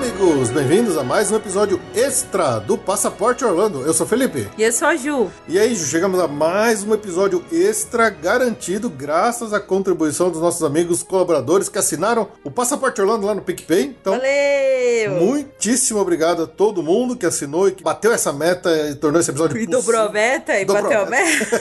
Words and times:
Amigos! 0.00 0.48
Bem-vindos 0.48 0.96
a 0.96 1.04
mais 1.04 1.30
um 1.30 1.36
episódio 1.36 1.78
extra 1.94 2.58
do 2.58 2.78
Passaporte 2.78 3.44
Orlando. 3.44 3.82
Eu 3.82 3.92
sou 3.92 4.06
o 4.06 4.08
Felipe. 4.08 4.48
E 4.56 4.62
eu 4.62 4.72
sou 4.72 4.88
a 4.88 4.96
Ju. 4.96 5.30
E 5.46 5.58
aí, 5.58 5.74
Ju, 5.74 5.84
chegamos 5.84 6.18
a 6.18 6.26
mais 6.26 6.82
um 6.82 6.94
episódio 6.94 7.44
extra 7.52 8.08
garantido 8.08 8.88
graças 8.88 9.52
à 9.52 9.60
contribuição 9.60 10.30
dos 10.30 10.40
nossos 10.40 10.62
amigos 10.62 11.02
colaboradores 11.02 11.68
que 11.68 11.78
assinaram 11.78 12.28
o 12.42 12.50
Passaporte 12.50 12.98
Orlando 12.98 13.26
lá 13.26 13.34
no 13.34 13.42
PicPay. 13.42 13.94
Então, 14.00 14.14
Valeu! 14.14 15.20
muitíssimo 15.20 16.00
obrigado 16.00 16.44
a 16.44 16.46
todo 16.46 16.82
mundo 16.82 17.14
que 17.14 17.26
assinou 17.26 17.68
e 17.68 17.72
que 17.72 17.82
bateu 17.82 18.10
essa 18.10 18.32
meta 18.32 18.70
e 18.88 18.94
tornou 18.94 19.20
esse 19.20 19.30
episódio 19.30 19.58
E 19.58 19.66
possível. 19.66 19.80
dobrou 19.82 20.00
a 20.08 20.10
meta 20.10 20.58
e 20.58 20.64
Dobrou 20.64 20.82
bateu 20.84 21.02
a 21.02 21.06
meta. 21.06 21.60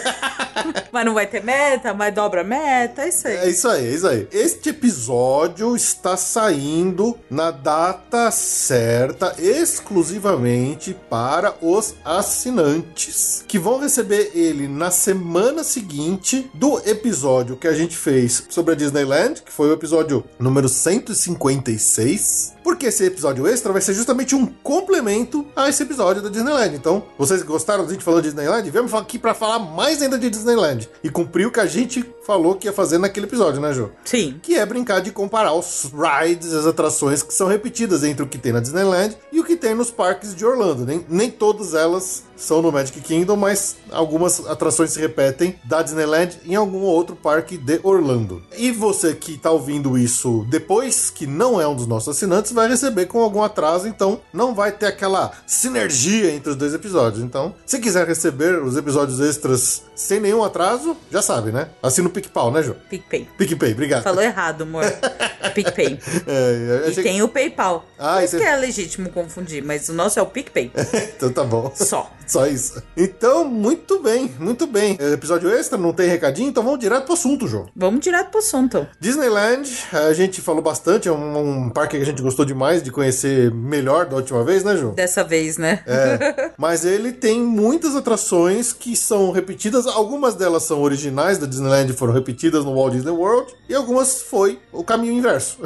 mas 0.94 1.06
não 1.06 1.14
vai 1.14 1.28
ter 1.28 1.44
meta, 1.44 1.94
mas 1.94 2.14
dobra 2.14 2.42
a 2.42 2.44
meta, 2.46 3.04
é 3.04 3.10
isso 3.10 3.28
aí. 3.28 3.36
É 3.36 3.50
isso 3.50 3.68
aí, 3.68 3.86
é 3.86 3.92
isso 3.92 4.08
aí. 4.08 4.28
Este 4.32 4.70
episódio 4.70 5.76
está 5.76 6.16
saindo 6.16 7.18
na 7.30 7.52
data 7.52 8.29
certa, 8.32 9.36
exclusivamente 9.40 10.96
para 11.10 11.56
os 11.62 11.96
assinantes, 12.04 13.44
que 13.48 13.60
vão 13.60 13.80
receber 13.80 14.32
ele 14.34 14.68
na 14.68 14.92
semana 14.92 15.64
seguinte 15.64 16.50
do 16.54 16.80
episódio 16.88 17.58
que 17.58 17.68
a 17.68 17.74
gente 17.74 17.96
fez 17.96 18.46
sobre 18.50 18.74
a 18.74 18.78
Disneyland, 18.78 19.42
que 19.42 19.52
foi 19.52 19.70
o 19.70 19.74
episódio 19.74 20.24
número 20.38 20.70
156. 20.70 22.59
Porque 22.70 22.86
esse 22.86 23.04
episódio 23.04 23.48
extra 23.48 23.74
vai 23.74 23.82
ser 23.82 23.96
justamente 23.96 24.36
um 24.36 24.46
complemento 24.46 25.44
a 25.56 25.68
esse 25.68 25.82
episódio 25.82 26.22
da 26.22 26.30
Disneyland. 26.30 26.76
Então, 26.76 27.02
vocês 27.18 27.42
gostaram 27.42 27.84
da 27.84 27.92
gente 27.92 28.04
falando 28.04 28.22
de 28.22 28.30
Disneyland? 28.30 28.70
Viemos 28.70 28.94
aqui 28.94 29.18
para 29.18 29.34
falar 29.34 29.58
mais 29.58 30.04
ainda 30.04 30.20
de 30.20 30.30
Disneyland 30.30 30.88
e 31.04 31.10
cumprir 31.10 31.48
o 31.48 31.52
que 31.52 31.60
a 31.60 31.66
gente 31.66 32.06
falou 32.30 32.54
que 32.54 32.68
ia 32.68 32.72
fazer 32.72 33.00
naquele 33.00 33.26
episódio, 33.26 33.60
né, 33.60 33.74
Ju? 33.74 33.90
Sim. 34.06 34.40
que 34.44 34.56
é 34.56 34.64
brincar 34.64 35.02
de 35.02 35.10
comparar 35.10 35.52
os 35.54 35.92
rides, 35.92 36.54
as 36.54 36.68
atrações 36.68 37.24
que 37.24 37.34
são 37.34 37.48
repetidas 37.48 38.04
entre 38.04 38.22
o 38.22 38.28
que 38.28 38.38
tem 38.38 38.54
na 38.54 38.60
Disneyland 38.60 39.18
e 39.32 39.40
o 39.40 39.44
que 39.44 39.56
tem 39.56 39.74
nos 39.74 39.90
parques 39.90 40.36
de 40.36 40.46
Orlando. 40.46 40.86
Nem, 40.86 41.04
nem 41.10 41.32
todas 41.32 41.74
elas 41.74 42.24
são 42.40 42.62
no 42.62 42.72
Magic 42.72 43.02
Kingdom, 43.02 43.36
mas 43.36 43.78
algumas 43.92 44.46
atrações 44.48 44.92
se 44.92 45.00
repetem 45.00 45.60
da 45.66 45.82
Disneyland 45.82 46.38
em 46.46 46.56
algum 46.56 46.82
outro 46.82 47.16
parque 47.16 47.58
de 47.58 47.80
Orlando. 47.84 48.42
E 48.58 48.72
você 48.72 49.14
que 49.14 49.34
está 49.34 49.52
ouvindo 49.52 49.98
isso 49.98 50.46
depois, 50.50 51.10
que 51.10 51.28
não 51.28 51.60
é 51.60 51.68
um 51.68 51.76
dos 51.76 51.88
nossos 51.88 52.16
assinantes, 52.16 52.52
vai 52.60 52.70
receber 52.70 53.06
com 53.08 53.20
algum 53.22 53.42
atraso, 53.42 53.88
então 53.88 54.22
não 54.34 54.54
vai 54.54 54.72
ter 54.72 54.86
aquela 54.88 55.32
sinergia 55.48 56.32
entre 56.32 56.52
os 56.52 56.56
dois 56.56 56.74
episódios. 56.74 57.24
Então, 57.24 57.54
se 57.66 57.80
quiser 57.80 58.08
receber 58.08 58.62
os 58.62 58.76
episódios 58.76 59.20
extras 59.20 59.84
sem 59.96 60.20
nenhum 60.20 60.44
atraso, 60.44 60.96
já 61.12 61.22
sabe, 61.22 61.52
né? 61.52 61.70
Assina 61.82 62.08
o 62.08 62.12
PicPau, 62.12 62.52
né, 62.52 62.62
Ju? 62.64 62.76
PicPay. 62.90 63.28
PicPay, 63.38 63.74
obrigado. 63.74 64.04
Falou 64.04 64.22
errado, 64.24 64.62
amor. 64.64 64.84
PicPay. 65.56 66.00
É, 66.28 66.86
E 66.86 66.90
achei- 66.90 67.04
tem 67.04 67.22
o 67.22 67.28
PayPal. 67.28 67.86
Ah, 67.98 68.16
Por 68.18 68.24
isso 68.24 68.38
que 68.38 68.44
é 68.44 68.56
legítimo 68.56 69.10
confundir, 69.10 69.64
mas 69.64 69.90
o 69.90 69.94
nosso 69.94 70.20
é 70.20 70.22
o 70.22 70.26
PicPay. 70.26 70.72
então 71.16 71.32
tá 71.32 71.44
bom. 71.44 71.72
Só. 71.76 72.12
Só 72.30 72.46
isso. 72.46 72.82
Então, 72.96 73.44
muito 73.44 74.00
bem, 74.02 74.32
muito 74.40 74.68
bem. 74.68 74.96
É, 75.00 75.14
Episódio 75.14 75.50
extra, 75.50 75.78
não 75.78 75.92
tem 75.92 76.08
recadinho, 76.08 76.48
então 76.48 76.64
vamos 76.64 76.80
direto 76.80 77.06
pro 77.06 77.14
assunto, 77.14 77.48
João. 77.48 77.68
Vamos 77.76 78.02
direto 78.02 78.30
pro 78.30 78.40
assunto. 78.40 78.88
Disneyland, 79.00 79.68
a 79.92 80.14
gente 80.14 80.40
falou 80.40 80.62
bastante, 80.62 81.08
é 81.08 81.12
um, 81.12 81.66
um 81.66 81.70
parque 81.70 81.98
que 81.98 82.04
a 82.04 82.06
gente 82.06 82.22
gostou 82.22 82.46
demais 82.46 82.84
de 82.84 82.92
conhecer 82.92 83.52
melhor 83.52 84.06
da 84.06 84.16
última 84.16 84.44
vez, 84.44 84.64
né, 84.64 84.78
Ju? 84.78 84.92
Dessa 84.92 85.24
vez, 85.24 85.58
né? 85.58 85.84
É, 85.88 86.52
mas 86.58 86.86
ele 86.86 87.12
tem 87.12 87.42
muitas 87.42 87.96
atrações 87.96 88.72
que 88.72 88.96
são 88.96 89.32
repetidas. 89.32 89.88
Algumas 89.88 90.36
delas 90.36 90.64
são 90.64 90.82
originais 90.82 91.40
da 91.40 91.48
Disneyland 91.48 91.94
foram 91.94 92.14
repetidas 92.14 92.64
no 92.64 92.76
Walt 92.76 92.94
Disney 92.94 93.12
World. 93.12 93.56
E 93.68 93.74
algumas 93.74 94.22
foi 94.22 94.60
o 94.72 94.84
caminho 94.84 95.14
inverso. 95.14 95.58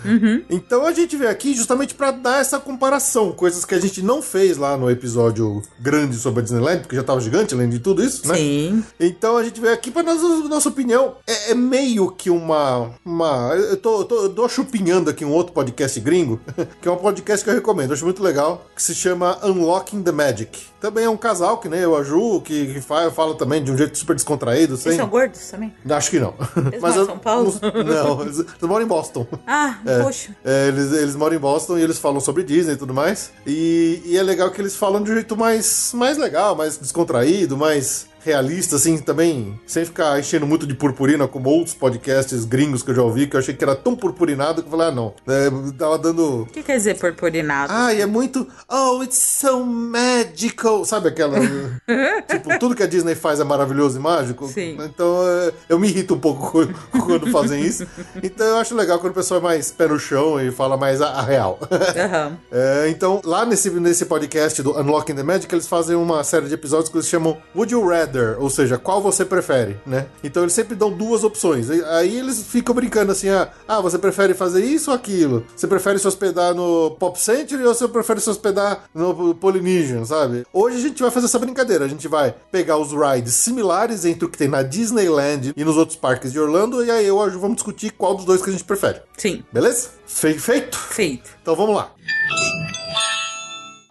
então 0.50 0.84
a 0.84 0.92
gente 0.92 1.16
veio 1.16 1.30
aqui 1.30 1.54
justamente 1.54 1.94
para 1.94 2.10
dar 2.10 2.40
essa 2.40 2.60
comparação. 2.60 3.32
Coisas 3.32 3.64
que 3.64 3.74
a 3.74 3.80
gente 3.80 4.02
não 4.02 4.20
fez 4.20 4.58
lá 4.58 4.76
no 4.76 4.90
episódio 4.90 5.62
grande 5.78 6.09
sobre 6.18 6.40
a 6.40 6.42
Disneyland, 6.42 6.80
porque 6.80 6.96
já 6.96 7.02
tava 7.02 7.20
gigante 7.20 7.54
além 7.54 7.68
de 7.68 7.78
tudo 7.78 8.02
isso, 8.02 8.26
né? 8.26 8.34
Sim. 8.34 8.84
Então 8.98 9.36
a 9.36 9.44
gente 9.44 9.60
veio 9.60 9.74
aqui 9.74 9.90
para 9.90 10.02
nossa, 10.02 10.48
nossa 10.48 10.68
opinião. 10.68 11.14
É, 11.26 11.52
é 11.52 11.54
meio 11.54 12.10
que 12.10 12.30
uma. 12.30 12.90
uma 13.04 13.54
eu, 13.54 13.76
tô, 13.76 14.00
eu 14.00 14.04
tô, 14.04 14.22
eu 14.22 14.28
tô 14.30 14.48
chupinhando 14.48 15.10
aqui 15.10 15.24
um 15.24 15.32
outro 15.32 15.52
podcast 15.52 15.98
gringo, 16.00 16.40
que 16.80 16.88
é 16.88 16.90
um 16.90 16.96
podcast 16.96 17.44
que 17.44 17.50
eu 17.50 17.54
recomendo, 17.54 17.90
eu 17.90 17.94
acho 17.94 18.04
muito 18.04 18.22
legal, 18.22 18.66
que 18.74 18.82
se 18.82 18.94
chama 18.94 19.38
Unlocking 19.44 20.02
the 20.02 20.12
Magic. 20.12 20.70
Também 20.80 21.04
é 21.04 21.10
um 21.10 21.16
casal 21.16 21.58
que 21.58 21.68
nem 21.68 21.80
eu, 21.80 21.94
a 21.94 22.02
Ju, 22.02 22.40
que, 22.40 22.72
que 22.72 22.80
fala, 22.80 23.10
fala 23.10 23.34
também 23.34 23.62
de 23.62 23.70
um 23.70 23.76
jeito 23.76 23.98
super 23.98 24.16
descontraído. 24.16 24.78
Sem... 24.78 24.96
são 24.96 25.08
gordos 25.08 25.40
também? 25.50 25.74
Acho 25.88 26.10
que 26.10 26.18
não. 26.18 26.34
Eles 26.56 26.80
moram 26.80 27.02
em 27.02 27.06
São 27.06 27.18
Paulo? 27.18 27.54
Não, 27.62 27.84
não, 28.16 28.22
eles, 28.22 28.38
eles 28.38 28.62
moram 28.62 28.84
em 28.84 28.88
Boston. 28.88 29.26
Ah, 29.46 29.78
poxa. 30.02 30.34
É, 30.42 30.68
eles, 30.68 30.92
eles 30.92 31.16
moram 31.16 31.36
em 31.36 31.38
Boston 31.38 31.76
e 31.76 31.82
eles 31.82 31.98
falam 31.98 32.18
sobre 32.18 32.42
Disney 32.42 32.72
e 32.72 32.76
tudo 32.76 32.94
mais. 32.94 33.30
E, 33.46 34.02
e 34.06 34.16
é 34.16 34.22
legal 34.22 34.50
que 34.50 34.60
eles 34.60 34.74
falam 34.74 35.02
de 35.02 35.10
um 35.10 35.14
jeito 35.14 35.36
mais, 35.36 35.92
mais 36.00 36.16
legal, 36.16 36.56
mais 36.56 36.78
descontraído, 36.78 37.58
mais 37.58 38.06
realista, 38.22 38.76
assim, 38.76 38.98
também, 38.98 39.58
sem 39.66 39.84
ficar 39.84 40.18
enchendo 40.18 40.46
muito 40.46 40.66
de 40.66 40.74
purpurina, 40.74 41.26
como 41.26 41.48
outros 41.50 41.74
podcasts 41.74 42.44
gringos 42.44 42.82
que 42.82 42.90
eu 42.90 42.94
já 42.94 43.02
ouvi, 43.02 43.26
que 43.26 43.36
eu 43.36 43.40
achei 43.40 43.54
que 43.54 43.64
era 43.64 43.74
tão 43.74 43.94
purpurinado 43.96 44.62
que 44.62 44.68
eu 44.68 44.70
falei, 44.70 44.88
ah, 44.88 44.92
não. 44.92 45.14
É, 45.26 45.50
tava 45.78 45.98
dando. 45.98 46.42
O 46.42 46.46
que 46.46 46.62
quer 46.62 46.76
dizer 46.76 46.98
purpurinado? 46.98 47.72
Ai, 47.74 48.00
é 48.00 48.06
muito. 48.06 48.46
Oh, 48.68 49.02
it's 49.02 49.18
so 49.18 49.64
magical. 49.64 50.84
Sabe 50.84 51.08
aquela. 51.08 51.38
tipo, 52.28 52.58
tudo 52.58 52.74
que 52.74 52.82
a 52.82 52.86
Disney 52.86 53.14
faz 53.14 53.40
é 53.40 53.44
maravilhoso 53.44 53.98
e 53.98 54.02
mágico? 54.02 54.46
Sim. 54.48 54.76
Então 54.80 55.22
é, 55.26 55.52
eu 55.68 55.78
me 55.78 55.88
irrito 55.88 56.14
um 56.14 56.20
pouco 56.20 56.66
quando- 57.06 57.30
fazem 57.30 57.62
isso. 57.62 57.86
Então 58.22 58.46
eu 58.46 58.56
acho 58.56 58.74
legal 58.74 58.98
quando 58.98 59.12
o 59.12 59.14
pessoal 59.14 59.40
é 59.40 59.42
mais 59.42 59.70
pé 59.70 59.86
no 59.86 59.98
chão 59.98 60.40
e 60.40 60.50
fala 60.50 60.76
mais 60.76 61.00
a, 61.00 61.08
a 61.08 61.22
real. 61.22 61.58
Aham. 61.70 62.38
É, 62.50 62.88
então, 62.90 63.20
lá 63.24 63.44
nesse, 63.46 63.70
nesse 63.70 64.06
podcast 64.06 64.62
do 64.62 64.78
Unlocking 64.78 65.14
the 65.14 65.22
Magic, 65.22 65.52
eles 65.54 65.66
fazem 65.68 65.96
uma 65.96 66.22
série 66.24 66.46
de 66.46 66.54
episódios 66.54 66.88
que 66.90 66.96
eles 66.96 67.08
chamam 67.08 67.36
Would 67.54 67.72
You 67.72 67.86
Rather? 67.88 68.09
Ou 68.38 68.50
seja, 68.50 68.78
qual 68.78 69.00
você 69.02 69.24
prefere, 69.24 69.78
né? 69.86 70.06
Então 70.24 70.42
eles 70.42 70.52
sempre 70.52 70.74
dão 70.74 70.90
duas 70.90 71.22
opções. 71.24 71.68
Aí 71.70 72.16
eles 72.18 72.42
ficam 72.42 72.74
brincando 72.74 73.12
assim: 73.12 73.28
ah, 73.28 73.48
ah, 73.68 73.80
você 73.80 73.98
prefere 73.98 74.34
fazer 74.34 74.64
isso 74.64 74.90
ou 74.90 74.96
aquilo? 74.96 75.44
Você 75.56 75.66
prefere 75.66 75.98
se 75.98 76.06
hospedar 76.08 76.54
no 76.54 76.92
Pop 76.98 77.18
Century 77.20 77.64
ou 77.64 77.74
você 77.74 77.86
prefere 77.88 78.20
se 78.20 78.30
hospedar 78.30 78.84
no 78.94 79.34
Polynesian, 79.34 80.04
sabe? 80.04 80.44
Hoje 80.52 80.76
a 80.76 80.80
gente 80.80 81.02
vai 81.02 81.10
fazer 81.10 81.26
essa 81.26 81.38
brincadeira. 81.38 81.84
A 81.84 81.88
gente 81.88 82.08
vai 82.08 82.34
pegar 82.50 82.76
os 82.78 82.92
rides 82.92 83.34
similares 83.34 84.04
entre 84.04 84.24
o 84.24 84.28
que 84.28 84.38
tem 84.38 84.48
na 84.48 84.62
Disneyland 84.62 85.52
e 85.56 85.64
nos 85.64 85.76
outros 85.76 85.96
parques 85.96 86.32
de 86.32 86.38
Orlando, 86.40 86.84
e 86.84 86.90
aí 86.90 87.06
eu 87.06 87.18
e 87.18 87.26
a 87.26 87.28
Ju 87.28 87.38
vamos 87.40 87.56
discutir 87.56 87.90
qual 87.90 88.14
dos 88.14 88.24
dois 88.24 88.42
que 88.42 88.48
a 88.50 88.52
gente 88.52 88.64
prefere. 88.64 89.00
Sim. 89.16 89.44
Beleza? 89.52 89.88
Fe- 90.06 90.34
feito? 90.38 90.78
Feito. 90.78 91.30
Então 91.42 91.54
vamos 91.54 91.74
lá. 91.76 91.92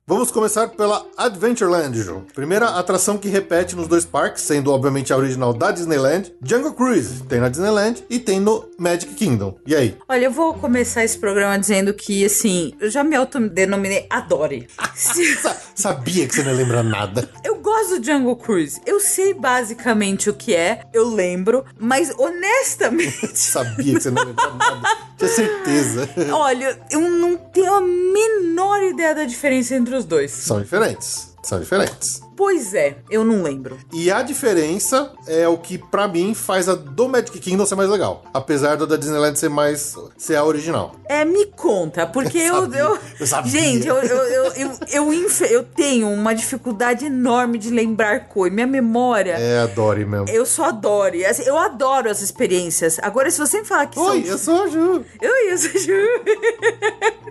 Vamos 0.09 0.31
começar 0.31 0.69
pela 0.69 1.05
Adventureland, 1.15 1.95
Ju. 2.01 2.23
Primeira 2.33 2.65
atração 2.69 3.15
que 3.15 3.29
repete 3.29 3.75
nos 3.75 3.87
dois 3.87 4.05
parques, 4.05 4.41
sendo 4.41 4.71
obviamente 4.73 5.13
a 5.13 5.17
original 5.17 5.53
da 5.53 5.69
Disneyland, 5.71 6.33
Jungle 6.41 6.73
Cruise. 6.73 7.21
Tem 7.29 7.39
na 7.39 7.47
Disneyland 7.47 8.03
e 8.09 8.17
tem 8.17 8.39
no 8.39 8.67
Magic 8.75 9.13
Kingdom. 9.13 9.55
E 9.67 9.75
aí? 9.75 9.95
Olha, 10.09 10.25
eu 10.25 10.31
vou 10.31 10.55
começar 10.55 11.03
esse 11.05 11.15
programa 11.15 11.59
dizendo 11.59 11.93
que, 11.93 12.25
assim, 12.25 12.73
eu 12.79 12.89
já 12.89 13.03
me 13.03 13.15
autodenominei 13.15 14.07
Adore. 14.09 14.67
Sa- 14.95 15.55
sabia 15.75 16.27
que 16.27 16.33
você 16.33 16.41
não 16.41 16.53
ia 16.53 16.57
lembrar 16.57 16.81
nada. 16.81 17.29
Eu 17.43 17.57
gosto 17.69 17.99
do 17.99 18.05
Jungle 18.05 18.35
Cruise. 18.35 18.81
Eu 18.85 18.99
sei 18.99 19.33
basicamente 19.33 20.29
o 20.29 20.33
que 20.33 20.55
é, 20.55 20.81
eu 20.91 21.07
lembro, 21.07 21.63
mas 21.79 22.11
honestamente, 22.17 23.29
Sabia 23.37 23.93
que 23.93 24.01
você 24.01 24.09
não 24.09 24.21
ia 24.21 24.27
lembrar 24.29 24.55
nada. 24.55 24.97
Tinha 25.17 25.29
certeza. 25.29 26.09
olha, 26.31 26.79
eu 26.89 27.01
não 27.01 27.37
tenho 27.37 27.73
a 27.73 27.81
menor 27.81 28.81
ideia 28.83 29.13
da 29.13 29.25
diferença 29.25 29.75
entre 29.75 29.95
os 29.95 30.05
dois. 30.05 30.31
São 30.31 30.61
diferentes. 30.61 31.28
São 31.41 31.59
diferentes. 31.59 32.21
Pois 32.35 32.73
é, 32.73 32.95
eu 33.09 33.25
não 33.25 33.43
lembro. 33.43 33.77
E 33.91 34.09
a 34.09 34.21
diferença 34.21 35.11
é 35.27 35.45
o 35.47 35.57
que, 35.57 35.77
pra 35.77 36.07
mim, 36.07 36.33
faz 36.33 36.69
a 36.69 36.73
do 36.75 37.09
Magic 37.09 37.37
Kingdom 37.37 37.65
ser 37.65 37.75
mais 37.75 37.89
legal. 37.89 38.23
Apesar 38.33 38.77
da 38.77 38.85
da 38.85 38.95
Disneyland 38.95 39.37
ser 39.37 39.49
mais. 39.49 39.93
ser 40.17 40.37
a 40.37 40.45
original. 40.45 40.95
É, 41.03 41.25
me 41.25 41.47
conta, 41.47 42.07
porque 42.07 42.37
eu. 42.37 42.61
sabia, 42.61 42.79
eu, 42.79 42.99
eu 43.19 43.27
sabia. 43.27 43.51
Gente, 43.51 43.87
eu, 43.87 43.95
eu, 43.97 44.17
eu, 44.17 44.45
eu, 44.53 45.13
eu, 45.13 45.47
eu 45.49 45.63
tenho 45.63 46.09
uma 46.09 46.33
dificuldade 46.33 47.05
enorme 47.05 47.57
de 47.57 47.69
lembrar 47.69 48.29
coisa. 48.29 48.55
Minha 48.55 48.67
memória. 48.67 49.33
É 49.33 49.59
a 49.59 49.65
Dory 49.65 50.05
mesmo. 50.05 50.29
Eu 50.29 50.45
só 50.45 50.65
adoro. 50.69 51.15
Assim, 51.27 51.43
Eu 51.43 51.57
adoro 51.57 52.09
as 52.09 52.21
experiências. 52.21 52.99
Agora, 53.01 53.29
se 53.29 53.37
você 53.37 53.59
me 53.59 53.65
falar 53.65 53.87
que 53.87 53.99
Oi, 53.99 54.23
são. 54.23 54.31
eu 54.31 54.37
sou 54.37 54.63
a 54.63 54.67
Ju. 54.67 55.05
Eu 55.21 55.53
isso, 55.53 55.77
Ju. 55.77 55.93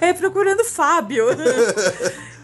É 0.00 0.12
procurando 0.12 0.64
Fábio. 0.64 1.26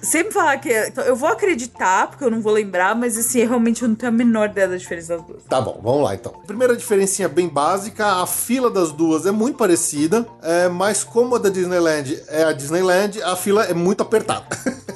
Sempre 0.02 0.32
falar 0.34 0.56
que. 0.58 0.69
então, 0.88 1.04
eu 1.04 1.14
vou 1.14 1.28
acreditar, 1.28 2.08
porque 2.08 2.25
eu 2.25 2.31
não 2.31 2.40
vou 2.43 2.52
lembrar, 2.52 2.94
mas 2.94 3.16
assim, 3.16 3.44
realmente 3.44 3.82
eu 3.82 3.88
não 3.88 3.94
tenho 3.94 4.10
a 4.10 4.14
menor 4.14 4.49
ideia 4.50 4.69
da 4.69 4.76
diferença 4.76 5.16
das 5.16 5.26
duas. 5.26 5.43
Tá 5.49 5.60
bom, 5.60 5.81
vamos 5.82 6.02
lá 6.02 6.14
então. 6.14 6.32
Primeira 6.46 6.76
diferencinha 6.76 7.28
bem 7.28 7.49
básica, 7.49 8.04
a 8.22 8.26
fila 8.26 8.69
das 8.70 8.90
duas 8.90 9.26
é 9.26 9.31
muito 9.31 9.56
parecida, 9.56 10.26
é, 10.43 10.69
mas 10.69 11.04
como 11.04 11.37
a 11.37 11.38
da 11.38 11.49
Disneyland 11.49 12.20
é 12.28 12.43
a 12.44 12.52
Disneyland, 12.52 13.22
a 13.22 13.37
fila 13.37 13.64
é 13.64 13.75
muito 13.75 14.02
apertada. 14.02 14.44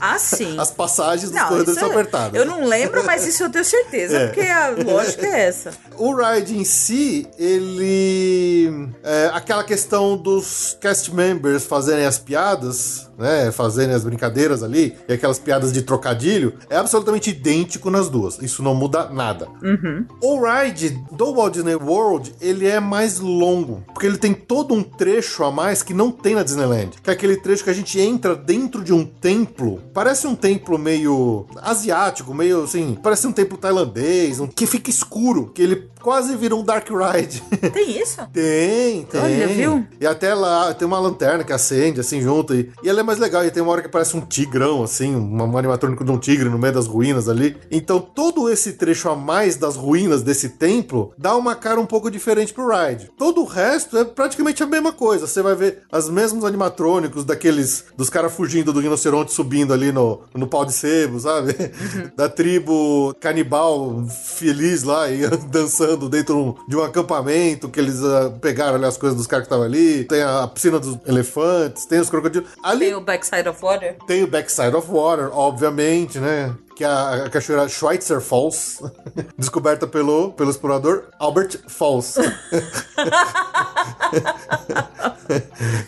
Ah, 0.01 0.19
sim. 0.19 0.57
As 0.61 0.71
passagens 0.71 1.31
dos 1.31 1.41
Não, 1.41 1.49
corredores 1.49 1.81
são 1.81 1.91
apertadas. 1.91 2.39
Eu 2.39 2.45
não 2.45 2.67
lembro, 2.67 3.03
mas 3.05 3.27
isso 3.27 3.43
eu 3.45 3.51
tenho 3.51 3.65
certeza, 3.65 4.17
É. 4.19 4.27
porque 4.27 4.41
a 4.43 4.69
lógica 4.71 5.27
é 5.27 5.47
essa. 5.47 5.73
O 5.97 6.15
ride 6.15 6.59
em 6.59 6.65
si, 6.65 7.27
ele. 7.39 8.89
É, 9.03 9.31
aquela 9.33 9.65
questão 9.65 10.17
dos 10.17 10.77
cast 10.81 11.13
members 11.15 11.65
fazerem 11.65 12.05
as 12.05 12.19
piadas, 12.19 13.09
né? 13.19 13.51
Fazerem 13.53 13.95
as 13.95 14.05
brincadeiras 14.05 14.63
ali, 14.63 14.96
e 15.09 15.13
aquelas 15.13 15.39
piadas 15.39 15.73
de 15.73 15.83
trocadilho, 15.83 16.55
é 16.71 16.77
absolutamente 16.77 17.31
idêntico 17.31 17.91
nas 17.91 18.09
duas. 18.09 18.39
Isso 18.41 18.63
não 18.63 18.75
muda 18.75 19.09
nada. 19.11 19.49
O 20.23 20.41
ride 20.45 20.99
do 21.13 21.35
Walt 21.35 21.55
Disney 21.55 21.75
World, 21.77 22.35
ele 22.41 22.67
é 22.67 22.81
mais 22.81 23.19
longo, 23.21 23.83
porque 23.93 24.07
ele 24.07 24.19
tem 24.19 24.35
todo 24.35 24.75
um 24.75 24.83
trecho 24.83 25.45
a 25.45 25.51
mais 25.53 25.83
que 25.83 25.95
não 25.95 26.11
tem 26.11 26.35
na 26.35 26.43
Disneyland. 26.43 26.91
Que 27.03 27.11
é 27.11 27.13
aquele 27.13 27.37
trecho 27.37 27.65
que 27.65 27.71
a 27.71 27.75
gente 27.75 27.99
entra 28.01 28.35
dentro 28.35 28.83
de 28.83 28.93
um 28.93 29.05
templo, 29.05 29.81
parece 29.93 30.27
um 30.27 30.35
templo 30.35 30.79
meio 30.79 31.47
asiático, 31.63 32.35
meio 32.35 32.65
assim, 32.65 32.97
parece 33.03 33.27
um 33.27 33.33
templo 33.33 33.57
tailandês, 33.59 34.41
um- 34.41 34.47
que 34.47 34.67
fica 34.67 34.91
escuro, 34.91 35.51
que 35.55 35.63
ele 35.63 35.89
quase 36.07 36.37
vira 36.37 36.55
um 36.55 36.63
dark 36.63 36.89
ride. 36.89 37.43
Tem 37.75 38.01
isso? 38.01 38.19
Tem, 38.33 39.03
tem. 39.03 39.21
Olha, 39.21 39.49
viu? 39.49 39.85
E 40.01 40.07
até 40.07 40.33
lá 40.35 40.73
tem 40.73 40.87
uma 40.87 41.01
lanterna 41.01 41.43
que 41.43 41.53
acende 41.53 41.99
assim 41.99 42.21
junto. 42.21 42.55
E, 42.55 42.71
e 42.81 42.89
ela 42.89 43.01
é 43.01 43.03
mais 43.03 43.19
legal. 43.19 43.45
E 43.45 43.51
tem 43.51 43.61
uma 43.61 43.73
hora 43.73 43.83
que 43.83 43.89
parece 43.89 44.17
um 44.17 44.21
tigrão, 44.21 44.85
assim, 44.85 45.17
um, 45.17 45.43
um 45.43 45.59
animatrônico 45.59 46.05
de 46.05 46.13
um 46.13 46.17
tigre 46.17 46.49
no 46.49 46.61
meio 46.61 46.73
das 46.73 46.87
ruínas 46.87 47.29
ali. 47.29 47.57
Então 47.73 47.99
todo 47.99 48.49
esse 48.49 48.75
trecho 48.75 49.09
a 49.09 49.17
mais 49.17 49.57
das 49.57 49.75
ruínas 49.75 50.23
desse 50.23 50.51
templo 50.51 51.13
dá 51.19 51.35
uma 51.35 51.57
cara 51.57 51.81
um 51.81 51.87
pouco 51.87 52.09
diferente 52.09 52.55
pro 52.55 52.69
ride. 52.69 53.11
Todo 53.19 53.41
o 53.41 53.45
resto 53.45 53.99
é 53.99 54.05
praticamente 54.05 54.63
a 54.63 54.67
mesma 54.67 54.93
coisa. 54.93 55.27
Você 55.27 55.43
vai 55.43 55.57
ver 55.57 55.83
os 55.93 56.09
mesmos 56.09 56.45
animatrônicos 56.45 57.25
daqueles. 57.25 57.87
dos 57.97 58.09
caras 58.09 58.33
fugindo 58.33 58.73
do 58.73 58.79
rinoceronte 58.79 59.33
subindo 59.33 59.73
ali 59.73 59.91
no, 59.91 60.21
no 60.33 60.47
pau 60.47 60.65
de 60.65 60.73
sebo, 60.73 61.19
sabe? 61.19 61.57
Da 62.15 62.29
tribo 62.29 63.13
canibal 63.21 64.07
feliz 64.37 64.85
lá 64.85 65.11
e 65.11 65.27
dançando 65.51 65.96
dentro 66.09 66.57
de 66.69 66.77
um 66.77 66.83
acampamento 66.83 67.69
que 67.69 67.81
eles 67.81 68.03
ah, 68.05 68.31
pegaram 68.41 68.77
ali 68.77 68.85
as 68.85 68.97
coisas 68.97 69.17
dos 69.17 69.27
caras 69.27 69.47
que 69.47 69.55
estavam 69.55 69.65
ali. 69.65 70.05
Tem 70.05 70.23
a 70.23 70.47
piscina 70.47 70.79
dos 70.79 70.99
elefantes, 71.07 71.87
tem 71.87 71.99
os 72.01 72.11
crocodilos. 72.11 72.49
Ali 72.63 72.87
Tem 72.87 72.95
o 72.95 73.01
Backside 73.01 73.49
of 73.49 73.61
Water? 73.63 73.97
tem 74.07 74.23
o 74.23 74.27
Backside 74.27 74.75
of 74.77 74.91
Water, 74.91 75.31
obviamente, 75.33 76.19
né? 76.19 76.55
Que 76.77 76.85
é 76.85 76.87
a, 76.87 77.31
cachoeira 77.31 77.67
Schweitzer 77.67 78.21
Falls, 78.21 78.85
descoberta 79.39 79.87
pelo, 79.87 80.33
pelo 80.33 80.51
explorador 80.51 81.05
Albert 81.19 81.59
Falls. 81.67 82.21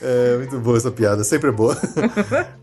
é 0.01 0.37
muito 0.39 0.59
boa 0.59 0.79
essa 0.79 0.91
piada, 0.91 1.23
sempre 1.25 1.51
é 1.51 1.53
boa. 1.53 1.77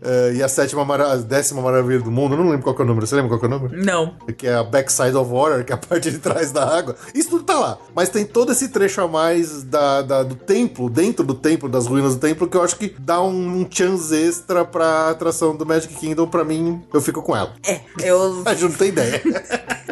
É, 0.02 0.34
e 0.34 0.42
a 0.42 0.48
sétima 0.48 0.84
a 0.96 1.16
décima 1.16 1.62
maravilha 1.62 2.00
do 2.00 2.10
mundo, 2.10 2.34
eu 2.34 2.38
não 2.38 2.50
lembro 2.50 2.64
qual 2.64 2.76
é 2.76 2.82
o 2.82 2.84
número, 2.84 3.06
você 3.06 3.14
lembra 3.14 3.30
qual 3.30 3.38
que 3.38 3.46
é 3.46 3.48
o 3.48 3.50
número? 3.50 3.84
Não. 3.84 4.14
Que 4.36 4.48
é 4.48 4.54
a 4.54 4.64
Backside 4.64 5.16
of 5.16 5.30
Water, 5.30 5.64
que 5.64 5.72
é 5.72 5.74
a 5.76 5.78
parte 5.78 6.10
de 6.10 6.18
trás 6.18 6.50
da 6.50 6.66
água. 6.66 6.96
Isso 7.14 7.30
tudo 7.30 7.44
tá 7.44 7.58
lá. 7.58 7.78
Mas 7.94 8.08
tem 8.08 8.24
todo 8.24 8.50
esse 8.50 8.68
trecho 8.68 9.00
a 9.02 9.08
mais 9.08 9.62
da, 9.62 10.02
da- 10.02 10.22
do 10.24 10.34
templo, 10.34 10.90
dentro 10.90 11.24
do 11.24 11.34
templo, 11.34 11.68
das 11.68 11.86
ruínas 11.86 12.14
do 12.16 12.20
templo, 12.20 12.48
que 12.48 12.56
eu 12.56 12.62
acho 12.62 12.76
que 12.76 12.94
dá 12.98 13.22
um, 13.22 13.60
um 13.60 13.66
chance 13.70 14.12
extra 14.14 14.64
pra 14.64 15.10
atração 15.10 15.54
do 15.56 15.64
Magic 15.64 15.94
Kingdom. 15.94 16.26
Pra 16.26 16.44
mim, 16.44 16.82
eu 16.92 17.00
fico 17.00 17.22
com 17.22 17.36
ela. 17.36 17.52
É, 17.64 17.80
eu. 18.02 18.15
A 18.44 18.54
gente 18.54 18.70
não 18.70 18.78
tem 18.78 18.88
ideia. 18.88 19.22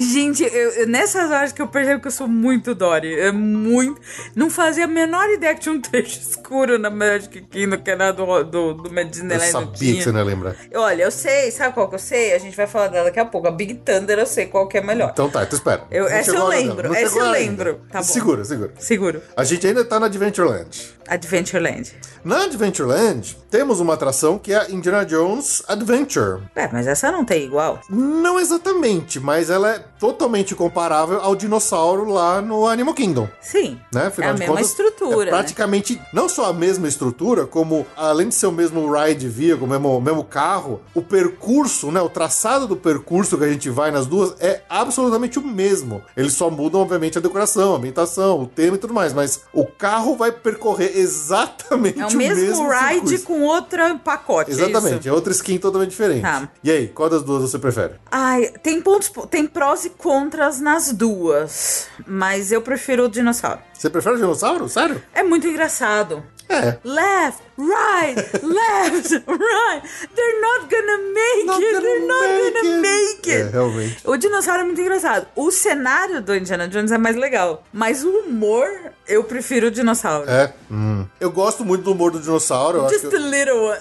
Gente, 0.00 0.42
eu- 0.44 0.50
eu- 0.70 0.86
nessas 0.86 1.30
horas 1.30 1.52
que 1.52 1.60
eu 1.60 1.66
percebo 1.66 2.00
que 2.00 2.06
eu 2.06 2.12
sou 2.12 2.28
muito 2.28 2.74
Dory. 2.74 3.18
É 3.18 3.32
muito. 3.32 4.00
Não 4.34 4.48
fazia 4.48 4.84
a 4.84 4.88
menor 4.88 5.28
ideia 5.30 5.54
que 5.54 5.60
tinha 5.60 5.74
um 5.74 5.80
trecho 5.80 6.18
escuro 6.22 6.78
na 6.78 6.88
Magic 6.88 7.40
Kingdom, 7.42 7.78
que 7.78 7.90
era 7.90 8.12
do, 8.12 8.44
do, 8.44 8.74
do 8.74 8.98
Eu 8.98 9.04
Disneyland. 9.04 9.52
não 9.52 9.60
sabia 9.66 9.94
que 9.96 10.02
você 10.02 10.12
não 10.12 10.20
ia 10.20 10.24
lembrar. 10.24 10.56
Olha, 10.74 11.02
eu 11.02 11.10
sei, 11.10 11.50
sabe 11.50 11.74
qual 11.74 11.88
que 11.88 11.96
eu 11.96 11.98
sei? 11.98 12.32
A 12.34 12.38
gente 12.38 12.56
vai 12.56 12.66
falar 12.66 12.88
dela 12.88 13.06
daqui 13.06 13.18
a 13.18 13.24
pouco. 13.24 13.48
A 13.48 13.50
Big 13.50 13.74
Thunder 13.74 14.18
eu 14.18 14.26
sei 14.26 14.46
qual 14.46 14.68
que 14.68 14.78
é 14.78 14.80
melhor. 14.80 15.10
Então 15.12 15.28
tá, 15.28 15.42
então 15.42 15.56
espera. 15.56 15.82
Eu- 15.90 16.04
Não 16.04 16.10
essa 16.10 16.30
eu 16.30 16.46
lembro, 16.46 16.94
essa 16.94 17.18
eu 17.18 17.30
lembro. 17.30 17.80
Tá 17.90 17.98
bom. 17.98 18.04
Segura, 18.04 18.44
segura. 18.44 18.72
Seguro. 18.78 19.22
A 19.36 19.44
gente 19.44 19.66
ainda 19.66 19.84
tá 19.84 19.98
na 19.98 20.06
Adventureland. 20.06 20.95
Adventureland. 21.08 21.92
Na 22.24 22.44
Adventureland, 22.44 23.36
temos 23.50 23.78
uma 23.78 23.94
atração 23.94 24.38
que 24.38 24.52
é 24.52 24.56
a 24.56 24.70
Indiana 24.70 25.04
Jones 25.04 25.62
Adventure. 25.68 26.42
É, 26.54 26.68
mas 26.72 26.86
essa 26.86 27.12
não 27.12 27.24
tem 27.24 27.44
igual. 27.44 27.80
Não 27.88 28.40
exatamente, 28.40 29.20
mas 29.20 29.48
ela 29.48 29.70
é 29.70 29.78
totalmente 29.98 30.54
comparável 30.54 31.20
ao 31.20 31.36
dinossauro 31.36 32.10
lá 32.10 32.42
no 32.42 32.66
Animal 32.66 32.94
Kingdom. 32.94 33.28
Sim. 33.40 33.78
Né? 33.92 34.04
é 34.04 34.06
Afinal 34.06 34.30
a 34.30 34.32
de 34.32 34.38
mesma 34.40 34.54
contas, 34.54 34.70
estrutura. 34.70 35.22
É 35.22 35.24
né? 35.26 35.30
praticamente 35.30 36.00
não 36.12 36.28
só 36.28 36.46
a 36.46 36.52
mesma 36.52 36.88
estrutura, 36.88 37.46
como 37.46 37.86
além 37.96 38.28
de 38.28 38.34
ser 38.34 38.46
o 38.46 38.52
mesmo 38.52 38.92
ride 38.92 39.28
vehicle, 39.28 39.64
o 39.64 39.68
mesmo, 39.68 39.96
o 39.96 40.00
mesmo 40.00 40.24
carro, 40.24 40.80
o 40.94 41.02
percurso, 41.02 41.92
né? 41.92 42.00
O 42.00 42.08
traçado 42.08 42.66
do 42.66 42.76
percurso 42.76 43.38
que 43.38 43.44
a 43.44 43.52
gente 43.52 43.70
vai 43.70 43.90
nas 43.90 44.06
duas 44.06 44.34
é 44.40 44.62
absolutamente 44.68 45.38
o 45.38 45.42
mesmo. 45.42 46.02
Eles 46.16 46.32
só 46.32 46.50
mudam, 46.50 46.80
obviamente, 46.80 47.18
a 47.18 47.20
decoração, 47.20 47.74
a 47.74 47.76
ambientação, 47.76 48.40
o 48.40 48.46
tema 48.46 48.76
e 48.76 48.80
tudo 48.80 48.94
mais, 48.94 49.12
mas 49.12 49.42
o 49.52 49.64
carro 49.64 50.16
vai 50.16 50.32
percorrer 50.32 50.95
exatamente 50.98 52.00
É 52.00 52.06
o 52.06 52.16
mesmo, 52.16 52.68
ride 52.68 53.08
circuito. 53.08 53.22
com 53.24 53.42
outro 53.42 53.98
pacote. 54.04 54.50
é 54.50 54.54
Exatamente, 54.54 55.00
isso? 55.00 55.08
é 55.08 55.12
outra 55.12 55.32
skin 55.32 55.58
totalmente 55.58 55.90
diferente. 55.90 56.22
Tá. 56.22 56.48
E 56.62 56.70
aí, 56.70 56.88
qual 56.88 57.08
das 57.08 57.22
duas 57.22 57.42
você 57.42 57.58
prefere? 57.58 57.94
Ai, 58.10 58.52
tem 58.62 58.80
pontos, 58.80 59.10
tem 59.30 59.46
prós 59.46 59.84
e 59.84 59.90
contras 59.90 60.60
nas 60.60 60.92
duas, 60.92 61.86
mas 62.06 62.52
eu 62.52 62.62
prefiro 62.62 63.04
o 63.04 63.08
dinossauro. 63.08 63.60
Você 63.72 63.90
prefere 63.90 64.14
o 64.16 64.18
dinossauro? 64.18 64.68
Sério? 64.68 65.02
É 65.14 65.22
muito 65.22 65.46
engraçado. 65.46 66.22
É. 66.48 66.78
Left, 66.84 67.42
right, 67.58 68.16
left, 68.46 69.12
right. 69.26 69.82
They're 70.14 70.40
not 70.40 70.68
gonna 70.70 70.98
make 71.12 71.44
Not 71.46 71.60
it. 71.62 71.72
gonna 71.72 71.80
They're 71.80 72.06
not 72.06 72.28
make 72.28 72.52
gonna 72.52 72.74
it. 72.76 72.80
make 72.80 73.30
É, 73.30 73.40
it. 73.42 73.52
realmente. 73.52 73.96
O 74.04 74.16
dinossauro 74.16 74.60
é 74.60 74.64
muito 74.64 74.80
engraçado. 74.80 75.26
O 75.34 75.50
cenário 75.50 76.22
do 76.22 76.34
Indiana 76.36 76.68
Jones 76.68 76.92
é 76.92 76.98
mais 76.98 77.16
legal. 77.16 77.64
Mas 77.72 78.04
o 78.04 78.10
humor, 78.20 78.68
eu 79.08 79.24
prefiro 79.24 79.66
o 79.66 79.70
dinossauro. 79.70 80.30
É. 80.30 80.52
Hum. 80.70 81.04
Eu 81.20 81.30
gosto 81.32 81.64
muito 81.64 81.82
do 81.82 81.92
humor 81.92 82.12
do 82.12 82.20
dinossauro. 82.20 82.88
Just 82.88 83.06
a 83.12 83.18
little 83.18 83.58
one. 83.68 83.78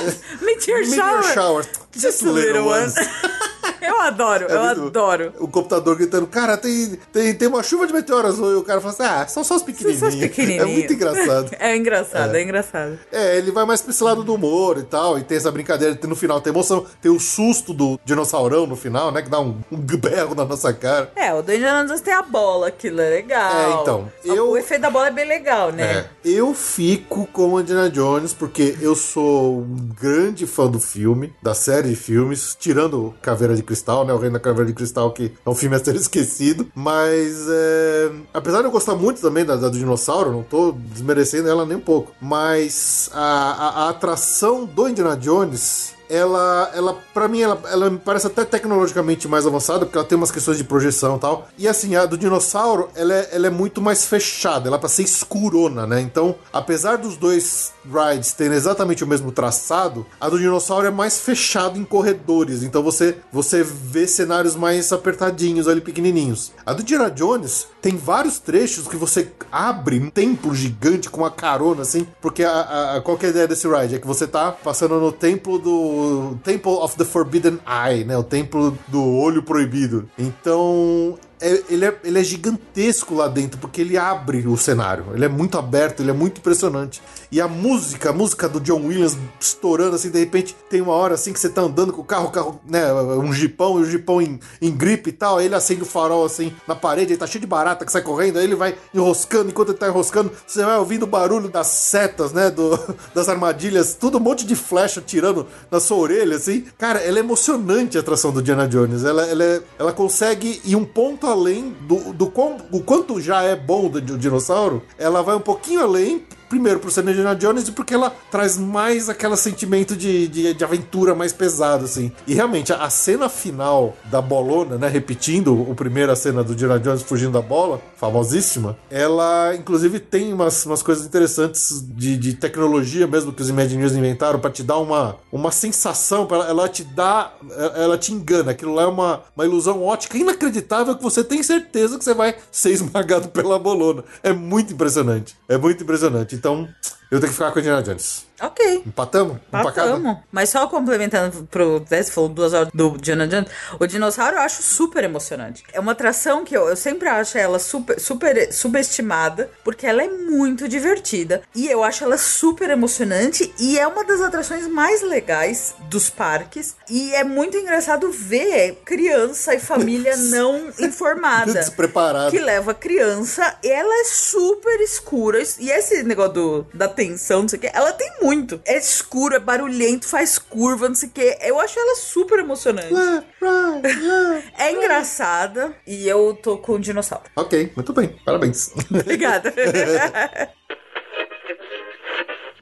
Meteor 0.40 0.80
Meteor 0.80 0.86
shower. 0.94 1.34
shower. 1.34 1.66
Just 1.94 2.22
a 2.22 2.30
little 2.30 2.66
one. 2.66 2.92
eu 3.82 4.00
adoro, 4.00 4.46
eu 4.48 4.62
É 4.64 4.74
muito- 4.74 4.86
adoro. 4.98 5.32
O 5.38 5.48
computador 5.48 5.96
gritando, 5.96 6.26
cara, 6.26 6.56
tem, 6.56 6.98
tem, 7.12 7.34
tem 7.34 7.48
uma 7.48 7.62
chuva 7.62 7.86
de 7.86 7.92
meteoros. 7.92 8.38
E 8.38 8.42
o 8.42 8.62
cara 8.62 8.80
fala 8.80 8.92
assim, 8.92 9.02
ah, 9.02 9.26
são 9.26 9.44
só 9.44 9.54
os 9.56 9.60
São 9.60 9.66
pequenininhos. 9.66 10.00
só 10.00 10.08
os 10.08 10.14
pequenininhos. 10.14 10.56
É 10.66 10.72
muito 10.72 10.92
engraçado. 10.94 11.50
É 11.58 11.76
engraçado, 11.76 12.34
é, 12.34 12.42
engraçado. 12.42 12.98
É, 13.12 13.36
ele 13.38 13.50
vai 13.50 13.64
mais 13.64 13.80
pra 13.80 13.90
esse 13.90 14.02
lado 14.02 14.22
do 14.22 14.34
humor 14.34 14.78
e 14.78 14.82
tal, 14.82 15.18
e 15.18 15.22
tem 15.22 15.36
essa 15.36 15.50
brincadeira, 15.50 15.98
no 16.04 16.16
final 16.16 16.40
tem 16.40 16.52
emoção, 16.52 16.84
tem 17.00 17.10
o 17.10 17.18
susto 17.20 17.72
do 17.74 17.98
dinossaurão 18.04 18.66
no 18.66 18.76
final, 18.76 19.10
né, 19.12 19.22
que 19.22 19.28
dá 19.30 19.40
um, 19.40 19.56
um 19.70 19.76
berro 19.76 20.34
na 20.34 20.44
nossa 20.44 20.72
cara. 20.72 21.10
É, 21.16 21.32
o 21.34 21.42
do 21.42 21.52
Indiana 21.52 21.84
Jones 21.86 22.00
tem 22.00 22.14
a 22.14 22.22
bola, 22.22 22.68
aquilo 22.68 23.00
é 23.00 23.10
legal. 23.10 23.52
É, 23.52 23.80
então, 23.82 24.12
eu- 24.24 24.50
O 24.50 24.56
efeito 24.56 24.82
da 24.82 24.90
bola 24.90 25.08
é 25.08 25.10
bem 25.10 25.26
legal, 25.26 25.70
né? 25.72 25.82
É, 25.98 26.06
eu 26.24 26.54
fico 26.54 27.26
com 27.32 27.54
o 27.54 27.60
Indiana 27.60 27.90
Jones 27.90 28.32
porque 28.32 28.76
eu 28.80 28.94
sou 28.94 29.58
um 29.60 29.88
grande 30.00 30.46
fã 30.46 30.66
do 30.66 30.78
filme, 30.80 31.32
da 31.42 31.54
série 31.54 31.88
de 31.90 31.96
filmes, 31.96 32.56
tirando 32.58 33.14
Caveira 33.22 33.54
de 33.54 33.62
Cristal, 33.66 34.04
né? 34.06 34.12
O 34.12 34.18
Reino 34.18 34.34
da 34.34 34.40
Caveira 34.40 34.66
de 34.66 34.72
Cristal, 34.74 35.12
que 35.12 35.32
é 35.44 35.50
um 35.50 35.54
filme 35.54 35.76
a 35.76 35.78
ser 35.84 35.94
esquecido. 35.96 36.66
Mas, 36.74 37.46
é, 37.48 38.10
apesar 38.32 38.60
de 38.60 38.64
eu 38.68 38.70
gostar 38.70 38.94
muito 38.94 39.20
também 39.20 39.44
da, 39.44 39.56
da 39.56 39.68
do 39.68 39.76
dinossauro, 39.78 40.32
não 40.32 40.42
tô 40.42 40.72
desmerecendo 40.72 41.48
ela 41.48 41.66
nem 41.66 41.76
um 41.76 41.80
pouco. 41.80 42.12
Mas 42.20 43.10
a, 43.12 43.20
a- 43.20 43.84
a 43.86 43.88
atração 43.90 44.64
do 44.64 44.88
Indiana 44.88 45.16
Jones 45.16 45.94
ela, 46.08 46.70
ela 46.74 46.96
para 47.12 47.28
mim, 47.28 47.40
ela, 47.40 47.60
ela 47.70 47.90
me 47.90 47.98
parece 47.98 48.26
até 48.26 48.44
tecnologicamente 48.44 49.28
mais 49.28 49.46
avançada, 49.46 49.84
porque 49.84 49.98
ela 49.98 50.06
tem 50.06 50.16
umas 50.16 50.30
questões 50.30 50.58
de 50.58 50.64
projeção 50.64 51.16
e 51.16 51.20
tal. 51.20 51.48
E 51.58 51.68
assim, 51.68 51.96
a 51.96 52.06
do 52.06 52.16
dinossauro, 52.16 52.88
ela 52.94 53.14
é, 53.14 53.28
ela 53.32 53.46
é 53.46 53.50
muito 53.50 53.80
mais 53.80 54.04
fechada, 54.04 54.68
ela 54.68 54.76
é 54.76 54.80
pra 54.80 54.88
ser 54.88 55.02
escurona, 55.02 55.86
né? 55.86 56.00
Então, 56.00 56.34
apesar 56.52 56.96
dos 56.98 57.16
dois 57.16 57.72
rides 57.84 58.32
terem 58.32 58.56
exatamente 58.56 59.04
o 59.04 59.06
mesmo 59.06 59.30
traçado, 59.32 60.06
a 60.20 60.28
do 60.28 60.38
dinossauro 60.38 60.86
é 60.86 60.90
mais 60.90 61.20
fechada 61.20 61.78
em 61.78 61.84
corredores. 61.84 62.62
Então 62.62 62.82
você, 62.82 63.16
você 63.32 63.62
vê 63.62 64.06
cenários 64.06 64.56
mais 64.56 64.92
apertadinhos 64.92 65.68
ali, 65.68 65.80
pequenininhos. 65.80 66.52
A 66.64 66.72
do 66.72 66.82
Indiana 66.82 67.10
Jones 67.10 67.68
tem 67.80 67.96
vários 67.96 68.38
trechos 68.38 68.88
que 68.88 68.96
você 68.96 69.30
abre 69.50 69.98
um 70.00 70.10
templo 70.10 70.54
gigante 70.54 71.08
com 71.08 71.20
uma 71.20 71.30
carona, 71.30 71.82
assim, 71.82 72.06
porque 72.20 72.42
a, 72.42 72.50
a, 72.50 72.96
a, 72.96 73.00
qual 73.00 73.16
que 73.16 73.26
é 73.26 73.28
a 73.28 73.30
ideia 73.30 73.48
desse 73.48 73.68
ride? 73.68 73.94
É 73.94 73.98
que 73.98 74.06
você 74.06 74.26
tá 74.26 74.50
passando 74.50 74.98
no 74.98 75.12
templo 75.12 75.58
do... 75.58 75.95
Temple 76.42 76.78
of 76.82 76.96
the 76.96 77.04
Forbidden 77.04 77.58
Eye, 77.66 78.04
né? 78.04 78.16
O 78.16 78.22
templo 78.22 78.76
do 78.88 79.02
olho 79.02 79.42
proibido. 79.42 80.08
Então, 80.18 81.18
é, 81.40 81.62
ele, 81.68 81.84
é, 81.84 81.96
ele 82.02 82.18
é 82.18 82.24
gigantesco 82.24 83.14
lá 83.14 83.28
dentro, 83.28 83.58
porque 83.58 83.80
ele 83.80 83.96
abre 83.96 84.46
o 84.46 84.56
cenário. 84.56 85.06
Ele 85.14 85.24
é 85.24 85.28
muito 85.28 85.58
aberto, 85.58 86.00
ele 86.00 86.10
é 86.10 86.14
muito 86.14 86.38
impressionante. 86.38 87.02
E 87.30 87.40
a 87.40 87.48
música, 87.48 88.10
a 88.10 88.12
música 88.12 88.48
do 88.48 88.60
John 88.60 88.86
Williams 88.86 89.16
estourando 89.40 89.96
assim, 89.96 90.10
de 90.10 90.18
repente 90.18 90.56
tem 90.70 90.80
uma 90.80 90.92
hora 90.92 91.14
assim 91.14 91.32
que 91.32 91.40
você 91.40 91.48
tá 91.48 91.60
andando 91.60 91.92
com 91.92 92.00
o 92.00 92.04
carro, 92.04 92.28
o 92.28 92.30
carro, 92.30 92.60
né, 92.66 92.92
um 92.92 93.32
jipão, 93.32 93.78
e 93.78 93.82
o 93.82 93.84
jipão 93.84 94.22
em, 94.22 94.38
em 94.62 94.70
gripe 94.70 95.10
e 95.10 95.12
tal, 95.12 95.38
aí 95.38 95.46
ele 95.46 95.54
acende 95.54 95.82
o 95.82 95.86
farol 95.86 96.24
assim 96.24 96.52
na 96.66 96.74
parede, 96.74 97.12
aí 97.12 97.18
tá 97.18 97.26
cheio 97.26 97.40
de 97.40 97.46
barata 97.46 97.84
que 97.84 97.92
sai 97.92 98.02
correndo, 98.02 98.38
aí 98.38 98.44
ele 98.44 98.54
vai 98.54 98.76
enroscando, 98.94 99.50
enquanto 99.50 99.70
ele 99.70 99.78
tá 99.78 99.88
enroscando, 99.88 100.30
você 100.46 100.64
vai 100.64 100.78
ouvindo 100.78 101.02
o 101.02 101.06
barulho 101.06 101.48
das 101.48 101.66
setas, 101.66 102.32
né, 102.32 102.50
do, 102.50 102.78
das 103.12 103.28
armadilhas, 103.28 103.94
tudo 103.94 104.18
um 104.18 104.20
monte 104.20 104.46
de 104.46 104.54
flecha 104.54 105.02
tirando 105.04 105.46
na 105.70 105.80
sua 105.80 105.96
orelha, 105.96 106.36
assim. 106.36 106.64
Cara, 106.78 107.00
ela 107.00 107.18
é 107.18 107.20
emocionante 107.20 107.96
a 107.96 108.00
atração 108.00 108.32
do 108.32 108.42
Diana 108.42 108.68
Jones, 108.68 109.04
ela, 109.04 109.26
ela, 109.26 109.44
é, 109.44 109.62
ela 109.78 109.92
consegue 109.92 110.60
ir 110.64 110.76
um 110.76 110.84
ponto 110.84 111.25
além 111.28 111.74
do, 111.82 112.12
do, 112.12 112.26
quão, 112.26 112.56
do 112.70 112.80
quanto 112.80 113.20
já 113.20 113.42
é 113.42 113.54
bom 113.56 113.88
do, 113.88 114.00
do 114.00 114.18
dinossauro, 114.18 114.82
ela 114.98 115.22
vai 115.22 115.36
um 115.36 115.40
pouquinho 115.40 115.82
além 115.82 116.24
primeiro 116.48 116.80
por 116.80 116.90
ser 116.90 117.02
Indiana 117.02 117.34
Jones 117.34 117.68
e 117.68 117.72
porque 117.72 117.94
ela 117.94 118.12
traz 118.30 118.56
mais 118.56 119.08
aquele 119.08 119.36
sentimento 119.36 119.96
de, 119.96 120.28
de, 120.28 120.54
de, 120.54 120.64
aventura 120.64 121.14
mais 121.14 121.32
pesado, 121.32 121.84
assim. 121.84 122.12
E 122.26 122.34
realmente, 122.34 122.72
a, 122.72 122.84
a, 122.84 122.90
cena 122.90 123.28
final 123.28 123.96
da 124.04 124.20
bolona, 124.20 124.76
né, 124.76 124.88
repetindo 124.88 125.54
o 125.68 125.74
primeira 125.74 126.16
cena 126.16 126.42
do 126.42 126.52
Indiana 126.52 126.78
Jones 126.78 127.02
fugindo 127.02 127.32
da 127.32 127.42
bola, 127.42 127.80
famosíssima, 127.96 128.76
ela 128.90 129.54
inclusive 129.54 130.00
tem 130.00 130.32
umas, 130.32 130.64
umas 130.66 130.82
coisas 130.82 131.06
interessantes 131.06 131.84
de, 131.88 132.16
de 132.16 132.34
tecnologia 132.34 133.06
mesmo 133.06 133.32
que 133.32 133.42
os 133.42 133.48
Imagineers 133.48 133.92
inventaram 133.92 134.38
para 134.38 134.50
te 134.50 134.62
dar 134.62 134.78
uma, 134.78 135.16
uma 135.30 135.50
sensação, 135.50 136.26
pra, 136.26 136.38
ela 136.48 136.68
te 136.68 136.84
dá, 136.84 137.32
ela 137.74 137.98
te 137.98 138.12
engana, 138.12 138.52
aquilo 138.52 138.74
lá 138.74 138.82
é 138.82 138.86
uma, 138.86 139.22
uma 139.34 139.44
ilusão 139.44 139.82
ótica 139.82 140.16
inacreditável 140.16 140.96
que 140.96 141.02
você 141.02 141.22
tem 141.22 141.42
certeza 141.42 141.98
que 141.98 142.04
você 142.04 142.14
vai 142.14 142.36
ser 142.50 142.70
esmagado 142.70 143.28
pela 143.30 143.58
bolona. 143.58 144.04
É 144.22 144.32
muito 144.32 144.72
impressionante. 144.72 145.36
É 145.48 145.56
muito 145.56 145.82
impressionante. 145.82 146.35
Então, 146.36 146.68
eu 147.10 147.20
tenho 147.20 147.30
que 147.32 147.38
ficar 147.38 147.52
com 147.52 147.58
a 147.58 147.62
Indiana 147.62 147.82
Jones. 147.82 148.26
Ok. 148.40 148.82
Empatamos? 148.86 149.38
Empatamos. 149.48 150.18
Mas 150.30 150.50
só 150.50 150.66
complementando 150.66 151.44
pro 151.50 151.84
né, 151.90 152.02
você 152.02 152.10
falou 152.10 152.28
duas 152.28 152.52
horas 152.52 152.68
do 152.74 152.98
Diana 152.98 153.26
Jones, 153.26 153.48
o 153.78 153.86
dinossauro 153.86 154.36
eu 154.36 154.40
acho 154.40 154.62
super 154.62 155.04
emocionante. 155.04 155.64
É 155.72 155.80
uma 155.80 155.92
atração 155.92 156.44
que 156.44 156.54
eu, 156.54 156.68
eu 156.68 156.76
sempre 156.76 157.08
acho 157.08 157.38
ela 157.38 157.58
super, 157.58 157.98
super 157.98 158.52
subestimada, 158.52 159.50
porque 159.64 159.86
ela 159.86 160.02
é 160.02 160.08
muito 160.08 160.68
divertida. 160.68 161.42
E 161.54 161.66
eu 161.66 161.82
acho 161.82 162.04
ela 162.04 162.18
super 162.18 162.68
emocionante 162.68 163.52
e 163.58 163.78
é 163.78 163.86
uma 163.86 164.04
das 164.04 164.20
atrações 164.20 164.66
mais 164.66 165.02
legais 165.02 165.74
dos 165.88 166.10
parques. 166.10 166.76
E 166.90 167.14
é 167.14 167.24
muito 167.24 167.56
engraçado 167.56 168.10
ver 168.10 168.82
criança 168.84 169.54
e 169.54 169.58
família 169.58 170.14
não 170.28 170.68
informada. 170.78 171.54
Despreparada. 171.54 172.30
Que 172.30 172.38
leva 172.38 172.74
criança, 172.74 173.56
ela 173.64 174.00
é 174.00 174.04
super 174.04 174.78
escura. 174.80 175.42
E 175.58 175.70
esse 175.70 176.02
negócio 176.02 176.32
do, 176.32 176.66
da 176.74 176.88
tensão, 176.96 177.42
não 177.42 177.48
sei 177.48 177.58
o 177.58 177.60
que, 177.60 177.70
ela 177.72 177.92
tem 177.92 178.10
muito. 178.20 178.60
É 178.64 178.76
escuro, 178.76 179.36
é 179.36 179.38
barulhento, 179.38 180.08
faz 180.08 180.38
curva, 180.38 180.88
não 180.88 180.94
sei 180.94 181.08
o 181.08 181.12
que. 181.12 181.38
Eu 181.42 181.60
acho 181.60 181.78
ela 181.78 181.94
super 181.94 182.38
emocionante. 182.38 182.88
é 184.58 184.72
engraçada 184.72 185.74
e 185.86 186.08
eu 186.08 186.34
tô 186.42 186.56
com 186.58 186.72
o 186.72 186.80
dinossauro. 186.80 187.24
Ok, 187.36 187.72
muito 187.76 187.92
bem. 187.92 188.16
Parabéns. 188.24 188.72
Obrigada. 188.90 189.52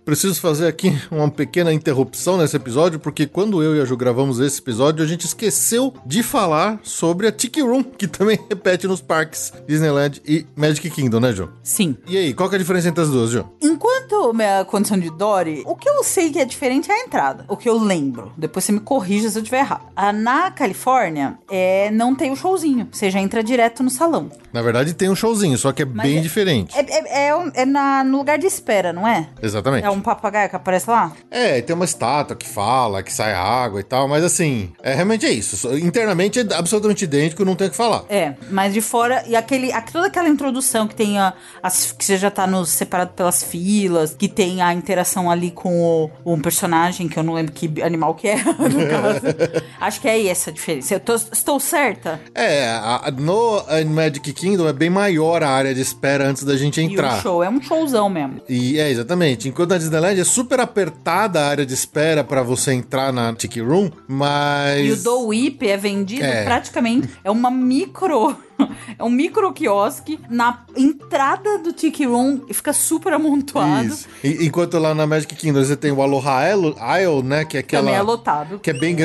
Preciso 0.04 0.38
fazer 0.38 0.66
aqui 0.66 0.94
uma 1.10 1.30
pequena 1.30 1.72
interrupção 1.72 2.36
nesse 2.36 2.54
episódio, 2.54 3.00
porque 3.00 3.26
quando 3.26 3.62
eu 3.62 3.74
e 3.74 3.80
a 3.80 3.86
Ju 3.86 3.96
gravamos 3.96 4.38
esse 4.38 4.60
episódio, 4.60 5.02
a 5.02 5.06
gente 5.08 5.24
esqueceu 5.24 5.94
de 6.04 6.22
falar 6.22 6.78
sobre 6.82 7.26
a 7.26 7.32
Tiki 7.32 7.62
Room, 7.62 7.82
que 7.82 8.06
também 8.06 8.38
repete 8.46 8.86
nos 8.86 9.00
parques 9.00 9.50
Disneyland 9.66 10.20
e 10.26 10.44
Magic 10.54 10.90
Kingdom, 10.90 11.20
né, 11.20 11.32
Ju? 11.32 11.48
Sim. 11.62 11.96
E 12.06 12.18
aí, 12.18 12.34
qual 12.34 12.50
que 12.50 12.54
é 12.54 12.58
a 12.58 12.60
diferença 12.60 12.88
entre 12.88 13.02
as 13.02 13.08
duas, 13.08 13.30
Ju? 13.30 13.48
Enquanto 13.62 14.34
minha 14.34 14.62
condição 14.66 14.98
de 14.98 15.08
Dory, 15.08 15.62
o 15.64 15.74
que 15.74 15.88
eu 15.88 16.04
sei 16.04 16.30
que 16.30 16.38
é 16.38 16.44
diferente 16.44 16.90
é 16.90 16.94
a 16.94 17.04
entrada. 17.06 17.46
O 17.48 17.56
que 17.56 17.68
eu 17.68 17.78
lembro. 17.78 18.30
Depois 18.36 18.66
você 18.66 18.72
me 18.72 18.80
corrija 18.80 19.30
se 19.30 19.38
eu 19.38 19.42
estiver 19.42 19.60
errado. 19.60 19.86
A, 19.96 20.12
na 20.12 20.50
Califórnia, 20.50 21.38
é, 21.50 21.90
não 21.90 22.14
tem 22.14 22.30
o 22.30 22.36
showzinho. 22.36 22.88
Você 22.92 23.10
já 23.10 23.20
entra 23.20 23.42
direto 23.42 23.82
no 23.82 23.88
salão. 23.88 24.30
Na 24.52 24.60
verdade, 24.60 24.92
tem 24.92 25.08
um 25.08 25.16
showzinho, 25.16 25.56
só 25.56 25.72
que 25.72 25.82
é 25.82 25.86
Mas 25.86 26.06
bem 26.06 26.18
é, 26.18 26.20
diferente. 26.20 26.78
É, 26.78 26.82
é, 26.82 27.28
é, 27.30 27.62
é 27.62 27.64
na, 27.64 28.04
no 28.04 28.18
lugar 28.18 28.38
de 28.38 28.46
espera, 28.46 28.92
não 28.92 29.08
é? 29.08 29.28
Exatamente. 29.42 29.84
É 29.84 29.93
um 29.94 30.00
papagaio 30.00 30.48
que 30.48 30.56
aparece 30.56 30.88
lá? 30.90 31.12
É, 31.30 31.60
tem 31.60 31.74
uma 31.74 31.84
estátua 31.84 32.36
que 32.36 32.46
fala, 32.46 33.02
que 33.02 33.12
sai 33.12 33.32
água 33.32 33.80
e 33.80 33.84
tal, 33.84 34.08
mas 34.08 34.24
assim, 34.24 34.72
é, 34.82 34.94
realmente 34.94 35.26
é 35.26 35.30
isso. 35.30 35.74
Internamente 35.76 36.40
é 36.40 36.54
absolutamente 36.54 37.04
idêntico, 37.04 37.44
não 37.44 37.54
tem 37.54 37.68
o 37.68 37.70
que 37.70 37.76
falar. 37.76 38.04
É, 38.08 38.34
mas 38.50 38.72
de 38.72 38.80
fora, 38.80 39.24
e 39.26 39.36
aquele, 39.36 39.70
toda 39.92 40.06
aquela 40.06 40.28
introdução 40.28 40.86
que 40.86 40.94
tem 40.94 41.18
a, 41.18 41.32
as, 41.62 41.92
que 41.92 42.04
você 42.04 42.16
já 42.16 42.30
tá 42.30 42.46
nos 42.46 42.70
separado 42.70 43.12
pelas 43.12 43.42
filas, 43.42 44.14
que 44.14 44.28
tem 44.28 44.62
a 44.62 44.72
interação 44.72 45.30
ali 45.30 45.50
com 45.50 46.10
o, 46.24 46.34
um 46.34 46.40
personagem, 46.40 47.08
que 47.08 47.18
eu 47.18 47.22
não 47.22 47.34
lembro 47.34 47.52
que 47.52 47.82
animal 47.82 48.14
que 48.14 48.28
é, 48.28 48.36
no 48.42 48.88
caso. 48.88 49.20
Acho 49.80 50.00
que 50.00 50.08
é 50.08 50.26
essa 50.26 50.50
a 50.50 50.52
diferença. 50.52 50.94
Eu 50.94 51.00
tô, 51.00 51.14
estou 51.14 51.60
certa? 51.60 52.20
É, 52.34 52.66
a, 52.68 53.10
no 53.10 53.62
Magic 53.92 54.32
Kingdom 54.32 54.68
é 54.68 54.72
bem 54.72 54.90
maior 54.90 55.42
a 55.42 55.48
área 55.48 55.74
de 55.74 55.80
espera 55.80 56.28
antes 56.28 56.44
da 56.44 56.56
gente 56.56 56.80
entrar. 56.80 57.16
E 57.16 57.18
o 57.18 57.22
show 57.22 57.42
é 57.42 57.48
um 57.48 57.60
showzão 57.60 58.08
mesmo. 58.08 58.40
E 58.48 58.78
é, 58.78 58.90
exatamente. 58.90 59.48
Enquanto 59.48 59.70
na 59.70 59.78
Disneyland 59.84 60.20
é 60.20 60.24
super 60.24 60.60
apertada 60.60 61.40
a 61.40 61.48
área 61.48 61.66
de 61.66 61.74
espera 61.74 62.24
para 62.24 62.42
você 62.42 62.72
entrar 62.72 63.12
na 63.12 63.34
Tiki 63.34 63.60
Room, 63.60 63.90
mas. 64.08 64.86
E 64.86 64.92
o 64.92 65.02
Do 65.02 65.28
Whip 65.28 65.66
é 65.68 65.76
vendido 65.76 66.24
é. 66.24 66.44
praticamente. 66.44 67.08
É 67.22 67.30
uma 67.30 67.50
micro. 67.50 68.36
É 68.96 69.02
um 69.02 69.10
micro 69.10 69.52
quiosque 69.52 70.20
na 70.30 70.64
entrada 70.76 71.58
do 71.58 71.72
Tiki 71.72 72.06
Room 72.06 72.42
e 72.48 72.54
fica 72.54 72.72
super 72.72 73.12
amontoado. 73.12 73.88
Isso. 73.88 74.06
E, 74.22 74.46
enquanto 74.46 74.78
lá 74.78 74.94
na 74.94 75.04
Magic 75.08 75.34
Kingdom 75.34 75.64
você 75.64 75.76
tem 75.76 75.90
o 75.90 76.00
Aloha 76.00 76.52
Isle, 76.52 77.22
né? 77.24 77.44
Que 77.44 77.56
é 77.56 77.60
aquela. 77.60 77.82
Também 77.82 77.98
é 77.98 78.02
lotado. 78.02 78.60
Que 78.60 78.70
é 78.70 78.72
bem. 78.72 78.96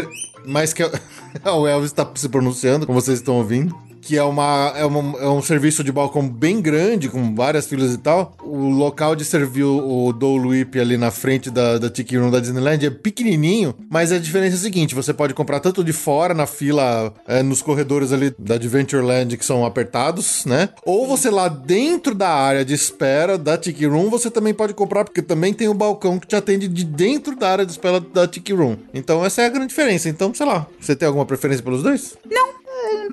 Mas 0.45 0.71
que 0.71 0.83
é... 0.83 0.91
o 1.49 1.67
Elvis 1.67 1.89
está 1.89 2.07
se 2.13 2.29
pronunciando, 2.29 2.85
como 2.85 3.01
vocês 3.01 3.17
estão 3.17 3.37
ouvindo 3.37 3.75
que 4.01 4.17
é, 4.17 4.23
uma, 4.23 4.73
é, 4.75 4.85
uma, 4.85 5.19
é 5.19 5.27
um 5.27 5.41
serviço 5.41 5.83
de 5.83 5.91
balcão 5.91 6.27
bem 6.27 6.61
grande, 6.61 7.09
com 7.09 7.35
várias 7.35 7.67
filas 7.67 7.93
e 7.93 7.97
tal. 7.97 8.35
O 8.43 8.69
local 8.69 9.15
de 9.15 9.25
servir 9.25 9.63
o 9.63 10.11
Dole 10.13 10.47
Whip 10.47 10.79
ali 10.79 10.97
na 10.97 11.11
frente 11.11 11.49
da, 11.49 11.77
da 11.77 11.89
Tiki 11.89 12.17
Room 12.17 12.31
da 12.31 12.39
Disneyland 12.39 12.85
é 12.85 12.89
pequenininho, 12.89 13.75
mas 13.89 14.11
a 14.11 14.17
diferença 14.17 14.55
é 14.55 14.59
a 14.59 14.61
seguinte, 14.61 14.95
você 14.95 15.13
pode 15.13 15.33
comprar 15.33 15.59
tanto 15.59 15.83
de 15.83 15.93
fora, 15.93 16.33
na 16.33 16.45
fila, 16.45 17.13
é, 17.27 17.43
nos 17.43 17.61
corredores 17.61 18.11
ali 18.11 18.33
da 18.37 18.55
Adventureland 18.55 19.37
que 19.37 19.45
são 19.45 19.65
apertados, 19.65 20.45
né? 20.45 20.69
Ou 20.85 21.07
você 21.07 21.29
lá 21.29 21.47
dentro 21.47 22.15
da 22.15 22.29
área 22.29 22.63
de 22.63 22.73
espera 22.73 23.37
da 23.37 23.57
Tiki 23.57 23.85
Room, 23.85 24.09
você 24.09 24.29
também 24.29 24.53
pode 24.53 24.73
comprar, 24.73 25.03
porque 25.03 25.21
também 25.21 25.53
tem 25.53 25.67
o 25.67 25.73
balcão 25.73 26.19
que 26.19 26.27
te 26.27 26.35
atende 26.35 26.67
de 26.67 26.83
dentro 26.83 27.35
da 27.35 27.49
área 27.49 27.65
de 27.65 27.71
espera 27.71 27.99
da 27.99 28.27
Tiki 28.27 28.53
Room. 28.53 28.77
Então 28.93 29.25
essa 29.25 29.41
é 29.41 29.45
a 29.45 29.49
grande 29.49 29.67
diferença. 29.67 30.09
Então, 30.09 30.33
sei 30.33 30.45
lá, 30.45 30.67
você 30.79 30.95
tem 30.95 31.07
alguma 31.07 31.25
preferência 31.25 31.63
pelos 31.63 31.83
dois? 31.83 32.17
Não, 32.29 32.58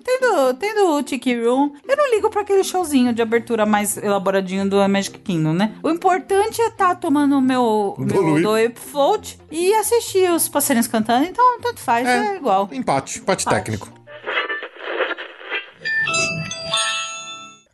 tendo, 0.02 0.54
tendo 0.54 0.90
o 0.90 1.02
Tiki 1.02 1.35
Room, 1.35 1.73
eu 1.87 1.97
não 1.97 2.11
ligo 2.14 2.30
para 2.30 2.42
aquele 2.42 2.64
showzinho 2.64 3.12
de 3.12 3.23
abertura 3.23 3.66
mais 3.66 3.97
elaboradinho 3.97 4.68
do 4.68 4.76
Magic 4.88 5.18
Kingdom, 5.18 5.52
né? 5.52 5.75
O 5.83 5.90
importante 5.90 6.61
é 6.61 6.68
estar 6.68 6.88
tá 6.88 6.95
tomando 6.95 7.37
o 7.37 7.40
meu, 7.40 7.95
meu 7.99 8.42
do 8.42 8.80
Float 8.80 9.38
e 9.50 9.75
assistir 9.75 10.30
os 10.30 10.49
passarinhos 10.49 10.87
cantando, 10.87 11.25
então 11.25 11.61
tanto 11.61 11.80
faz, 11.80 12.06
é, 12.06 12.35
é 12.35 12.37
igual. 12.37 12.68
Empate, 12.73 13.18
empate, 13.18 13.18
empate 13.18 13.47
técnico. 13.47 13.97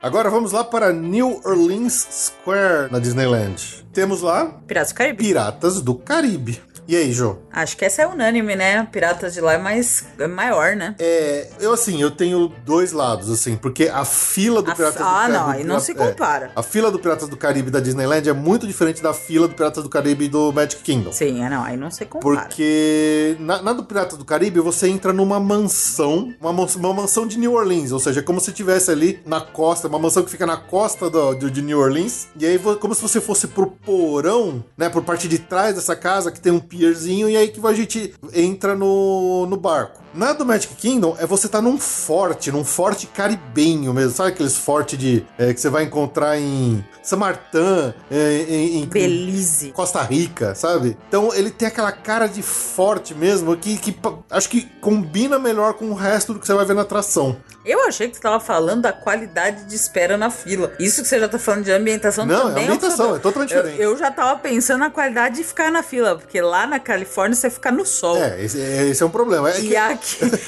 Agora 0.02 0.28
vamos 0.28 0.50
lá 0.50 0.64
para 0.64 0.92
New 0.92 1.40
Orleans 1.44 2.08
Square, 2.10 2.90
na 2.90 2.98
Disneyland. 2.98 3.84
Temos 3.92 4.20
lá... 4.20 4.46
Piratas 4.66 4.90
do 4.90 4.94
Caribe. 4.96 5.24
Piratas 5.24 5.80
do 5.80 5.94
Caribe. 5.94 6.71
E 6.88 6.96
aí, 6.96 7.12
Jô? 7.12 7.36
Acho 7.52 7.76
que 7.76 7.84
essa 7.84 8.02
é 8.02 8.06
unânime, 8.06 8.56
né? 8.56 8.86
Piratas 8.90 9.32
de 9.34 9.40
lá 9.40 9.52
é 9.54 9.58
mais 9.58 10.04
é 10.18 10.26
maior, 10.26 10.74
né? 10.74 10.96
É, 10.98 11.48
eu 11.60 11.72
assim, 11.72 12.02
eu 12.02 12.10
tenho 12.10 12.52
dois 12.66 12.90
lados, 12.92 13.30
assim, 13.30 13.56
porque 13.56 13.84
a 13.88 14.04
fila 14.04 14.60
do 14.60 14.70
A 14.70 14.74
Piratas 14.74 14.96
do 14.98 15.04
ah, 15.04 15.12
Caribe. 15.12 15.32
não, 15.38 15.48
aí 15.50 15.64
não 15.64 15.78
se 15.80 15.94
compara. 15.94 16.50
a 16.56 16.62
fila 16.62 16.90
do 16.90 16.98
Piratas 16.98 17.28
do 17.28 17.36
Caribe 17.36 17.70
da 17.70 17.78
Disneyland 17.78 18.28
é 18.28 18.32
muito 18.32 18.66
diferente 18.66 19.00
da 19.00 19.14
fila 19.14 19.46
do 19.46 19.54
Piratas 19.54 19.82
do 19.84 19.88
Caribe 19.88 20.26
do 20.28 20.52
Magic 20.52 20.82
Kingdom. 20.82 21.12
Sim, 21.12 21.44
é, 21.44 21.48
não, 21.48 21.62
aí 21.62 21.76
não 21.76 21.90
se 21.90 22.04
compara. 22.04 22.40
Porque 22.46 23.36
na, 23.38 23.62
na 23.62 23.72
do 23.72 23.84
Piratas 23.84 24.18
do 24.18 24.24
Caribe 24.24 24.58
você 24.58 24.88
entra 24.88 25.12
numa 25.12 25.38
mansão, 25.38 26.34
uma, 26.40 26.52
mans- 26.52 26.74
uma 26.74 26.92
mansão 26.92 27.26
de 27.28 27.38
New 27.38 27.52
Orleans, 27.52 27.92
ou 27.92 28.00
seja, 28.00 28.20
é 28.20 28.22
como 28.22 28.40
se 28.40 28.50
estivesse 28.50 28.90
ali 28.90 29.20
na 29.24 29.40
costa, 29.40 29.86
uma 29.86 29.98
mansão 30.00 30.24
que 30.24 30.30
fica 30.30 30.46
na 30.46 30.56
costa 30.56 31.08
do, 31.08 31.34
de, 31.34 31.48
de 31.50 31.62
New 31.62 31.78
Orleans, 31.78 32.26
e 32.36 32.44
aí 32.44 32.58
como 32.80 32.92
se 32.94 33.00
você 33.02 33.20
fosse 33.20 33.46
pro 33.46 33.68
porão, 33.68 34.64
né, 34.76 34.88
por 34.88 35.02
parte 35.04 35.28
de 35.28 35.38
trás 35.38 35.76
dessa 35.76 35.94
casa 35.94 36.32
que 36.32 36.40
tem 36.40 36.50
um 36.52 36.58
pierzinho, 36.72 37.28
e 37.28 37.36
aí 37.36 37.48
que 37.48 37.64
a 37.64 37.74
gente 37.74 38.14
entra 38.32 38.74
no, 38.74 39.46
no 39.46 39.56
barco. 39.58 40.01
Na 40.14 40.32
do 40.34 40.44
Magic 40.44 40.74
Kingdom 40.74 41.16
é 41.18 41.26
você 41.26 41.48
tá 41.48 41.62
num 41.62 41.78
forte, 41.78 42.52
num 42.52 42.64
forte 42.64 43.06
caribenho 43.06 43.94
mesmo, 43.94 44.10
sabe 44.12 44.30
aqueles 44.30 44.56
fortes 44.58 44.98
de 44.98 45.24
é, 45.38 45.54
que 45.54 45.60
você 45.60 45.70
vai 45.70 45.84
encontrar 45.84 46.38
em 46.38 46.84
San 47.02 47.16
Martin, 47.16 47.94
é, 48.10 48.44
em, 48.48 48.82
em- 48.82 48.86
Belize. 48.86 49.70
Costa 49.72 50.02
Rica, 50.02 50.54
sabe? 50.54 50.98
Então 51.08 51.32
ele 51.34 51.50
tem 51.50 51.66
aquela 51.68 51.90
cara 51.92 52.26
de 52.26 52.42
forte 52.42 53.14
mesmo 53.14 53.56
que, 53.56 53.78
que 53.78 53.96
acho 54.30 54.48
que 54.50 54.62
combina 54.82 55.38
melhor 55.38 55.74
com 55.74 55.86
o 55.86 55.94
resto 55.94 56.34
do 56.34 56.40
que 56.40 56.46
você 56.46 56.52
vai 56.52 56.66
ver 56.66 56.74
na 56.74 56.82
atração. 56.82 57.36
Eu 57.64 57.86
achei 57.86 58.08
que 58.08 58.16
você 58.16 58.22
tava 58.22 58.40
falando 58.40 58.82
da 58.82 58.92
qualidade 58.92 59.64
de 59.66 59.74
espera 59.76 60.16
na 60.16 60.30
fila. 60.30 60.72
Isso 60.80 61.00
que 61.00 61.06
você 61.08 61.20
já 61.20 61.28
tá 61.28 61.38
falando 61.38 61.62
de 61.64 61.70
ambientação 61.70 62.26
Não, 62.26 62.34
é 62.34 62.42
também 62.48 62.64
ambientação, 62.64 62.92
o 62.92 62.96
que 62.96 63.02
eu 63.02 63.06
tô- 63.06 63.16
é 63.16 63.20
totalmente 63.20 63.54
eu, 63.54 63.62
diferente. 63.62 63.82
Eu 63.82 63.96
já 63.96 64.10
tava 64.10 64.38
pensando 64.40 64.80
na 64.80 64.90
qualidade 64.90 65.36
de 65.36 65.44
ficar 65.44 65.70
na 65.70 65.80
fila, 65.82 66.16
porque 66.18 66.40
lá 66.40 66.66
na 66.66 66.80
Califórnia 66.80 67.36
você 67.36 67.48
fica 67.48 67.70
no 67.70 67.86
sol. 67.86 68.16
É, 68.16 68.42
esse, 68.42 68.60
é- 68.60 68.88
esse 68.88 69.00
é 69.02 69.06
um 69.06 69.10
problema. 69.10 69.48
É 69.50 69.60
E 69.60 69.68
que- 69.68 69.76
aqui. 69.76 70.01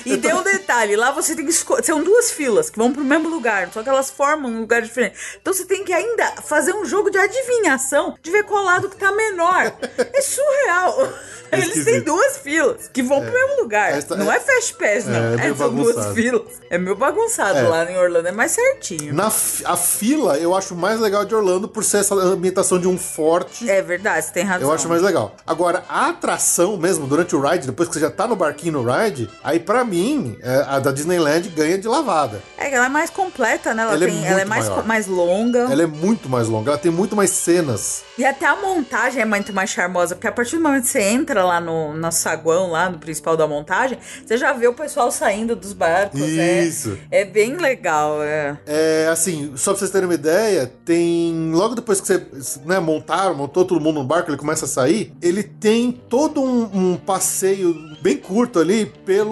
E 0.04 0.16
tem 0.18 0.34
um 0.34 0.42
detalhe, 0.42 0.96
lá 0.96 1.11
você 1.11 1.34
tem 1.34 1.44
que 1.44 1.50
escolher. 1.50 1.84
São 1.84 2.02
duas 2.02 2.30
filas 2.30 2.70
que 2.70 2.78
vão 2.78 2.92
pro 2.92 3.04
mesmo 3.04 3.28
lugar, 3.28 3.68
só 3.73 3.82
que 3.82 3.88
elas 3.88 4.11
formam 4.11 4.50
um 4.50 4.61
lugar 4.61 4.82
diferente. 4.82 5.16
Então 5.40 5.52
você 5.52 5.64
tem 5.64 5.84
que 5.84 5.92
ainda 5.92 6.25
fazer 6.46 6.75
um 6.75 6.84
jogo 6.84 7.11
de 7.11 7.18
adivinhação 7.18 8.16
de 8.23 8.30
ver 8.30 8.44
qual 8.44 8.64
lado 8.64 8.88
que 8.88 8.96
tá 8.96 9.12
menor. 9.12 9.73
É 10.12 10.20
surreal. 10.20 11.08
Eles 11.52 11.84
têm 11.84 12.00
duas 12.00 12.38
filas 12.38 12.90
que 12.92 13.00
vão 13.02 13.20
pro 13.23 13.32
mesmo 13.32 13.62
lugar. 13.62 13.92
Esta- 13.96 14.16
não 14.16 14.30
é 14.32 14.40
Fast 14.40 14.75
Pass, 14.75 15.04
não. 15.06 15.14
É, 15.14 15.34
É, 15.34 15.37
meio 15.37 15.56
são 15.56 15.73
duas 15.73 16.12
filas. 16.14 16.42
É 16.68 16.76
meio 16.78 16.96
bagunçado 16.96 17.58
É. 17.58 17.62
lá 17.62 17.88
em 17.90 17.96
Orlando, 17.96 18.26
é 18.26 18.32
mais 18.32 18.50
certinho. 18.52 19.14
na 19.14 19.28
a 19.28 19.76
fila 19.76 20.37
eu 20.38 20.54
acho 20.54 20.75
mais 20.75 20.99
legal 20.99 21.25
de 21.25 21.32
Orlando 21.34 21.68
por 21.68 21.84
ser 21.84 21.99
essa 21.99 22.14
ambientação 22.16 22.78
de 22.78 22.88
um 22.88 22.99
forte. 22.99 23.70
É 23.70 23.80
verdade, 23.80 24.26
você 24.26 24.32
tem 24.32 24.42
razão. 24.44 24.68
Eu 24.68 24.75
acho 24.75 24.88
mais 24.88 25.00
legal. 25.02 25.37
Agora, 25.46 25.84
a 25.88 26.08
atração 26.08 26.76
mesmo, 26.76 27.06
durante 27.06 27.37
o 27.37 27.40
ride, 27.40 27.66
depois 27.66 27.88
que 27.88 27.94
você 27.94 28.00
já 28.00 28.11
tá 28.11 28.26
no 28.26 28.34
barquinho 28.34 28.82
no 28.82 28.90
ride, 28.90 29.30
aí 29.45 29.61
pra 29.61 29.85
mim, 29.85 30.37
é, 30.43 30.65
a 30.67 30.79
da 30.81 30.91
Disneyland 30.91 31.49
ganha 31.51 31.79
de 31.79 31.87
lavada. 31.87 32.43
É 32.59 32.75
ela 32.75 32.87
é 32.87 32.89
mais 32.89 33.11
completa, 33.11 33.73
né? 33.75 33.83
Ela, 33.83 33.93
Ela 33.95 34.05
é 34.05 34.09
tem, 34.09 34.27
ela 34.27 34.41
é 34.41 34.45
mais, 34.45 34.69
mais 34.87 35.07
longa. 35.07 35.61
Ela 35.71 35.83
é 35.83 35.87
muito 35.87 36.29
mais 36.29 36.49
longa, 36.49 36.71
ela 36.73 36.79
tem 36.79 36.91
muito 36.91 37.15
mais 37.15 37.31
cenas. 37.31 38.03
E 38.19 38.25
até 38.25 38.47
a 38.47 38.57
montagem 38.57 39.23
é 39.23 39.25
muito 39.25 39.53
mais 39.53 39.71
charmosa, 39.71 40.15
porque 40.17 40.27
a 40.27 40.33
partir 40.33 40.57
do 40.57 40.63
momento 40.63 40.83
que 40.85 40.89
você 40.89 41.03
entra 41.03 41.45
lá 41.45 41.61
no, 41.61 41.93
no 41.95 42.11
saguão, 42.13 42.71
lá 42.71 42.89
no 42.89 42.99
principal 42.99 43.37
da 43.37 43.47
montagem, 43.47 43.99
você 44.27 44.37
já 44.37 44.53
vê 44.53 44.67
o 44.67 44.73
pessoal 44.75 45.11
saindo 45.13 45.55
dos 45.55 45.73
barcos. 45.73 46.21
é- 46.21 46.65
Isso. 46.65 46.99
É, 47.11 47.25
bem 47.25 47.57
legal. 47.57 48.23
É. 48.23 48.57
É, 48.67 49.09
assim, 49.13 49.53
só 49.57 49.73
pra 49.73 49.79
vocês 49.81 49.91
terem 49.91 50.09
uma 50.09 50.15
ideia, 50.15 50.73
tem. 50.85 51.51
Logo 51.53 51.75
depois 51.75 52.01
que 52.01 52.07
você 52.07 52.27
né, 52.65 52.79
montaram, 52.81 53.35
montou 53.35 53.65
todo 53.65 53.81
mundo 53.81 54.01
no 54.01 54.05
barco, 54.05 54.31
ele 54.31 54.39
começa 54.39 54.65
a 54.65 54.69
sair, 54.69 55.13
ele 55.21 55.43
tem 55.43 55.93
todo 55.93 56.43
um, 56.43 56.93
um 56.93 56.97
passeio 56.97 57.75
bem 58.03 58.17
curto 58.17 58.59
ali 58.59 58.87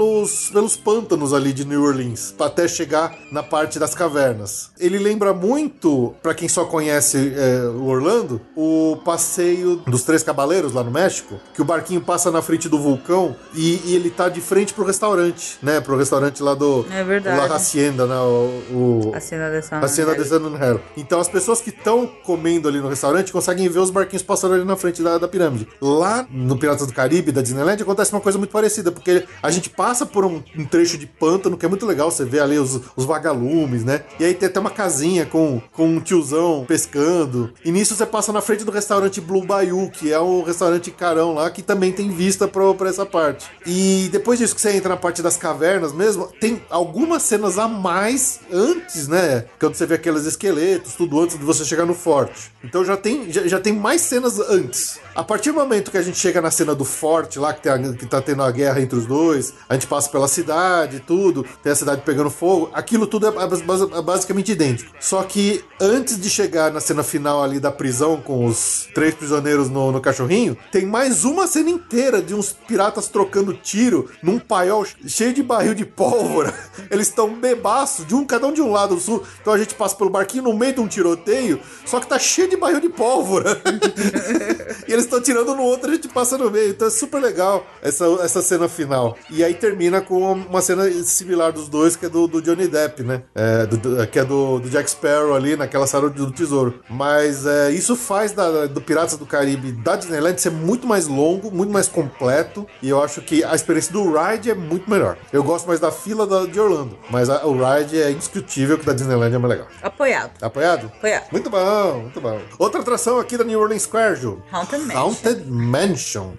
pelos, 0.07 0.51
pelos 0.51 0.77
pântanos 0.77 1.33
ali 1.33 1.53
de 1.53 1.65
New 1.65 1.83
Orleans, 1.83 2.35
até 2.41 2.67
chegar 2.67 3.15
na 3.31 3.43
parte 3.43 3.79
das 3.79 3.95
cavernas. 3.95 4.71
Ele 4.79 4.99
lembra 4.99 5.33
muito, 5.33 6.15
pra 6.23 6.35
quem 6.35 6.49
só 6.49 6.65
conhece 6.65 7.33
é, 7.37 7.63
o 7.69 7.85
Orlando, 7.87 8.41
o 8.57 8.99
passeio 9.05 9.77
dos 9.87 10.03
Três 10.03 10.23
Cavaleiros 10.23 10.73
lá 10.73 10.83
no 10.83 10.91
México, 10.91 11.39
que 11.55 11.63
o 11.63 11.65
barquinho 11.65 12.01
passa 12.01 12.31
na 12.31 12.43
frente 12.43 12.69
do 12.69 12.79
vulcão 12.81 13.37
e, 13.55 13.81
e 13.85 13.95
ele 13.95 14.11
tá 14.11 14.29
de 14.29 14.41
frente 14.41 14.75
pro 14.75 14.85
restaurante, 14.85 15.59
né? 15.63 15.81
Pro 15.81 15.97
restaurante 15.97 16.43
lá 16.43 16.55
do. 16.55 16.85
É 16.91 17.05
verdade. 17.05 17.37
La 17.49 17.55
Hacienda, 17.57 18.07
né? 18.07 18.17
O, 18.17 19.09
o- 19.11 19.13
A 19.15 19.21
cena 19.21 19.51
dessa. 19.51 19.77
a 19.79 19.89
cena 19.89 20.15
de 20.17 20.25
San 20.25 20.43
Hero. 20.61 20.81
Então 20.97 21.21
as 21.21 21.29
pessoas 21.29 21.61
que 21.61 21.71
estão 21.71 22.07
comendo 22.25 22.69
ali 22.69 22.81
no 22.81 22.89
restaurante 22.89 23.31
conseguem 23.33 23.69
ver 23.69 23.79
os 23.79 23.91
barquinhos 23.91 24.23
passando 24.23 24.55
ali 24.55 24.65
na 24.65 24.77
frente 24.77 25.03
da, 25.03 25.19
da 25.19 25.29
pirâmide. 25.29 25.69
Lá 25.81 26.27
no 26.31 26.59
Piratas 26.59 26.87
do 26.87 26.93
Caribe, 26.93 27.31
da 27.31 27.43
Disneyland, 27.43 27.81
acontece 27.83 28.13
uma 28.13 28.21
coisa 28.21 28.39
muito 28.39 28.51
parecida, 28.51 28.91
porque 28.91 29.25
a 29.43 29.51
gente 29.51 29.71
passa 29.71 29.92
por 30.07 30.25
um, 30.25 30.43
um 30.57 30.65
trecho 30.65 30.97
de 30.99 31.07
pântano 31.07 31.57
que 31.57 31.67
é 31.67 31.69
muito 31.69 31.87
legal, 31.87 32.11
você 32.11 32.25
vê 32.25 32.41
ali 32.41 32.59
os, 32.59 32.81
os 32.97 33.05
vagalumes, 33.05 33.85
né? 33.85 34.03
E 34.19 34.25
aí 34.25 34.35
tem 34.35 34.49
até 34.49 34.59
uma 34.61 34.71
casinha 34.71 35.27
com, 35.27 35.61
com 35.73 35.87
um 35.87 36.01
tiozão 36.01 36.65
pescando. 36.67 37.53
E 37.65 37.71
nisso 37.71 37.95
você 37.95 38.07
passa 38.07 38.33
na 38.33 38.41
frente 38.41 38.65
do 38.65 38.71
restaurante 38.73 39.21
Blue 39.21 39.45
Bayou, 39.45 39.91
que 39.91 40.13
é 40.13 40.19
o 40.19 40.43
restaurante 40.43 40.91
carão 40.91 41.35
lá, 41.35 41.51
que 41.51 41.63
também 41.63 41.93
tem 41.93 42.11
vista 42.11 42.49
pra 42.49 42.89
essa 42.89 43.05
parte. 43.07 43.47
E 43.67 44.09
depois 44.11 44.39
disso 44.39 44.55
que 44.55 44.61
você 44.61 44.73
entra 44.73 44.89
na 44.91 44.97
parte 44.97 45.23
das 45.23 45.37
cavernas 45.37 45.93
mesmo, 45.93 46.29
tem 46.41 46.63
algumas 46.71 47.23
cenas 47.23 47.59
a 47.59 47.69
mais 47.69 48.41
antes, 48.53 49.09
né? 49.09 49.45
Quando 49.59 49.75
você 49.75 49.87
vê 49.87 49.95
aqueles 49.95 50.25
esqueletos, 50.25 50.95
tudo 50.95 51.21
antes 51.21 51.39
de 51.39 51.45
você 51.45 51.65
chegar 51.65 51.85
no 51.87 51.95
forte. 51.95 52.53
Então 52.65 52.85
já 52.85 52.97
tem, 52.97 53.31
já, 53.33 53.47
já 53.47 53.61
tem 53.61 53.73
mais 53.73 54.01
cenas 54.03 54.39
antes. 54.39 54.99
A 55.15 55.23
partir 55.23 55.51
do 55.51 55.57
momento 55.59 55.91
que 55.91 55.99
a 55.99 56.03
gente 56.03 56.19
chega 56.19 56.41
na 56.41 56.51
cena 56.51 56.75
do 56.75 56.85
forte 56.85 57.39
lá, 57.39 57.53
que, 57.53 57.63
tem 57.63 57.73
a- 57.73 57.79
que 57.93 58.07
tá 58.07 58.21
tendo 58.21 58.43
a 58.43 58.51
guerra 58.51 58.81
entre 58.81 58.99
os 58.99 59.07
dois, 59.07 59.53
a 59.73 59.75
gente 59.75 59.87
passa 59.87 60.09
pela 60.11 60.29
cidade, 60.29 61.01
tudo, 61.01 61.45
tem 61.63 61.73
a 61.73 61.75
cidade 61.77 62.03
pegando 62.05 62.29
fogo, 62.31 62.71
aquilo 62.75 63.07
tudo 63.07 63.27
é 63.27 63.31
bas- 63.31 63.63
bas- 63.63 64.05
basicamente 64.05 64.53
idêntico. 64.53 64.93
Só 65.01 65.23
que 65.23 65.65
antes 65.81 66.21
de 66.21 66.29
chegar 66.29 66.71
na 66.71 66.81
cena 66.81 67.03
final 67.03 67.43
ali 67.43 67.59
da 67.59 67.73
prisão 67.73 68.21
com 68.21 68.45
os 68.45 68.89
três 68.95 69.15
prisioneiros 69.15 69.69
no, 69.71 69.91
no 69.91 70.01
cachorrinho, 70.01 70.57
tem 70.71 70.85
mais 70.85 71.25
uma 71.25 71.47
cena 71.47 71.71
inteira 71.71 72.21
de 72.21 72.35
uns 72.35 72.53
piratas 72.53 73.09
trocando 73.09 73.55
tiro 73.55 74.11
num 74.23 74.39
paiol 74.39 74.87
cheio 75.07 75.33
de 75.33 75.43
barril 75.43 75.75
de 75.75 75.85
pólvora. 75.85 76.53
Eles 76.91 77.09
estão 77.09 77.35
bebaço, 77.35 78.05
de 78.05 78.15
um, 78.15 78.25
cada 78.25 78.47
um 78.47 78.53
de 78.53 78.61
um 78.61 78.71
lado 78.71 78.95
do 78.95 79.01
sul. 79.01 79.23
Então 79.41 79.53
a 79.53 79.59
gente 79.59 79.75
passa 79.75 79.97
pelo 79.97 80.11
barquinho 80.11 80.45
no 80.45 80.53
meio 80.55 80.75
de 80.75 80.81
um 80.81 80.87
tiroteio, 80.89 81.61
só 81.87 81.99
que 81.99 82.07
tá 82.07 82.19
cheio 82.19 82.49
de 82.49 82.57
barril 82.57 82.81
de 82.81 82.89
pólvora. 82.91 83.61
e 84.87 84.93
eles 84.93 85.05
estão 85.05 85.21
tirando 85.21 85.55
no 85.55 85.63
outro, 85.63 85.91
a 85.91 85.95
gente 85.95 86.09
passa 86.09 86.37
no 86.37 86.51
meio. 86.51 86.71
Então 86.71 86.89
é 86.89 86.91
super 86.91 87.21
legal 87.21 87.67
essa, 87.81 88.05
essa 88.23 88.43
cena 88.43 88.69
final. 88.69 89.17
E 89.31 89.43
aí 89.43 89.55
termina 89.63 90.01
com 90.01 90.33
uma 90.33 90.61
cena 90.61 90.91
similar 91.05 91.53
dos 91.53 91.69
dois, 91.69 91.95
que 91.95 92.07
é 92.07 92.09
do, 92.09 92.27
do 92.27 92.43
Johnny 92.43 92.67
Depp, 92.67 93.03
né? 93.05 93.23
É, 93.35 93.65
do- 93.67 93.77
do- 93.77 94.07
que 94.09 94.19
é 94.19 94.25
do, 94.25 94.59
Jack 94.69 94.91
Sparrow 94.91 95.35
ali 95.35 95.55
naquela 95.57 95.87
sala 95.87 96.11
do 96.11 96.31
tesouro. 96.33 96.81
Mas 96.91 97.47
é, 97.47 97.71
isso 97.71 97.95
faz 97.95 98.33
da- 98.33 98.67
do 98.67 98.81
Piratas 98.81 99.17
do 99.17 99.25
Caribe 99.25 99.71
da 99.71 99.95
Disneyland 99.95 100.41
ser 100.41 100.51
muito 100.51 100.87
mais 100.87 101.07
longo, 101.07 101.51
muito 101.51 101.73
mais 101.73 101.87
completo. 101.87 102.67
E 102.83 102.89
eu 102.89 103.01
acho 103.03 103.23
que 103.23 103.45
a 103.45 103.55
experiência 103.55 103.93
do 103.93 104.13
ride 104.13 104.51
é 104.51 104.55
muito 104.55 104.91
melhor. 104.91 105.17
Eu 105.33 105.45
gosto 105.45 105.67
mais 105.69 105.79
da 105.79 105.93
fila 105.93 106.27
da- 106.27 106.45
de 106.47 106.59
Orlando. 106.59 106.99
Mas 107.09 107.31
a- 107.31 107.47
o 107.47 107.53
ride 107.55 108.01
é 108.03 108.11
indiscutível 108.11 108.77
que 108.77 108.85
da 108.85 108.93
Disneyland 108.93 109.35
é 109.35 109.39
mais 109.39 109.53
legal. 109.53 109.69
Apoiado. 109.81 110.31
Apoiado? 110.43 110.87
Apoiado. 110.87 111.27
Muito 111.31 111.49
bom, 111.49 111.99
muito 112.01 112.21
bom. 112.21 112.41
Outra 112.59 112.81
atração 112.81 113.19
aqui 113.21 113.37
da 113.37 113.45
New 113.45 113.61
Orleans 113.61 113.83
Square, 113.83 114.17
Ju. 114.21 114.43
Haunted 114.53 114.83
Mansion. 114.87 115.01
Haunted 115.01 115.45
Mansion. 115.49 116.33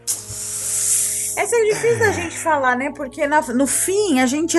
Essa 1.36 1.56
é 1.56 1.64
difícil 1.66 2.00
da 2.00 2.12
gente 2.12 2.38
falar, 2.38 2.76
né? 2.78 2.92
Porque 2.96 3.26
na- 3.28 3.42
no 3.42 3.66
fim, 3.68 4.20
a 4.20 4.26
gente. 4.26 4.58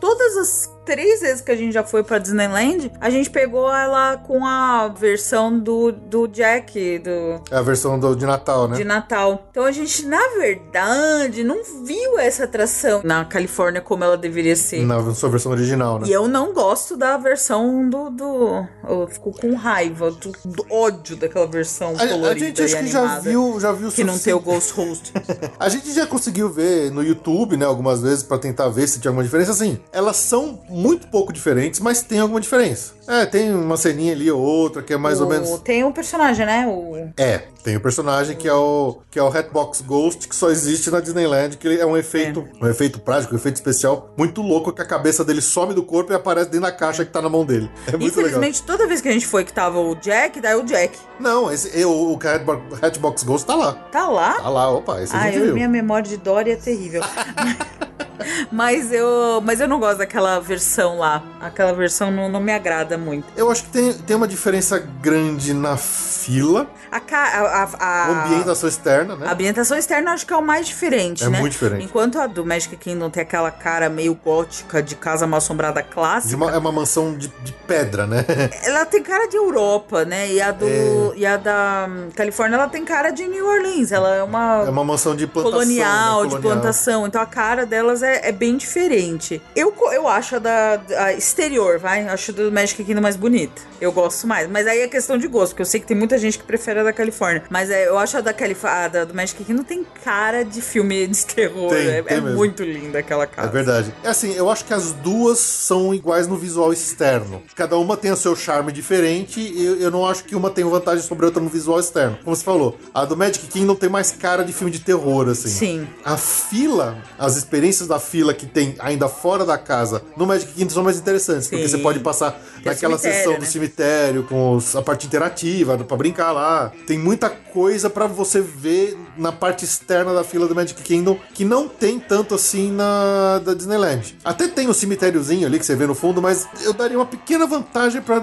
Todas 0.00 0.36
as 0.36 0.73
três 0.84 1.20
vezes 1.20 1.40
que 1.40 1.50
a 1.50 1.56
gente 1.56 1.72
já 1.72 1.82
foi 1.82 2.02
pra 2.02 2.18
Disneyland, 2.18 2.92
a 3.00 3.10
gente 3.10 3.30
pegou 3.30 3.72
ela 3.72 4.16
com 4.16 4.44
a 4.46 4.88
versão 4.88 5.58
do, 5.58 5.92
do 5.92 6.26
Jack, 6.28 6.98
do, 6.98 7.42
É 7.50 7.56
a 7.56 7.62
versão 7.62 7.98
do, 7.98 8.14
de 8.14 8.26
Natal, 8.26 8.68
né? 8.68 8.76
de 8.76 8.84
Natal. 8.84 9.46
Então 9.50 9.64
a 9.64 9.72
gente, 9.72 10.06
na 10.06 10.28
verdade, 10.38 11.42
não 11.42 11.62
viu 11.84 12.18
essa 12.18 12.44
atração 12.44 13.00
na 13.04 13.24
Califórnia 13.24 13.80
como 13.80 14.04
ela 14.04 14.16
deveria 14.16 14.56
ser. 14.56 14.84
Na 14.84 15.14
sua 15.14 15.28
versão 15.28 15.52
original, 15.52 15.98
né? 15.98 16.08
E 16.08 16.12
eu 16.12 16.28
não 16.28 16.52
gosto 16.52 16.96
da 16.96 17.16
versão 17.16 17.88
do. 17.88 18.10
do 18.10 18.66
eu 18.88 19.08
fico 19.08 19.32
com 19.32 19.54
raiva, 19.54 20.10
do, 20.10 20.32
do 20.44 20.66
ódio 20.70 21.16
daquela 21.16 21.46
versão 21.46 21.94
A, 21.98 22.02
a 22.02 22.08
colorida 22.08 22.46
gente 22.46 22.60
e 22.60 22.64
acho 22.64 22.76
que 22.76 22.86
já 22.86 23.18
viu, 23.18 23.58
já 23.60 23.72
viu 23.72 23.90
Que 23.90 24.04
não 24.04 24.18
tem 24.18 24.32
o 24.32 24.40
Ghost 24.40 24.72
Host. 24.72 25.12
A 25.58 25.68
gente 25.68 25.92
já 25.92 26.06
conseguiu 26.06 26.48
ver 26.50 26.90
no 26.90 27.02
YouTube, 27.02 27.56
né, 27.56 27.64
algumas 27.64 28.02
vezes 28.02 28.22
pra 28.22 28.38
tentar 28.38 28.68
ver 28.68 28.86
se 28.86 29.00
tinha 29.00 29.10
alguma 29.10 29.24
diferença. 29.24 29.52
Assim, 29.52 29.78
elas 29.92 30.16
são 30.16 30.60
muito 30.74 31.06
pouco 31.08 31.32
diferentes, 31.32 31.80
mas 31.80 32.02
tem 32.02 32.18
alguma 32.18 32.40
diferença. 32.40 32.92
É, 33.06 33.24
tem 33.24 33.54
uma 33.54 33.76
ceninha 33.76 34.12
ali 34.12 34.30
ou 34.30 34.40
outra 34.40 34.82
que 34.82 34.92
é 34.92 34.96
mais 34.96 35.20
O- 35.20 35.24
ou 35.24 35.30
menos. 35.30 35.58
Tem 35.60 35.84
um 35.84 35.92
personagem, 35.92 36.44
né? 36.44 36.66
O... 36.66 37.08
É, 37.16 37.42
tem 37.64 37.76
o 37.76 37.80
personagem 37.80 38.36
que 38.36 38.46
é 38.46 38.52
o 38.52 38.98
que 39.10 39.18
é 39.18 39.22
o 39.22 39.26
Hatbox 39.28 39.80
Ghost, 39.80 40.28
que 40.28 40.36
só 40.36 40.50
existe 40.50 40.90
na 40.90 41.00
Disneyland, 41.00 41.56
que 41.56 41.66
ele 41.66 41.80
é 41.80 41.86
um 41.86 41.96
efeito, 41.96 42.46
um 42.60 42.66
efeito 42.68 43.00
prático, 43.00 43.32
um 43.34 43.38
efeito 43.38 43.56
especial 43.56 44.12
muito 44.16 44.42
louco, 44.42 44.70
que 44.70 44.82
a 44.82 44.84
cabeça 44.84 45.24
dele 45.24 45.40
some 45.40 45.72
do 45.72 45.82
corpo 45.82 46.12
e 46.12 46.14
aparece 46.14 46.50
dentro 46.50 46.66
da 46.66 46.72
caixa 46.72 47.04
que 47.04 47.10
tá 47.10 47.22
na 47.22 47.28
mão 47.30 47.44
dele. 47.44 47.70
É 47.86 47.92
muito 47.96 48.02
legal. 48.16 48.22
Infelizmente, 48.26 48.62
toda 48.62 48.86
vez 48.86 49.00
que 49.00 49.08
a 49.08 49.12
gente 49.12 49.26
foi 49.26 49.44
que 49.44 49.52
tava 49.52 49.80
o 49.80 49.94
Jack, 49.96 50.40
daí 50.40 50.54
o 50.56 50.62
Jack. 50.62 50.96
Não, 51.18 51.50
esse, 51.50 51.70
eu, 51.78 51.90
o 51.90 52.14
Hatbox, 52.22 52.82
Hatbox 52.84 53.22
Ghost 53.22 53.46
tá 53.46 53.54
lá. 53.54 53.72
Tá 53.90 54.08
lá. 54.08 54.34
Tá 54.34 54.48
lá, 54.50 54.70
opa, 54.70 55.00
esse 55.02 55.16
a 55.16 55.20
Ai, 55.20 55.32
gente 55.32 55.46
eu- 55.48 55.54
minha 55.54 55.68
memória 55.68 56.06
de 56.06 56.16
Dory 56.18 56.50
é 56.50 56.56
terrível. 56.56 57.02
mas 58.50 58.92
eu, 58.92 59.40
mas 59.44 59.60
eu 59.60 59.68
não 59.68 59.78
gosto 59.80 59.98
daquela 59.98 60.38
versão 60.40 60.98
lá. 60.98 61.22
Aquela 61.40 61.72
versão 61.72 62.10
não, 62.10 62.28
não 62.28 62.40
me 62.40 62.52
agrada 62.52 62.96
muito. 62.96 63.26
Eu 63.36 63.50
acho 63.50 63.64
que 63.64 63.70
tem, 63.70 63.92
tem 63.92 64.16
uma 64.16 64.28
diferença 64.28 64.78
grande 64.78 65.52
na 65.52 65.76
fila, 65.76 66.66
A, 66.90 67.00
ca- 67.00 67.22
a, 67.28 67.53
a, 67.62 67.68
a- 67.78 68.24
ambientação 68.26 68.68
externa, 68.68 69.16
né? 69.16 69.26
a 69.28 69.32
ambientação 69.32 69.76
externa 69.78 70.12
acho 70.12 70.26
que 70.26 70.32
é 70.32 70.36
o 70.36 70.42
mais 70.42 70.66
diferente, 70.66 71.22
É 71.24 71.28
né? 71.28 71.40
muito 71.40 71.52
diferente. 71.52 71.84
Enquanto 71.84 72.18
a 72.18 72.26
do 72.26 72.44
Magic 72.44 72.76
Kingdom 72.76 73.10
tem 73.10 73.22
aquela 73.22 73.50
cara 73.50 73.88
meio 73.88 74.14
gótica 74.14 74.82
de 74.82 74.94
casa 74.96 75.26
mal 75.26 75.38
assombrada 75.38 75.82
clássica, 75.82 76.36
uma- 76.36 76.50
é 76.52 76.58
uma 76.58 76.72
mansão 76.72 77.16
de, 77.16 77.28
de 77.42 77.52
pedra, 77.66 78.06
né? 78.06 78.24
ela 78.64 78.84
tem 78.84 79.02
cara 79.02 79.26
de 79.28 79.36
Europa, 79.36 80.04
né? 80.04 80.30
E 80.32 80.40
a 80.40 80.50
do 80.50 80.66
É. 80.66 81.12
e 81.16 81.26
a 81.26 81.36
da 81.36 81.86
hum, 81.88 82.08
Califórnia 82.14 82.56
ela 82.56 82.68
tem 82.68 82.84
cara 82.84 83.10
de 83.10 83.26
New 83.26 83.46
Orleans. 83.46 83.92
Ela 83.92 84.16
é 84.16 84.22
uma 84.22 84.64
É 84.66 84.70
uma 84.70 84.84
mansão 84.84 85.14
de 85.14 85.26
plantação. 85.26 85.58
colonial, 85.60 86.24
né? 86.24 86.30
de 86.30 86.38
plantação. 86.40 87.06
Então 87.06 87.20
a 87.20 87.26
cara 87.26 87.64
delas 87.66 88.02
é, 88.02 88.28
é 88.28 88.32
bem 88.32 88.56
diferente. 88.56 89.40
Eu, 89.54 89.74
eu 89.92 90.08
acho 90.08 90.36
a 90.36 90.38
da 90.38 90.80
a 90.98 91.12
exterior, 91.12 91.78
vai? 91.78 92.06
Acho 92.08 92.32
do 92.32 92.50
Magic 92.50 92.82
Kingdom 92.84 93.00
mais 93.00 93.16
bonita. 93.16 93.62
Eu 93.80 93.92
gosto 93.92 94.26
mais. 94.26 94.48
Mas 94.48 94.66
aí 94.66 94.80
é 94.80 94.88
questão 94.88 95.16
de 95.18 95.26
gosto, 95.28 95.52
porque 95.52 95.62
eu 95.62 95.66
sei 95.66 95.80
que 95.80 95.86
tem 95.86 95.96
muita 95.96 96.16
gente 96.18 96.38
que 96.38 96.44
prefere 96.44 96.80
a 96.80 96.82
da 96.84 96.92
Califórnia. 96.92 97.42
Mas 97.50 97.70
é, 97.70 97.88
eu 97.88 97.98
acho 97.98 98.16
a 98.16 98.20
da 98.20 98.32
Califórnia, 98.32 99.04
do 99.06 99.14
Magic 99.14 99.42
Kingdom 99.44 99.62
tem 99.62 99.84
cara 100.04 100.44
de 100.44 100.60
filme 100.60 101.06
de 101.06 101.24
terror. 101.26 101.70
Tem, 101.70 101.86
é 101.88 102.02
tem 102.02 102.16
é 102.16 102.20
muito 102.20 102.62
linda 102.62 102.98
aquela 102.98 103.24
É 103.24 103.26
casa. 103.26 103.48
verdade. 103.48 103.94
É 104.02 104.08
assim, 104.08 104.32
eu 104.34 104.50
acho 104.50 104.64
que 104.64 104.72
as 104.74 104.92
duas 104.92 105.38
são 105.38 105.94
iguais 105.94 106.26
no 106.26 106.36
visual 106.36 106.72
externo. 106.72 107.42
Cada 107.54 107.76
uma 107.76 107.96
tem 107.96 108.10
o 108.10 108.16
seu 108.16 108.34
charme 108.36 108.72
diferente 108.72 109.40
e 109.40 109.82
eu, 109.82 109.90
não 109.90 110.06
acho 110.06 110.24
que 110.24 110.34
uma 110.34 110.50
tem 110.50 110.64
vantagem 110.64 111.02
sobre 111.04 111.24
a 111.24 111.28
outra 111.28 111.42
no 111.42 111.48
visual 111.48 111.78
externo. 111.80 112.18
Como 112.24 112.34
você 112.34 112.44
falou, 112.44 112.78
a 112.92 113.04
do 113.04 113.16
Magic 113.16 113.46
Kingdom 113.46 113.74
tem 113.74 113.88
mais 113.88 114.10
cara 114.12 114.44
de 114.44 114.52
filme 114.52 114.70
de 114.70 114.80
terror, 114.80 115.28
assim. 115.28 115.48
Sim. 115.48 115.88
A 116.04 116.16
fila, 116.16 116.98
as 117.18 117.36
experiências 117.36 117.88
da 117.88 117.98
fila 117.98 118.34
que 118.34 118.46
tem 118.46 118.74
ainda 118.78 119.08
fora 119.08 119.44
da 119.44 119.58
casa 119.58 120.02
no 120.16 120.26
Magic 120.26 120.52
Kingdom 120.52 120.70
são 120.70 120.82
mais 120.84 120.98
interessantes, 120.98 121.48
porque 121.48 121.64
Sim. 121.68 121.76
você 121.76 121.78
pode 121.78 122.00
passar 122.00 122.40
naquela 122.64 122.98
sessão 122.98 123.32
né? 123.32 123.38
do 123.38 123.44
cemitério 123.46 124.22
com 124.24 124.52
os- 124.56 124.74
a 124.76 124.82
parte 124.82 125.06
interativa 125.06 125.76
pra 125.78 125.96
brincar 125.96 126.32
lá. 126.32 126.72
Tem 126.86 126.98
muita 126.98 127.28
coisa 127.28 127.88
pra 127.90 128.06
você 128.06 128.40
ver 128.40 128.96
na 129.16 129.30
parte 129.32 129.64
externa 129.64 130.12
da 130.14 130.24
fila 130.24 130.46
do 130.48 130.54
Magic 130.54 130.80
Kingdom 130.82 131.18
que 131.34 131.44
não 131.44 131.68
tem 131.68 131.98
tanto 132.00 132.34
assim 132.34 132.70
na 132.72 133.38
da 133.44 133.54
Disneyland. 133.54 134.16
Até 134.24 134.48
tem 134.48 134.68
o 134.68 134.74
cemitériozinho 134.74 135.46
ali 135.46 135.58
que 135.58 135.66
você 135.66 135.74
vê 135.76 135.86
no 135.86 135.94
fundo, 135.94 136.20
mas 136.22 136.46
eu 136.62 136.72
daria 136.72 136.98
uma 136.98 137.06
pequena 137.06 137.46
vantagem 137.46 138.00
pra 138.02 138.18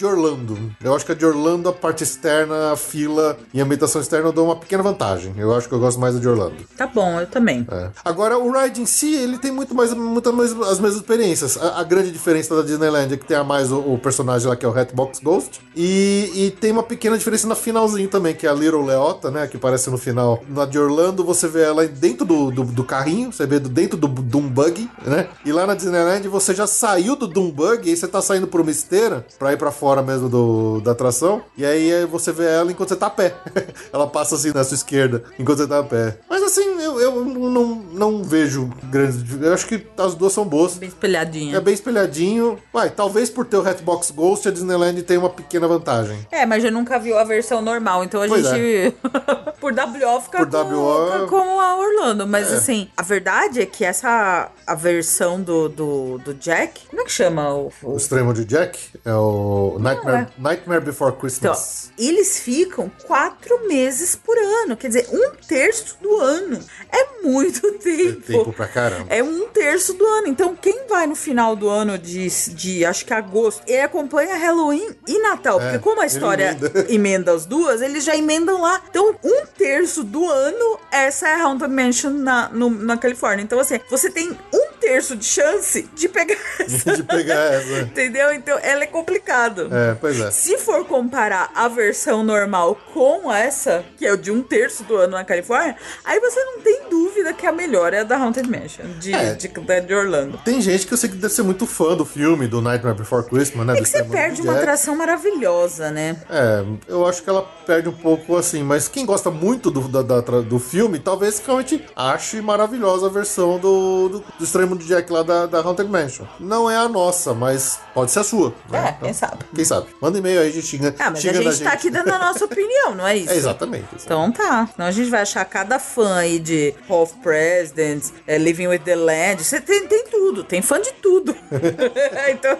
de 0.00 0.06
Orlando. 0.06 0.58
Eu 0.82 0.94
acho 0.94 1.04
que 1.04 1.12
a 1.12 1.14
de 1.14 1.24
Orlando, 1.26 1.68
a 1.68 1.72
parte 1.72 2.02
externa, 2.02 2.72
a 2.72 2.76
fila 2.76 3.36
e 3.52 3.60
a 3.60 3.64
ambientação 3.64 4.00
externa 4.00 4.28
eu 4.28 4.32
dou 4.32 4.46
uma 4.46 4.56
pequena 4.56 4.82
vantagem. 4.82 5.34
Eu 5.36 5.54
acho 5.54 5.68
que 5.68 5.74
eu 5.74 5.78
gosto 5.78 6.00
mais 6.00 6.14
da 6.14 6.20
de 6.20 6.26
Orlando. 6.28 6.56
Tá 6.76 6.86
bom, 6.86 7.20
eu 7.20 7.26
também. 7.26 7.66
É. 7.70 7.90
Agora, 8.04 8.38
o 8.38 8.50
ride 8.50 8.80
em 8.80 8.86
si, 8.86 9.14
ele 9.14 9.36
tem 9.38 9.50
muito 9.52 9.74
mais, 9.74 9.92
muito 9.92 10.32
mais 10.32 10.52
as 10.52 10.80
mesmas 10.80 10.96
experiências. 10.96 11.58
A, 11.58 11.80
a 11.80 11.84
grande 11.84 12.10
diferença 12.10 12.56
da 12.56 12.62
Disneyland 12.62 13.12
é 13.12 13.16
que 13.18 13.26
tem 13.26 13.36
a 13.36 13.44
mais 13.44 13.70
o, 13.70 13.78
o 13.78 13.98
personagem 13.98 14.48
lá, 14.48 14.56
que 14.56 14.64
é 14.64 14.68
o 14.68 14.76
Hatbox 14.78 15.20
Ghost. 15.20 15.60
E, 15.76 16.30
e 16.34 16.50
tem 16.50 16.72
uma 16.72 16.82
pequena 16.82 17.18
diferença 17.18 17.46
no 17.46 17.54
finalzinho 17.54 18.08
também, 18.08 18.34
que 18.34 18.46
é 18.46 18.50
a 18.50 18.54
Little 18.54 18.84
Leota, 18.84 19.30
né? 19.30 19.46
Que 19.46 19.58
aparece 19.58 19.90
no 19.90 19.98
final. 19.98 20.42
Na 20.48 20.64
de 20.64 20.78
Orlando, 20.78 21.22
você 21.24 21.46
vê 21.46 21.62
ela 21.62 21.86
dentro 21.86 22.24
do, 22.24 22.50
do, 22.50 22.64
do 22.64 22.84
carrinho, 22.84 23.30
você 23.32 23.46
vê 23.46 23.58
do- 23.58 23.68
dentro 23.68 23.98
do 23.98 24.08
Doom 24.08 24.48
Buggy, 24.48 24.88
né? 25.04 25.28
E 25.44 25.52
lá 25.52 25.66
na 25.66 25.74
Disneyland, 25.74 26.26
você 26.28 26.54
já 26.54 26.66
saiu 26.66 27.16
do 27.16 27.26
Doom 27.26 27.50
Buggy, 27.50 27.88
e 27.88 27.90
aí 27.90 27.96
você 27.96 28.08
tá 28.08 28.22
saindo 28.22 28.46
por 28.46 28.60
uma 28.60 28.70
esteira 28.70 29.26
pra 29.38 29.52
ir 29.52 29.56
pra 29.56 29.70
fora 29.70 29.89
mesmo 30.02 30.28
do, 30.28 30.80
da 30.80 30.92
atração. 30.92 31.42
E 31.56 31.64
aí 31.64 32.04
você 32.06 32.32
vê 32.32 32.46
ela 32.46 32.70
enquanto 32.70 32.90
você 32.90 32.96
tá 32.96 33.06
a 33.06 33.10
pé. 33.10 33.34
ela 33.92 34.06
passa 34.06 34.34
assim 34.34 34.52
na 34.52 34.64
sua 34.64 34.74
esquerda, 34.74 35.24
enquanto 35.38 35.58
você 35.58 35.66
tá 35.66 35.80
a 35.80 35.84
pé. 35.84 36.18
Mas 36.28 36.42
assim, 36.42 36.62
eu, 36.80 37.00
eu 37.00 37.24
não, 37.24 37.74
não 37.92 38.24
vejo 38.24 38.70
grandes. 38.84 39.24
Eu 39.40 39.52
acho 39.52 39.66
que 39.66 39.86
as 39.98 40.14
duas 40.14 40.32
são 40.32 40.44
boas. 40.44 40.74
Bem 40.74 40.88
espelhadinha. 40.88 41.56
É 41.56 41.60
bem 41.60 41.74
espelhadinho. 41.74 42.58
Vai, 42.72 42.90
talvez 42.90 43.28
por 43.28 43.44
ter 43.44 43.56
o 43.56 43.68
Hatbox 43.68 44.10
Ghost, 44.10 44.48
a 44.48 44.50
Disneyland 44.50 45.02
tem 45.02 45.18
uma 45.18 45.30
pequena 45.30 45.68
vantagem. 45.68 46.26
É, 46.30 46.46
mas 46.46 46.64
eu 46.64 46.72
nunca 46.72 46.98
viu 46.98 47.18
a 47.18 47.24
versão 47.24 47.60
normal, 47.60 48.04
então 48.04 48.22
a 48.22 48.28
Pois 48.28 48.46
é. 48.46 48.54
gente. 48.54 48.96
por 49.60 49.72
WO 49.72 50.20
fica 50.20 50.46
Por 50.46 50.50
com, 50.50 50.74
WO, 50.74 51.26
com 51.28 51.60
a 51.60 51.76
Orlando. 51.76 52.26
Mas 52.26 52.52
assim, 52.52 52.88
a 52.96 53.02
verdade 53.02 53.60
é 53.60 53.66
que 53.66 53.84
essa. 53.84 54.50
A 54.66 54.74
versão 54.74 55.40
do, 55.40 55.68
do, 55.68 56.18
do 56.18 56.34
Jack. 56.34 56.88
Como 56.88 57.02
é 57.02 57.04
que 57.04 57.12
chama 57.12 57.52
o. 57.52 57.72
O 57.82 57.90
o 57.92 57.96
extremo 57.96 58.32
de 58.32 58.44
Jack 58.44 58.78
é 59.04 59.14
o 59.14 59.76
Nightmare, 59.82 60.16
é. 60.22 60.28
Nightmare 60.42 60.80
Before 60.80 61.10
Então, 61.10 61.20
Christmas. 61.20 61.92
eles 61.98 62.38
ficam 62.40 62.90
quatro 63.06 63.66
meses 63.68 64.14
por 64.16 64.36
ano. 64.38 64.76
Quer 64.76 64.88
dizer, 64.88 65.08
um 65.12 65.30
terço 65.46 65.96
do 66.00 66.16
ano. 66.18 66.58
É 66.90 67.22
muito 67.22 67.60
tempo. 67.78 68.20
tempo 68.22 68.52
pra 68.52 68.66
caramba. 68.68 69.06
É 69.08 69.22
um 69.22 69.48
terço 69.48 69.94
do 69.94 70.06
ano. 70.06 70.26
Então, 70.28 70.54
quem 70.56 70.86
vai 70.88 71.06
no 71.06 71.14
final 71.14 71.54
do 71.56 71.68
ano 71.68 71.98
de, 71.98 72.28
de 72.54 72.84
acho 72.84 73.04
que 73.04 73.12
agosto, 73.14 73.62
e 73.66 73.78
acompanha 73.80 74.36
Halloween 74.36 74.90
e 75.06 75.18
Natal. 75.20 75.60
É, 75.60 75.64
porque 75.64 75.78
como 75.80 76.00
a 76.00 76.06
história 76.06 76.50
emenda. 76.52 76.86
emenda 76.92 77.32
as 77.32 77.46
duas, 77.46 77.80
eles 77.82 78.04
já 78.04 78.16
emendam 78.16 78.60
lá. 78.62 78.80
Então, 78.88 79.14
um 79.22 79.46
terço 79.46 80.02
do 80.04 80.28
ano, 80.28 80.78
essa 80.90 81.28
é 81.28 81.34
a 81.34 81.42
Haunted 81.44 81.72
Mansion 81.72 82.10
na, 82.10 82.48
no- 82.48 82.70
na 82.70 82.96
Califórnia. 82.96 83.42
Então, 83.42 83.58
assim, 83.60 83.78
você 83.90 84.10
tem 84.10 84.30
um 84.52 84.69
terço 84.80 85.14
de 85.16 85.24
chance 85.24 85.88
de 85.94 86.08
pegar 86.08 86.36
essa. 86.58 86.96
de 86.96 87.02
pegar 87.02 87.34
essa. 87.52 87.80
Entendeu? 87.82 88.32
Então, 88.32 88.58
ela 88.62 88.82
é 88.84 88.86
complicado. 88.86 89.68
É, 89.72 89.94
pois 90.00 90.18
é. 90.20 90.30
Se 90.30 90.56
for 90.58 90.84
comparar 90.86 91.50
a 91.54 91.68
versão 91.68 92.22
normal 92.24 92.76
com 92.94 93.32
essa, 93.32 93.84
que 93.96 94.06
é 94.06 94.12
o 94.12 94.16
de 94.16 94.30
um 94.30 94.42
terço 94.42 94.82
do 94.84 94.96
ano 94.96 95.12
na 95.12 95.24
Califórnia, 95.24 95.76
aí 96.04 96.18
você 96.20 96.42
não 96.44 96.60
tem 96.60 96.80
dúvida 96.90 97.32
que 97.32 97.46
a 97.46 97.52
melhor 97.52 97.92
é 97.92 98.00
a 98.00 98.04
da 98.04 98.16
Haunted 98.16 98.48
Mansion, 98.48 98.86
de, 98.98 99.12
É. 99.14 99.34
de, 99.34 99.48
da- 99.48 99.80
de 99.80 99.94
Orlando. 99.94 100.38
Tem 100.44 100.60
gente 100.60 100.86
que 100.86 100.92
eu 100.94 100.98
sei 100.98 101.10
que 101.10 101.16
deve 101.16 101.32
ser 101.32 101.42
muito 101.42 101.66
fã 101.66 101.94
do 101.96 102.04
filme, 102.04 102.46
do 102.48 102.60
Nightmare 102.60 102.96
Before 102.96 103.24
Christmas, 103.28 103.66
né? 103.66 103.74
É 103.78 103.82
que 103.82 103.88
você 103.88 104.02
perde 104.02 104.36
de 104.36 104.42
uma 104.42 104.56
atração 104.56 104.96
maravilhosa, 104.96 105.90
né? 105.90 106.16
É, 106.30 106.64
eu 106.88 107.06
acho 107.06 107.22
que 107.22 107.28
ela 107.30 107.42
perde 107.66 107.88
um 107.88 107.92
pouco 107.92 108.36
assim, 108.36 108.62
mas 108.62 108.88
quem 108.88 109.04
gosta 109.06 109.30
muito 109.30 109.70
do, 109.70 109.80
da- 109.88 110.02
da 110.02 110.20
do 110.40 110.58
filme, 110.58 110.98
talvez 110.98 111.40
realmente 111.44 111.84
ache 111.94 112.40
maravilhosa 112.40 113.06
a 113.06 113.10
versão 113.10 113.58
do, 113.58 114.08
do, 114.08 114.24
do 114.38 114.44
extremo 114.70 114.76
de 114.76 114.86
Jack 114.86 115.12
lá 115.12 115.22
da, 115.22 115.46
da 115.46 115.58
Haunted 115.60 115.88
Mansion. 115.88 116.24
Não 116.38 116.70
é 116.70 116.76
a 116.76 116.88
nossa, 116.88 117.34
mas 117.34 117.80
pode 117.94 118.10
ser 118.10 118.20
a 118.20 118.24
sua. 118.24 118.52
né? 118.68 118.96
É, 119.00 119.04
quem 119.04 119.12
sabe. 119.12 119.44
Quem 119.54 119.64
sabe? 119.64 119.86
Manda 120.00 120.18
e-mail 120.18 120.40
aí, 120.40 120.48
a 120.48 120.52
gente 120.52 120.66
xinga, 120.66 120.94
Ah, 120.98 121.10
mas 121.10 121.18
a 121.18 121.22
xinga 121.22 121.44
da 121.44 121.50
gente 121.50 121.64
tá 121.64 121.72
aqui 121.72 121.90
dando 121.90 122.10
a 122.10 122.18
nossa 122.18 122.44
opinião, 122.44 122.94
não 122.94 123.06
é 123.06 123.16
isso? 123.16 123.30
É, 123.30 123.36
exatamente. 123.36 123.86
Então 124.04 124.32
tá. 124.32 124.68
Senão 124.74 124.88
a 124.88 124.90
gente 124.90 125.08
vai 125.08 125.22
achar 125.22 125.44
cada 125.44 125.78
fã 125.78 126.16
aí 126.16 126.38
de 126.38 126.74
Hall 126.88 127.02
of 127.02 127.14
Presidents, 127.22 128.12
é, 128.26 128.36
Living 128.38 128.66
with 128.66 128.80
the 128.80 128.96
Land. 128.96 129.44
Você 129.44 129.60
tem, 129.60 129.86
tem 129.86 130.04
tudo, 130.10 130.42
tem 130.42 130.60
fã 130.60 130.80
de 130.80 130.92
tudo. 130.94 131.34
então. 132.30 132.58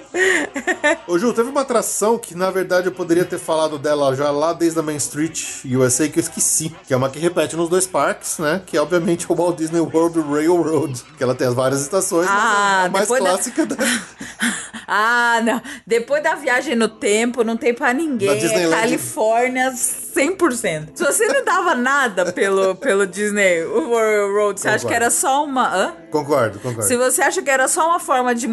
Ô 1.07 1.19
Ju, 1.19 1.33
teve 1.33 1.49
uma 1.49 1.63
atração 1.63 2.19
que 2.19 2.35
na 2.35 2.51
verdade 2.51 2.87
eu 2.87 2.93
poderia 2.93 3.25
ter 3.25 3.39
falado 3.39 3.79
dela 3.79 4.15
já 4.15 4.31
lá 4.31 4.53
desde 4.53 4.79
a 4.79 4.83
Main 4.83 4.97
Street 4.97 5.65
USA 5.65 6.09
que 6.09 6.19
eu 6.19 6.23
esqueci, 6.23 6.75
que 6.87 6.95
é 6.95 6.97
uma 6.97 7.11
que 7.11 7.19
repete 7.19 7.57
nos 7.57 7.69
dois 7.69 7.87
parques, 7.87 8.39
né? 8.39 8.63
Que 8.65 8.77
é 8.77 8.81
obviamente 8.81 9.27
o 9.31 9.35
Walt 9.35 9.57
Disney 9.57 9.81
World 9.81 10.21
Railroad, 10.21 11.03
que 11.17 11.23
ela 11.23 11.35
tem 11.35 11.47
as 11.49 11.55
várias 11.55 11.81
estações, 11.81 12.00
mas 12.01 12.29
Ah, 12.31 12.83
é 12.85 12.87
a 12.87 12.91
mais 12.91 13.09
da- 13.09 13.31
clássica 13.31 13.67
da... 13.67 13.77
Ah, 14.93 15.41
não. 15.45 15.63
Depois 15.87 16.21
da 16.21 16.35
viagem 16.35 16.75
no 16.75 16.89
tempo, 16.89 17.45
não 17.45 17.57
tem 17.57 17.73
pra 17.73 17.93
ninguém. 17.95 18.29
Da 18.29 18.35
É. 18.61 18.69
Califórnia 18.69 19.73
100%. 19.73 20.89
Se 20.97 21.05
você 21.05 21.27
não 21.29 21.45
dava 21.45 21.75
nada 21.77 22.33
pelo, 22.33 22.75
pelo 22.77 23.07
Disney 23.07 23.63
World 23.65 24.61
você 24.61 24.67
acha 24.69 24.79
que 24.79 24.83
Concordo. 24.83 24.95
era 25.05 25.11
só 25.11 25.45
uma. 25.45 25.69
Hã? 25.75 25.93
Concordo, 26.11 26.59
concordo. 26.59 26.83
Se 26.83 26.97
você 26.97 27.23
acha 27.23 27.41
que 27.41 27.49
era 27.51 27.69
só 27.69 27.89
uma 27.89 28.01
forma 28.01 28.35
de 28.35 28.49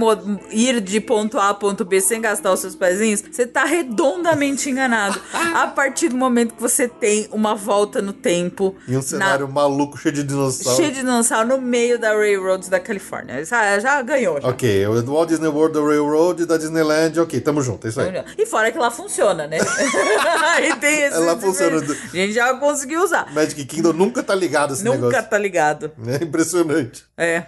ir 0.51 0.79
de 0.79 1.01
ponto 1.01 1.39
A 1.39 1.49
a 1.49 1.53
ponto 1.55 1.83
B 1.83 1.99
sem 1.99 2.21
gastar 2.21 2.53
os 2.53 2.59
seus 2.59 2.75
pezinhos, 2.75 3.23
você 3.31 3.47
tá 3.47 3.65
redondamente 3.65 4.69
enganado. 4.69 5.19
a 5.55 5.65
partir 5.67 6.09
do 6.09 6.15
momento 6.17 6.53
que 6.53 6.61
você 6.61 6.87
tem 6.87 7.27
uma 7.31 7.55
volta 7.55 7.99
no 8.01 8.13
tempo. 8.13 8.75
E 8.87 8.95
um 8.95 9.01
cenário 9.01 9.47
maluco 9.47 9.97
cheio 9.97 10.13
de 10.13 10.23
dinossauro. 10.23 10.77
Cheio 10.77 10.91
de 10.91 10.99
dinossauro 10.99 11.47
no 11.49 11.59
meio 11.59 11.97
da 11.97 12.09
Railroads 12.13 12.69
da 12.69 12.79
Califórnia. 12.79 13.43
Já, 13.43 13.79
já 13.79 14.01
ganhou. 14.03 14.39
Já. 14.39 14.47
Ok, 14.49 14.85
o 14.85 15.03
Walt 15.11 15.29
Disney 15.29 15.47
World 15.47 15.73
do 15.73 15.85
Railroad 15.87 16.26
e 16.41 16.45
da 16.45 16.57
Disneyland, 16.57 17.19
ok, 17.19 17.39
tamo 17.41 17.61
junto, 17.61 17.87
é 17.87 17.89
isso 17.89 17.99
aí. 18.01 18.23
E 18.37 18.45
fora 18.45 18.71
que 18.71 18.77
lá 18.77 18.89
funciona, 18.91 19.47
né? 19.47 19.57
Aí 20.55 20.75
tem 20.77 21.03
esse. 21.03 21.15
Ela 21.17 21.37
funciona. 21.37 21.77
A 21.77 22.15
gente 22.15 22.33
já 22.33 22.53
conseguiu 22.55 23.03
usar. 23.03 23.31
Magic 23.33 23.63
Kingdom 23.65 23.93
nunca 23.93 24.21
tá 24.23 24.33
ligado 24.35 24.73
esse 24.73 24.83
Nunca 24.83 24.97
negócio. 24.97 25.29
tá 25.29 25.37
ligado. 25.37 25.91
É 26.07 26.23
impressionante. 26.23 27.03
É. 27.17 27.43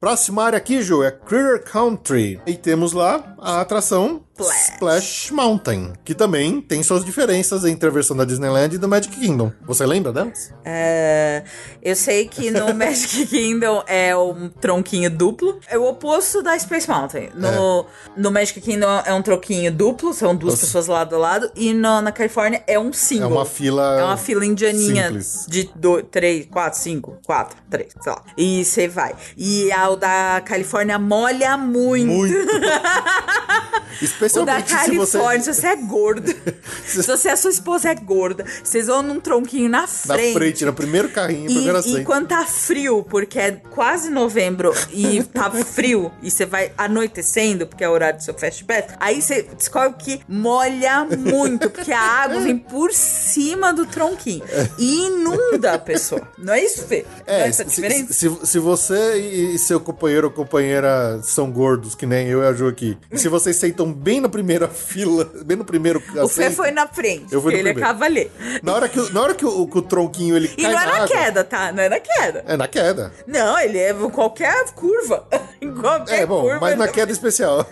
Próxima 0.00 0.44
área 0.44 0.56
aqui, 0.58 0.82
Ju, 0.82 1.02
é 1.02 1.10
Critter 1.10 1.62
Country. 1.64 2.40
E 2.46 2.54
temos 2.54 2.92
lá 2.92 3.33
a 3.44 3.60
atração 3.60 4.22
Splash. 4.36 4.70
Splash 4.72 5.30
Mountain, 5.30 5.92
que 6.04 6.12
também 6.14 6.60
tem 6.60 6.82
suas 6.82 7.04
diferenças 7.04 7.64
entre 7.64 7.88
a 7.88 7.92
versão 7.92 8.16
da 8.16 8.24
Disneyland 8.24 8.74
e 8.74 8.78
do 8.78 8.88
Magic 8.88 9.14
Kingdom. 9.14 9.52
Você 9.64 9.86
lembra 9.86 10.12
delas? 10.12 10.52
É, 10.64 11.44
eu 11.80 11.94
sei 11.94 12.26
que 12.26 12.50
no 12.50 12.72
Magic 12.74 13.26
Kingdom 13.26 13.84
é 13.86 14.16
um 14.16 14.48
tronquinho 14.48 15.08
duplo. 15.08 15.60
É 15.68 15.78
o 15.78 15.84
oposto 15.84 16.42
da 16.42 16.58
Space 16.58 16.88
Mountain. 16.88 17.28
No, 17.34 17.86
no 18.16 18.30
Magic 18.32 18.60
Kingdom 18.60 19.02
é 19.04 19.14
um 19.14 19.22
tronquinho 19.22 19.70
duplo, 19.70 20.12
são 20.12 20.34
duas 20.34 20.54
Nossa. 20.54 20.66
pessoas 20.66 20.86
lado 20.88 21.14
a 21.14 21.18
lado. 21.18 21.50
E 21.54 21.72
no- 21.72 22.00
na 22.00 22.10
Califórnia 22.10 22.64
é 22.66 22.76
um 22.78 22.92
single. 22.92 23.30
É 23.30 23.32
uma 23.34 23.46
fila. 23.46 24.00
É 24.00 24.04
uma 24.04 24.16
fila 24.16 24.44
indianinha 24.44 25.04
simples. 25.08 25.46
de 25.48 25.70
dois, 25.76 26.04
três, 26.10 26.46
quatro, 26.46 26.78
cinco, 26.80 27.18
quatro, 27.24 27.56
três, 27.70 27.92
sei 28.00 28.12
lá. 28.12 28.22
E 28.36 28.64
você 28.64 28.88
vai. 28.88 29.14
E 29.36 29.70
a 29.70 29.88
o 29.90 29.96
da 29.96 30.42
Califórnia 30.44 30.98
molha 30.98 31.56
muito. 31.56 32.06
Muito. 32.06 32.34
O 33.34 34.44
da 34.44 34.58
Especialmente 34.60 34.68
se 34.68 34.74
Califórnia, 34.74 35.38
você. 35.44 35.52
se 35.52 35.60
você 35.60 35.66
é 35.68 35.76
gordo. 35.76 36.34
se 36.84 37.02
você, 37.02 37.28
a 37.28 37.36
sua 37.36 37.50
esposa 37.50 37.90
é 37.90 37.94
gorda, 37.94 38.44
vocês 38.62 38.86
vão 38.88 39.02
num 39.02 39.20
tronquinho 39.20 39.68
na 39.68 39.82
Na 39.82 39.86
frente. 39.88 40.34
frente, 40.34 40.64
no 40.64 40.72
primeiro 40.72 41.08
carrinho, 41.10 41.46
primeira 41.46 41.78
E, 41.78 41.82
e 41.88 41.92
assento. 41.92 42.04
quando 42.04 42.26
tá 42.28 42.44
frio, 42.44 43.04
porque 43.08 43.38
é 43.38 43.52
quase 43.70 44.10
novembro 44.10 44.74
e 44.92 45.22
tá 45.22 45.50
frio, 45.50 46.10
e 46.22 46.30
você 46.30 46.44
vai 46.44 46.72
anoitecendo, 46.76 47.66
porque 47.66 47.84
é 47.84 47.88
o 47.88 47.92
horário 47.92 48.18
do 48.18 48.24
seu 48.24 48.34
Fast 48.34 48.64
Pass, 48.64 48.84
aí 48.98 49.22
você 49.22 49.42
descobre 49.56 49.96
que 49.98 50.20
molha 50.28 51.04
muito, 51.04 51.70
porque 51.70 51.92
a 51.92 52.00
água 52.00 52.40
vem 52.40 52.58
por 52.58 52.92
cima 52.92 53.72
do 53.72 53.86
tronquinho 53.86 54.42
e 54.78 55.06
inunda 55.06 55.74
a 55.74 55.78
pessoa. 55.78 56.26
Não 56.36 56.52
é 56.52 56.64
isso, 56.64 56.84
Fê? 56.86 57.04
Não 57.26 57.34
é 57.34 57.42
É, 57.42 57.48
essa 57.48 57.62
se, 57.64 57.70
diferença? 57.76 58.12
se, 58.12 58.30
se 58.44 58.58
você 58.58 59.16
e 59.18 59.58
seu 59.58 59.78
companheiro 59.78 60.26
ou 60.26 60.32
companheira 60.32 61.20
são 61.22 61.50
gordos, 61.50 61.94
que 61.94 62.06
nem 62.06 62.26
eu 62.28 62.42
e 62.42 62.46
a 62.46 62.52
Ju 62.52 62.66
aqui, 62.66 62.98
e 63.10 63.18
se 63.24 63.28
vocês 63.30 63.56
sentam 63.56 63.90
bem 63.90 64.20
na 64.20 64.28
primeira 64.28 64.68
fila, 64.68 65.24
bem 65.46 65.56
no 65.56 65.64
primeiro 65.64 65.98
O 65.98 66.28
Fê 66.28 66.44
assento, 66.44 66.56
foi 66.56 66.70
na 66.70 66.86
frente, 66.86 67.32
Eu 67.32 67.40
fui 67.40 67.52
no 67.54 67.58
ele 67.58 67.70
é 67.70 67.72
primeiro. 67.72 67.80
cavaleiro. 67.94 68.30
Na 68.62 68.74
hora 68.74 68.86
que, 68.86 69.00
o- 69.00 69.10
na 69.14 69.22
hora 69.22 69.34
que, 69.34 69.46
o, 69.46 69.66
que 69.66 69.78
o 69.78 69.82
tronquinho 69.82 70.36
ele 70.36 70.52
E 70.58 70.62
cai 70.62 70.72
não 70.72 70.78
é 70.80 70.84
na 70.86 70.92
água, 70.96 71.08
queda, 71.08 71.42
tá? 71.42 71.72
Não 71.72 71.82
é 71.82 71.88
na 71.88 72.00
queda. 72.00 72.44
É 72.46 72.54
na 72.56 72.68
queda. 72.68 73.12
Não, 73.26 73.58
ele 73.58 73.78
é 73.78 73.92
em 73.92 74.10
qualquer 74.10 74.64
curva. 74.74 75.26
Em 75.64 75.72
qualquer 75.72 76.20
É, 76.20 76.26
bom, 76.26 76.42
curva. 76.42 76.58
mas 76.60 76.76
na 76.76 76.84
ele- 76.84 76.92
queda 76.92 77.10
especial. 77.10 77.66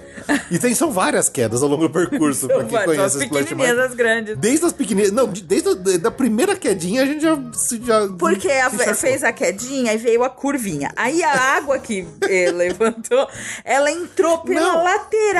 E 0.50 0.58
tem, 0.58 0.74
são 0.74 0.90
várias 0.90 1.28
quedas 1.28 1.62
ao 1.62 1.68
longo 1.68 1.86
do 1.88 1.90
percurso, 1.92 2.46
pra 2.48 2.60
quem 2.64 2.68
várias, 2.68 2.96
conhece 2.96 3.16
as 3.18 3.24
pequenininhas, 3.24 3.78
as 3.78 3.94
grandes. 3.94 4.36
Desde 4.38 4.64
as 4.64 4.72
pequenininhas, 4.72 5.12
não, 5.12 5.28
de- 5.30 5.42
desde 5.42 5.68
a 5.68 5.74
da 5.98 6.10
primeira 6.10 6.56
quedinha 6.56 7.02
a 7.02 7.06
gente 7.06 7.20
já... 7.20 7.36
já 7.82 8.08
Porque 8.18 8.48
a- 8.50 8.70
fez 8.94 9.22
a 9.22 9.30
quedinha 9.30 9.92
e 9.92 9.98
veio 9.98 10.24
a 10.24 10.30
curvinha. 10.30 10.90
Aí 10.96 11.22
a 11.22 11.38
água 11.56 11.78
que 11.78 12.06
eh, 12.22 12.50
levantou, 12.54 13.28
ela 13.62 13.90
entrou 13.90 14.38
pela 14.38 14.60
Não. 14.60 14.84
lateral 14.84 15.31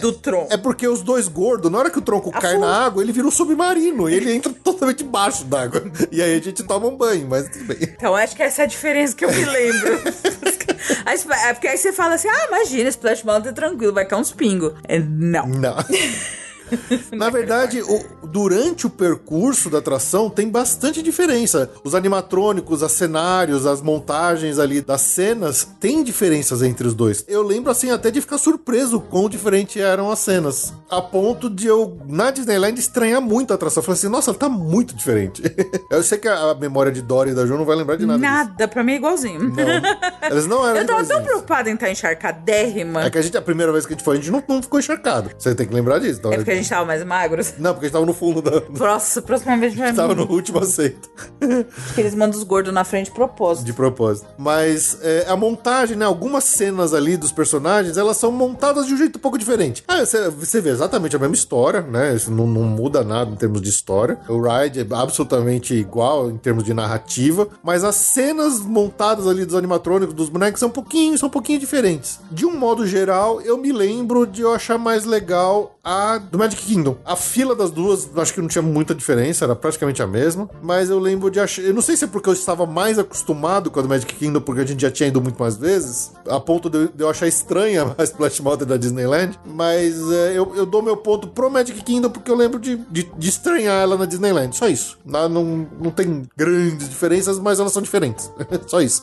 do 0.00 0.12
tronco. 0.12 0.52
É 0.52 0.56
porque 0.56 0.86
os 0.86 1.02
dois 1.02 1.28
gordos, 1.28 1.70
na 1.70 1.78
hora 1.78 1.90
que 1.90 1.98
o 1.98 2.02
tronco 2.02 2.30
cai 2.30 2.58
na 2.58 2.84
água, 2.84 3.02
ele 3.02 3.12
vira 3.12 3.26
um 3.26 3.30
submarino. 3.30 4.08
E 4.08 4.14
ele 4.14 4.32
entra 4.32 4.52
totalmente 4.62 5.04
embaixo 5.04 5.44
d'água. 5.44 5.84
E 6.10 6.22
aí 6.22 6.36
a 6.36 6.40
gente 6.40 6.62
toma 6.62 6.86
um 6.86 6.96
banho, 6.96 7.26
mas 7.28 7.48
tudo 7.48 7.64
bem. 7.66 7.78
Então 7.82 8.14
acho 8.14 8.34
que 8.34 8.42
essa 8.42 8.62
é 8.62 8.64
a 8.64 8.68
diferença 8.68 9.14
que 9.14 9.24
eu 9.24 9.30
me 9.30 9.44
lembro. 9.44 10.00
Aí, 11.06 11.18
é 11.48 11.52
porque 11.54 11.68
aí 11.68 11.78
você 11.78 11.92
fala 11.92 12.14
assim: 12.14 12.28
ah, 12.28 12.46
imagina, 12.48 12.88
Splash 12.90 13.22
Mountain 13.24 13.50
é 13.50 13.54
tranquilo, 13.54 13.92
vai 13.92 14.04
cair 14.04 14.20
uns 14.20 14.32
pingos. 14.32 14.72
É, 14.86 14.98
não. 14.98 15.46
Não. 15.46 15.76
Na 17.12 17.30
verdade, 17.30 17.82
o- 17.82 18.26
durante 18.26 18.86
o 18.86 18.90
percurso 18.90 19.68
da 19.70 19.78
atração 19.78 20.28
tem 20.30 20.48
bastante 20.48 21.02
diferença. 21.02 21.70
Os 21.84 21.94
animatrônicos, 21.94 22.82
os 22.82 22.92
cenários, 22.92 23.66
as 23.66 23.80
montagens 23.80 24.58
ali 24.58 24.80
das 24.80 25.00
cenas, 25.02 25.66
tem 25.80 26.02
diferenças 26.02 26.62
entre 26.62 26.86
os 26.86 26.94
dois. 26.94 27.24
Eu 27.28 27.42
lembro 27.42 27.70
assim 27.70 27.90
até 27.90 28.10
de 28.10 28.20
ficar 28.20 28.38
surpreso 28.38 29.00
quão 29.00 29.28
diferente 29.28 29.80
eram 29.80 30.10
as 30.10 30.18
cenas. 30.18 30.72
A 30.90 31.00
ponto 31.02 31.48
de 31.50 31.66
eu, 31.66 31.98
na 32.08 32.30
Disneyland, 32.30 32.78
estranhar 32.78 33.20
muito 33.20 33.50
a 33.52 33.54
atração. 33.54 33.80
Eu 33.80 33.84
falei 33.84 33.98
assim, 33.98 34.08
nossa, 34.08 34.30
ela 34.30 34.38
tá 34.38 34.48
muito 34.48 34.94
diferente. 34.94 35.42
eu 35.90 36.02
sei 36.02 36.18
que 36.18 36.28
a 36.28 36.54
memória 36.54 36.90
de 36.92 37.02
Dory 37.02 37.30
e 37.30 37.34
da 37.34 37.46
Ju 37.46 37.56
não 37.56 37.64
vai 37.64 37.76
lembrar 37.76 37.96
de 37.96 38.06
nada. 38.06 38.18
disso. 38.18 38.30
Nada, 38.32 38.68
pra 38.68 38.82
mim 38.82 38.92
é 38.92 38.96
igualzinho. 38.96 39.40
Não. 39.50 39.54
Elas 40.22 40.46
não 40.46 40.66
eram 40.66 40.80
Eu 40.80 40.86
tava 40.86 41.04
tão 41.04 41.22
preocupada 41.22 41.70
em 41.70 41.74
estar 41.74 41.90
encharcadérrima. 41.90 43.02
É 43.04 43.10
que 43.10 43.18
a 43.18 43.22
gente, 43.22 43.36
a 43.36 43.42
primeira 43.42 43.70
vez 43.72 43.84
que 43.86 43.92
a 43.92 43.96
gente 43.96 44.04
foi, 44.04 44.16
a 44.16 44.20
gente 44.20 44.30
não, 44.30 44.42
não 44.48 44.62
ficou 44.62 44.78
encharcado. 44.78 45.30
Você 45.38 45.54
tem 45.54 45.66
que 45.66 45.74
lembrar 45.74 45.98
disso. 45.98 46.18
Então, 46.18 46.32
É 46.32 46.36
porque 46.36 46.53
a 46.54 46.62
gente 46.62 46.68
tava 46.68 46.84
mais 46.84 47.04
magros. 47.04 47.54
Não, 47.58 47.72
porque 47.72 47.86
a 47.86 47.88
gente 47.88 47.92
tava 47.92 48.06
no 48.06 48.14
fundo 48.14 48.42
da. 48.42 48.60
Próxima, 48.60 49.22
próxima 49.22 49.56
vez 49.56 49.72
a 49.72 49.76
gente 49.76 49.84
vai. 49.84 49.94
Tava 49.94 50.14
no 50.14 50.30
último 50.30 50.58
aceito. 50.58 51.08
Porque 51.86 52.00
eles 52.00 52.14
mandam 52.14 52.38
os 52.38 52.44
gordos 52.44 52.72
na 52.72 52.84
frente 52.84 53.06
de 53.06 53.12
propósito. 53.12 53.64
De 53.64 53.72
propósito. 53.72 54.26
Mas 54.38 54.98
é, 55.02 55.26
a 55.28 55.36
montagem, 55.36 55.96
né? 55.96 56.04
Algumas 56.04 56.44
cenas 56.44 56.94
ali 56.94 57.16
dos 57.16 57.32
personagens, 57.32 57.96
elas 57.96 58.16
são 58.16 58.32
montadas 58.32 58.86
de 58.86 58.94
um 58.94 58.96
jeito 58.96 59.16
um 59.16 59.20
pouco 59.20 59.38
diferente. 59.38 59.84
Ah, 59.86 60.04
você, 60.04 60.28
você 60.30 60.60
vê 60.60 60.70
exatamente 60.70 61.14
a 61.16 61.18
mesma 61.18 61.34
história, 61.34 61.80
né? 61.82 62.14
Isso 62.14 62.30
não, 62.30 62.46
não 62.46 62.62
muda 62.62 63.04
nada 63.04 63.30
em 63.30 63.36
termos 63.36 63.60
de 63.60 63.68
história. 63.68 64.18
O 64.28 64.40
ride 64.40 64.80
é 64.80 64.86
absolutamente 64.94 65.74
igual 65.74 66.30
em 66.30 66.36
termos 66.36 66.64
de 66.64 66.74
narrativa. 66.74 67.48
Mas 67.62 67.84
as 67.84 67.96
cenas 67.96 68.60
montadas 68.60 69.26
ali 69.26 69.44
dos 69.44 69.54
animatrônicos, 69.54 70.14
dos 70.14 70.28
bonecos, 70.28 70.60
são 70.60 70.68
um 70.68 70.72
pouquinho, 70.72 71.18
são 71.18 71.28
um 71.28 71.32
pouquinho 71.32 71.58
diferentes. 71.58 72.20
De 72.30 72.46
um 72.46 72.56
modo 72.56 72.86
geral, 72.86 73.40
eu 73.40 73.56
me 73.56 73.72
lembro 73.72 74.26
de 74.26 74.42
eu 74.42 74.52
achar 74.52 74.78
mais 74.78 75.04
legal 75.04 75.78
a 75.82 76.18
do 76.18 76.38
Magic 76.44 76.62
Kingdom. 76.62 76.96
A 77.04 77.16
fila 77.16 77.54
das 77.54 77.70
duas, 77.70 78.08
acho 78.16 78.34
que 78.34 78.40
não 78.40 78.48
tinha 78.48 78.62
muita 78.62 78.94
diferença, 78.94 79.44
era 79.44 79.56
praticamente 79.56 80.02
a 80.02 80.06
mesma. 80.06 80.48
Mas 80.62 80.90
eu 80.90 80.98
lembro 80.98 81.30
de 81.30 81.40
achar. 81.40 81.62
Eu 81.62 81.74
não 81.74 81.82
sei 81.82 81.96
se 81.96 82.04
é 82.04 82.06
porque 82.06 82.28
eu 82.28 82.32
estava 82.32 82.66
mais 82.66 82.98
acostumado 82.98 83.70
com 83.70 83.80
a 83.80 83.82
do 83.82 83.88
Magic 83.88 84.14
Kingdom, 84.14 84.40
porque 84.40 84.60
a 84.60 84.66
gente 84.66 84.80
já 84.82 84.90
tinha 84.90 85.08
ido 85.08 85.20
muito 85.20 85.38
mais 85.38 85.56
vezes, 85.56 86.12
a 86.28 86.38
ponto 86.40 86.68
de 86.70 86.90
eu, 86.98 87.08
achar 87.08 87.26
estranha 87.26 87.94
a 87.98 88.04
Splash 88.04 88.40
Mountain 88.40 88.66
da 88.68 88.76
Disneyland. 88.76 89.38
Mas 89.46 89.94
é, 90.12 90.32
eu, 90.38 90.52
eu 90.54 90.66
dou 90.66 90.82
meu 90.82 90.96
ponto 90.96 91.28
pro 91.28 91.50
Magic 91.50 91.82
Kingdom 91.82 92.10
porque 92.10 92.30
eu 92.30 92.36
lembro 92.36 92.58
de, 92.58 92.76
de, 92.90 93.04
de 93.16 93.28
estranhar 93.28 93.82
ela 93.82 93.96
na 93.96 94.04
Disneyland. 94.06 94.56
Só 94.56 94.68
isso. 94.68 94.98
Não, 95.04 95.28
não, 95.28 95.66
não 95.80 95.90
tem 95.90 96.22
grandes 96.36 96.88
diferenças, 96.88 97.38
mas 97.38 97.58
elas 97.60 97.72
são 97.72 97.82
diferentes. 97.82 98.30
Só 98.66 98.80
isso. 98.80 99.02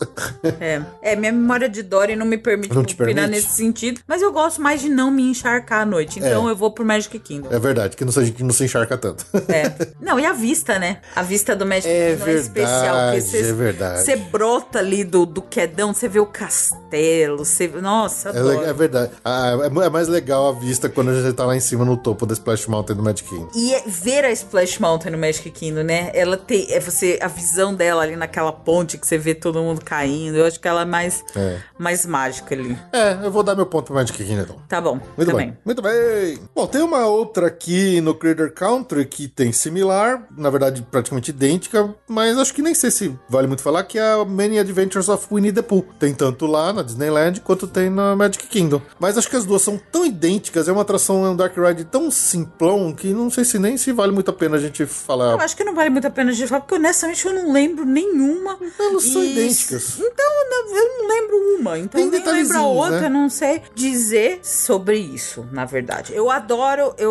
É. 0.60 0.82
é, 1.02 1.16
minha 1.16 1.32
memória 1.32 1.68
de 1.70 1.82
Dory 1.84 2.16
não 2.16 2.26
me 2.26 2.38
permite 2.38 2.74
Não 2.74 2.82
opinar 2.82 2.98
permite? 3.08 3.30
nesse 3.30 3.50
sentido. 3.56 4.02
Mas 4.08 4.22
eu 4.22 4.32
gosto 4.32 4.62
mais 4.62 4.82
de 4.82 4.90
não 4.90 5.10
me 5.12 5.24
encharcar 5.30 5.82
à 5.82 5.86
noite. 5.86 6.20
Então 6.20 6.48
É. 6.48 6.52
eu 6.52 6.56
vou 6.56 6.72
pro 6.72 6.86
Magic 6.86 7.18
Kingdom. 7.20 7.31
É 7.50 7.60
verdade, 7.60 7.96
que 7.96 8.04
não, 8.06 8.12
se- 8.12 8.32
que 8.32 8.44
não 8.44 8.52
se 8.54 8.64
encharca 8.66 8.98
tanto. 8.98 9.26
É. 9.48 9.72
Não, 10.02 10.20
e 10.20 10.26
a 10.26 10.34
vista, 10.34 10.78
né? 10.78 10.98
A 11.16 11.22
vista 11.24 11.56
do 11.56 11.66
Magic 11.66 11.88
É 11.88 12.16
Kingdom 12.16 12.26
é 12.32 12.34
especial. 12.34 12.82
verdade, 12.82 13.22
Porque 13.22 13.38
é 13.38 13.54
verdade. 13.54 14.02
Você 14.04 14.16
brota 14.18 14.80
ali 14.80 15.04
do, 15.06 15.26
do 15.26 15.42
quedão, 15.42 15.94
você 15.94 16.08
vê 16.10 16.20
o 16.20 16.26
castelo, 16.26 17.46
você... 17.46 17.68
Nossa, 17.68 18.30
É, 18.30 18.70
é 18.70 18.74
verdade. 18.74 19.12
Ah, 19.24 19.52
é, 19.64 19.90
mais 19.90 20.08
legal 20.08 20.50
a 20.50 20.52
vista 20.52 20.90
quando 20.90 21.12
a 21.12 21.22
gente 21.22 21.34
tá 21.34 21.46
lá 21.46 21.56
em 21.56 21.60
cima 21.60 21.86
no 21.86 21.96
topo 21.98 22.26
da 22.26 22.34
Splash 22.34 22.68
Mountain 22.68 22.96
do 22.96 23.04
Magic 23.04 23.28
Kingdom. 23.30 23.50
E 23.56 23.74
é- 23.74 23.84
ver 23.88 24.26
a 24.26 24.32
Splash 24.32 24.80
Mountain 24.80 25.12
no 25.12 25.18
Magic 25.18 25.50
Kingdom, 25.52 25.84
né? 25.84 26.12
Ela 26.14 26.36
tem. 26.38 26.66
É 26.72 26.80
você, 26.80 27.18
a 27.22 27.28
visão 27.28 27.74
dela 27.74 28.02
ali 28.04 28.16
naquela 28.16 28.52
ponte 28.52 28.98
que 28.98 29.08
você 29.08 29.18
vê 29.18 29.34
todo 29.36 29.62
mundo 29.62 29.82
caindo. 29.84 30.38
Eu 30.38 30.46
acho 30.46 30.60
que 30.60 30.68
ela 30.68 30.82
é 30.82 30.86
mais, 30.86 31.24
É. 31.36 31.58
mais 31.78 32.06
mágica 32.06 32.54
ali. 32.56 32.78
É, 32.92 33.14
eu 33.26 33.32
vou 33.32 33.44
dar 33.44 33.56
meu 33.56 33.66
ponto 33.66 33.86
pro 33.86 33.96
Magic 33.96 34.18
Kingdom 34.18 34.42
então. 34.42 34.56
Tá 34.68 34.82
bom. 34.82 35.00
Muito 35.16 35.30
também. 35.32 35.48
bem. 35.52 35.58
Muito 35.64 35.82
bem. 35.82 36.40
Bom, 36.56 36.68
tem 36.68 36.82
uma 36.82 37.06
outra 37.06 37.21
aqui 37.46 38.02
no 38.02 38.16
Critter 38.16 38.54
Country 38.54 39.06
que 39.06 39.28
tem 39.28 39.52
similar, 39.52 40.28
na 40.36 40.50
verdade 40.50 40.86
praticamente 40.90 41.30
idêntica, 41.32 41.94
mas 42.08 42.38
acho 42.38 42.54
que 42.54 42.62
nem 42.62 42.74
sei 42.74 42.92
se 42.92 43.16
vale 43.30 43.48
muito 43.48 43.62
falar, 43.62 43.84
que 43.84 43.98
é 44.00 44.12
a 44.14 44.26
Many 44.26 44.60
Adventures 44.60 45.08
of 45.10 45.28
Winnie 45.32 45.52
the 45.52 45.62
Pooh. 45.62 45.86
Tem 46.00 46.14
tanto 46.14 46.46
lá 46.46 46.74
na 46.74 46.82
Disneyland 46.82 47.42
quanto 47.42 47.68
tem 47.68 47.90
na 47.90 48.16
Magic 48.16 48.48
Kingdom. 48.48 48.82
Mas 49.00 49.18
acho 49.18 49.30
que 49.30 49.36
as 49.36 49.46
duas 49.46 49.62
são 49.62 49.80
tão 49.92 50.06
idênticas, 50.06 50.68
é 50.68 50.72
uma 50.72 50.82
atração, 50.82 51.26
é 51.26 51.30
um 51.30 51.36
Dark 51.36 51.56
Ride 51.58 51.86
tão 51.86 52.10
simplão 52.12 52.94
que 52.94 53.08
não 53.14 53.30
sei 53.30 53.44
se 53.46 53.58
nem 53.60 53.78
se 53.78 53.92
vale 53.92 54.12
muito 54.12 54.30
a 54.30 54.34
pena 54.34 54.58
a 54.58 54.60
gente 54.60 54.86
falar. 54.86 55.34
Eu 55.34 55.40
acho 55.40 55.56
que 55.56 55.64
não 55.64 55.74
vale 55.76 55.90
muito 55.90 56.08
a 56.08 56.12
pena 56.12 56.32
a 56.32 56.34
gente 56.34 56.48
falar, 56.48 56.62
porque 56.62 56.76
honestamente 56.76 57.26
eu 57.26 57.34
não 57.34 57.52
lembro 57.52 57.86
nenhuma. 57.86 58.58
Elas 58.80 59.04
são 59.04 59.24
E- 59.24 59.32
idênticas. 59.32 59.98
Então, 60.00 60.26
eu 60.74 61.00
não 61.00 61.08
lembro 61.08 61.36
uma. 61.60 61.78
Então, 61.78 62.02
Tem 62.02 62.10
nem 62.10 62.24
lembro 62.26 62.58
a 62.58 62.66
outra, 62.68 63.02
né? 63.02 63.08
eu 63.08 63.10
não 63.12 63.30
sei 63.30 63.62
dizer 63.76 64.40
sobre 64.44 64.98
isso, 64.98 65.46
na 65.52 65.66
verdade. 65.66 66.14
Eu 66.14 66.30
adoro, 66.30 66.94
eu 66.98 67.11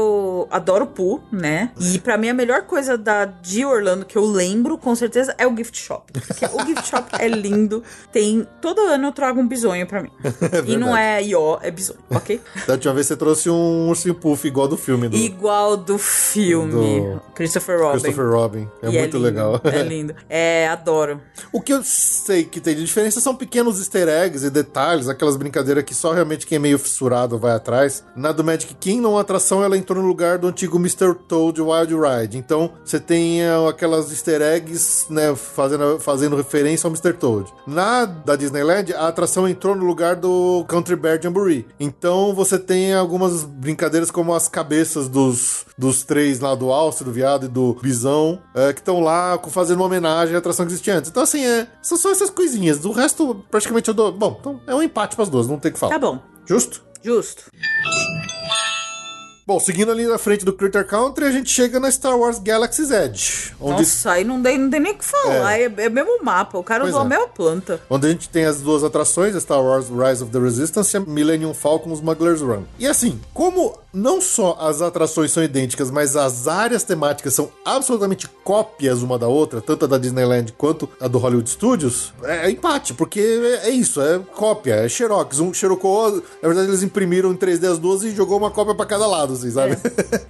adoro 0.51 0.87
Pooh, 0.87 1.21
né? 1.33 1.71
E 1.79 1.99
pra 1.99 2.17
mim 2.17 2.29
a 2.29 2.35
melhor 2.35 2.63
coisa 2.63 2.97
da, 2.97 3.25
de 3.25 3.65
Orlando 3.65 4.05
que 4.05 4.17
eu 4.17 4.25
lembro, 4.25 4.77
com 4.79 4.95
certeza, 4.95 5.35
é 5.39 5.47
o 5.47 5.57
gift 5.57 5.79
shop. 5.79 6.13
Porque 6.13 6.47
o 6.47 6.67
gift 6.67 6.89
shop 6.89 7.09
é 7.19 7.29
lindo. 7.29 7.83
Tem. 8.13 8.47
Todo 8.61 8.81
ano 8.81 9.09
eu 9.09 9.13
trago 9.13 9.41
um 9.41 9.47
bisonho 9.49 9.87
pra 9.87 10.03
mim. 10.03 10.11
e 10.67 10.77
não 10.77 10.97
é 10.97 11.23
ió, 11.23 11.59
é 11.63 11.71
bisonho, 11.71 12.01
ok? 12.11 12.41
Da 12.67 12.75
última 12.75 12.95
vez 12.95 13.07
você 13.07 13.17
trouxe 13.17 13.49
um 13.51 13.89
ursinho 13.89 14.15
puff 14.15 14.47
igual 14.47 14.69
do 14.69 14.77
filme 14.77 15.09
do 15.09 15.17
Igual 15.17 15.77
do 15.77 15.99
filme. 15.99 17.01
Do 17.01 17.21
Christopher 17.35 17.79
Robin. 17.81 18.01
Christopher 18.01 18.31
Robin. 18.31 18.69
É 18.83 18.89
E 18.89 18.99
muito 18.99 19.17
lindo, 19.17 19.19
legal. 19.19 19.61
É 19.65 19.83
lindo. 19.83 20.15
É, 20.29 20.69
adoro. 20.69 21.21
O 21.53 21.61
que 21.61 21.73
eu 21.73 21.83
sei 21.83 22.45
que 22.45 22.61
tem 22.61 22.75
de 22.75 22.85
diferença 22.85 23.21
são 23.21 23.35
pequenos 23.35 23.79
easter 23.79 24.09
eggs 24.09 24.47
e 24.47 24.51
detalhes, 24.51 25.09
aquelas 25.09 25.37
brincadeiras 25.37 25.85
que 25.85 25.95
só 25.95 26.13
realmente 26.13 26.47
quem 26.47 26.57
é 26.57 26.59
meio 26.59 26.79
fissurado 26.79 27.39
vai 27.39 27.53
atrás. 27.53 28.05
Na 28.15 28.33
do 28.33 28.45
Magic 28.45 28.75
Kingdom, 28.75 29.17
a 29.17 29.21
atração 29.23 29.63
ela 29.65 29.77
entrou 29.77 29.89
no 29.94 30.07
lugar 30.07 30.38
do 30.38 30.46
antigo 30.46 30.76
Mr. 30.79 31.14
Toad 31.29 31.61
Wild 31.61 31.94
Ride. 31.94 32.38
Então 32.38 32.70
você 32.85 32.98
tem 32.98 33.42
uh, 33.42 33.68
aquelas 33.68 34.11
easter 34.11 34.40
eggs, 34.42 35.07
né, 35.11 35.35
fazendo, 35.35 35.98
fazendo 35.98 36.37
referência 36.37 36.87
ao 36.87 36.92
Mr. 36.92 37.12
Toad. 37.14 37.53
Na 37.66 38.05
da 38.05 38.37
Disneyland, 38.37 38.92
a 38.94 39.09
atração 39.09 39.48
entrou 39.48 39.74
no 39.74 39.85
lugar 39.85 40.16
do 40.16 40.64
Country 40.68 40.96
Bear 40.96 41.20
Jamboree. 41.20 41.66
Então 41.79 42.35
você 42.35 42.59
tem 42.59 42.94
algumas 42.94 43.44
brincadeiras 43.44 44.11
como 44.11 44.35
as 44.35 44.48
cabeças 44.48 45.09
dos, 45.09 45.66
dos 45.76 46.03
três 46.03 46.40
lá 46.40 46.55
do 46.55 46.72
Alce, 46.72 47.05
do 47.05 47.12
Viado 47.12 47.46
e 47.46 47.48
do 47.48 47.74
Bisão, 47.83 48.40
é, 48.55 48.72
que 48.72 48.81
estão 48.81 49.00
lá 49.00 49.38
fazendo 49.48 49.79
uma 49.79 49.87
homenagem 49.87 50.35
à 50.35 50.38
atração 50.38 50.66
que 50.66 50.72
existia 50.72 50.96
antes. 50.96 51.11
Então, 51.11 51.22
assim, 51.22 51.44
é, 51.44 51.66
são 51.83 51.96
só 51.96 52.11
essas 52.11 52.31
coisinhas. 52.31 52.79
Do 52.79 52.92
resto, 52.92 53.44
praticamente 53.50 53.88
eu 53.88 53.94
dou. 53.94 54.12
Bom, 54.12 54.37
então 54.40 54.61
é 54.66 54.74
um 54.74 54.83
empate 54.83 55.16
para 55.16 55.24
as 55.24 55.29
duas, 55.29 55.46
não 55.46 55.59
tem 55.59 55.70
o 55.70 55.74
que 55.74 55.81
falar. 55.81 55.92
Tá 55.92 55.98
bom. 55.98 56.20
Justo? 56.46 56.83
Justo. 57.03 57.44
Bom, 59.51 59.59
seguindo 59.59 59.91
ali 59.91 60.07
na 60.07 60.17
frente 60.17 60.45
do 60.45 60.53
Critter 60.53 60.87
Country, 60.87 61.25
a 61.25 61.33
gente 61.33 61.51
chega 61.51 61.81
na 61.81 61.91
Star 61.91 62.17
Wars 62.17 62.39
Galaxy's 62.39 62.93
Edge. 62.93 63.53
Onde, 63.61 63.83
Nossa, 63.83 64.13
aí 64.13 64.23
não 64.23 64.41
tem, 64.41 64.57
não 64.57 64.71
tem 64.71 64.79
nem 64.79 64.93
o 64.93 64.95
que 64.95 65.05
falar. 65.05 65.59
É, 65.59 65.65
é, 65.65 65.89
mesmo 65.89 66.23
mapa. 66.23 66.57
O 66.57 66.63
cara 66.63 66.85
Pois 66.85 66.95
usou 66.95 67.03
é. 67.03 67.07
a 67.07 67.09
mesma 67.09 67.27
planta. 67.27 67.81
onde 67.91 68.07
a 68.07 68.11
gente 68.11 68.29
tem 68.29 68.45
as 68.45 68.61
duas 68.61 68.85
atrações, 68.85 69.35
a 69.35 69.41
Star 69.41 69.61
Wars 69.61 69.87
Rise 69.89 70.23
of 70.23 70.31
the 70.31 70.39
Resistance 70.39 70.97
e 70.97 70.99
a 70.99 71.01
Millennium 71.01 71.53
Falcon 71.53 71.93
Smuggler's 71.95 72.41
Run. 72.41 72.63
E 72.79 72.87
assim, 72.87 73.21
como 73.35 73.77
não 73.93 74.21
só 74.21 74.57
as 74.61 74.81
atrações 74.81 75.33
são 75.33 75.43
idênticas, 75.43 75.91
mas 75.91 76.15
as 76.15 76.47
áreas 76.47 76.85
temáticas 76.85 77.35
são 77.35 77.51
absolutamente 77.65 78.29
cópias 78.45 79.03
uma 79.03 79.19
da 79.19 79.27
outra, 79.27 79.61
tanto 79.61 79.85
a 79.85 79.89
da 79.89 79.99
Disneyland 79.99 80.53
quanto 80.57 80.89
a 81.01 81.09
do 81.09 81.19
Hollywood 81.19 81.51
Studios, 81.51 82.13
é, 82.23 82.47
é 82.47 82.51
empate, 82.51 82.95
porque 82.95 83.21
é, 83.21 83.69
é 83.69 83.71
isso, 83.71 84.01
é 84.01 84.21
cópia, 84.37 84.75
é 84.75 84.89
xerox. 84.89 85.41
Um 85.41 85.53
xerocou, 85.53 86.23
na 86.41 86.49
verdade 86.49 86.69
eles 86.69 86.83
imprimiram 86.83 87.33
em 87.33 87.37
3D 87.37 87.69
as 87.69 87.79
duas 87.79 88.03
e 88.03 88.15
jogou 88.15 88.39
uma 88.39 88.51
cópia 88.51 88.75
pra 88.75 88.87
cada 88.87 89.07
lado, 89.07 89.39
assim, 89.40 89.50
sabe? 89.50 89.76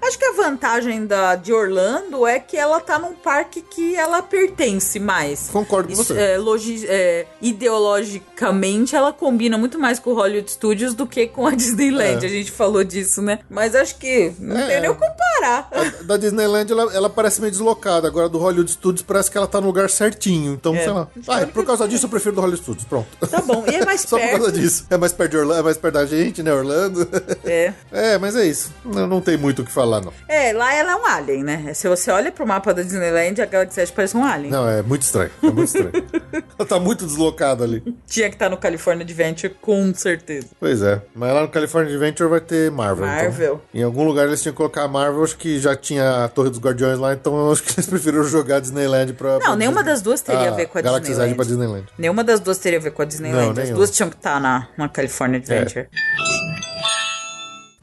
Acho 0.02 0.18
que 0.18 0.24
a 0.24 0.32
vantagem 0.32 1.06
da, 1.06 1.36
de 1.36 1.52
Orlando 1.52 2.26
é 2.26 2.38
que 2.40 2.56
ela 2.56 2.80
tá 2.80 2.98
num 2.98 3.12
parque 3.14 3.60
que 3.62 3.94
ela 3.96 4.22
pertence 4.22 4.98
mais. 4.98 5.48
Concordo 5.52 5.88
com 5.88 5.94
você. 5.96 6.14
é, 6.18 6.38
logi- 6.38 6.86
é, 6.88 7.26
ideologicamente, 7.40 8.94
ela 8.96 9.12
combina 9.12 9.56
muito 9.58 9.78
mais 9.78 9.98
com 9.98 10.10
o 10.10 10.14
Hollywood 10.14 10.50
Studios 10.50 10.94
do 10.94 11.06
que 11.06 11.26
com 11.26 11.46
a 11.46 11.50
Disneyland. 11.54 12.24
É. 12.24 12.26
A 12.26 12.30
gente 12.30 12.50
falou 12.50 12.82
disso, 12.84 13.20
né? 13.22 13.40
Mas 13.48 13.74
acho 13.74 13.96
que 13.96 14.32
não 14.38 14.56
É. 14.56 14.66
tem 14.66 14.80
nem 14.82 14.90
o 14.90 14.94
que 14.94 15.00
comparar. 15.00 15.68
A 15.72 16.02
da 16.04 16.16
Disneyland, 16.16 16.70
ela, 16.70 16.94
ela 16.94 17.10
parece 17.10 17.40
meio 17.40 17.50
deslocada. 17.50 18.06
Agora, 18.08 18.28
do 18.28 18.38
Hollywood 18.38 18.70
Studios, 18.70 19.02
parece 19.02 19.30
que 19.30 19.36
ela 19.36 19.46
tá 19.46 19.60
no 19.60 19.66
lugar 19.66 19.88
certinho. 19.90 20.52
Então, 20.52 20.74
sei 20.74 20.88
lá. 20.90 21.08
Ah, 21.28 21.46
por 21.46 21.64
causa 21.64 21.86
disso, 21.88 22.06
eu 22.06 22.10
prefiro 22.10 22.34
do 22.34 22.40
Hollywood 22.40 22.62
Studios. 22.62 22.84
Pronto. 22.86 23.08
Tá 23.28 23.40
bom. 23.42 23.64
E 23.66 23.74
é 23.76 23.84
mais 23.84 24.00
Só 24.10 24.16
por 24.18 24.22
perto. 24.24 24.36
causa 24.38 24.52
disso. 24.52 24.86
É 24.90 24.96
mais 24.96 25.12
perto 25.12 25.30
de 25.32 25.36
Orlando, 25.38 25.60
é 25.60 25.62
mais 25.62 25.76
perto 25.76 25.94
da 25.94 26.06
gente, 26.06 26.42
né, 26.42 26.52
Orlando? 26.52 27.08
É. 27.44 27.72
É, 27.92 28.18
mas 28.18 28.34
é 28.36 28.46
isso. 28.46 28.70
Não, 29.00 29.06
não 29.06 29.20
tem 29.20 29.36
muito 29.36 29.62
o 29.62 29.64
que 29.64 29.72
falar, 29.72 30.00
não. 30.00 30.12
É, 30.28 30.52
lá 30.52 30.74
ela 30.74 30.92
é 30.92 30.96
um 30.96 31.06
alien, 31.06 31.42
né? 31.44 31.74
Se 31.74 31.88
você 31.88 32.10
olha 32.10 32.30
pro 32.32 32.46
mapa 32.46 32.72
da 32.74 32.82
Disneyland, 32.82 33.40
a 33.40 33.46
Galaxy 33.46 33.80
Edge 33.80 33.92
parece 33.92 34.16
um 34.16 34.24
alien. 34.24 34.50
Não, 34.50 34.68
é 34.68 34.82
muito 34.82 35.02
estranho. 35.02 35.30
É 35.42 35.46
muito 35.50 35.64
estranho. 35.64 35.92
ela 36.58 36.68
tá 36.68 36.78
muito 36.78 37.04
deslocada 37.06 37.64
ali. 37.64 37.82
Tinha 38.06 38.28
que 38.28 38.34
estar 38.36 38.48
no 38.48 38.56
California 38.56 39.02
Adventure, 39.04 39.54
com 39.60 39.92
certeza. 39.94 40.48
Pois 40.58 40.82
é. 40.82 41.00
Mas 41.14 41.32
lá 41.32 41.42
no 41.42 41.48
California 41.48 41.90
Adventure 41.92 42.28
vai 42.28 42.40
ter 42.40 42.70
Marvel. 42.70 43.06
então. 43.06 43.16
Marvel. 43.24 43.62
Em 43.74 43.82
algum 43.82 44.04
lugar 44.04 44.26
eles 44.26 44.42
tinham 44.42 44.52
que 44.52 44.56
colocar 44.58 44.82
a 44.84 44.88
Marvel. 44.88 45.22
Acho 45.24 45.36
que 45.36 45.58
já 45.58 45.74
tinha 45.76 46.24
a 46.24 46.28
Torre 46.28 46.50
dos 46.50 46.58
Guardiões 46.60 46.98
lá. 46.98 47.12
Então 47.12 47.36
eu 47.36 47.52
acho 47.52 47.62
que 47.62 47.72
eles 47.74 47.86
preferiram 47.86 48.24
jogar 48.24 48.60
Disneyland 48.60 49.12
pra. 49.14 49.38
pra 49.38 49.48
Não, 49.48 49.56
nenhuma 49.56 49.78
Disney. 49.82 49.92
das 49.92 50.02
duas 50.02 50.20
teria 50.20 50.48
a 50.48 50.54
ver 50.54 50.66
com 50.66 50.78
a 50.78 50.82
Galaxy's 50.82 51.18
Edge 51.18 51.34
Disneyland. 51.34 51.36
pra 51.36 51.44
Disneyland. 51.44 51.86
Nenhuma 51.98 52.24
das 52.24 52.40
duas 52.40 52.58
teria 52.58 52.78
a 52.78 52.82
ver 52.82 52.90
com 52.92 53.02
a 53.02 53.04
Disneyland. 53.04 53.44
Não, 53.44 53.50
As 53.52 53.56
nenhuma. 53.58 53.76
duas 53.76 53.90
tinham 53.90 54.10
que 54.10 54.16
estar 54.16 54.40
na, 54.40 54.68
na 54.76 54.88
California 54.88 55.38
É. 55.48 55.86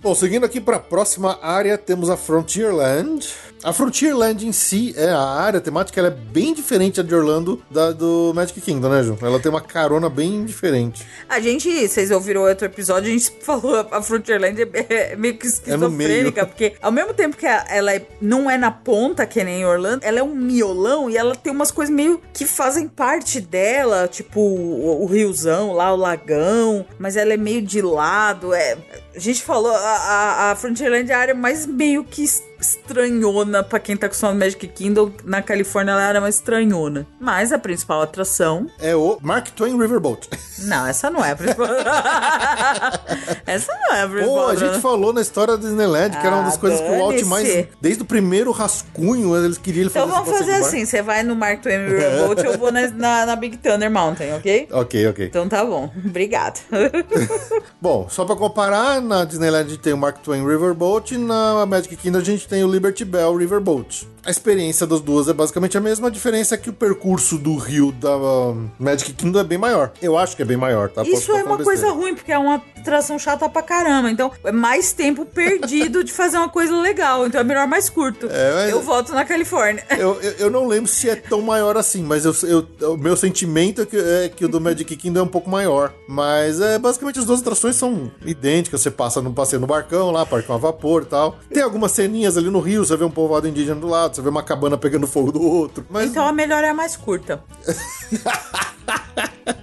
Bom, 0.07 0.15
seguindo 0.15 0.45
aqui 0.45 0.61
para 0.61 0.77
a 0.77 0.79
próxima 0.79 1.37
área, 1.41 1.77
temos 1.77 2.09
a 2.09 2.15
Frontierland. 2.15 3.27
A 3.67 3.73
Frontierland 3.73 4.47
em 4.47 4.53
si, 4.53 4.93
é 4.95 5.09
a 5.09 5.19
área 5.19 5.59
temática, 5.59 5.99
ela 5.99 6.07
é 6.07 6.11
bem 6.11 6.53
diferente 6.53 7.03
da 7.03 7.03
de 7.03 7.13
Orlando 7.13 7.61
da 7.69 7.91
do 7.91 8.31
Magic 8.33 8.61
Kingdom, 8.61 8.87
né, 8.87 9.03
Ju? 9.03 9.17
Ela 9.21 9.41
tem 9.41 9.49
uma 9.49 9.59
carona 9.59 10.09
bem 10.09 10.45
diferente. 10.45 11.05
A 11.27 11.41
gente, 11.41 11.85
vocês 11.85 12.09
ouviram 12.09 12.43
outro 12.43 12.65
episódio, 12.65 13.09
a 13.09 13.11
gente 13.11 13.29
falou 13.43 13.85
a 13.91 14.01
Frontierland 14.01 14.61
é, 14.61 15.11
é 15.11 15.15
meio 15.17 15.33
que 15.37 15.45
meio. 15.45 15.53
esquizofrênica, 15.53 16.45
porque 16.45 16.75
ao 16.81 16.93
mesmo 16.93 17.13
tempo 17.13 17.35
que 17.35 17.45
ela 17.45 17.93
é- 17.93 18.07
não 18.21 18.49
é 18.49 18.57
na 18.57 18.71
ponta, 18.71 19.25
que 19.25 19.43
nem 19.43 19.65
Orlando, 19.65 20.05
ela 20.05 20.19
é 20.19 20.23
um 20.23 20.33
miolão 20.33 21.09
e 21.09 21.17
ela 21.17 21.35
tem 21.35 21.51
umas 21.51 21.69
coisas 21.69 21.93
meio 21.93 22.21
que 22.31 22.45
fazem 22.45 22.87
parte 22.87 23.41
dela, 23.41 24.07
tipo 24.07 24.39
o, 24.39 25.03
o 25.03 25.05
riozão 25.07 25.73
lá, 25.73 25.91
o 25.91 25.97
lagão, 25.97 26.85
mas 26.97 27.17
ela 27.17 27.33
é 27.33 27.37
meio 27.37 27.61
de 27.61 27.81
lado. 27.81 28.53
É, 28.53 28.77
a 29.13 29.19
gente 29.19 29.43
falou, 29.43 29.73
a, 29.73 29.77
a, 29.77 30.51
a 30.51 30.55
Frontierland 30.55 31.11
é 31.11 31.13
a 31.13 31.19
área 31.19 31.35
mais 31.35 31.65
meio 31.65 32.05
que 32.05 32.23
estranhona 32.59 33.63
pra 33.63 33.79
quem 33.79 33.95
tá 33.97 34.07
acostumado 34.07 34.37
Magic 34.37 34.67
Kingdom. 34.67 35.11
Na 35.23 35.41
Califórnia 35.41 35.91
ela 35.91 36.03
a 36.03 36.07
área 36.07 36.21
mais 36.21 36.35
estranhona. 36.35 37.05
Mas 37.19 37.51
a 37.51 37.59
principal 37.59 38.01
atração 38.01 38.67
É 38.79 38.95
o 38.95 39.17
Mark 39.21 39.49
Twain 39.49 39.77
Riverboat. 39.79 40.29
não, 40.59 40.85
essa 40.87 41.09
não 41.09 41.23
é 41.23 41.31
a 41.31 41.35
principal. 41.35 41.67
essa 43.45 43.71
não 43.73 43.95
é 43.95 44.01
a 44.01 44.07
principal. 44.07 44.35
Pô, 44.35 44.47
a 44.47 44.53
né? 44.53 44.59
gente 44.59 44.81
falou 44.81 45.13
na 45.13 45.21
história 45.21 45.55
da 45.57 45.63
Disneyland, 45.63 46.17
que 46.17 46.25
era 46.25 46.35
uma 46.35 46.45
das 46.45 46.55
Ah, 46.55 46.59
coisas 46.59 46.79
que 46.79 46.87
o 46.87 46.97
Walt 46.97 47.21
mais. 47.23 47.67
Desde 47.81 48.01
o 48.01 48.05
primeiro 48.05 48.51
rascunho, 48.51 49.35
eles 49.35 49.57
queriam 49.57 49.87
Então 49.87 50.07
fazer 50.07 50.13
vamos 50.13 50.29
esse 50.29 50.39
fazer 50.39 50.65
assim: 50.65 50.85
você 50.85 51.01
vai 51.01 51.23
no 51.23 51.35
Mark 51.35 51.61
Twain 51.61 51.85
Riverboat, 51.87 52.43
eu 52.45 52.57
vou 52.57 52.71
na, 52.71 52.87
na, 52.89 53.25
na 53.25 53.35
Big 53.35 53.57
Thunder 53.57 53.89
Mountain, 53.91 54.33
ok? 54.35 54.67
Ok, 54.71 55.07
ok. 55.07 55.25
Então 55.27 55.47
tá 55.47 55.63
bom, 55.63 55.91
obrigado. 56.05 56.59
Bom, 57.81 58.07
só 58.09 58.25
pra 58.25 58.35
comparar, 58.35 59.01
na 59.01 59.23
Disneyland 59.23 59.77
tem 59.77 59.93
o 59.93 59.97
Mark 59.97 60.17
Twain 60.19 60.45
Riverboat 60.45 61.13
e 61.13 61.17
na 61.17 61.65
Magic 61.65 61.95
Kingdom 61.95 62.19
a 62.19 62.23
gente 62.23 62.46
tem 62.47 62.63
o 62.63 62.71
Liberty 62.71 63.03
Bell 63.05 63.35
Riverboat. 63.35 64.07
A 64.25 64.29
experiência 64.29 64.85
das 64.85 64.99
duas 64.99 65.29
é 65.29 65.33
basicamente 65.33 65.77
a 65.77 65.81
mesma, 65.81 66.07
a 66.07 66.11
diferença 66.11 66.55
é 66.55 66.57
que 66.57 66.69
o 66.69 66.73
percurso 66.73 67.37
do 67.37 67.55
rio 67.55 67.93
da 67.93 68.17
um, 68.17 68.69
Magic 68.77 69.13
Kingdom 69.13 69.39
é 69.39 69.43
bem 69.43 69.57
maior. 69.57 69.93
Eu 70.01 70.17
acho 70.17 70.35
que 70.35 70.41
é 70.41 70.45
bem 70.45 70.57
maior, 70.57 70.89
tá? 70.89 71.03
Isso 71.03 71.31
é 71.31 71.35
uma 71.35 71.43
falando 71.45 71.63
coisa 71.63 71.91
ruim, 71.91 72.13
porque 72.13 72.31
é 72.33 72.37
uma 72.37 72.61
atração 72.77 73.17
chata 73.17 73.47
pra 73.47 73.61
caramba. 73.61 74.11
Então 74.11 74.29
é 74.43 74.51
mais 74.51 74.91
tempo 74.91 75.25
perdido 75.25 76.03
de 76.03 76.11
fazer 76.11 76.37
uma 76.37 76.49
coisa 76.49 76.75
legal. 76.75 77.25
Então 77.25 77.39
é 77.39 77.43
melhor 77.43 77.67
mais 77.67 77.89
curto. 77.89 78.27
É, 78.29 78.69
Eu 78.69 78.81
voto 78.81 79.13
na 79.13 79.23
Califórnia. 79.23 79.85
Eu, 79.97 80.21
eu, 80.21 80.31
eu 80.39 80.51
não 80.51 80.67
lembro 80.67 80.89
se 80.91 81.09
é 81.09 81.15
tão 81.15 81.41
maior 81.41 81.77
assim, 81.77 82.03
mas 82.03 82.25
eu, 82.25 82.35
eu- 82.43 82.93
o 82.93 82.97
meu 82.97 83.15
sentimento 83.15 83.83
é 83.83 83.85
que, 83.85 83.97
é 83.97 84.29
que 84.29 84.43
o 84.43 84.49
do 84.49 84.59
Magic 84.59 84.93
Kingdom 84.97 85.21
é 85.21 85.23
um 85.23 85.27
pouco 85.27 85.49
maior. 85.49 85.93
Mas 86.07 86.59
é 86.59 86.77
basicamente 86.77 87.19
as 87.19 87.25
duas 87.25 87.39
atrações 87.39 87.75
são 87.77 88.11
idênticas. 88.25 88.81
Você 88.81 88.91
passa 88.91 89.21
no 89.21 89.31
passeio 89.33 89.61
no 89.61 89.67
barcão 89.67 90.11
lá, 90.11 90.25
parque 90.25 90.51
a 90.51 90.57
vapor 90.57 91.03
e 91.03 91.05
tal. 91.05 91.37
Tem 91.49 91.63
algumas 91.63 91.93
ceninhas 91.93 92.35
ali 92.39 92.49
no 92.49 92.59
rio, 92.59 92.85
você 92.85 92.95
vê 92.95 93.03
um 93.03 93.11
povoado 93.11 93.47
indígena 93.47 93.79
do 93.79 93.87
lado, 93.87 94.15
você 94.15 94.21
vê 94.21 94.29
uma 94.29 94.43
cabana 94.43 94.77
pegando 94.77 95.07
fogo 95.07 95.31
do 95.31 95.41
outro. 95.41 95.85
Mas 95.89 96.09
Então 96.09 96.25
a 96.27 96.31
melhor 96.31 96.63
é 96.63 96.69
a 96.69 96.73
mais 96.73 96.95
curta. 96.95 97.43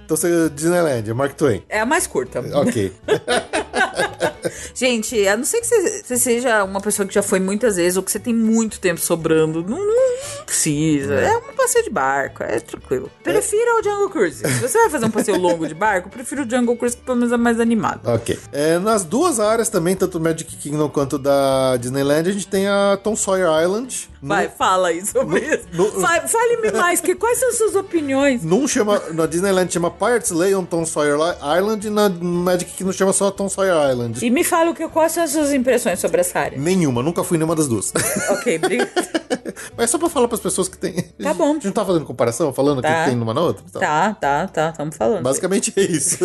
então 0.05 0.17
você 0.17 0.49
Disneyland, 0.49 1.13
Mark 1.13 1.33
Twain. 1.33 1.63
É 1.69 1.79
a 1.79 1.85
mais 1.85 2.07
curta. 2.07 2.39
Ok. 2.59 2.93
Gente, 4.73 5.27
a 5.27 5.37
não 5.37 5.43
ser 5.45 5.61
que 5.61 5.67
você, 5.67 6.03
você 6.03 6.17
seja 6.17 6.63
uma 6.63 6.81
pessoa 6.81 7.07
que 7.07 7.13
já 7.13 7.21
foi 7.23 7.39
muitas 7.39 7.75
vezes 7.75 7.97
ou 7.97 8.03
que 8.03 8.11
você 8.11 8.19
tem 8.19 8.33
muito 8.33 8.79
tempo 8.79 8.99
sobrando, 8.99 9.63
não, 9.67 9.77
não 9.77 10.45
precisa. 10.45 11.13
É. 11.15 11.37
um 11.37 11.53
passeio 11.55 11.83
de 11.83 11.89
barco, 11.89 12.43
é 12.43 12.59
tranquilo. 12.59 13.09
Prefira 13.23 13.79
o 13.79 13.83
Jungle 13.83 14.09
Cruise. 14.09 14.37
Se 14.47 14.59
você 14.61 14.77
vai 14.77 14.89
fazer 14.89 15.05
um 15.05 15.09
passeio 15.11 15.37
longo 15.39 15.67
de 15.67 15.73
barco, 15.73 16.09
prefiro 16.09 16.43
o 16.45 16.49
Jungle 16.49 16.75
Cruise 16.77 16.95
que 16.97 17.03
pelo 17.03 17.17
menos 17.17 17.33
é 17.33 17.37
mais 17.37 17.59
animado. 17.59 18.01
Ok. 18.09 18.37
É, 18.51 18.77
nas 18.79 19.03
duas 19.03 19.39
áreas 19.39 19.69
também, 19.69 19.95
tanto 19.95 20.19
do 20.19 20.23
Magic 20.23 20.55
Kingdom 20.57 20.89
quanto 20.89 21.17
da 21.17 21.77
Disneyland, 21.77 22.29
a 22.29 22.31
gente 22.33 22.47
tem 22.47 22.67
a 22.67 22.97
Tom 23.01 23.15
Sawyer 23.15 23.47
Island. 23.63 24.09
Vai, 24.21 24.49
fala 24.49 24.87
aí 24.89 25.05
sobre 25.05 25.39
isso. 25.41 25.65
no- 25.73 25.91
Fa- 26.01 26.27
Fale-me 26.27 26.71
mais, 26.71 26.99
que 26.99 27.13
quais 27.15 27.37
são 27.39 27.51
suas 27.53 27.75
opiniões? 27.75 28.43
Num 28.43 28.67
chama, 28.67 29.01
na 29.13 29.25
Disneyland 29.27 29.71
chama 29.71 29.91
Pirates 29.91 30.31
Lay 30.31 30.55
on 30.55 30.65
Tom 30.65 30.85
Sawyer 30.85 31.17
Island 31.57 31.85
e 31.87 31.89
na 31.89 32.09
Magic 32.09 32.71
Kingdom 32.71 32.91
chama 32.91 33.13
só 33.13 33.29
Tom 33.29 33.47
Sawyer 33.49 33.75
Island. 33.91 34.25
E 34.25 34.29
me 34.35 34.43
fala 34.43 34.71
o 34.71 34.75
que, 34.75 34.85
quais 34.89 35.13
são 35.13 35.23
as 35.23 35.31
suas 35.31 35.53
impressões 35.53 35.97
sobre 35.97 36.19
essa 36.19 36.37
área. 36.37 36.57
Nenhuma, 36.59 37.01
nunca 37.01 37.23
fui 37.23 37.37
nenhuma 37.37 37.55
das 37.55 37.69
duas. 37.69 37.93
ok, 38.29 38.57
obrigado. 38.57 38.89
Mas 39.77 39.89
só 39.89 39.97
pra 39.97 40.09
falar 40.09 40.27
pras 40.27 40.41
pessoas 40.41 40.67
que 40.67 40.77
tem. 40.77 40.93
Tá 41.23 41.33
bom. 41.33 41.51
A 41.51 41.53
gente 41.53 41.65
não 41.67 41.71
tá 41.71 41.85
fazendo 41.85 42.03
comparação, 42.05 42.51
falando 42.51 42.81
Tá. 42.81 43.03
que 43.05 43.09
tem 43.11 43.15
numa 43.15 43.33
na 43.33 43.39
outra? 43.41 43.63
Então, 43.65 43.79
Tá, 43.81 44.13
tá, 44.19 44.45
tá, 44.47 44.69
estamos 44.71 44.97
falando. 44.97 45.23
Basicamente 45.23 45.71
é 45.77 45.81
isso. 45.81 46.17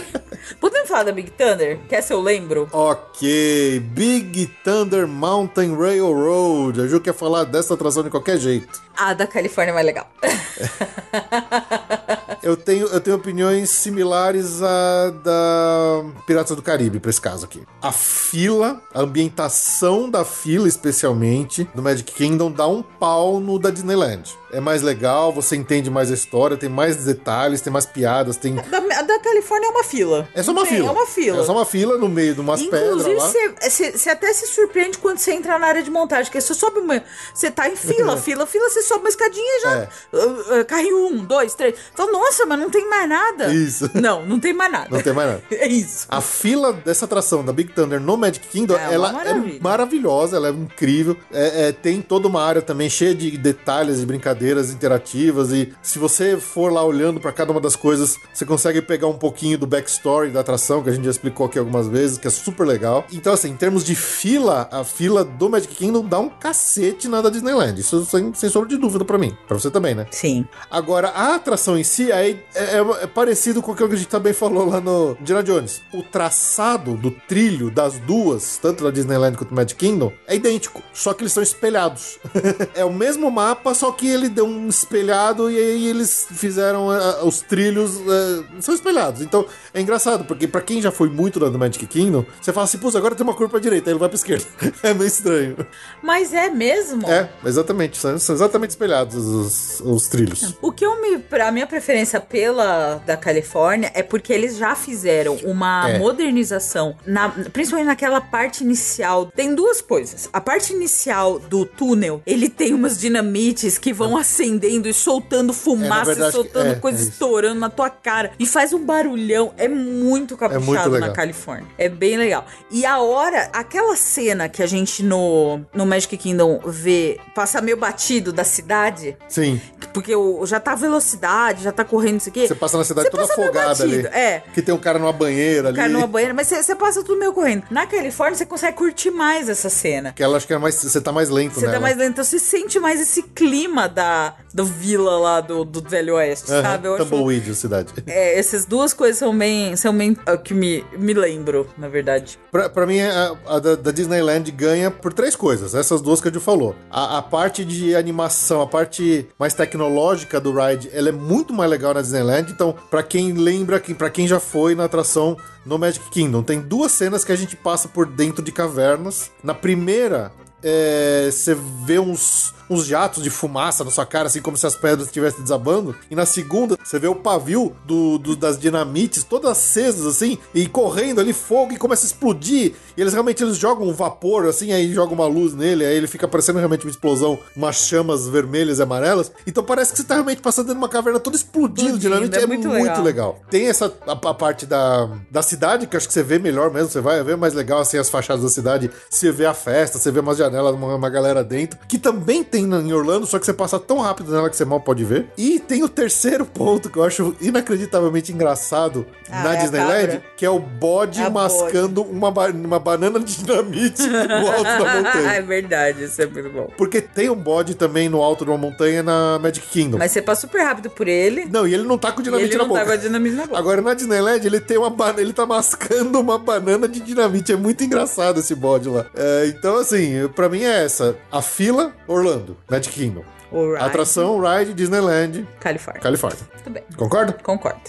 Podemos 0.58 0.88
falar 0.88 1.02
da 1.04 1.12
Big 1.12 1.30
Thunder? 1.32 1.78
Quer 1.88 2.02
se 2.02 2.10
eu 2.12 2.20
lembro? 2.22 2.68
ok, 2.72 3.80
Big 3.80 4.46
Thunder 4.64 5.06
Mountain 5.06 5.76
Railroad. 5.76 6.80
A 6.80 6.86
Ju 6.86 7.00
quer 7.00 7.14
falar 7.14 7.44
dessa 7.44 7.74
atração 7.74 8.02
de 8.02 8.08
qualquer 8.10 8.38
jeito. 8.38 8.80
A 8.96 9.12
da 9.14 9.26
Califórnia 9.26 9.72
é 9.72 9.74
mais 9.74 9.86
legal. 9.86 10.08
Eu 12.42 12.56
tenho, 12.56 12.86
eu 12.88 13.00
tenho 13.00 13.16
opiniões 13.16 13.70
similares 13.70 14.60
à 14.62 15.10
da 15.22 16.04
Piratas 16.26 16.56
do 16.56 16.62
Caribe 16.62 16.98
pra 16.98 17.08
esse 17.10 17.20
caso 17.20 17.44
aqui. 17.44 17.62
A 17.80 17.92
fila, 17.92 18.82
a 18.92 19.00
ambientação 19.02 20.10
da 20.10 20.24
fila, 20.24 20.66
especialmente, 20.66 21.68
do 21.74 21.80
Magic 21.82 22.12
Kingdom, 22.12 22.50
dá 22.50 22.66
um 22.66 22.82
pau 22.82 23.38
no 23.38 23.58
da 23.60 23.70
Disneyland. 23.70 24.36
É 24.52 24.60
mais 24.60 24.82
legal, 24.82 25.32
você 25.32 25.56
entende 25.56 25.88
mais 25.88 26.10
a 26.10 26.14
história, 26.14 26.56
tem 26.58 26.68
mais 26.68 26.96
detalhes, 27.04 27.60
tem 27.62 27.72
mais 27.72 27.86
piadas, 27.86 28.36
tem. 28.36 28.54
Da, 28.56 28.80
da 29.02 29.18
Califórnia 29.20 29.68
é 29.68 29.70
uma 29.70 29.84
fila. 29.84 30.28
É 30.34 30.42
só 30.42 30.52
uma 30.52 30.62
Tem- 30.64 30.76
fila. 30.76 30.88
É 30.88 30.90
uma 30.90 31.06
fila. 31.06 31.40
É 31.40 31.44
só 31.44 31.52
uma 31.52 31.64
fila 31.64 31.96
no 31.96 32.08
meio 32.08 32.34
de 32.34 32.40
umas 32.40 32.60
pedras 32.62 33.06
Inclusive, 33.06 33.54
você- 33.60 34.10
até 34.10 34.32
se 34.34 34.46
surpreende 34.48 34.98
quando 34.98 35.16
você 35.18 35.32
entra 35.32 35.58
na 35.58 35.66
área 35.68 35.82
de 35.82 35.90
montagem, 35.90 36.24
porque 36.26 36.40
você 36.40 36.52
sobe 36.54 36.80
uma. 36.80 37.02
Você 37.32 37.50
tá 37.50 37.66
em 37.68 37.76
fila, 37.76 38.16
fila, 38.20 38.46
fila, 38.46 38.68
você 38.68 38.82
sobe 38.82 39.00
uma 39.00 39.08
escadinha 39.08 39.58
e 39.58 39.60
já. 39.62 39.74
É. 39.74 39.88
uh, 40.12 40.60
uh, 40.60 40.64
carrinho 40.66 41.06
um, 41.06 41.24
dois, 41.24 41.54
três. 41.54 41.74
Fala, 41.94 42.12
nossa, 42.12 42.31
mas 42.46 42.58
não 42.58 42.70
tem 42.70 42.88
mais 42.88 43.08
nada. 43.08 43.52
Isso. 43.52 43.90
Não, 43.94 44.24
não 44.26 44.40
tem 44.40 44.52
mais 44.52 44.72
nada. 44.72 44.88
Não 44.90 45.00
tem 45.02 45.12
mais 45.12 45.28
nada. 45.28 45.42
É 45.52 45.66
isso. 45.68 46.06
A 46.08 46.20
fila 46.20 46.72
dessa 46.72 47.04
atração 47.04 47.44
da 47.44 47.52
Big 47.52 47.72
Thunder 47.72 48.00
no 48.00 48.16
Magic 48.16 48.46
Kingdom, 48.48 48.74
É 48.76 48.94
ela 48.94 49.12
maravilha. 49.12 49.56
é 49.56 49.60
maravilhosa, 49.62 50.36
ela 50.36 50.48
é 50.48 50.50
incrível. 50.50 51.16
É, 51.32 51.68
é, 51.68 51.72
tem 51.72 52.00
toda 52.00 52.26
uma 52.28 52.42
área 52.42 52.60
também 52.62 52.88
cheia 52.90 53.14
de 53.14 53.30
detalhes 53.38 54.00
e 54.00 54.06
brincadeiras 54.06 54.70
interativas. 54.70 55.52
E 55.52 55.72
se 55.82 55.98
você 55.98 56.36
for 56.38 56.72
lá 56.72 56.82
olhando 56.84 57.20
pra 57.20 57.32
cada 57.32 57.52
uma 57.52 57.60
das 57.60 57.76
coisas, 57.76 58.18
você 58.32 58.44
consegue 58.44 58.82
pegar 58.82 59.06
um 59.06 59.16
pouquinho 59.18 59.56
do 59.58 59.66
backstory 59.66 60.30
da 60.30 60.40
atração, 60.40 60.82
que 60.82 60.88
a 60.90 60.92
gente 60.92 61.04
já 61.04 61.10
explicou 61.10 61.46
aqui 61.46 61.58
algumas 61.58 61.86
vezes, 61.88 62.18
que 62.18 62.26
é 62.26 62.30
super 62.30 62.66
legal. 62.66 63.04
Então, 63.12 63.32
assim, 63.32 63.50
em 63.50 63.56
termos 63.56 63.84
de 63.84 63.94
fila, 63.94 64.68
a 64.72 64.84
fila 64.84 65.24
do 65.24 65.48
Magic 65.48 65.74
Kingdom 65.74 66.04
dá 66.04 66.18
um 66.18 66.28
cacete 66.28 67.08
na 67.08 67.20
da 67.20 67.30
Disneyland. 67.30 67.78
Isso 67.80 68.04
sem, 68.04 68.32
sem 68.34 68.48
sombra 68.50 68.68
de 68.68 68.76
dúvida 68.76 69.04
pra 69.04 69.18
mim. 69.18 69.36
Pra 69.46 69.58
você 69.58 69.70
também, 69.70 69.94
né? 69.94 70.06
Sim. 70.10 70.46
Agora, 70.70 71.08
a 71.08 71.34
atração 71.34 71.78
em 71.78 71.84
si 71.84 72.10
aí 72.22 72.40
é, 72.54 72.76
é- 72.78 73.02
é 73.02 73.06
parecido 73.06 73.60
com 73.62 73.72
aquilo 73.72 73.88
que 73.88 73.94
a 73.94 73.98
gente 73.98 74.08
também 74.08 74.32
falou 74.32 74.66
lá 74.68 74.80
no 74.80 75.16
Indiana 75.20 75.42
Jones. 75.42 75.82
O 75.92 76.02
traçado 76.02 76.94
do 76.94 77.10
trilho 77.10 77.70
das 77.70 77.98
duas, 77.98 78.58
tanto 78.58 78.84
da 78.84 78.90
Disneyland 78.90 79.36
quanto 79.36 79.50
do 79.50 79.54
Magic 79.54 79.74
Kingdom, 79.74 80.12
é 80.26 80.34
idêntico, 80.36 80.82
só 80.92 81.12
que 81.12 81.22
eles 81.22 81.32
são 81.32 81.42
espelhados. 81.42 82.18
é 82.74 82.84
o 82.84 82.92
mesmo 82.92 83.30
mapa, 83.30 83.74
só 83.74 83.92
que 83.92 84.08
ele 84.08 84.28
deu 84.28 84.46
um 84.46 84.68
espelhado 84.68 85.50
e 85.50 85.56
aí 85.56 85.86
eles 85.88 86.26
fizeram 86.32 86.92
eh, 86.92 87.22
os 87.22 87.40
trilhos 87.40 87.96
eh, 87.96 88.44
são 88.60 88.74
espelhados. 88.74 89.20
Então, 89.20 89.44
é 89.74 89.80
engraçado, 89.80 90.24
porque 90.24 90.46
pra 90.46 90.60
quem 90.60 90.80
já 90.80 90.90
foi 90.90 91.08
muito 91.08 91.38
lá 91.38 91.50
no 91.50 91.58
Magic 91.58 91.86
Kingdom, 91.86 92.24
você 92.40 92.52
fala 92.52 92.64
assim, 92.64 92.78
pô, 92.78 92.88
agora 92.96 93.14
tem 93.14 93.24
uma 93.24 93.34
curva 93.34 93.52
pra 93.52 93.60
direita, 93.60 93.90
aí 93.90 93.92
ele 93.92 94.00
vai 94.00 94.08
pra 94.08 94.16
esquerda. 94.16 94.44
é 94.82 94.94
meio 94.94 95.06
estranho. 95.08 95.56
Mas 96.02 96.32
é 96.32 96.48
mesmo? 96.50 97.08
É, 97.10 97.28
exatamente, 97.44 97.96
são, 97.98 98.18
são 98.18 98.34
exatamente 98.34 98.70
espelhados 98.70 99.16
os, 99.16 99.80
os 99.80 100.08
trilhos. 100.08 100.54
O 100.60 100.72
que 100.72 100.84
eu 100.84 101.00
me. 101.00 101.18
Pra 101.18 101.50
minha 101.52 101.66
preferência 101.66 102.11
pela 102.20 103.02
da 103.06 103.16
Califórnia 103.16 103.90
é 103.94 104.02
porque 104.02 104.32
eles 104.32 104.56
já 104.56 104.74
fizeram 104.74 105.36
uma 105.44 105.90
É. 105.90 105.98
modernização, 105.98 106.96
na, 107.06 107.28
principalmente 107.28 107.86
naquela 107.86 108.20
parte 108.20 108.62
inicial. 108.64 109.26
Tem 109.26 109.54
duas 109.54 109.80
coisas. 109.80 110.28
A 110.32 110.40
parte 110.40 110.72
inicial 110.72 111.38
do 111.38 111.64
túnel, 111.64 112.22
ele 112.26 112.48
tem 112.48 112.74
umas 112.74 112.98
dinamites 112.98 113.78
que 113.78 113.92
vão 113.92 114.16
acendendo 114.16 114.88
e 114.88 114.94
soltando 114.94 115.52
fumaça, 115.52 116.06
verdade, 116.06 116.30
e 116.30 116.32
soltando 116.32 116.70
é, 116.72 116.74
coisa 116.74 116.98
é 117.02 117.08
estourando 117.08 117.60
na 117.60 117.70
tua 117.70 117.90
cara. 117.90 118.32
E 118.38 118.46
faz 118.46 118.72
um 118.72 118.84
barulhão. 118.84 119.52
É 119.56 119.68
muito 119.68 120.36
caprichado 120.36 120.90
muito 120.90 121.00
na. 121.00 121.12
Califórnia. 121.12 121.66
É 121.78 121.88
bem 121.88 122.16
legal. 122.16 122.46
E 122.70 122.84
a 122.86 122.98
hora, 123.00 123.50
aquela 123.52 123.96
cena 123.96 124.48
que 124.48 124.62
a 124.62 124.66
gente 124.66 125.02
no, 125.02 125.60
no 125.74 125.84
Magic 125.86 126.16
Kingdom 126.16 126.60
vê 126.64 127.18
passar 127.34 127.62
meio 127.62 127.76
batido 127.76 128.32
da 128.32 128.44
cidade. 128.44 129.16
Sim. 129.28 129.60
Porque 129.92 130.14
o, 130.14 130.44
já 130.46 130.58
tá 130.58 130.74
velocidade, 130.74 131.62
já 131.62 131.72
tá 131.72 131.84
correndo 131.84 132.01
isso 132.10 132.28
aqui. 132.28 132.46
Você 132.46 132.54
passa 132.54 132.78
na 132.78 132.84
cidade 132.84 133.06
Você 133.08 133.10
toda 133.10 133.24
afogada 133.24 133.82
ali. 133.82 134.06
é. 134.06 134.42
Que 134.52 134.62
tem 134.62 134.74
um 134.74 134.78
cara 134.78 134.98
numa 134.98 135.12
banheira 135.12 135.68
ali. 135.68 135.76
Cara 135.76 135.88
numa 135.88 136.06
banheira, 136.06 136.34
mas 136.34 136.46
você, 136.46 136.62
você 136.62 136.74
passa 136.74 137.02
tudo 137.02 137.18
meio 137.18 137.32
correndo. 137.32 137.64
Na 137.70 137.86
Califórnia, 137.86 138.36
você 138.36 138.46
consegue 138.46 138.76
curtir 138.76 139.10
mais 139.10 139.48
essa 139.48 139.68
cena. 139.68 140.12
Que 140.12 140.22
ela 140.22 140.36
acho 140.36 140.46
que 140.46 140.52
é 140.54 140.58
mais. 140.58 140.74
Você 140.74 141.00
tá 141.00 141.12
mais 141.12 141.28
lento, 141.28 141.54
Você 141.54 141.66
né? 141.66 141.72
tá 141.72 141.80
mais 141.80 141.96
lento, 141.96 142.12
então 142.12 142.24
você 142.24 142.38
sente 142.38 142.78
mais 142.78 143.00
esse 143.00 143.22
clima 143.22 143.88
da 143.88 144.34
do 144.52 144.64
vila 144.64 145.18
lá 145.18 145.40
do, 145.40 145.64
do 145.64 145.80
Velho 145.80 146.16
Oeste, 146.16 146.48
sabe? 146.48 146.86
Eu 146.86 146.94
acho, 146.94 147.04
Tumbleweed, 147.04 147.50
a 147.50 147.54
cidade. 147.54 147.92
é, 148.06 148.38
essas 148.38 148.66
duas 148.66 148.92
coisas 148.92 149.18
são 149.18 149.36
bem, 149.36 149.74
são 149.76 149.96
bem 149.96 150.16
o 150.26 150.38
que 150.38 150.52
me, 150.52 150.84
me 150.96 151.14
lembro, 151.14 151.66
na 151.78 151.88
verdade. 151.88 152.38
Pra, 152.50 152.68
pra 152.68 152.86
mim, 152.86 153.00
a, 153.00 153.34
a 153.46 153.58
da, 153.58 153.74
da 153.76 153.90
Disneyland 153.90 154.50
ganha 154.50 154.90
por 154.90 155.12
três 155.12 155.34
coisas. 155.34 155.74
Essas 155.74 156.00
duas 156.00 156.20
que 156.20 156.28
a 156.28 156.30
gente 156.30 156.42
falou. 156.42 156.74
A, 156.90 157.18
a 157.18 157.22
parte 157.22 157.64
de 157.64 157.94
animação, 157.96 158.60
a 158.60 158.66
parte 158.66 159.26
mais 159.38 159.54
tecnológica 159.54 160.38
do 160.40 160.52
ride, 160.52 160.90
ela 160.92 161.08
é 161.08 161.12
muito 161.12 161.52
mais 161.54 161.70
legal 161.70 161.91
na 161.94 162.02
Disneyland. 162.02 162.50
Então, 162.50 162.74
pra 162.90 163.02
quem 163.02 163.32
lembra, 163.32 163.80
pra 163.80 164.10
quem 164.10 164.26
já 164.26 164.40
foi 164.40 164.74
na 164.74 164.84
atração 164.84 165.36
no 165.64 165.78
Magic 165.78 166.10
Kingdom, 166.10 166.42
tem 166.42 166.60
duas 166.60 166.92
cenas 166.92 167.24
que 167.24 167.32
a 167.32 167.36
gente 167.36 167.56
passa 167.56 167.88
por 167.88 168.06
dentro 168.06 168.42
de 168.42 168.50
cavernas. 168.50 169.30
Na 169.42 169.54
primeira, 169.54 170.32
é, 170.62 171.28
você 171.30 171.56
vê 171.84 171.98
uns, 171.98 172.54
uns 172.70 172.84
jatos 172.86 173.22
de 173.22 173.30
fumaça 173.30 173.84
na 173.84 173.90
sua 173.90 174.06
cara, 174.06 174.26
assim 174.28 174.40
como 174.40 174.56
se 174.56 174.66
as 174.66 174.76
pedras 174.76 175.06
estivessem 175.08 175.42
desabando. 175.42 175.94
E 176.10 176.14
na 176.14 176.24
segunda, 176.24 176.76
você 176.82 176.98
vê 176.98 177.06
o 177.08 177.14
pavio 177.14 177.74
do, 177.86 178.18
do- 178.18 178.36
das 178.36 178.58
dinamites 178.58 179.24
todas 179.24 179.50
acesas, 179.50 180.06
assim, 180.06 180.38
e 180.54 180.66
correndo 180.66 181.20
ali 181.20 181.32
fogo 181.32 181.72
e 181.72 181.76
começa 181.76 182.04
a 182.04 182.08
explodir. 182.08 182.74
E 182.96 183.00
eles 183.00 183.12
realmente 183.12 183.42
eles 183.42 183.56
jogam 183.56 183.86
um 183.88 183.92
vapor, 183.92 184.46
assim, 184.46 184.72
aí 184.72 184.92
jogam 184.92 185.14
uma 185.14 185.26
luz 185.26 185.54
nele, 185.54 185.84
aí 185.84 185.96
ele 185.96 186.06
fica 186.06 186.26
parecendo 186.28 186.58
realmente 186.58 186.84
uma 186.86 186.90
explosão, 186.90 187.38
umas 187.56 187.76
chamas 187.76 188.26
vermelhas 188.28 188.78
e 188.78 188.82
amarelas. 188.82 189.30
Então 189.46 189.62
parece 189.64 189.92
que 189.92 189.98
você 189.98 190.04
tá 190.04 190.14
realmente 190.14 190.40
passando 190.40 190.66
dentro 190.66 190.78
de 190.80 190.84
uma 190.84 190.88
caverna 190.88 191.18
toda 191.20 191.36
explodindo, 191.36 191.96
Explodindo, 191.96 192.28
dinamite. 192.28 192.36
é 192.38 192.42
É, 192.42 192.46
muito 192.46 192.68
muito, 192.68 192.82
legal. 192.82 193.02
legal. 193.02 193.40
Tem 193.50 193.66
essa 193.68 193.92
a, 194.06 194.12
a 194.12 194.34
parte 194.34 194.66
da, 194.66 195.08
da 195.30 195.42
cidade, 195.42 195.86
que 195.86 195.96
acho 195.96 196.06
que 196.06 196.12
você 196.14 196.22
vê 196.22 196.38
melhor 196.38 196.70
mesmo, 196.72 196.88
você 196.90 197.00
vai 197.00 197.22
ver 197.22 197.36
mais 197.36 197.54
legal 197.54 197.80
assim 197.80 197.98
as 197.98 198.08
fachadas 198.10 198.42
da 198.42 198.50
cidade, 198.50 198.90
você 199.10 199.30
vê 199.32 199.46
a 199.46 199.54
festa, 199.54 199.98
você 199.98 200.10
vê 200.10 200.20
umas 200.20 200.36
janelas, 200.38 200.51
uma, 200.60 200.94
uma 200.96 201.10
galera 201.10 201.42
dentro, 201.44 201.78
que 201.88 201.98
também 201.98 202.42
tem 202.44 202.64
em 202.64 202.92
Orlando, 202.92 203.26
só 203.26 203.38
que 203.38 203.46
você 203.46 203.52
passa 203.52 203.78
tão 203.78 203.98
rápido 203.98 204.32
nela 204.32 204.50
que 204.50 204.56
você 204.56 204.64
mal 204.64 204.80
pode 204.80 205.04
ver. 205.04 205.26
E 205.38 205.58
tem 205.60 205.82
o 205.82 205.88
terceiro 205.88 206.44
ponto 206.44 206.90
que 206.90 206.98
eu 206.98 207.04
acho 207.04 207.34
inacreditavelmente 207.40 208.32
engraçado 208.32 209.06
Ah, 209.30 209.42
na 209.44 209.54
é 209.54 209.56
Disneyland, 209.56 210.22
que 210.36 210.44
é 210.44 210.50
o 210.50 210.58
bode 210.58 211.20
É 211.22 211.30
mascando 211.30 212.02
uma, 212.02 212.30
ba- 212.30 212.50
uma 212.50 212.78
banana 212.78 213.18
de 213.20 213.36
dinamite 213.42 214.02
no 214.06 214.48
alto 214.50 214.62
da 214.64 214.94
montanha. 214.96 215.32
é 215.34 215.42
verdade, 215.42 216.04
isso 216.04 216.20
é 216.20 216.26
muito 216.26 216.50
bom. 216.50 216.68
Porque 216.76 217.00
tem 217.00 217.30
um 217.30 217.34
bode 217.36 217.74
também 217.74 218.08
no 218.08 218.20
alto 218.22 218.44
de 218.44 218.50
uma 218.50 218.58
montanha 218.58 219.02
na 219.02 219.38
Magic 219.40 219.66
Kingdom. 219.68 219.98
Mas 219.98 220.12
você 220.12 220.20
passa 220.22 220.42
super 220.42 220.62
rápido 220.62 220.90
por 220.90 221.08
ele. 221.08 221.46
Não, 221.50 221.66
e 221.66 221.74
ele 221.74 221.84
não 221.84 221.96
tá 221.98 222.12
com 222.12 222.22
dinamite 222.22 222.50
ele 222.50 222.56
na 222.56 222.62
não 222.64 222.68
boca. 222.68 222.80
tá 222.80 222.86
com 222.86 222.92
a 222.92 222.96
dinamite 222.96 223.36
na 223.36 223.46
boca. 223.46 223.58
Agora 223.58 223.80
na 223.80 223.94
Disneyland 223.94 224.46
ele 224.46 224.60
tem 224.60 224.76
uma 224.78 224.90
ba- 224.90 225.14
ele 225.18 225.32
tá 225.32 225.46
mascando 225.46 226.20
uma 226.20 226.38
banana 226.38 226.88
de 226.88 227.00
dinamite. 227.00 227.52
É 227.52 227.56
muito 227.56 227.82
engraçado 227.84 228.40
esse 228.40 228.54
bode 228.54 228.88
lá. 228.88 229.06
É, 229.14 229.46
então, 229.46 229.76
assim, 229.78 230.28
pra 230.34 230.41
mim 230.48 230.62
é 230.62 230.84
essa: 230.84 231.16
a 231.30 231.42
fila, 231.42 231.94
Orlando, 232.06 232.56
Magic 232.68 232.94
Kingdom. 232.94 233.24
Alright. 233.52 233.84
Atração, 233.84 234.40
Ride, 234.40 234.72
Disneyland, 234.72 235.46
Califórnia. 235.60 236.02
Califórnia. 236.02 236.40
Muito 236.54 236.70
bem. 236.70 236.82
Concorda? 236.96 237.32
Concordo. 237.34 237.80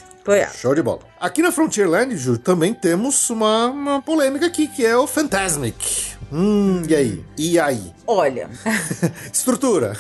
Show 0.56 0.74
de 0.74 0.82
bola. 0.82 1.02
Aqui 1.20 1.42
na 1.42 1.52
Frontierland, 1.52 2.16
Ju, 2.16 2.38
também 2.38 2.74
temos 2.74 3.30
uma, 3.30 3.68
uma 3.68 4.02
polêmica 4.02 4.46
aqui, 4.46 4.68
que 4.68 4.86
é 4.86 4.96
o 4.96 5.06
Fantasmic. 5.06 6.13
Hum, 6.36 6.82
e 6.90 6.96
aí? 6.96 7.26
E 7.38 7.60
aí? 7.60 7.94
Olha, 8.08 8.50
Estrutura. 9.32 9.96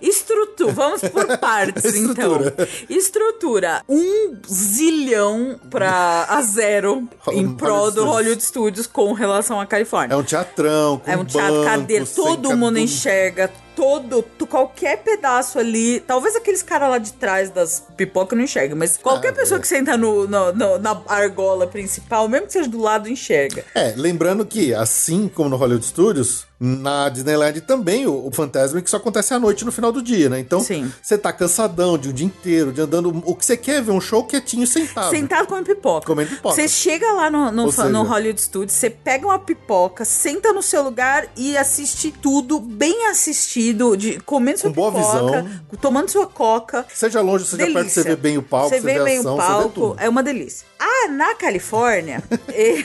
estrutura. 0.00 0.72
Vamos 0.72 1.02
por 1.02 1.26
partes, 1.38 1.94
então. 1.94 2.40
Estrutura. 2.40 2.68
Estrutura. 2.88 3.82
Um 3.88 4.36
zilhão 4.48 5.60
pra 5.68 6.24
a 6.28 6.40
zero 6.42 7.06
em 7.32 7.52
prol 7.52 7.90
do. 7.90 8.06
Hollywood 8.06 8.42
Studios 8.42 8.86
com 8.86 9.12
relação 9.12 9.60
à 9.60 9.66
Califórnia. 9.66 10.14
É 10.14 10.16
um 10.16 10.22
teatrão, 10.22 10.98
com 10.98 11.10
É 11.10 11.16
um 11.16 11.24
teatro, 11.24 11.52
banco, 11.56 11.64
cadeira, 11.66 12.06
todo 12.06 12.56
mundo 12.56 12.78
enxerga, 12.78 13.50
todo, 13.80 14.22
qualquer 14.46 14.98
pedaço 14.98 15.58
ali, 15.58 16.00
talvez 16.00 16.36
aqueles 16.36 16.62
caras 16.62 16.90
lá 16.90 16.98
de 16.98 17.14
trás 17.14 17.48
das 17.48 17.82
pipocas 17.96 18.36
não 18.36 18.44
enxerga, 18.44 18.74
mas 18.76 18.98
qualquer 18.98 19.28
Ah, 19.30 19.32
pessoa 19.32 19.56
é. 19.56 19.60
que 19.62 19.66
senta 19.68 19.96
no, 19.96 20.28
no- 20.28 20.52
no- 20.52 20.78
na 20.78 21.00
argola 21.06 21.66
principal, 21.66 22.28
mesmo 22.28 22.46
que 22.46 22.52
seja 22.52 22.68
do 22.68 22.78
lado, 22.78 23.08
enxerga. 23.08 23.64
É, 23.74 23.94
lembrando 23.96 24.44
que, 24.44 24.74
assim 24.74 25.28
como 25.28 25.48
no 25.48 25.56
Hollywood 25.56 25.86
Studios, 25.86 26.46
na 26.62 27.08
Disneyland 27.08 27.58
também 27.62 28.06
o, 28.06 28.26
o 28.26 28.30
Fantasmic 28.30 28.88
só 28.90 28.98
acontece 28.98 29.32
à 29.32 29.38
noite 29.38 29.64
no 29.64 29.72
final 29.72 29.90
do 29.90 30.02
dia, 30.02 30.28
né? 30.28 30.38
Então, 30.38 30.60
você 31.02 31.16
tá 31.16 31.32
cansadão 31.32 31.96
de 31.96 32.10
um 32.10 32.12
dia 32.12 32.26
inteiro, 32.26 32.70
de 32.70 32.82
andando. 32.82 33.22
O 33.24 33.34
que 33.34 33.46
você 33.46 33.56
quer 33.56 33.76
é 33.76 33.80
ver 33.80 33.92
um 33.92 34.00
show 34.00 34.24
quietinho, 34.24 34.66
sentado. 34.66 35.08
Sentado 35.08 35.46
comendo 35.46 35.66
pipoca. 35.66 36.06
Comendo 36.06 36.28
pipoca. 36.30 36.54
Você 36.54 36.68
chega 36.68 37.10
lá 37.12 37.30
no, 37.30 37.50
no, 37.50 37.72
seja- 37.72 37.88
no 37.88 38.02
Hollywood 38.02 38.40
Studios, 38.42 38.72
você 38.74 38.90
pega 38.90 39.26
uma 39.26 39.38
pipoca, 39.38 40.04
senta 40.04 40.52
no 40.52 40.62
seu 40.62 40.82
lugar 40.82 41.26
e 41.34 41.56
assiste 41.56 42.12
tudo 42.12 42.60
bem 42.60 43.06
assistido 43.06 43.96
de 43.96 44.20
comendo 44.20 44.58
sua 44.58 44.70
Com 44.70 44.92
pipoca, 44.92 45.46
tomando 45.80 46.10
sua 46.10 46.26
coca. 46.26 46.84
Seja 46.92 47.22
longe, 47.22 47.46
seja 47.46 47.66
perto, 47.72 47.88
você 47.88 48.02
vê 48.02 48.16
bem 48.16 48.36
o 48.36 48.42
palco, 48.42 48.68
Você 48.68 48.80
você 48.80 48.86
vê 48.86 48.98
vê 48.98 49.04
bem 49.04 49.18
ação, 49.20 49.34
o 49.34 49.38
palco, 49.38 49.96
é 49.98 50.08
uma 50.08 50.22
delícia. 50.22 50.69
Ah, 50.82 51.08
na 51.08 51.34
Califórnia, 51.34 52.22
eh, 52.48 52.82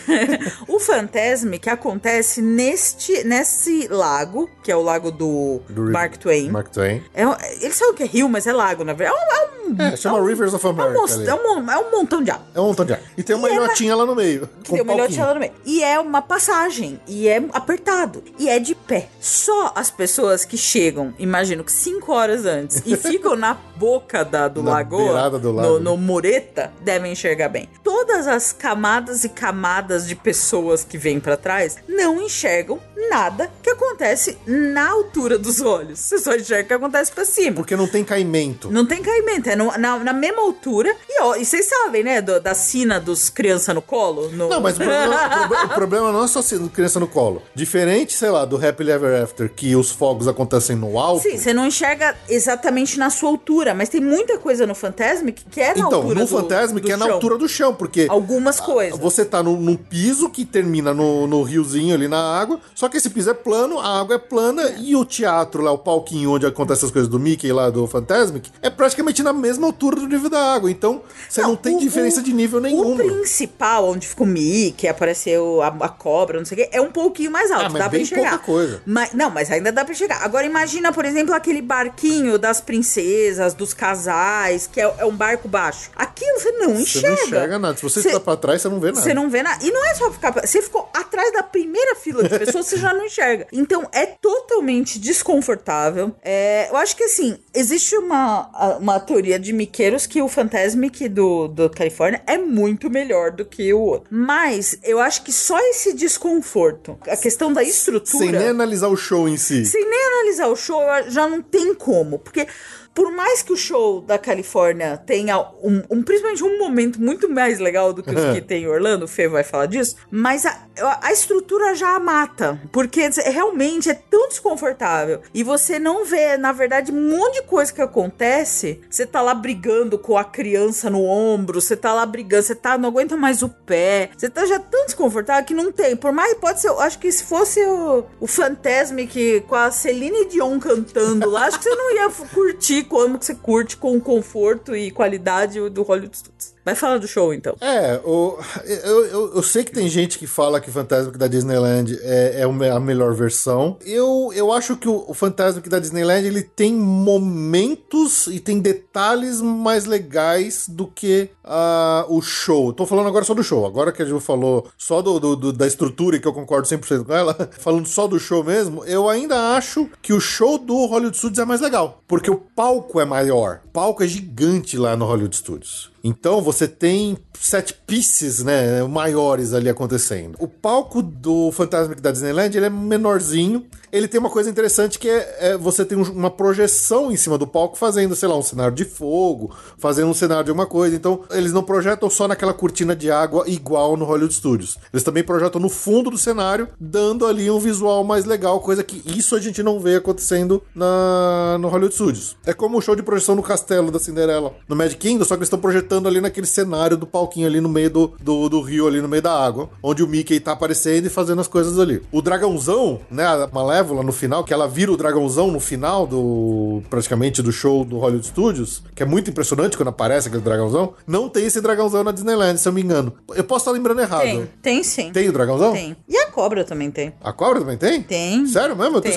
o 0.68 0.80
Fantasme 0.80 1.58
que 1.58 1.70
acontece 1.70 2.42
neste, 2.42 3.24
nesse 3.24 3.88
lago, 3.88 4.50
que 4.62 4.70
é 4.72 4.76
o 4.76 4.82
lago 4.82 5.12
do, 5.12 5.62
Do 5.70 5.84
Mark 5.92 6.18
Twain. 6.18 6.50
Mark 6.50 6.70
Twain. 6.70 7.02
É, 7.14 7.24
eles 7.64 7.80
falam 7.80 7.94
que 7.94 8.04
é 8.04 8.06
rio, 8.06 8.28
mas 8.28 8.46
é 8.48 8.52
lago, 8.54 8.84
na 8.84 8.94
verdade. 8.94 9.18
É 9.18 9.24
um, 9.26 9.32
é 9.32 9.46
um, 9.70 9.82
É, 9.94 9.96
chama 9.98 10.18
é 10.18 10.22
um- 10.22 10.26
Rivers 10.26 10.54
of 10.54 10.66
é 10.66 10.70
America. 10.70 11.00
é 11.26 11.34
um 11.34 11.62
mon- 11.64 11.72
é 11.72 11.78
um 11.78 11.92
montão 11.92 12.22
de 12.22 12.32
água. 12.32 12.46
É 12.54 12.60
um 12.60 12.66
montão 12.68 12.86
de 12.86 12.94
ar. 12.94 13.00
E 13.18 13.24
tem 13.24 13.36
uma 13.36 13.50
é 13.50 13.54
ilhotinha 13.56 13.96
lá 13.96 14.06
no 14.06 14.14
meio. 14.16 14.48
Tem 14.64 14.80
um 14.82 14.84
uma 14.84 14.94
ilhotinha 14.94 15.26
lá 15.26 15.34
no 15.34 15.40
meio. 15.40 15.54
E 15.66 15.82
é 15.84 15.98
uma 16.00 16.22
passagem. 16.22 17.00
E 17.08 17.28
é 17.30 17.38
apertado. 17.54 18.24
E 18.38 18.50
é 18.50 18.60
de 18.60 18.76
pé. 18.76 19.08
Só 19.22 19.72
as 19.76 19.90
pessoas 19.90 20.44
que 20.46 20.58
chegam, 20.58 21.14
imagino 21.18 21.64
que 21.64 21.72
5 21.72 22.12
horas 22.12 22.46
antes, 22.46 22.82
e 22.86 22.96
ficam 22.98 23.36
na 23.36 23.54
boca 23.54 24.24
da, 24.26 24.48
do 24.48 24.62
Na 24.62 24.72
lagoa, 24.72 25.30
do 25.32 25.40
no, 25.40 25.52
lago. 25.54 25.80
no 25.80 25.98
mureta, 25.98 26.72
devem 26.82 27.12
enxergar 27.14 27.50
bem. 27.50 27.70
Todas 27.86 28.28
as 28.28 28.52
camadas 28.52 29.24
e 29.24 29.30
camadas 29.30 30.08
de 30.08 30.16
pessoas 30.16 30.84
que 30.84 30.98
vêm 30.98 31.20
pra 31.20 31.38
trás 31.38 31.78
não 31.88 32.20
enxergam 32.20 32.80
nada 33.12 33.50
que 33.62 33.70
acontece 33.70 34.40
na 34.48 34.90
altura 34.90 35.38
dos 35.38 35.62
olhos. 35.62 36.00
Você 36.00 36.18
só 36.18 36.34
enxerga 36.36 36.64
o 36.64 36.68
que 36.68 36.74
acontece 36.74 37.12
pra 37.12 37.24
cima. 37.24 37.58
Porque 37.58 37.76
não 37.76 37.88
tem 37.88 38.04
caimento. 38.04 38.72
Não 38.72 38.88
tem 38.88 39.04
caimento, 39.04 39.50
é 39.52 39.56
no- 39.56 39.78
na, 39.78 40.00
na 40.00 40.14
mesma 40.14 40.42
altura. 40.42 40.96
E, 41.08 41.22
ó, 41.22 41.36
e 41.36 41.46
vocês 41.46 41.68
sabem, 41.70 42.04
né, 42.04 42.22
do- 42.24 42.40
da 42.42 42.56
sina 42.56 43.00
dos 43.00 43.30
criança 43.30 43.72
no 43.72 43.84
colo? 43.84 44.30
No... 44.32 44.50
Não, 44.50 44.60
mas 44.60 44.74
o 44.76 44.78
problema, 44.80 45.16
o 45.16 45.30
proble- 45.48 45.66
o 45.66 45.70
problema 45.70 46.12
não 46.12 46.24
é 46.24 46.28
só 46.28 46.42
ser 46.42 46.60
criança 46.70 47.00
no 47.00 47.08
colo. 47.08 47.44
Diferente, 47.54 48.14
sei 48.14 48.32
lá, 48.32 48.46
do 48.46 48.56
Happily 48.58 48.90
Ever 48.92 49.22
After, 49.24 49.48
que 49.48 49.76
os 49.76 49.92
fogos 49.92 50.28
acontecem 50.28 50.76
no 50.76 50.98
alto. 50.98 51.22
Sim, 51.22 51.38
você 51.38 51.54
não 51.54 51.68
enxerga 51.68 52.18
exatamente 52.28 52.98
na 52.98 53.12
sua 53.12 53.30
altura, 53.30 53.76
mas 53.76 53.90
tem 53.90 54.02
muita 54.02 54.40
coisa 54.40 54.66
no 54.66 54.74
Fantasmic 54.74 55.46
que 55.52 55.62
é 55.62 55.68
na 55.76 55.86
Então, 55.86 56.00
altura 56.00 56.16
no 56.22 56.26
do, 56.26 56.28
Fantasmic 56.28 56.88
do 56.88 56.92
é 56.92 56.98
na 56.98 57.06
altura 57.12 57.38
do 57.38 57.48
chão, 57.48 57.75
porque 57.76 58.08
Algumas 58.10 58.60
coisas. 58.60 59.00
você 59.00 59.24
tá 59.26 59.44
no, 59.44 59.58
no 59.58 59.78
piso 59.78 60.30
que 60.30 60.46
termina 60.46 60.94
no, 60.94 61.28
no 61.28 61.44
riozinho 61.44 61.94
ali 61.94 62.08
na 62.08 62.20
água, 62.40 62.60
só 62.74 62.88
que 62.90 62.98
esse 62.98 63.10
piso 63.10 63.30
é 63.30 63.34
plano, 63.34 63.80
a 63.80 64.00
água 64.00 64.16
é 64.16 64.20
plana 64.20 64.76
e 64.80 64.96
o 64.96 65.04
teatro 65.06 65.62
lá, 65.62 65.72
o 65.72 65.78
palquinho 65.78 66.32
onde 66.32 66.46
acontecem 66.46 66.86
as 66.86 66.92
coisas 66.92 67.10
do 67.10 67.20
Mickey 67.20 67.52
lá 67.52 67.70
do 67.70 67.86
Fantasmic, 67.88 68.50
é 68.62 68.70
praticamente 68.70 69.22
na 69.22 69.34
mesma 69.34 69.68
altura 69.68 69.98
do 69.98 70.08
nível 70.08 70.30
da 70.30 70.54
água. 70.54 70.72
Então, 70.72 71.02
você 71.30 71.42
não, 71.42 71.56
tem 71.56 71.76
o- 71.76 71.80
diferença 71.80 72.20
o- 72.20 72.24
de 72.24 72.34
nível 72.34 72.60
O 72.60 72.62
nenhuma. 72.62 72.96
principal, 73.04 73.90
onde 73.90 74.08
ficou 74.08 74.26
o 74.26 74.30
Mickey, 74.30 74.88
apareceu 74.88 75.62
a, 75.62 75.68
a 75.68 75.90
cobra, 75.90 76.38
não 76.40 76.46
sei 76.46 76.58
o 76.58 76.62
quê, 76.62 76.70
é 76.72 76.82
um 76.82 76.92
pouquinho 76.92 77.32
mais 77.32 77.52
alto. 77.52 77.66
Ah, 77.66 77.70
mas 77.70 77.74
dá 77.74 77.80
pra 77.80 77.90
bem 77.90 78.02
enxergar. 78.02 78.30
pouca 78.32 78.46
coisa. 78.46 78.82
Mas, 78.86 79.14
não, 79.14 79.30
mas 79.30 79.52
ainda 79.52 79.72
dá 79.72 79.84
pra 79.84 79.94
enxergar. 79.94 80.24
Agora 80.24 80.46
imagina, 80.46 80.92
por 80.94 81.06
exemplo, 81.06 81.34
aquele 81.34 81.62
barquinho 81.62 82.38
das 82.38 82.62
princesas, 82.62 83.54
dos 83.54 83.74
casais, 83.74 84.68
que 84.72 84.80
é, 84.80 84.94
é 85.00 85.06
um 85.06 85.16
barco 85.16 85.48
baixo. 85.48 85.90
Aquilo 85.96 86.40
você 86.40 86.52
não 86.52 86.76
Você 86.76 86.82
enxerga. 87.00 87.08
não 87.10 87.24
enxerga 87.24 87.60
nada. 87.66 87.78
Se 87.78 87.84
você 87.84 88.02
Cê- 88.02 88.08
está 88.10 88.20
pra 88.20 88.36
trás, 88.38 88.62
você 88.62 88.70
não 88.70 88.80
vê 88.80 88.88
nada. 88.88 89.02
Você 89.02 89.14
não 89.14 89.30
vê 89.30 89.44
nada. 89.44 89.66
E 89.66 89.72
não 89.72 89.86
é 89.86 89.94
só 89.96 90.12
ficar. 90.12 90.32
Você 90.46 90.62
ficou 90.62 90.90
atrás 90.94 91.32
da 91.34 91.44
primeira 91.44 91.96
fila 91.96 92.24
de 92.24 92.38
pessoas, 92.40 92.66
você 92.68 92.78
já 92.78 92.94
não 92.94 93.06
enxerga. 93.06 93.48
Então 93.52 93.88
é 93.92 94.06
totalmente 94.06 95.00
desconfortável. 95.00 96.16
É, 96.24 96.70
eu 96.70 96.78
acho 96.78 96.96
que 96.96 97.04
assim, 97.04 97.38
existe 97.54 97.96
uma, 97.98 98.78
uma 98.80 99.00
teoria 99.00 99.38
de 99.40 99.52
miqueiros 99.54 100.06
que 100.08 100.22
o 100.22 100.28
Fantasmic 100.28 101.08
do, 101.10 101.48
do 101.48 101.70
Califórnia 101.70 102.22
é 102.28 102.38
muito 102.38 102.90
melhor 102.90 103.32
do 103.32 103.46
que 103.46 103.74
o 103.74 103.80
outro. 103.80 104.08
Mas 104.12 104.78
eu 104.84 105.00
acho 105.00 105.24
que 105.24 105.32
só 105.32 105.58
esse 105.60 105.94
desconforto, 105.94 106.98
a 107.08 107.18
questão 107.18 107.52
da 107.52 107.64
estrutura. 107.64 108.18
Sem 108.26 108.32
nem 108.32 108.50
analisar 108.50 108.88
o 108.88 108.98
show 108.98 109.28
em 109.28 109.38
si. 109.38 109.66
Sem 109.66 109.84
nem 109.90 110.06
analisar 110.08 110.48
o 110.48 110.56
show, 110.56 110.82
já 111.08 111.28
não 111.28 111.42
tem 111.42 111.74
como. 111.74 112.20
Porque 112.20 112.48
por 112.96 113.12
mais 113.12 113.44
que 113.44 113.54
o 113.54 113.58
show 113.58 114.02
da 114.02 114.18
Califórnia 114.18 114.98
tenha 114.98 115.38
um, 115.62 115.84
um- 115.92 116.02
principalmente 116.02 116.44
um 116.44 116.58
momento 116.58 117.00
muito 117.00 117.30
mais 117.30 117.60
legal 117.60 117.92
do 117.94 118.02
que 118.02 118.10
os 118.16 118.34
que 118.34 118.42
tem 118.48 118.64
em 118.64 118.68
Orlando, 118.68 119.06
o 119.06 119.08
Fê 119.08 119.28
vai 119.28 119.44
falar 119.44 119.66
disso, 119.68 119.98
mas 120.10 120.46
a, 120.46 120.58
a 121.02 121.12
estrutura 121.12 121.76
já 121.76 121.96
a 121.96 122.00
mata. 122.00 122.60
Porque 122.72 123.02
é- 123.02 123.30
realmente 123.30 123.90
é 123.90 123.94
tão 123.94 124.30
desconfortável. 124.30 125.22
E 125.34 125.44
você 125.44 125.78
não 125.78 126.06
vê, 126.06 126.38
na 126.38 126.52
verdade, 126.54 126.92
um 126.92 127.10
monte 127.10 127.36
de 127.36 127.42
coisa 127.44 127.72
que 127.74 127.82
acontece. 127.82 128.80
Você 128.90 129.06
tá 129.06 129.22
lá 129.22 129.34
brigando 129.36 130.00
com 130.00 130.18
a 130.18 130.24
criança 130.24 130.90
no 130.90 131.04
ombro, 131.04 131.60
você 131.62 131.76
tá 131.76 131.94
lá 131.94 132.06
brigando, 132.06 132.44
você 132.44 132.56
tá, 132.56 132.78
não 132.78 132.90
aguenta 132.90 133.18
mais 133.18 133.44
o 133.44 133.50
pé. 133.50 134.10
Você 134.18 134.30
tá 134.30 134.46
já 134.46 134.58
tão 134.60 134.86
desconfortável 134.86 135.44
que 135.44 135.54
não 135.54 135.72
tem. 135.72 135.96
Por 135.98 136.14
mais, 136.14 136.34
pode 136.36 136.62
ser, 136.62 136.70
acho 136.72 136.98
que 137.00 137.12
se 137.12 137.26
fosse 137.26 137.62
o, 137.66 138.06
o 138.22 138.28
Fantasmic 138.28 139.42
com 139.48 139.56
a 139.56 139.70
Celine 139.72 140.26
Dion 140.28 140.60
cantando 140.60 141.30
lá, 141.30 141.46
acho 141.48 141.58
que 141.60 141.66
você 141.66 141.76
não 141.76 141.92
ia 141.94 142.10
curtir 142.34 142.85
como 142.86 143.20
que 143.20 143.26
você 143.26 143.36
curte 143.36 143.78
com 143.78 144.00
conforto 144.00 144.76
e 144.76 144.92
qualidade 144.92 145.70
do 145.70 145.84
Hollywood 145.84 146.18
Studios. 146.18 146.55
Vai 146.66 146.74
falar 146.76 146.98
do 146.98 147.08
show, 147.08 147.32
então. 147.32 147.56
É, 147.62 148.02
o, 148.04 148.38
eu, 148.66 149.06
eu, 149.06 149.36
eu 149.36 149.44
sei 149.44 149.64
que 149.64 149.72
tem 149.72 149.88
gente 149.88 150.18
que 150.18 150.26
fala 150.26 150.60
que 150.60 150.68
o 150.70 150.74
Fantasmic 150.74 151.16
da 151.18 151.28
Disneyland 151.28 151.96
é, 152.02 152.40
é 152.42 152.72
a 152.72 152.80
melhor 152.80 153.14
versão. 153.14 153.78
Eu, 153.86 154.32
eu 154.34 154.52
acho 154.52 154.76
que 154.76 154.90
o, 154.90 155.06
o 155.08 155.14
Fantasmic 155.14 155.70
da 155.70 155.78
Disneyland 155.78 156.26
ele 156.26 156.42
tem 156.42 156.74
momentos 156.74 158.28
e 158.28 158.40
tem 158.40 158.60
detalhes 158.60 159.42
mais 159.42 159.86
legais 159.86 160.66
do 160.68 160.88
que 160.88 161.30
ah, 161.44 162.06
o 162.10 162.22
show. 162.22 162.74
Tô 162.74 162.86
falando 162.86 163.08
agora 163.08 163.24
só 163.24 163.34
do 163.34 163.44
show. 163.44 163.66
Agora 163.66 163.92
que 163.92 164.02
a 164.02 164.06
Ju 164.06 164.20
falou 164.20 164.68
só 164.78 165.02
do, 165.02 165.20
do- 165.20 165.36
do- 165.36 165.54
da 165.54 165.68
estrutura, 165.68 166.18
e 166.18 166.20
que 166.20 166.28
eu 166.28 166.34
concordo 166.34 166.68
100% 166.68 167.06
com 167.06 167.14
ela, 167.14 167.34
falando 167.60 167.88
só 167.88 168.08
do 168.08 168.20
show 168.20 168.44
mesmo, 168.44 168.84
eu 168.86 169.08
ainda 169.08 169.56
acho 169.56 169.88
que 170.02 170.14
o 170.14 170.20
show 170.20 170.58
do 170.58 170.86
Hollywood 170.88 171.16
Studios 171.18 171.40
é 171.40 171.46
mais 171.46 171.62
legal. 171.62 172.02
Porque 172.08 172.32
o 172.32 172.38
palco 172.38 173.00
é 173.00 173.06
maior. 173.06 173.62
O 173.66 173.70
palco 173.70 174.04
é 174.04 174.08
gigante 174.08 174.78
lá 174.78 174.96
no 174.98 175.06
Hollywood 175.06 175.36
Studios. 175.36 175.92
Então 176.08 176.40
você 176.40 176.68
tem 176.68 177.18
set 177.34 177.74
pieces, 177.88 178.44
né, 178.44 178.84
maiores 178.84 179.54
ali 179.56 179.68
acontecendo. 179.68 180.36
O 180.40 180.48
palco 180.48 181.02
do 181.02 181.52
Fantasmic 181.52 182.00
da 182.00 182.12
Disneyland, 182.12 182.56
ele 182.56 182.68
é 182.68 182.70
menorzinho. 182.70 183.66
Ele 183.92 184.08
tem 184.08 184.20
uma 184.20 184.30
coisa 184.30 184.50
interessante 184.50 185.00
que 185.00 185.10
é, 185.10 185.38
é 185.40 185.58
você 185.58 185.84
tem 185.84 185.98
um- 185.98 186.04
uma 186.12 186.30
projeção 186.30 187.12
em 187.12 187.18
cima 187.18 187.38
do 187.38 187.48
palco 187.48 187.76
fazendo, 187.78 188.16
sei 188.16 188.28
lá, 188.30 188.38
um 188.38 188.42
cenário 188.44 188.76
de 188.76 188.86
fogo, 188.86 189.52
fazendo 189.78 190.10
um 190.10 190.14
cenário 190.14 190.44
de 190.44 190.50
alguma 190.52 190.68
coisa. 190.68 190.96
Então, 190.96 191.22
eles 191.32 191.52
não 191.52 191.64
projetam 191.64 192.10
só 192.10 192.28
naquela 192.28 192.54
cortina 192.54 192.96
de 192.96 193.10
água 193.10 193.44
igual 193.48 193.98
no 193.98 194.06
Hollywood 194.06 194.34
Studios. 194.34 194.78
Eles 194.94 195.04
também 195.04 195.24
projetam 195.24 195.60
no 195.62 195.70
fundo 195.70 196.10
do 196.12 196.18
cenário, 196.18 196.68
dando 196.80 197.26
ali 197.26 197.50
um 197.50 197.60
visual 197.60 198.04
mais 198.04 198.26
legal, 198.26 198.60
coisa 198.60 198.84
que 198.84 199.02
isso 199.18 199.36
a 199.36 199.40
gente 199.40 199.64
não 199.64 199.80
vê 199.80 199.96
acontecendo 199.96 200.62
na, 200.76 201.58
no 201.60 201.68
Hollywood 201.68 201.96
Studios. 201.96 202.36
É 202.46 202.54
como 202.54 202.78
o 202.78 202.82
show 202.82 202.96
de 202.96 203.04
projeção 203.04 203.34
no 203.36 203.42
castelo 203.44 203.92
da 203.92 204.00
Cinderela, 204.00 204.54
no 204.68 204.76
Magic 204.76 205.00
Kingdom, 205.00 205.24
só 205.26 205.36
que 205.36 205.40
eles 205.40 205.48
estão 205.48 205.60
projetando 205.60 205.95
ali 206.08 206.22
naquele 206.22 206.48
cenário 206.48 206.98
do 206.98 207.06
palquinho 207.06 207.48
ali 207.48 207.62
no 207.62 207.70
meio 207.70 207.90
do, 207.90 208.14
do, 208.20 208.50
do 208.50 208.62
rio, 208.62 208.88
ali 208.88 209.02
no 209.02 209.08
meio 209.08 209.22
da 209.22 209.34
água, 209.34 209.70
onde 209.82 210.04
o 210.04 210.08
Mickey 210.08 210.40
tá 210.40 210.52
aparecendo 210.52 211.06
e 211.06 211.10
fazendo 211.10 211.42
as 211.42 211.48
coisas 211.48 211.80
ali. 211.80 212.02
O 212.12 212.22
dragãozão, 212.22 213.00
né, 213.10 213.26
a 213.26 213.50
Malévola 213.52 214.04
no 214.04 214.12
final, 214.12 214.44
que 214.44 214.54
ela 214.54 214.68
vira 214.68 214.92
o 214.92 214.98
dragãozão 214.98 215.52
no 215.52 215.60
final 215.60 216.06
do, 216.06 216.82
praticamente, 216.90 217.42
do 217.42 217.52
show 217.52 217.86
do 217.86 217.98
Hollywood 217.98 218.28
Studios, 218.28 218.84
que 218.94 219.04
é 219.04 219.06
muito 219.06 219.30
impressionante 219.30 219.78
quando 219.78 219.90
aparece 219.90 220.28
aquele 220.28 220.44
dragãozão, 220.44 220.94
não 221.06 221.30
tem 221.30 221.46
esse 221.46 221.62
dragãozão 221.62 222.04
na 222.04 222.12
Disneyland, 222.12 222.60
se 222.60 222.68
eu 222.68 222.74
me 222.74 222.82
engano. 222.82 223.14
Eu 223.36 223.44
posso 223.44 223.64
estar 223.64 223.72
lembrando 223.72 224.02
errado. 224.02 224.24
Tem, 224.24 224.50
tem 224.62 224.84
sim. 224.84 225.12
Tem 225.12 225.30
o 225.30 225.32
dragãozão? 225.32 225.74
Tem. 225.74 225.96
E 226.08 226.18
a 226.18 226.32
cobra 226.32 226.64
também 226.64 226.92
tem. 226.92 227.14
A 227.22 227.32
cobra 227.32 227.60
também 227.60 227.78
tem? 227.78 228.02
Tem. 228.04 228.46
Sério 228.48 228.76
mesmo? 228.76 228.98
Eu 228.98 229.02
Tem. 229.02 229.16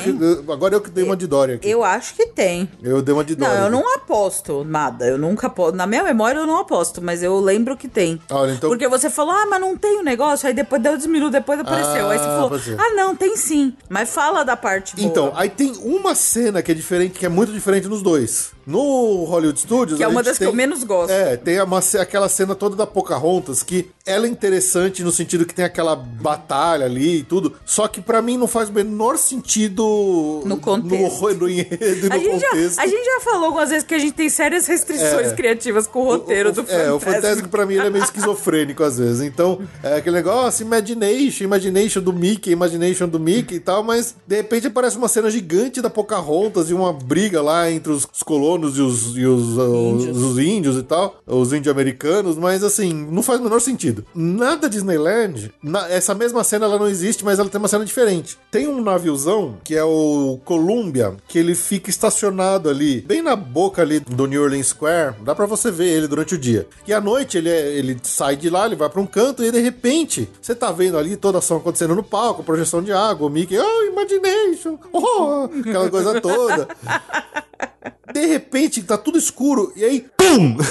Agora 0.53 0.75
eu 0.75 0.81
que 0.81 0.91
dei 0.91 1.05
uma 1.05 1.17
de 1.17 1.27
Dory 1.27 1.55
aqui. 1.55 1.69
Eu 1.69 1.85
acho 1.85 2.15
que 2.15 2.27
tem. 2.27 2.69
Eu 2.83 3.03
dei 3.03 3.15
uma 3.15 3.25
de 3.25 3.35
Dory. 3.35 3.51
Não, 3.51 3.59
eu 3.59 3.67
aqui. 3.67 3.73
não 3.73 3.95
aposto 3.95 4.65
nada. 4.65 5.07
Eu 5.07 5.19
nunca 5.19 5.47
aposto. 5.47 5.75
Na 5.75 5.87
minha 5.87 6.03
memória 6.03 6.39
eu 6.39 6.47
não 6.47 6.59
aposto, 6.59 6.68
mas 7.03 7.23
eu 7.23 7.39
lembro 7.41 7.77
que 7.77 7.89
tem. 7.89 8.21
Olha, 8.31 8.53
então- 8.53 8.69
Porque 8.71 8.87
você 8.89 9.09
falou, 9.11 9.33
ah, 9.33 9.47
mas 9.47 9.61
não 9.61 9.77
tem 9.77 9.99
o 9.99 10.03
negócio. 10.03 10.47
Aí 10.47 10.55
depois 10.55 10.81
deu 10.83 10.93
10 10.93 11.07
minutos, 11.07 11.33
depois 11.33 11.59
apareceu. 11.61 12.09
aí 12.09 12.19
você 12.19 12.25
Ah, 12.25 12.29
falou, 12.29 12.49
pode 12.51 12.65
ser. 12.65 12.81
ah, 12.81 12.95
não, 12.95 13.17
tem 13.17 13.37
sim. 13.37 13.75
Mas 13.89 14.11
fala 14.11 14.45
da 14.45 14.57
parte 14.57 14.95
boa. 14.97 15.07
Então, 15.09 15.33
aí 15.35 15.49
tem 15.49 15.73
uma 15.83 16.15
cena 16.15 16.63
que 16.63 16.71
é 16.71 16.75
diferente, 16.75 17.19
que 17.19 17.27
é 17.27 17.29
muito 17.29 17.53
diferente 17.53 17.89
nos 17.89 18.03
dois. 18.03 18.51
No 18.69 19.25
Hollywood 19.25 19.59
Studios. 19.61 19.97
Que 19.97 20.05
é 20.05 20.09
uma 20.09 20.23
das 20.23 20.35
que 20.35 20.41
tem- 20.41 20.49
eu 20.49 20.53
menos 20.55 20.85
gosto. 20.85 21.11
É, 21.11 21.37
tem 21.37 21.61
uma 21.63 21.79
aquela 22.01 22.29
cena 22.29 22.55
toda 22.55 22.77
da 22.77 22.87
Pocahontas, 22.87 23.63
que 23.63 23.91
ela 24.05 24.27
é 24.27 24.29
interessante 24.29 25.03
no 25.03 25.11
sentido 25.11 25.47
que 25.47 25.55
tem 25.55 25.65
aquela 25.65 25.97
batalha 25.97 26.85
ali 26.87 27.19
e 27.19 27.23
tudo. 27.23 27.55
Só 27.65 27.89
que 27.89 28.01
pra 28.01 28.21
mim 28.21 28.37
não 28.37 28.47
faz 28.47 28.69
o 28.69 28.73
menor 28.73 29.17
sentido 29.17 30.43
No 30.45 30.57
contexto. 30.59 31.23
no, 31.35 31.39
no 31.39 31.49
e 31.51 31.63
no 31.63 32.13
a, 32.15 32.19
gente 32.19 32.31
contexto. 32.45 32.77
já, 32.77 32.83
a 32.83 32.87
gente 32.87 33.05
já 33.05 33.21
falou 33.21 33.47
algumas 33.47 33.71
vezes 33.71 33.85
que 33.85 33.95
a 33.95 33.99
gente 33.99 34.13
tem 34.13 34.29
sérias 34.29 34.67
restrições 34.67 35.29
É. 35.29 35.35
criativas 35.35 35.87
com 35.87 36.01
o 36.01 36.05
roteiro 36.05 36.51
O- 36.51 36.53
o- 36.53 36.55
do 36.55 36.71
É, 36.71 36.93
o. 36.93 37.01
Fantasmic 37.01 37.49
pra 37.49 37.65
mim 37.65 37.75
ele 37.75 37.87
é 37.87 37.91
meio 37.91 38.05
esquizofrênico 38.05 38.83
às 38.83 38.99
vezes. 38.99 39.23
Então, 39.23 39.61
é 39.83 39.97
aquele 39.97 40.17
negócio, 40.17 40.63
Imagination, 40.65 41.45
Imagination 41.45 42.01
do 42.01 42.13
Mickey, 42.13 42.51
Imagination 42.51 43.09
do 43.09 43.19
Mickey 43.19 43.55
e 43.57 43.61
tal, 43.61 43.83
mas 43.83 44.15
de 44.27 44.37
repente 44.37 44.67
aparece 44.67 44.97
uma 44.97 45.09
cena 45.09 45.31
gigante 45.31 45.81
da 45.81 45.89
Pocahontas 45.91 46.71
e 46.71 46.75
uma 46.75 46.93
briga 46.93 47.41
lá 47.41 47.71
entre 47.71 47.93
os, 47.93 48.07
os 48.13 48.23
colonos 48.23 48.58
colonos 48.59 48.77
e 48.79 48.83
os, 48.83 49.17
e 49.17 49.25
os, 49.27 49.57
os- 49.57 50.03
Índios. 50.05 50.19
os 50.23 50.39
índios 50.39 50.77
e 50.77 50.83
tal, 50.83 51.21
os 51.27 51.53
índio-americanos, 51.53 52.37
mas 52.37 52.63
assim, 52.65 52.93
não 53.11 53.23
faz 53.23 53.41
o 53.41 53.45
menor 53.45 53.61
sentido. 53.61 54.05
Na 54.15 54.55
da 54.57 54.69
Disneyland, 54.69 55.53
na- 55.63 55.89
essa 55.89 56.15
mesma 56.15 56.43
cena 56.45 56.67
ela 56.67 56.79
não 56.79 56.89
existe, 56.89 57.25
mas 57.25 57.39
ela 57.39 57.49
tem 57.49 57.59
uma 57.59 57.69
cena 57.69 57.85
diferente. 57.85 58.37
Tem 58.51 58.67
um 58.67 58.81
naviozão, 58.83 59.57
que 59.65 59.75
é 59.77 59.85
o 59.85 60.39
Columbia, 60.45 61.15
que 61.29 61.39
ele 61.39 61.55
fica 61.55 61.91
estacionado 61.91 62.69
ali, 62.69 63.01
bem 63.03 63.23
na 63.23 63.37
boca 63.37 63.83
ali 63.83 64.01
do 64.01 64.27
New 64.27 64.43
Orleans 64.43 64.69
Square, 64.69 65.15
dá 65.23 65.35
pra 65.35 65.47
você 65.47 65.71
ver 65.71 65.87
ele 65.89 66.09
durante 66.09 66.35
o 66.35 66.39
dia. 66.39 66.67
E 66.87 66.93
à 66.93 67.01
noite 67.01 67.39
ele, 67.39 67.49
é- 67.49 67.73
ele 67.75 67.97
sai 68.03 68.37
de 68.37 68.51
lá, 68.51 68.67
ele 68.67 68.77
vai 68.77 68.89
pra 68.89 69.01
um 69.01 69.07
canto 69.07 69.45
e 69.45 69.51
de 69.51 69.61
repente, 69.61 70.29
você 70.41 70.55
tá 70.55 70.73
vendo 70.73 70.99
ali 70.99 71.17
toda 71.17 71.39
a 71.39 71.41
ação 71.41 71.59
acontecendo 71.59 71.95
no 71.95 72.03
palco, 72.03 72.43
projeção 72.43 72.83
de 72.83 72.93
água, 72.93 73.27
o 73.27 73.31
Mickey, 73.31 73.57
oh, 73.59 73.85
imagination, 73.85 74.79
oh, 74.93 75.49
aquela 75.61 75.89
coisa 75.91 76.21
toda. 76.21 76.69
De 78.13 78.27
repente, 78.27 78.83
tá 78.83 78.97
tudo 78.99 79.19
escuro, 79.19 79.73
e 79.77 79.85
aí, 79.85 80.07
pum! 80.17 80.57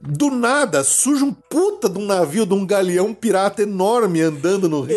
Do 0.00 0.30
nada, 0.30 0.82
surge 0.82 1.22
um 1.22 1.32
puta 1.32 1.88
de 1.88 1.98
um 1.98 2.06
navio, 2.06 2.46
de 2.46 2.54
um 2.54 2.66
galeão 2.66 3.12
pirata 3.12 3.62
enorme 3.62 4.20
andando 4.22 4.68
no 4.68 4.80
rio. 4.80 4.96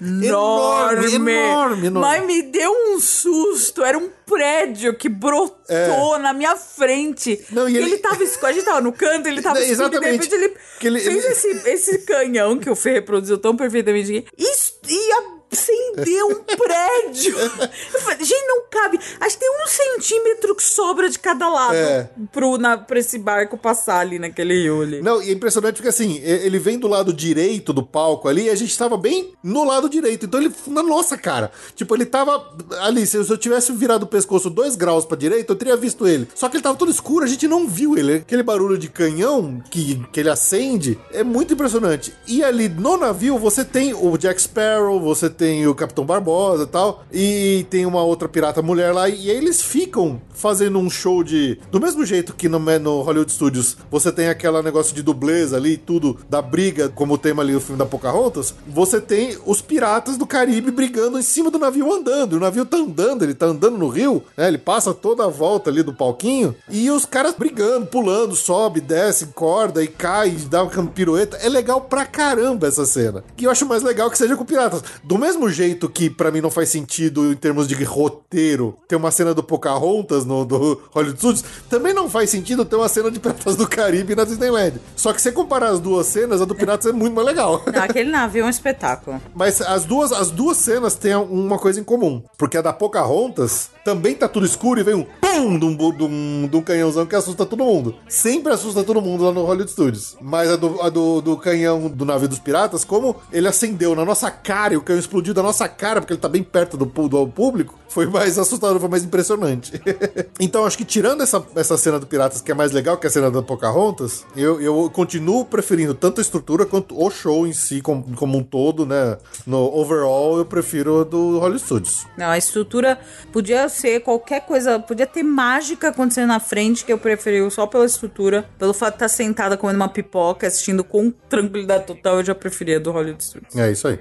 Enorme, 0.00 1.14
enorme, 1.14 1.86
enorme. 1.88 2.00
Mas 2.00 2.26
me 2.26 2.42
deu 2.42 2.70
um 2.70 3.00
susto. 3.00 3.82
Era 3.84 3.98
um 3.98 4.08
prédio 4.26 4.94
que 4.96 5.08
brotou 5.08 6.18
na 6.20 6.32
minha 6.32 6.56
frente. 6.56 7.32
É. 7.50 7.54
Não, 7.54 7.68
e 7.68 7.72
E 7.72 7.76
ele- 7.76 7.86
ele... 7.92 7.98
tava 7.98 8.22
escuro. 8.22 8.46
A 8.46 8.52
gente 8.52 8.64
tava 8.64 8.80
no 8.80 8.92
canto, 8.92 9.26
ele 9.26 9.42
tava 9.42 9.58
escuro. 9.60 9.64
E 9.64 9.76
de 9.76 9.82
exatamente. 9.96 10.12
repente 10.30 10.34
ele, 10.34 10.54
ele- 10.82 11.00
fez 11.00 11.16
ele- 11.24 11.32
Esse, 11.32 11.68
esse 11.70 11.98
canhão 12.00 12.58
que 12.58 12.70
o 12.70 12.76
Fê 12.76 12.92
reproduziu 12.92 13.38
tão 13.38 13.56
perfeitamente. 13.56 14.16
aqui. 14.18 14.28
Isso 14.38 14.74
ia 14.88 15.37
acender 15.50 16.24
um 16.24 16.34
prédio. 16.34 17.36
Falei, 18.00 18.24
gente, 18.24 18.46
não 18.46 18.62
cabe. 18.70 18.98
Acho 19.20 19.38
que 19.38 19.40
tem 19.44 19.50
um 19.50 19.66
centímetro 19.66 20.54
que 20.54 20.62
sobra 20.62 21.08
de 21.08 21.18
cada 21.18 21.48
lado 21.48 21.74
É. 21.74 22.10
pro, 22.32 22.58
na, 22.58 22.76
pra 22.76 22.98
esse 22.98 23.18
barco 23.18 23.56
passar 23.56 24.00
ali 24.00 24.18
naquele 24.18 24.54
rio 24.62 24.82
ali. 24.82 25.00
Não, 25.02 25.22
e 25.22 25.30
é 25.30 25.32
impressionante 25.32 25.76
porque 25.76 25.88
assim, 25.88 26.18
ele 26.22 26.58
vem 26.58 26.78
do 26.78 26.88
lado 26.88 27.12
direito 27.12 27.72
do 27.72 27.82
palco 27.82 28.28
ali 28.28 28.44
e 28.44 28.50
a 28.50 28.54
gente 28.54 28.76
tava 28.76 28.96
bem 28.96 29.32
no 29.42 29.64
lado 29.64 29.88
direito. 29.88 30.26
Então 30.26 30.40
ele, 30.40 30.52
na 30.66 30.82
nossa 30.82 31.16
cara. 31.16 31.50
Tipo, 31.74 31.94
ele 31.94 32.06
tava 32.06 32.56
ali. 32.80 33.06
Se 33.06 33.16
eu 33.16 33.24
se 33.24 33.32
eu 33.32 33.38
tivesse 33.38 33.72
virado 33.72 34.04
o 34.04 34.06
pescoço 34.06 34.48
dois 34.50 34.74
graus 34.76 35.04
pra 35.04 35.16
direita, 35.16 35.52
eu 35.52 35.56
teria 35.56 35.76
visto 35.76 36.06
ele. 36.06 36.28
Só 36.34 36.48
que 36.48 36.56
ele 36.56 36.62
tava 36.62 36.78
todo 36.78 36.90
escuro, 36.90 37.24
a 37.24 37.28
gente 37.28 37.46
não 37.46 37.66
viu 37.68 37.96
ele. 37.96 38.14
Aquele 38.16 38.42
barulho 38.42 38.78
de 38.78 38.88
canhão 38.88 39.62
que, 39.70 40.02
que 40.12 40.20
ele 40.20 40.30
acende 40.30 40.98
é 41.12 41.22
muito 41.22 41.52
impressionante. 41.54 42.12
E 42.26 42.42
ali 42.44 42.68
no 42.68 42.96
navio 42.96 43.38
você 43.38 43.64
tem 43.64 43.92
o 43.94 44.16
Jack 44.16 44.40
Sparrow, 44.40 45.00
você 45.00 45.28
tem 45.38 45.66
o 45.66 45.74
Capitão 45.74 46.04
Barbosa 46.04 46.64
e 46.64 46.66
tal. 46.66 47.04
E 47.12 47.66
tem 47.70 47.86
uma 47.86 48.02
outra 48.02 48.28
pirata 48.28 48.60
mulher 48.60 48.92
lá. 48.92 49.08
E 49.08 49.30
aí 49.30 49.36
eles 49.36 49.62
ficam 49.62 50.20
fazendo 50.34 50.78
um 50.78 50.90
show 50.90 51.22
de. 51.22 51.58
Do 51.70 51.80
mesmo 51.80 52.04
jeito 52.04 52.34
que 52.34 52.48
no, 52.48 52.58
no 52.58 53.00
Hollywood 53.00 53.32
Studios 53.32 53.76
você 53.90 54.10
tem 54.10 54.28
aquele 54.28 54.60
negócio 54.62 54.94
de 54.94 55.02
dublês 55.02 55.52
ali, 55.52 55.76
tudo 55.76 56.18
da 56.28 56.42
briga, 56.42 56.88
como 56.88 57.14
o 57.14 57.18
tema 57.18 57.42
ali 57.42 57.52
do 57.52 57.60
filme 57.60 57.78
da 57.78 57.86
Pocahontas. 57.86 58.54
Você 58.66 59.00
tem 59.00 59.38
os 59.46 59.62
piratas 59.62 60.16
do 60.16 60.26
Caribe 60.26 60.70
brigando 60.70 61.18
em 61.18 61.22
cima 61.22 61.50
do 61.50 61.58
navio 61.58 61.92
andando. 61.92 62.34
O 62.34 62.40
navio 62.40 62.66
tá 62.66 62.76
andando, 62.76 63.22
ele 63.22 63.34
tá 63.34 63.46
andando 63.46 63.78
no 63.78 63.88
rio, 63.88 64.22
né? 64.36 64.48
Ele 64.48 64.58
passa 64.58 64.92
toda 64.92 65.24
a 65.24 65.28
volta 65.28 65.70
ali 65.70 65.82
do 65.82 65.94
palquinho. 65.94 66.54
E 66.68 66.90
os 66.90 67.04
caras 67.04 67.34
brigando, 67.34 67.86
pulando, 67.86 68.34
sobe, 68.34 68.80
desce, 68.80 69.26
corda 69.28 69.82
e 69.82 69.86
cai, 69.86 70.30
dá 70.50 70.64
uma 70.64 70.86
pirueta. 70.86 71.36
É 71.36 71.48
legal 71.48 71.82
pra 71.82 72.04
caramba 72.04 72.66
essa 72.66 72.84
cena. 72.84 73.22
E 73.36 73.44
eu 73.44 73.50
acho 73.50 73.66
mais 73.66 73.82
legal 73.82 74.10
que 74.10 74.18
seja 74.18 74.36
com 74.36 74.44
piratas. 74.44 74.82
Do 75.04 75.18
mesmo 75.18 75.27
jeito 75.50 75.88
que 75.88 76.08
pra 76.08 76.30
mim 76.30 76.40
não 76.40 76.50
faz 76.50 76.68
sentido 76.68 77.32
em 77.32 77.36
termos 77.36 77.66
de 77.66 77.74
roteiro 77.84 78.76
ter 78.86 78.96
uma 78.96 79.10
cena 79.10 79.34
do 79.34 79.42
Pocahontas 79.42 80.24
no 80.24 80.44
do 80.44 80.80
Hollywood 80.90 81.18
Studios, 81.18 81.44
também 81.68 81.92
não 81.94 82.08
faz 82.08 82.30
sentido 82.30 82.64
ter 82.64 82.76
uma 82.76 82.88
cena 82.88 83.10
de 83.10 83.18
Piratas 83.18 83.56
do 83.56 83.66
Caribe 83.66 84.14
na 84.14 84.24
Disneyland. 84.24 84.80
Só 84.94 85.12
que 85.12 85.20
se 85.20 85.28
você 85.28 85.32
comparar 85.32 85.68
as 85.68 85.80
duas 85.80 86.06
cenas, 86.06 86.40
a 86.40 86.44
do 86.44 86.54
Piratas 86.54 86.86
é 86.86 86.92
muito 86.92 87.14
mais 87.14 87.26
legal. 87.26 87.62
Não, 87.72 87.82
aquele 87.82 88.10
navio 88.10 88.42
é 88.42 88.46
um 88.46 88.50
espetáculo. 88.50 89.20
Mas 89.34 89.60
as 89.60 89.84
duas, 89.84 90.12
as 90.12 90.30
duas 90.30 90.56
cenas 90.56 90.94
têm 90.94 91.14
uma 91.14 91.58
coisa 91.58 91.80
em 91.80 91.84
comum. 91.84 92.22
Porque 92.36 92.56
a 92.56 92.62
da 92.62 92.72
Pocahontas 92.72 93.70
também 93.88 94.14
tá 94.14 94.28
tudo 94.28 94.44
escuro 94.44 94.78
e 94.78 94.82
vem 94.82 94.94
um 94.94 95.02
pum 95.02 95.58
de 95.58 95.64
um, 95.64 95.74
de 95.74 96.02
um, 96.02 96.46
de 96.46 96.56
um 96.58 96.60
canhãozão 96.60 97.06
que 97.06 97.16
assusta 97.16 97.46
todo 97.46 97.64
mundo. 97.64 97.94
Sempre 98.06 98.52
assusta 98.52 98.84
todo 98.84 99.00
mundo 99.00 99.24
lá 99.24 99.32
no 99.32 99.44
Hollywood 99.44 99.70
Studios. 99.70 100.14
Mas 100.20 100.50
a 100.50 100.56
do, 100.56 100.82
a 100.82 100.90
do, 100.90 101.22
do 101.22 101.38
canhão 101.38 101.88
do 101.88 102.04
navio 102.04 102.28
dos 102.28 102.38
piratas, 102.38 102.84
como 102.84 103.16
ele 103.32 103.48
acendeu 103.48 103.94
na 103.94 104.04
nossa 104.04 104.30
cara 104.30 104.74
e 104.74 104.76
o 104.76 104.82
canhão 104.82 105.00
explodiu 105.00 105.32
da 105.32 105.42
nossa 105.42 105.66
cara, 105.66 106.02
porque 106.02 106.12
ele 106.12 106.20
tá 106.20 106.28
bem 106.28 106.42
perto 106.42 106.76
do, 106.76 106.84
do 106.84 107.28
público, 107.28 107.78
foi 107.88 108.06
mais 108.06 108.38
assustador, 108.38 108.78
foi 108.78 108.90
mais 108.90 109.04
impressionante. 109.04 109.72
então, 110.38 110.66
acho 110.66 110.76
que 110.76 110.84
tirando 110.84 111.22
essa, 111.22 111.42
essa 111.56 111.78
cena 111.78 111.98
do 111.98 112.06
Piratas, 112.06 112.42
que 112.42 112.52
é 112.52 112.54
mais 112.54 112.70
legal 112.70 112.98
que 112.98 113.06
a 113.06 113.10
cena 113.10 113.30
da 113.30 113.42
Pocahontas, 113.42 114.26
eu, 114.36 114.60
eu 114.60 114.90
continuo 114.92 115.46
preferindo 115.46 115.94
tanto 115.94 116.20
a 116.20 116.22
estrutura 116.22 116.66
quanto 116.66 117.00
o 117.00 117.10
show 117.10 117.46
em 117.46 117.54
si, 117.54 117.80
como, 117.80 118.14
como 118.14 118.36
um 118.36 118.42
todo, 118.42 118.84
né? 118.84 119.16
No 119.46 119.74
overall, 119.74 120.36
eu 120.36 120.44
prefiro 120.44 121.06
do 121.06 121.38
Hollywood 121.38 121.62
Studios. 121.62 122.06
Não, 122.18 122.26
a 122.26 122.36
estrutura 122.36 122.98
podia 123.32 123.68
ser 123.78 124.00
qualquer 124.00 124.40
coisa, 124.40 124.78
podia 124.78 125.06
ter 125.06 125.22
mágica 125.22 125.88
acontecendo 125.88 126.28
na 126.28 126.40
frente, 126.40 126.84
que 126.84 126.92
eu 126.92 126.98
preferi 126.98 127.48
só 127.50 127.66
pela 127.66 127.86
estrutura. 127.86 128.48
Pelo 128.58 128.74
fato 128.74 128.90
de 128.90 128.96
estar 128.96 129.08
sentada 129.08 129.56
comendo 129.56 129.78
uma 129.78 129.88
pipoca, 129.88 130.46
assistindo 130.46 130.82
com 130.82 131.10
tranquilidade 131.10 131.86
total, 131.86 132.16
eu 132.16 132.24
já 132.24 132.34
preferia 132.34 132.80
do 132.80 132.90
Hollywood 132.90 133.22
Studios. 133.22 133.54
É 133.56 133.70
isso 133.70 133.88
aí. 133.88 133.98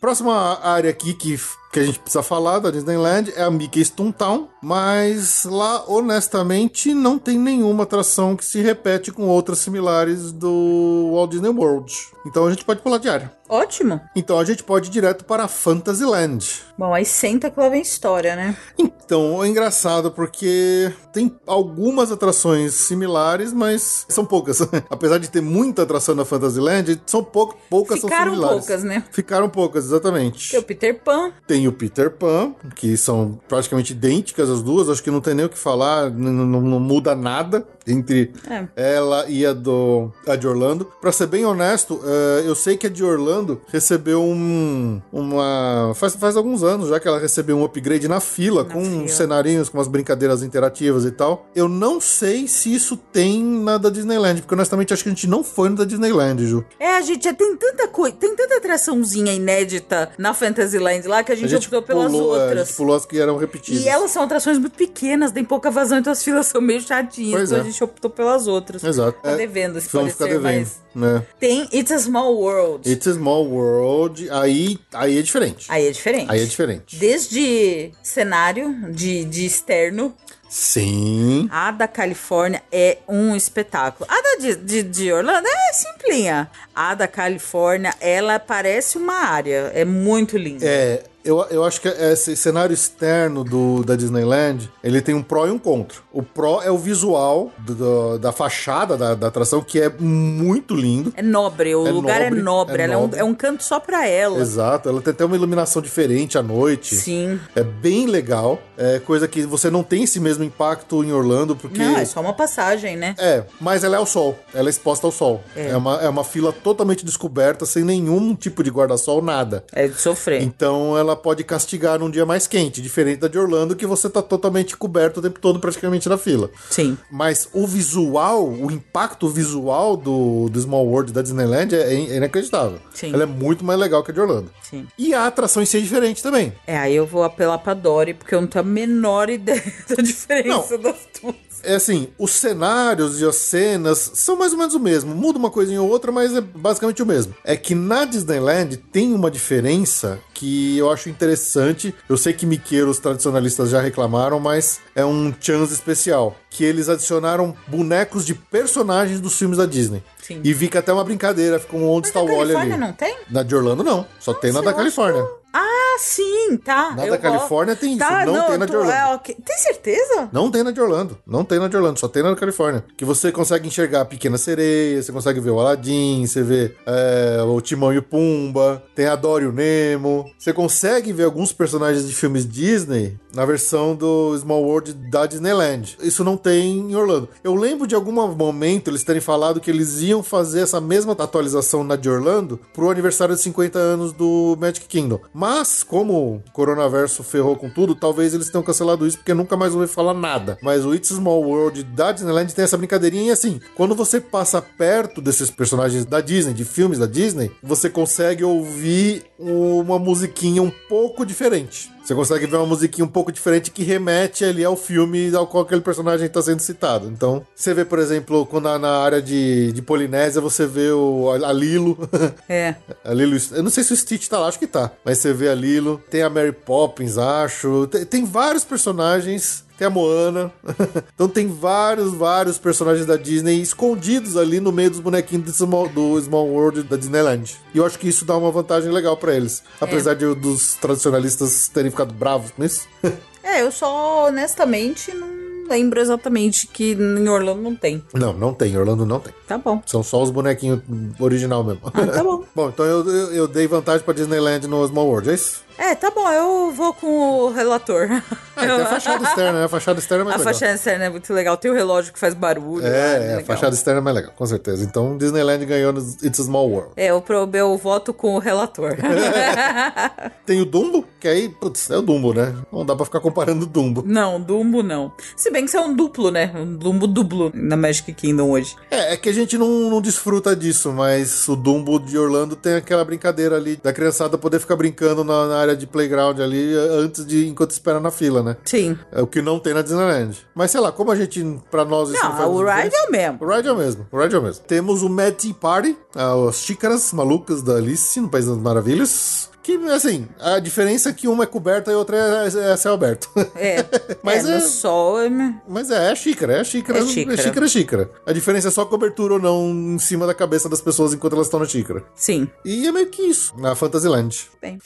Próxima 0.00 0.60
área 0.62 0.90
aqui 0.90 1.14
que, 1.14 1.38
que 1.72 1.80
a 1.80 1.84
gente 1.84 1.98
precisa 1.98 2.22
falar 2.22 2.58
da 2.58 2.70
Disneyland 2.70 3.32
é 3.36 3.42
a 3.42 3.50
Mickey's 3.50 3.90
Toontown, 3.90 4.48
mas 4.62 5.44
lá, 5.44 5.84
honestamente, 5.86 6.94
não 6.94 7.18
tem 7.18 7.38
nenhuma 7.38 7.82
atração 7.82 8.34
que 8.36 8.44
se 8.44 8.60
repete 8.60 9.12
com 9.12 9.28
outras 9.28 9.58
similares 9.58 10.32
do 10.32 11.10
Walt 11.12 11.30
Disney 11.30 11.50
World. 11.50 11.92
Então 12.26 12.46
a 12.46 12.50
gente 12.50 12.64
pode 12.64 12.80
pular 12.80 12.98
de 12.98 13.08
área. 13.08 13.32
Ótimo. 13.48 14.00
Então 14.16 14.38
a 14.38 14.44
gente 14.44 14.64
pode 14.64 14.88
ir 14.88 14.90
direto 14.92 15.24
para 15.24 15.46
Fantasyland. 15.46 16.44
Bom, 16.76 16.92
aí 16.92 17.04
senta 17.04 17.50
que 17.50 17.60
lá 17.60 17.68
vem 17.68 17.80
história, 17.80 18.34
né? 18.34 18.56
Então, 18.76 19.42
é 19.42 19.46
engraçado 19.46 20.10
porque 20.10 20.92
tem 21.12 21.32
algumas 21.46 22.10
atrações 22.10 22.74
similares, 22.74 23.52
mas 23.52 24.04
são 24.08 24.24
poucas. 24.24 24.60
Apesar 24.90 25.18
de 25.18 25.30
ter 25.30 25.40
muita 25.40 25.82
atração 25.82 26.16
na 26.16 26.24
Fantasyland, 26.24 27.00
são 27.06 27.22
pou 27.22 27.56
poucas 27.70 28.00
Ficaram 28.00 28.24
são 28.24 28.34
similares. 28.34 28.66
poucas, 28.66 28.82
né? 28.82 29.04
Ficaram 29.12 29.48
poucas, 29.48 29.84
exatamente. 29.84 30.50
Tem 30.50 30.58
o 30.58 30.62
Peter 30.64 31.00
Pan. 31.00 31.30
Tem 31.46 31.55
o 31.68 31.72
Peter 31.72 32.10
Pan, 32.10 32.52
que 32.74 32.96
são 32.96 33.38
praticamente 33.48 33.92
idênticas 33.92 34.50
as 34.50 34.62
duas, 34.62 34.88
acho 34.90 35.02
que 35.02 35.10
não 35.10 35.20
tem 35.20 35.34
nem 35.34 35.46
o 35.46 35.48
que 35.48 35.56
falar, 35.58 36.10
n- 36.10 36.28
n- 36.28 36.44
não, 36.44 36.60
não 36.60 36.80
muda 36.80 37.14
nada 37.14 37.64
entre 37.86 38.32
É. 38.50 38.66
ela 38.96 39.26
e 39.28 39.46
a, 39.46 39.52
do, 39.52 40.10
a 40.26 40.34
de 40.34 40.46
Orlando. 40.48 40.90
Pra 41.00 41.12
ser 41.12 41.28
bem 41.28 41.44
honesto, 41.44 42.00
eh, 42.04 42.42
eu 42.44 42.56
sei 42.56 42.76
que 42.76 42.88
a 42.88 42.90
de 42.90 43.04
Orlando 43.04 43.60
recebeu 43.72 44.20
um. 44.20 45.00
Uma. 45.12 45.92
Faz, 45.94 46.16
faz 46.16 46.36
alguns 46.36 46.64
anos 46.64 46.88
já 46.88 46.98
que 46.98 47.06
ela 47.06 47.18
recebeu 47.20 47.56
um 47.56 47.64
upgrade 47.64 48.08
na 48.08 48.18
fila, 48.18 48.64
com 48.64 48.84
fila. 48.84 49.08
cenarinhos, 49.08 49.68
com 49.68 49.78
umas 49.78 49.86
brincadeiras 49.86 50.42
interativas 50.42 51.04
e 51.04 51.12
tal. 51.12 51.46
Eu 51.54 51.68
não 51.68 52.00
sei 52.00 52.48
se 52.48 52.74
isso 52.74 52.96
tem 52.96 53.42
na 53.44 53.78
da 53.78 53.88
Disneyland, 53.88 54.40
porque 54.42 54.54
honestamente 54.54 54.92
acho 54.92 55.04
que 55.04 55.08
a 55.08 55.12
gente 55.12 55.28
não 55.28 55.44
foi 55.44 55.68
no 55.68 55.76
da 55.76 55.84
Disneyland, 55.84 56.44
Ju. 56.44 56.64
É, 56.80 56.96
a 56.96 57.00
gente 57.02 57.22
já 57.24 57.32
tem 57.34 57.54
tanta 57.56 57.86
coisa, 57.86 58.16
tem 58.16 58.34
tanta 58.34 58.56
atraçãozinha 58.56 59.32
inédita 59.32 60.10
na 60.18 60.34
Fantasyland 60.34 61.06
lá 61.06 61.22
que 61.22 61.30
a 61.30 61.36
gente, 61.36 61.45
optou 61.54 61.82
pelas 61.82 62.12
pulou, 62.12 62.36
é, 62.36 62.38
a 62.38 62.42
outras. 62.44 62.68
gente 62.68 62.76
pulou 62.76 62.96
as 62.96 63.06
que 63.06 63.18
eram 63.18 63.36
repetidas. 63.36 63.82
E 63.82 63.88
elas 63.88 64.10
são 64.10 64.22
atrações 64.22 64.58
muito 64.58 64.76
pequenas, 64.76 65.32
tem 65.32 65.44
pouca 65.44 65.70
vazão, 65.70 65.98
então 65.98 66.12
as 66.12 66.22
filas 66.22 66.46
são 66.46 66.60
meio 66.60 66.80
chatinhas. 66.80 67.32
Pois 67.32 67.50
então 67.50 67.58
é. 67.58 67.60
a 67.60 67.64
gente 67.70 67.84
optou 67.84 68.10
pelas 68.10 68.46
outras. 68.46 68.82
Exato. 68.82 69.20
Tá 69.22 69.34
devendo, 69.34 69.80
se 69.80 69.88
Vamos 69.88 70.14
pode 70.14 70.30
ficar 70.30 70.40
devendo, 70.40 70.70
né? 70.94 71.22
Tem 71.38 71.68
It's 71.72 71.92
a 71.92 71.98
Small 71.98 72.36
World. 72.36 72.90
It's 72.90 73.06
a 73.06 73.12
Small 73.12 73.46
World, 73.46 74.28
aí, 74.30 74.78
aí 74.92 75.18
é 75.18 75.22
diferente. 75.22 75.66
Aí 75.68 75.86
é 75.86 75.90
diferente. 75.90 76.30
Aí 76.30 76.40
é 76.40 76.44
diferente. 76.44 76.96
Desde 76.96 77.92
cenário, 78.02 78.74
de, 78.90 79.24
de 79.24 79.44
externo, 79.46 80.14
Sim. 80.48 81.48
a 81.50 81.70
da 81.70 81.88
Califórnia 81.88 82.62
é 82.70 82.98
um 83.08 83.34
espetáculo. 83.34 84.08
A 84.10 84.22
da 84.22 84.36
de, 84.40 84.56
de, 84.56 84.82
de 84.82 85.12
Orlando 85.12 85.46
é 85.46 85.72
simplinha. 85.72 86.50
A 86.74 86.94
da 86.94 87.08
Califórnia, 87.08 87.94
ela 88.00 88.38
parece 88.38 88.96
uma 88.96 89.14
área. 89.14 89.70
É 89.74 89.84
muito 89.84 90.36
linda. 90.36 90.64
É, 90.64 91.02
eu, 91.26 91.44
eu 91.50 91.64
acho 91.64 91.80
que 91.80 91.88
esse 91.88 92.36
cenário 92.36 92.72
externo 92.72 93.42
do, 93.44 93.82
da 93.84 93.96
Disneyland, 93.96 94.70
ele 94.82 95.00
tem 95.00 95.14
um 95.14 95.22
pró 95.22 95.46
e 95.46 95.50
um 95.50 95.58
contra. 95.58 95.98
O 96.12 96.22
pró 96.22 96.62
é 96.62 96.70
o 96.70 96.78
visual 96.78 97.50
do- 97.58 97.74
do- 97.74 98.18
da 98.18 98.32
fachada 98.32 98.96
da, 98.96 99.14
da 99.14 99.26
atração, 99.28 99.60
que 99.60 99.80
é 99.80 99.88
muito 99.90 100.74
lindo. 100.74 101.12
É 101.16 101.22
nobre, 101.22 101.74
o 101.74 101.86
É 101.86 101.90
lugar 101.90 102.20
nobre, 102.20 102.38
é 102.38 102.42
nobre. 102.42 102.80
é 102.80 102.84
ela 102.84 102.94
é 102.94 102.96
um- 102.96 103.00
nobre. 103.02 103.20
É, 103.20 103.24
um, 103.24 103.34
canto 103.34 103.62
só 103.62 103.78
pra 103.80 104.06
ela. 104.08 104.38
Exato, 104.40 104.88
ela 104.88 105.00
tem 105.02 105.10
até 105.12 105.24
uma 105.24 105.36
iluminação 105.36 105.82
diferente 105.82 106.38
à 106.38 106.42
noite. 106.42 106.94
Sim. 106.94 107.38
É 107.54 107.62
bem 107.62 108.06
legal. 108.06 108.58
É 108.78 108.98
coisa 108.98 109.26
que 109.26 109.42
você 109.46 109.70
não 109.70 109.82
tem 109.82 110.04
esse 110.04 110.20
mesmo 110.20 110.44
impacto 110.44 111.02
em 111.02 111.12
Orlando, 111.12 111.56
porque. 111.56 111.78
Não, 111.82 111.96
é 111.98 112.04
só 112.04 112.20
uma 112.20 112.32
passagem, 112.32 112.96
né? 112.96 113.14
É, 113.18 113.44
mas 113.60 113.82
ela 113.84 113.96
é 113.96 113.98
ao 113.98 114.06
sol. 114.06 114.38
Ela 114.54 114.68
é 114.68 114.70
exposta 114.70 115.06
ao 115.06 115.12
sol. 115.12 115.42
É. 115.56 115.70
É, 115.70 115.76
uma, 115.76 115.96
é 116.02 116.08
uma 116.08 116.24
fila 116.24 116.52
totalmente 116.52 117.04
descoberta, 117.04 117.64
sem 117.66 117.82
nenhum 117.84 118.34
tipo 118.34 118.62
de 118.62 118.70
guarda-sol, 118.70 119.22
nada. 119.22 119.64
É 119.72 119.88
de 119.88 119.98
sofrer. 120.00 120.42
Então 120.42 120.96
ela 120.96 121.15
ela 121.16 121.22
pode 121.22 121.42
castigar 121.42 121.98
num 121.98 122.10
dia 122.10 122.26
mais 122.26 122.46
quente, 122.46 122.82
diferente 122.82 123.20
da 123.20 123.28
de 123.28 123.38
Orlando, 123.38 123.74
que 123.74 123.86
você 123.86 124.08
tá 124.08 124.20
totalmente 124.20 124.76
coberto 124.76 125.18
o 125.18 125.22
tempo 125.22 125.40
todo 125.40 125.58
praticamente 125.58 126.08
na 126.08 126.18
fila. 126.18 126.50
Sim. 126.70 126.96
Mas 127.10 127.48
o 127.54 127.66
visual, 127.66 128.46
o 128.46 128.70
impacto 128.70 129.28
visual 129.28 129.96
do, 129.96 130.48
do 130.50 130.60
Small 130.60 130.86
World 130.86 131.12
da 131.12 131.22
Disneyland 131.22 131.74
é, 131.74 131.94
é 131.94 132.16
inacreditável. 132.16 132.78
Sim. 132.92 133.12
Ela 133.14 133.22
é 133.22 133.26
muito 133.26 133.64
mais 133.64 133.78
legal 133.80 134.04
que 134.04 134.10
a 134.10 134.14
de 134.14 134.20
Orlando. 134.20 134.50
Sim. 134.62 134.86
E 134.98 135.14
a 135.14 135.26
atração 135.26 135.62
em 135.62 135.66
si 135.66 135.78
é 135.78 135.80
diferente 135.80 136.22
também. 136.22 136.52
É, 136.66 136.76
aí 136.76 136.94
eu 136.94 137.06
vou 137.06 137.24
apelar 137.24 137.58
pra 137.58 137.72
Dory, 137.72 138.14
porque 138.14 138.34
eu 138.34 138.40
não 138.40 138.48
tenho 138.48 138.64
a 138.64 138.68
menor 138.68 139.30
ideia 139.30 139.62
da 139.88 140.02
diferença 140.02 140.76
Não. 140.76 140.82
das 140.82 141.08
duas. 141.20 141.34
É 141.62 141.74
assim, 141.76 142.08
os 142.18 142.32
cenários 142.32 143.20
e 143.20 143.24
as 143.24 143.36
cenas 143.36 144.10
são 144.14 144.36
mais 144.36 144.52
ou 144.52 144.58
menos 144.58 144.74
o 144.74 144.80
mesmo. 144.80 145.14
Muda 145.14 145.38
uma 145.38 145.50
coisinha 145.50 145.80
ou 145.82 145.88
outra, 145.88 146.10
mas 146.12 146.34
é 146.34 146.40
basicamente 146.40 147.02
o 147.02 147.06
mesmo. 147.06 147.34
É 147.44 147.56
que 147.56 147.74
na 147.74 148.04
Disneyland 148.04 148.76
tem 148.92 149.12
uma 149.12 149.30
diferença 149.30 150.18
que 150.34 150.76
eu 150.78 150.90
acho 150.90 151.08
interessante. 151.08 151.94
Eu 152.08 152.16
sei 152.16 152.32
que 152.32 152.44
miqueiros 152.46 152.98
tradicionalistas 152.98 153.70
já 153.70 153.80
reclamaram, 153.80 154.38
mas 154.38 154.80
é 154.94 155.04
um 155.04 155.34
chance 155.40 155.72
especial. 155.72 156.36
Que 156.50 156.64
eles 156.64 156.88
adicionaram 156.88 157.54
bonecos 157.66 158.24
de 158.24 158.34
personagens 158.34 159.20
dos 159.20 159.36
filmes 159.36 159.58
da 159.58 159.66
Disney. 159.66 160.02
Sim. 160.22 160.40
E 160.44 160.54
fica 160.54 160.78
até 160.80 160.92
uma 160.92 161.04
brincadeira, 161.04 161.58
fica 161.60 161.76
um 161.76 161.88
onde 161.88 162.08
está 162.08 162.20
o 162.20 162.24
Na 162.26 162.32
Wally 162.32 162.42
ali. 162.42 162.52
Califórnia 162.54 162.86
não 162.86 162.92
tem? 162.94 163.16
Na 163.30 163.42
de 163.42 163.54
Orlando 163.54 163.84
não, 163.84 164.06
só 164.18 164.32
tem 164.34 164.50
na 164.52 164.60
Nossa, 164.60 164.70
da 164.72 164.76
Califórnia. 164.76 165.22
acho- 165.22 165.30
Ah, 165.58 165.96
sim, 165.98 166.56
tá. 166.58 166.92
Na 166.94 167.06
da 167.06 167.18
Califórnia 167.18 167.74
tem 167.74 167.90
isso, 167.92 167.98
Tá, 167.98 168.26
não 168.26 168.46
tem 168.46 168.58
na 168.58 168.66
de 168.66 168.76
Orlando. 168.76 168.92
é, 168.92 169.14
ok. 169.14 169.36
Tem 169.44 169.56
certeza? 169.58 170.28
Não 170.32 170.50
tem 170.50 170.62
na 170.62 170.70
de 170.70 170.80
Orlando. 170.80 171.16
Não 171.26 171.44
tem 171.44 171.58
na 171.58 171.68
de 171.68 171.76
Orlando, 171.76 171.98
só 171.98 172.08
tem 172.08 172.22
na 172.22 172.30
da 172.30 172.36
Califórnia. 172.36 172.84
Que 172.96 173.04
você 173.04 173.32
consegue 173.32 173.66
enxergar 173.66 174.02
a 174.02 174.04
Pequena 174.04 174.36
Sereia, 174.36 175.02
você 175.02 175.10
consegue 175.12 175.40
ver 175.40 175.50
o 175.50 175.58
Aladdin, 175.60 176.26
você 176.26 176.42
vê 176.42 176.74
é, 176.86 177.42
o 177.42 177.60
Timão 177.60 177.92
e 177.92 177.98
o 177.98 178.02
Pumba, 178.02 178.82
tem 178.94 179.06
a 179.06 179.16
Dory 179.16 179.44
e 179.44 179.48
o 179.48 179.52
Nemo. 179.52 180.30
Você 180.38 180.52
consegue 180.52 181.12
ver 181.12 181.24
alguns 181.24 181.52
personagens 181.52 182.06
de 182.06 182.14
filmes 182.14 182.46
Disney 182.46 183.18
na 183.34 183.44
versão 183.44 183.94
do 183.94 184.36
Small 184.38 184.62
World 184.62 184.92
da 184.94 185.26
Disneyland. 185.26 185.96
Isso 186.02 186.22
não 186.24 186.36
tem 186.36 186.78
em 186.90 186.94
Orlando. 186.96 187.28
Eu 187.42 187.54
lembro 187.54 187.86
de 187.86 187.94
algum 187.94 188.12
momento 188.12 188.88
eles 188.90 189.04
terem 189.04 189.20
falado 189.20 189.60
que 189.60 189.70
eles 189.70 190.00
iam 190.00 190.22
fazer 190.22 190.60
essa 190.60 190.80
mesma 190.80 191.12
atualização 191.12 191.84
na 191.84 191.96
de 191.96 192.08
Orlando 192.10 192.58
pro 192.74 192.90
aniversário 192.90 193.34
de 193.34 193.40
50 193.40 193.78
anos 193.78 194.12
do 194.12 194.56
Magic 194.58 194.86
Kingdom. 194.86 195.20
Mas, 195.32 195.45
como 195.86 196.36
o 196.36 196.42
coronavirus 196.52 197.18
ferrou 197.24 197.56
com 197.56 197.70
tudo, 197.70 197.94
talvez 197.94 198.34
eles 198.34 198.50
tenham 198.50 198.62
cancelado 198.62 199.06
isso 199.06 199.18
porque 199.18 199.34
nunca 199.34 199.56
mais 199.56 199.74
ouvi 199.74 199.86
falar 199.86 200.14
nada. 200.14 200.58
Mas 200.62 200.84
o 200.84 200.94
It's 200.94 201.10
Small 201.10 201.42
World 201.42 201.82
da 201.82 202.12
Disneyland 202.12 202.54
tem 202.54 202.64
essa 202.64 202.76
brincadeirinha 202.76 203.28
e 203.28 203.30
assim, 203.30 203.60
quando 203.74 203.94
você 203.94 204.20
passa 204.20 204.60
perto 204.60 205.20
desses 205.20 205.50
personagens 205.50 206.04
da 206.04 206.20
Disney, 206.20 206.54
de 206.54 206.64
filmes 206.64 206.98
da 206.98 207.06
Disney, 207.06 207.50
você 207.62 207.88
consegue 207.88 208.44
ouvir 208.44 209.24
uma 209.38 209.98
musiquinha 209.98 210.62
um 210.62 210.72
pouco 210.88 211.24
diferente. 211.24 211.95
Você 212.06 212.14
consegue 212.14 212.46
ver 212.46 212.56
uma 212.58 212.66
musiquinha 212.66 213.04
um 213.04 213.08
pouco 213.08 213.32
diferente 213.32 213.72
que 213.72 213.82
remete 213.82 214.44
ali 214.44 214.64
ao 214.64 214.76
filme 214.76 215.34
ao 215.34 215.44
qual 215.44 215.64
aquele 215.64 215.80
personagem 215.80 216.26
está 216.26 216.40
sendo 216.40 216.60
citado. 216.60 217.08
Então, 217.08 217.44
você 217.52 217.74
vê, 217.74 217.84
por 217.84 217.98
exemplo, 217.98 218.46
quando 218.46 218.66
na, 218.66 218.78
na 218.78 218.98
área 218.98 219.20
de, 219.20 219.72
de 219.72 219.82
Polinésia 219.82 220.40
você 220.40 220.68
vê 220.68 220.92
o, 220.92 221.28
a, 221.32 221.48
a 221.48 221.52
Lilo. 221.52 221.98
É. 222.48 222.76
A 223.04 223.12
Lilo, 223.12 223.36
eu 223.52 223.62
não 223.62 223.70
sei 223.70 223.82
se 223.82 223.92
o 223.92 223.96
Stitch 223.96 224.28
tá 224.28 224.38
lá, 224.38 224.46
acho 224.46 224.58
que 224.58 224.68
tá. 224.68 224.92
Mas 225.04 225.18
você 225.18 225.32
vê 225.32 225.48
a 225.48 225.54
Lilo, 225.54 226.00
tem 226.08 226.22
a 226.22 226.30
Mary 226.30 226.52
Poppins, 226.52 227.18
acho. 227.18 227.88
Tem, 227.88 228.04
tem 228.04 228.24
vários 228.24 228.62
personagens. 228.62 229.64
Tem 229.76 229.86
a 229.86 229.90
Moana. 229.90 230.52
então 231.14 231.28
tem 231.28 231.46
vários, 231.48 232.14
vários 232.14 232.58
personagens 232.58 233.06
da 233.06 233.16
Disney 233.16 233.60
escondidos 233.60 234.36
ali 234.36 234.58
no 234.60 234.72
meio 234.72 234.90
dos 234.90 235.00
bonequinhos 235.00 235.44
do 235.44 235.52
Small, 235.52 235.88
do 235.88 236.20
Small 236.20 236.48
World 236.48 236.82
da 236.84 236.96
Disneyland. 236.96 237.56
E 237.74 237.78
eu 237.78 237.84
acho 237.84 237.98
que 237.98 238.08
isso 238.08 238.24
dá 238.24 238.36
uma 238.36 238.50
vantagem 238.50 238.90
legal 238.90 239.16
pra 239.16 239.34
eles. 239.34 239.62
Apesar 239.80 240.14
de, 240.14 240.34
dos 240.34 240.74
tradicionalistas 240.74 241.68
terem 241.68 241.90
ficado 241.90 242.12
bravos 242.14 242.50
com 242.50 242.64
isso. 242.64 242.86
É, 243.48 243.62
eu 243.62 243.70
só, 243.70 244.26
honestamente, 244.26 245.14
não 245.14 245.28
lembro 245.68 246.00
exatamente 246.00 246.66
que 246.66 246.92
em 246.94 247.28
Orlando 247.28 247.62
não 247.62 247.76
tem. 247.76 248.02
não, 248.12 248.32
não 248.32 248.52
tem. 248.52 248.76
Orlando 248.76 249.06
não 249.06 249.20
tem. 249.20 249.32
Tá 249.46 249.56
bom. 249.56 249.80
São 249.86 250.02
só 250.02 250.20
os 250.20 250.30
bonequinhos 250.30 250.80
original 251.18 251.62
mesmo. 251.62 251.80
Ah, 251.84 252.06
tá 252.06 252.24
bom. 252.24 252.44
Bom, 252.54 252.68
então 252.68 252.84
eu, 252.84 253.08
eu, 253.08 253.32
eu 253.32 253.48
dei 253.48 253.68
vantagem 253.68 254.04
pra 254.04 254.12
Disneyland 254.14 254.66
no 254.66 254.86
Small 254.86 255.06
World, 255.06 255.30
é 255.30 255.34
isso? 255.34 255.62
É, 255.78 255.94
tá 255.94 256.10
bom, 256.10 256.28
eu 256.30 256.72
vou 256.72 256.92
com 256.94 257.06
o 257.06 257.50
relator. 257.52 258.04
É, 258.04 258.22
tem 258.60 258.70
a 258.70 258.86
fachada 258.86 259.24
externa, 259.24 259.58
né? 259.60 259.64
A 259.64 259.68
fachada 259.68 259.98
externa 260.00 260.22
é 260.22 260.24
mais 260.24 260.34
A 260.36 260.38
legal. 260.38 260.54
fachada 260.54 260.72
externa 260.74 261.04
é 261.04 261.08
muito 261.10 261.32
legal. 261.34 261.56
Tem 261.56 261.70
o 261.70 261.74
relógio 261.74 262.12
que 262.12 262.18
faz 262.18 262.34
barulho. 262.34 262.86
É, 262.86 263.32
é, 263.32 263.34
a 263.36 263.44
fachada 263.44 263.74
externa 263.74 264.00
é 264.00 264.02
mais 264.02 264.16
legal, 264.16 264.32
com 264.34 264.46
certeza. 264.46 264.84
Então 264.84 265.16
Disneyland 265.18 265.64
ganhou 265.66 265.92
no 265.92 266.00
It's 266.00 266.40
a 266.40 266.44
Small 266.44 266.68
World. 266.70 266.92
É, 266.96 267.06
eu, 267.10 267.20
pro- 267.20 267.48
eu 267.52 267.76
voto 267.76 268.14
com 268.14 268.34
o 268.34 268.38
relator. 268.38 268.96
Tem 270.46 270.60
o 270.60 270.64
Dumbo, 270.64 271.04
que 271.20 271.28
aí, 271.28 271.48
putz, 271.48 271.90
é 271.90 271.98
o 271.98 272.02
Dumbo, 272.02 272.32
né? 272.32 272.54
Não 272.72 272.84
dá 272.84 272.94
pra 272.94 273.04
ficar 273.04 273.20
comparando 273.20 273.64
o 273.64 273.66
Dumbo. 273.66 274.02
não, 274.06 274.40
Dumbo 274.40 274.82
não. 274.82 275.12
Se 275.36 275.50
bem 275.50 275.62
que 275.64 275.68
isso 275.68 275.76
é 275.76 275.80
um 275.80 275.94
duplo, 275.94 276.30
né? 276.30 276.52
Um 276.54 276.76
Dumbo 276.76 277.06
duplo 277.06 277.50
na 277.54 277.76
Magic 277.76 278.12
Kingdom 278.12 278.50
hoje. 278.50 278.76
É, 278.90 279.12
é 279.14 279.16
que 279.16 279.28
a 279.28 279.32
gente 279.32 279.58
não, 279.58 279.68
não 279.90 280.00
desfruta 280.00 280.54
disso, 280.54 280.92
mas 280.92 281.46
o 281.48 281.56
Dumbo 281.56 281.98
de 281.98 282.16
Orlando 282.16 282.54
tem 282.56 282.74
aquela 282.74 283.04
brincadeira 283.04 283.56
ali 283.56 283.76
da 283.76 283.92
criançada 283.92 284.38
poder 284.38 284.60
ficar 284.60 284.76
brincando 284.76 285.24
na, 285.24 285.46
na 285.46 285.56
área 285.66 285.76
de 285.76 285.86
playground 285.86 286.38
ali 286.40 286.74
eh, 286.74 286.88
antes 286.92 287.24
de, 287.26 287.46
enquanto 287.48 287.70
espera 287.70 288.00
na 288.00 288.10
fila, 288.10 288.42
né? 288.42 288.56
Sim. 288.64 288.98
É 289.12 289.22
o 289.22 289.26
que 289.26 289.42
não 289.42 289.58
tem 289.58 289.74
na 289.74 289.82
Disneyland. 289.82 290.36
Mas 290.54 290.70
sei 290.70 290.80
lá, 290.80 290.92
como 290.92 291.10
a 291.10 291.16
gente, 291.16 291.44
pra 291.70 291.84
nós 291.84 292.10
isso 292.10 292.22
não, 292.22 292.30
Não, 292.30 292.36
faz 292.36 292.50
o 292.50 292.64
ride 292.64 292.96
é 292.96 293.06
o 293.08 293.10
mesmo. 293.10 293.38
O 293.40 293.46
ride 293.54 293.68
é 293.68 293.72
o 293.72 293.76
mesmo, 293.76 294.06
o 294.10 294.20
ride 294.20 294.34
é 294.34 294.38
o 294.38 294.42
mesmo. 294.42 294.64
Temos 294.64 295.02
o 295.02 295.08
Mad 295.08 295.34
Tea 295.34 295.54
Party, 295.54 295.96
as 296.14 296.56
xícaras 296.56 297.12
malucas 297.12 297.62
da 297.62 297.76
Alice 297.76 298.20
no 298.20 298.28
País 298.28 298.46
das 298.46 298.56
Maravilhas. 298.58 299.50
Que, 299.66 299.74
assim, 299.90 300.28
a 300.38 300.60
diferença 300.60 301.08
é 301.08 301.12
que 301.12 301.26
uma 301.26 301.42
é 301.42 301.46
coberta 301.46 301.90
e 301.90 301.94
outra 301.96 302.16
é, 302.16 302.70
é 302.72 302.76
céu 302.76 302.94
aberto. 302.94 303.28
É. 303.56 303.84
Mas 304.22 304.46
é, 304.48 304.52
é- 304.52 304.54
no 304.54 304.60
sol. 304.60 305.20
é- 305.20 305.28
Mas 305.68 305.90
é, 305.90 306.12
é 306.12 306.14
xícara, 306.14 306.58
é 306.60 306.62
xícara. 306.62 307.00
É 307.00 307.02
É 307.02 307.06
xícara. 307.06 307.36
xícara, 307.42 307.66
é 307.66 307.68
xícara. 307.68 308.10
A 308.24 308.32
diferença 308.32 308.68
é 308.68 308.70
só 308.70 308.82
a 308.82 308.86
cobertura 308.86 309.34
ou 309.34 309.40
não 309.40 309.68
em 309.68 309.98
cima 309.98 310.24
da 310.24 310.32
cabeça 310.34 310.68
das 310.68 310.80
pessoas 310.80 311.12
enquanto 311.12 311.32
elas 311.32 311.48
estão 311.48 311.58
na 311.58 311.66
xícara. 311.66 312.04
Sim. 312.14 312.48
E 312.64 312.86
é 312.86 312.92
meio 312.92 313.08
que 313.08 313.22
isso, 313.22 313.54
na 313.58 313.74
Fantasyland. 313.74 314.46
Bem. 314.62 314.78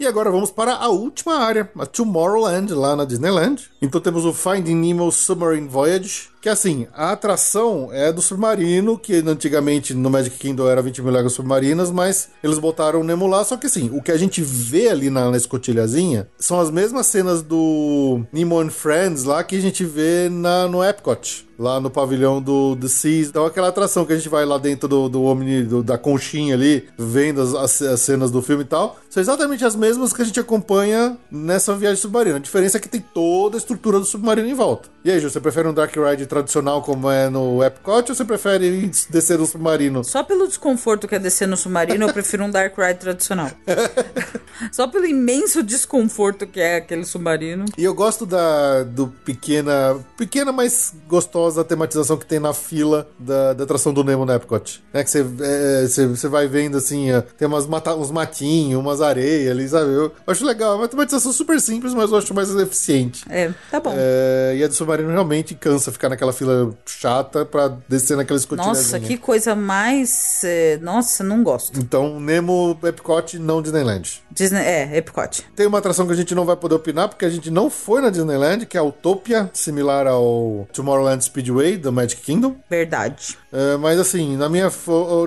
E 0.00 0.04
agora 0.06 0.32
vamos 0.32 0.50
para 0.50 0.74
a 0.74 0.88
última 0.88 1.36
área, 1.38 1.70
a 1.78 1.86
Tomorrowland, 1.86 2.74
lá 2.74 2.96
na 2.96 3.04
Disneyland. 3.04 3.70
Então 3.80 4.00
temos 4.00 4.24
o 4.24 4.32
Finding 4.32 4.74
Nemo 4.74 5.12
Submarine 5.12 5.68
Voyage, 5.68 6.30
que 6.42 6.48
assim, 6.48 6.86
a 6.92 7.12
atração 7.12 7.88
é 7.92 8.12
do 8.12 8.20
submarino, 8.20 8.98
que 8.98 9.14
antigamente 9.26 9.94
no 9.94 10.10
Magic 10.10 10.36
Kingdom 10.36 10.68
era 10.68 10.82
20 10.82 11.00
mil 11.00 11.12
léguas 11.12 11.32
submarinas, 11.34 11.90
mas 11.90 12.30
eles 12.42 12.58
botaram 12.58 13.00
o 13.00 13.04
Nemo 13.04 13.28
lá, 13.28 13.44
só 13.44 13.56
que 13.56 13.66
assim, 13.66 13.88
o 13.94 14.02
que 14.02 14.10
a 14.10 14.16
gente 14.18 14.42
vê 14.42 14.88
ali 14.88 15.08
na, 15.08 15.30
na 15.30 15.36
escotilhazinha 15.36 16.28
são 16.38 16.60
as 16.60 16.68
mesmas 16.70 17.06
cenas 17.06 17.42
do 17.42 18.22
Nemo 18.32 18.58
and 18.60 18.70
Friends 18.70 19.22
lá 19.24 19.44
que 19.44 19.56
a 19.56 19.60
gente 19.60 19.84
vê 19.84 20.28
na, 20.28 20.66
no 20.66 20.82
Epcot. 20.84 21.46
Lá 21.58 21.78
no 21.78 21.90
pavilhão 21.90 22.42
do 22.42 22.74
The 22.74 22.88
Seas. 22.88 23.28
Então, 23.28 23.44
aquela 23.46 23.68
atração 23.68 24.04
que 24.04 24.12
a 24.12 24.16
gente 24.16 24.28
vai 24.28 24.44
lá 24.44 24.58
dentro 24.58 24.88
do, 24.88 25.08
do 25.08 25.22
Omni, 25.22 25.62
do- 25.62 25.82
da 25.82 25.96
conchinha 25.96 26.54
ali, 26.56 26.88
vendo 26.98 27.40
as, 27.40 27.54
as- 27.54 27.82
as 27.82 28.00
cenas 28.00 28.32
do 28.32 28.42
filme 28.42 28.64
e 28.64 28.66
tal, 28.66 28.96
são 29.08 29.20
exatamente 29.20 29.64
as 29.64 29.76
mesmas 29.76 30.12
que 30.12 30.22
a 30.22 30.24
gente 30.24 30.40
acompanha 30.40 31.16
nessa 31.30 31.76
viagem 31.76 32.00
submarina. 32.00 32.36
A 32.36 32.40
diferença 32.40 32.78
é 32.78 32.80
que 32.80 32.88
tem 32.88 33.04
toda 33.14 33.56
a 33.56 33.58
estrutura 33.58 34.00
do 34.00 34.04
submarino 34.04 34.48
em 34.48 34.54
volta. 34.54 34.88
E 35.04 35.10
aí, 35.10 35.20
Ju, 35.20 35.30
você 35.30 35.38
prefere 35.40 35.68
um 35.68 35.74
Dark 35.74 35.94
Ride 35.94 36.26
tradicional 36.32 36.80
como 36.80 37.10
é 37.10 37.28
no 37.28 37.62
Epcot 37.62 38.10
ou 38.10 38.16
você 38.16 38.24
prefere 38.24 38.90
descer 39.10 39.38
no 39.38 39.44
submarino? 39.44 40.02
Só 40.02 40.22
pelo 40.22 40.48
desconforto 40.48 41.06
que 41.06 41.14
é 41.14 41.18
descer 41.18 41.46
no 41.46 41.58
submarino, 41.58 42.06
eu 42.06 42.12
prefiro 42.12 42.44
um 42.44 42.50
Dark 42.50 42.74
Ride 42.78 43.00
tradicional. 43.00 43.50
Só 44.72 44.86
pelo 44.86 45.04
imenso 45.04 45.62
desconforto 45.62 46.46
que 46.46 46.58
é 46.58 46.76
aquele 46.76 47.04
submarino. 47.04 47.66
E 47.76 47.84
eu 47.84 47.94
gosto 47.94 48.24
da 48.24 48.82
do 48.84 49.08
pequena, 49.08 50.02
pequena, 50.16 50.52
mas 50.52 50.94
gostosa 51.06 51.64
tematização 51.64 52.16
que 52.16 52.24
tem 52.24 52.38
na 52.38 52.54
fila 52.54 53.08
da, 53.18 53.52
da 53.52 53.64
atração 53.64 53.92
do 53.92 54.02
Nemo 54.02 54.24
no 54.24 54.32
Epcot. 54.32 54.82
Né? 54.92 55.04
Que 55.04 55.10
você, 55.10 55.26
é, 55.40 55.86
você, 55.86 56.06
você 56.06 56.28
vai 56.28 56.46
vendo 56.46 56.78
assim, 56.78 57.08
tem 57.36 57.46
umas 57.46 57.66
mata, 57.66 57.94
uns 57.94 58.10
matinhos, 58.10 58.80
umas 58.80 59.02
areias 59.02 59.50
ali, 59.50 59.68
sabe? 59.68 59.92
Eu 59.92 60.12
acho 60.26 60.46
legal. 60.46 60.74
É 60.74 60.76
uma 60.76 60.88
tematização 60.88 61.32
super 61.32 61.60
simples, 61.60 61.92
mas 61.92 62.10
eu 62.10 62.16
acho 62.16 62.32
mais 62.32 62.48
eficiente. 62.54 63.24
É, 63.28 63.50
tá 63.70 63.80
bom. 63.80 63.92
É, 63.96 64.54
e 64.56 64.64
a 64.64 64.68
do 64.68 64.74
submarino 64.74 65.10
realmente 65.10 65.54
cansa 65.54 65.92
ficar 65.92 66.08
naquela 66.08 66.21
fila 66.30 66.74
chata 66.84 67.46
pra 67.46 67.68
descer 67.88 68.18
naquela 68.18 68.38
escotilhazinha. 68.38 68.74
Nossa, 68.74 69.00
que 69.00 69.16
coisa 69.16 69.56
mais. 69.56 70.42
é, 70.44 70.78
Nossa, 70.82 71.24
não 71.24 71.42
gosto. 71.42 71.80
Então, 71.80 72.20
Nemo, 72.20 72.78
Epcot, 72.84 73.38
não 73.38 73.62
Disneyland. 73.62 74.22
Disney, 74.30 74.60
é, 74.60 74.98
Epcot. 74.98 75.44
Tem 75.56 75.66
uma 75.66 75.78
atração 75.78 76.06
que 76.06 76.12
a 76.12 76.16
gente 76.16 76.34
não 76.34 76.44
vai 76.44 76.56
poder 76.56 76.74
opinar 76.74 77.08
porque 77.08 77.24
a 77.24 77.30
gente 77.30 77.50
não 77.50 77.70
foi 77.70 78.02
na 78.02 78.10
Disneyland, 78.10 78.66
que 78.66 78.76
é 78.76 78.80
a 78.80 78.84
Utopia, 78.84 79.50
similar 79.54 80.06
ao 80.06 80.68
Tomorrowland 80.72 81.24
Speedway 81.24 81.78
do 81.78 81.90
Magic 81.92 82.20
Kingdom. 82.20 82.56
Verdade. 82.68 83.38
É, 83.52 83.76
mas 83.76 83.98
assim, 83.98 84.36
na 84.36 84.48
minha, 84.48 84.70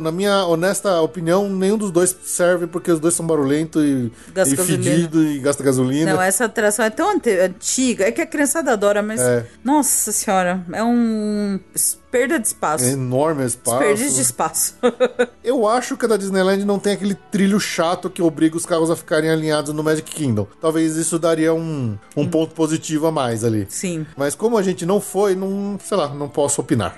na 0.02 0.12
minha 0.12 0.46
honesta 0.46 1.00
opinião, 1.02 1.48
nenhum 1.50 1.78
dos 1.78 1.92
dois 1.92 2.16
serve 2.24 2.68
porque 2.68 2.92
os 2.92 3.00
dois 3.00 3.14
são 3.14 3.26
barulhentos 3.26 3.84
e, 3.84 4.12
e 4.36 4.56
fedido 4.58 5.24
e 5.24 5.40
gasta 5.40 5.64
gasolina. 5.64 6.14
Não, 6.14 6.22
essa 6.22 6.46
atração 6.46 6.84
é 6.84 6.90
tão 6.90 7.10
antiga. 7.10 8.06
É 8.06 8.12
que 8.12 8.22
a 8.22 8.26
criançada 8.26 8.72
adora, 8.72 9.02
mas. 9.02 9.22
É. 9.22 9.46
Nossa 9.64 10.12
senhora, 10.12 10.64
é 10.74 10.84
um. 10.86 11.60
Perda 12.12 12.40
de 12.40 12.48
espaço. 12.48 12.86
É 12.86 12.92
enorme 12.92 13.46
espaço. 13.46 13.78
Desperdício 13.78 14.16
de 14.16 14.22
espaço. 14.22 14.76
Eu 15.44 15.68
acho 15.68 15.98
que 15.98 16.06
a 16.06 16.08
da 16.08 16.18
Disneyland 16.18 16.64
não 16.64 16.80
tem 16.80 16.94
aquele 16.94 17.14
trilho 17.14 17.60
chato 17.60 18.10
que 18.10 18.22
obriga 18.22 18.56
os 18.56 18.66
carros 18.66 18.90
a 18.90 18.96
ficarem 18.96 19.30
alinhados 19.30 19.74
no 19.74 19.84
Magic 19.84 20.10
Kingdom. 20.10 20.48
Talvez 20.62 20.96
isso 20.96 21.20
daria 21.20 21.54
um, 21.54 21.98
um 22.16 22.28
ponto 22.28 22.56
positivo 22.56 23.08
a 23.08 23.12
mais 23.12 23.44
ali. 23.44 23.68
Sim, 23.70 24.06
Mas 24.16 24.34
como 24.34 24.58
a 24.58 24.64
gente 24.64 24.86
não 24.86 25.02
foi, 25.02 25.36
não, 25.36 25.78
sei 25.84 25.98
lá, 25.98 26.08
não 26.14 26.30
posso 26.30 26.62
opinar. 26.62 26.98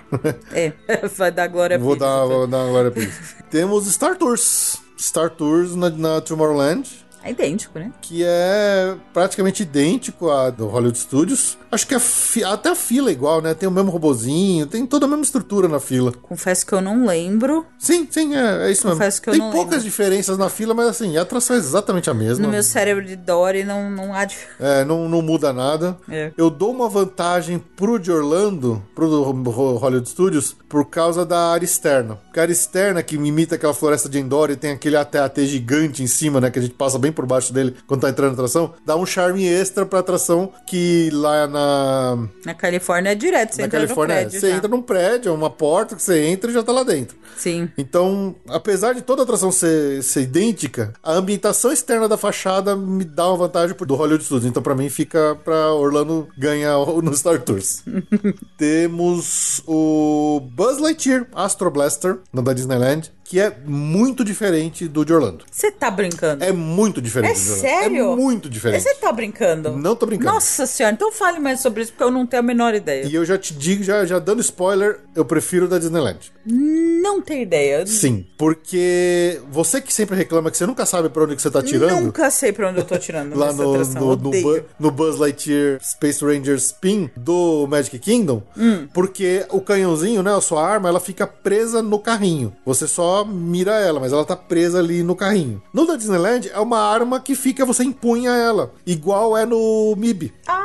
é. 0.53 0.73
Vai 1.17 1.31
dar 1.31 1.47
glória 1.47 1.79
Vou 1.79 1.95
dar, 1.95 2.25
vou 2.25 2.45
dar 2.47 2.65
glória 2.67 2.91
pra 2.91 3.03
isso. 3.03 3.19
Temos 3.49 3.87
Star 3.87 4.15
Tours. 4.17 4.77
Star 4.99 5.29
Tours 5.29 5.75
na, 5.75 5.89
na 5.89 6.21
Tomorrowland. 6.21 7.06
É 7.27 7.31
idêntico, 7.31 7.77
né? 7.77 7.91
que 8.01 8.23
é 8.25 8.95
praticamente 9.13 9.63
idêntico 9.63 10.29
à 10.31 10.49
do 10.49 10.67
Hollywood 10.67 10.97
Studios. 10.97 11.57
Acho 11.69 11.85
que 11.85 11.93
a 11.93 11.99
fi- 11.99 12.43
até 12.43 12.69
a 12.69 12.75
fila 12.75 13.09
é 13.09 13.11
igual, 13.13 13.41
né? 13.41 13.53
Tem 13.53 13.67
o 13.67 13.71
mesmo 13.71 13.91
robozinho, 13.91 14.65
tem 14.65 14.85
toda 14.85 15.05
a 15.05 15.09
mesma 15.09 15.23
estrutura 15.23 15.67
na 15.67 15.79
fila. 15.79 16.13
Confesso 16.21 16.65
que 16.65 16.71
eu 16.73 16.79
não 16.81 17.05
lembro. 17.05 17.65
Sim, 17.77 18.07
sim, 18.09 18.33
é, 18.35 18.67
é 18.67 18.71
isso 18.71 18.87
mesmo. 18.87 18.97
Confesso 18.99 19.21
que 19.21 19.29
eu 19.29 19.33
tem 19.33 19.41
não 19.41 19.51
poucas 19.51 19.71
lembro. 19.73 19.83
diferenças 19.85 20.37
na 20.37 20.49
fila, 20.49 20.73
mas 20.73 20.87
assim, 20.87 21.17
a 21.17 21.21
atração 21.23 21.55
é 21.55 21.59
exatamente 21.59 22.09
a 22.09 22.13
mesma. 22.13 22.45
No 22.45 22.51
meu 22.51 22.63
cérebro 22.63 23.03
de 23.03 23.15
Dory 23.17 23.63
não, 23.65 23.89
não 23.91 24.13
há 24.13 24.23
dif- 24.23 24.47
É, 24.59 24.85
não, 24.85 25.09
não 25.09 25.21
muda 25.21 25.51
nada. 25.51 25.97
É. 26.09 26.31
Eu 26.37 26.49
dou 26.49 26.71
uma 26.71 26.87
vantagem 26.87 27.59
pro 27.59 27.99
de 27.99 28.09
Orlando, 28.11 28.81
pro 28.95 29.07
Hollywood 29.31 30.07
Studios, 30.09 30.55
por 30.69 30.85
causa 30.85 31.25
da 31.25 31.51
área 31.51 31.65
externa. 31.65 32.15
Porque 32.15 32.39
a 32.39 32.43
área 32.43 32.53
externa, 32.53 33.03
que 33.03 33.15
imita 33.15 33.55
aquela 33.55 33.73
floresta 33.73 34.07
de 34.07 34.17
Endor 34.19 34.49
e 34.51 34.55
tem 34.55 34.71
aquele 34.71 34.95
AT-AT 34.95 35.45
gigante 35.45 36.01
em 36.01 36.07
cima, 36.07 36.39
né? 36.39 36.49
Que 36.49 36.59
a 36.59 36.61
gente 36.61 36.73
passa 36.73 36.97
bem 36.97 37.11
por 37.17 37.25
baixo 37.25 37.51
dele 37.51 37.73
quando 37.87 38.01
tá 38.01 38.09
entrando 38.11 38.27
na 38.27 38.33
atração, 38.33 38.75
dá 38.85 38.95
um 38.95 39.05
charme 39.07 39.43
extra 39.43 39.87
pra 39.87 39.99
atração 39.99 40.51
que 40.67 41.09
lá 41.11 41.47
na, 41.47 42.27
Na 42.45 42.53
Califórnia 42.53 43.11
é 43.11 43.15
direto, 43.15 43.55
você 43.55 43.61
na 43.61 43.67
entra 43.67 43.79
Califórnia, 43.79 44.15
no 44.15 44.21
prédio 44.21 44.39
você 44.39 44.49
já. 44.51 44.55
entra 44.55 44.67
num 44.67 44.81
prédio, 44.83 45.29
é 45.29 45.31
uma 45.33 45.49
porta 45.49 45.95
que 45.95 46.01
você 46.01 46.25
entra 46.25 46.51
e 46.51 46.53
já 46.53 46.61
tá 46.61 46.71
lá 46.71 46.83
dentro. 46.83 47.17
Sim. 47.35 47.69
Então, 47.75 48.35
apesar 48.47 48.93
de 48.93 49.01
toda 49.01 49.21
a 49.21 49.23
atração 49.23 49.51
ser, 49.51 50.03
ser 50.03 50.21
idêntica, 50.21 50.93
a 51.01 51.13
ambientação 51.13 51.71
externa 51.71 52.07
da 52.07 52.17
fachada 52.17 52.75
me 52.75 53.03
dá 53.03 53.27
uma 53.27 53.37
vantagem 53.37 53.75
do 53.75 53.95
Hollywood 53.95 54.23
Studios. 54.23 54.45
Então, 54.45 54.61
pra 54.61 54.75
mim, 54.75 54.89
fica 54.89 55.35
pra 55.43 55.73
Orlando 55.73 56.27
ganhar 56.37 56.77
no 57.01 57.15
Star 57.15 57.41
Tours. 57.41 57.83
Temos 58.57 59.61
o 59.65 60.41
Buzz 60.51 60.77
Lightyear 60.79 61.27
Astro 61.33 61.71
Blaster, 61.71 62.19
da 62.33 62.53
Disneyland, 62.53 63.11
que 63.29 63.39
é 63.41 63.53
muito 63.65 64.23
diferente 64.23 64.87
do 64.87 65.03
de 65.03 65.13
Orlando. 65.13 65.43
Você 65.51 65.69
tá 65.69 65.91
brincando? 65.91 66.43
É 66.43 66.51
muito 66.53 67.01
diferente 67.01 67.31
É 67.31 67.35
do 67.35 67.43
de 67.43 67.49
Orlando. 67.51 67.61
sério? 67.61 68.13
É 68.13 68.15
muito 68.15 68.49
diferente. 68.49 68.81
Você 68.83 68.95
tá 68.95 69.11
brincando? 69.11 69.71
Não 69.77 69.95
tô 69.95 70.05
brincando. 70.05 70.31
Nossa 70.33 70.65
senhora, 70.65 70.93
então 70.95 71.11
fale 71.11 71.37
mais 71.39 71.59
sobre 71.59 71.81
isso, 71.83 71.91
porque 71.91 72.03
eu 72.05 72.11
não 72.11 72.25
tenho 72.25 72.39
a 72.41 72.45
menor 72.45 72.73
ideia. 72.73 73.05
E 73.05 73.13
eu 73.13 73.25
já 73.25 73.37
te 73.37 73.53
digo, 73.53 73.83
já, 73.83 74.05
já 74.05 74.17
dando 74.19 74.39
spoiler, 74.41 74.99
eu 75.13 75.25
prefiro 75.25 75.65
o 75.65 75.67
da 75.67 75.77
Disneyland. 75.77 76.31
Não 76.45 77.21
tenho 77.21 77.41
ideia. 77.41 77.85
Sim, 77.85 78.25
porque 78.37 79.41
você 79.51 79.81
que 79.81 79.93
sempre 79.93 80.15
reclama 80.15 80.49
que 80.49 80.57
você 80.57 80.65
nunca 80.65 80.85
sabe 80.85 81.09
pra 81.09 81.23
onde 81.23 81.35
que 81.35 81.41
você 81.41 81.51
tá 81.51 81.61
tirando. 81.61 82.05
Nunca 82.05 82.29
sei 82.31 82.53
pra 82.53 82.69
onde 82.69 82.79
eu 82.79 82.85
tô 82.85 82.97
tirando 82.97 83.35
Lá 83.37 83.51
no, 83.51 83.83
no, 83.83 84.15
no. 84.15 84.31
Bu- 84.31 84.63
no 84.79 84.91
Buzz 84.91 85.17
Lightyear 85.17 85.79
Space 85.83 86.23
Ranger 86.23 86.55
Spin 86.55 87.09
do 87.15 87.67
Magic 87.67 87.99
Kingdom, 87.99 88.41
Hum. 88.57 88.87
porque 88.93 89.45
o 89.49 89.59
canhãozinho, 89.61 90.23
né, 90.23 90.33
a 90.35 90.41
sua 90.41 90.65
arma, 90.65 90.87
ela 90.89 90.99
fica 90.99 91.27
presa 91.27 91.81
no 91.81 91.99
carrinho. 91.99 92.55
Você 92.65 92.87
só 92.87 93.16
mira 93.25 93.73
ela, 93.73 93.99
mas 93.99 94.11
ela 94.11 94.25
tá 94.25 94.35
presa 94.35 94.79
ali 94.79 95.03
no 95.03 95.15
carrinho. 95.15 95.61
No 95.73 95.85
da 95.85 95.95
Disneyland, 95.95 96.49
é 96.53 96.59
uma 96.59 96.79
arma 96.79 97.19
que 97.19 97.35
fica, 97.35 97.65
você 97.65 97.83
empunha 97.83 98.31
ela, 98.31 98.73
igual 98.85 99.37
é 99.37 99.45
no 99.45 99.95
MIB. 99.97 100.33
Ah, 100.47 100.56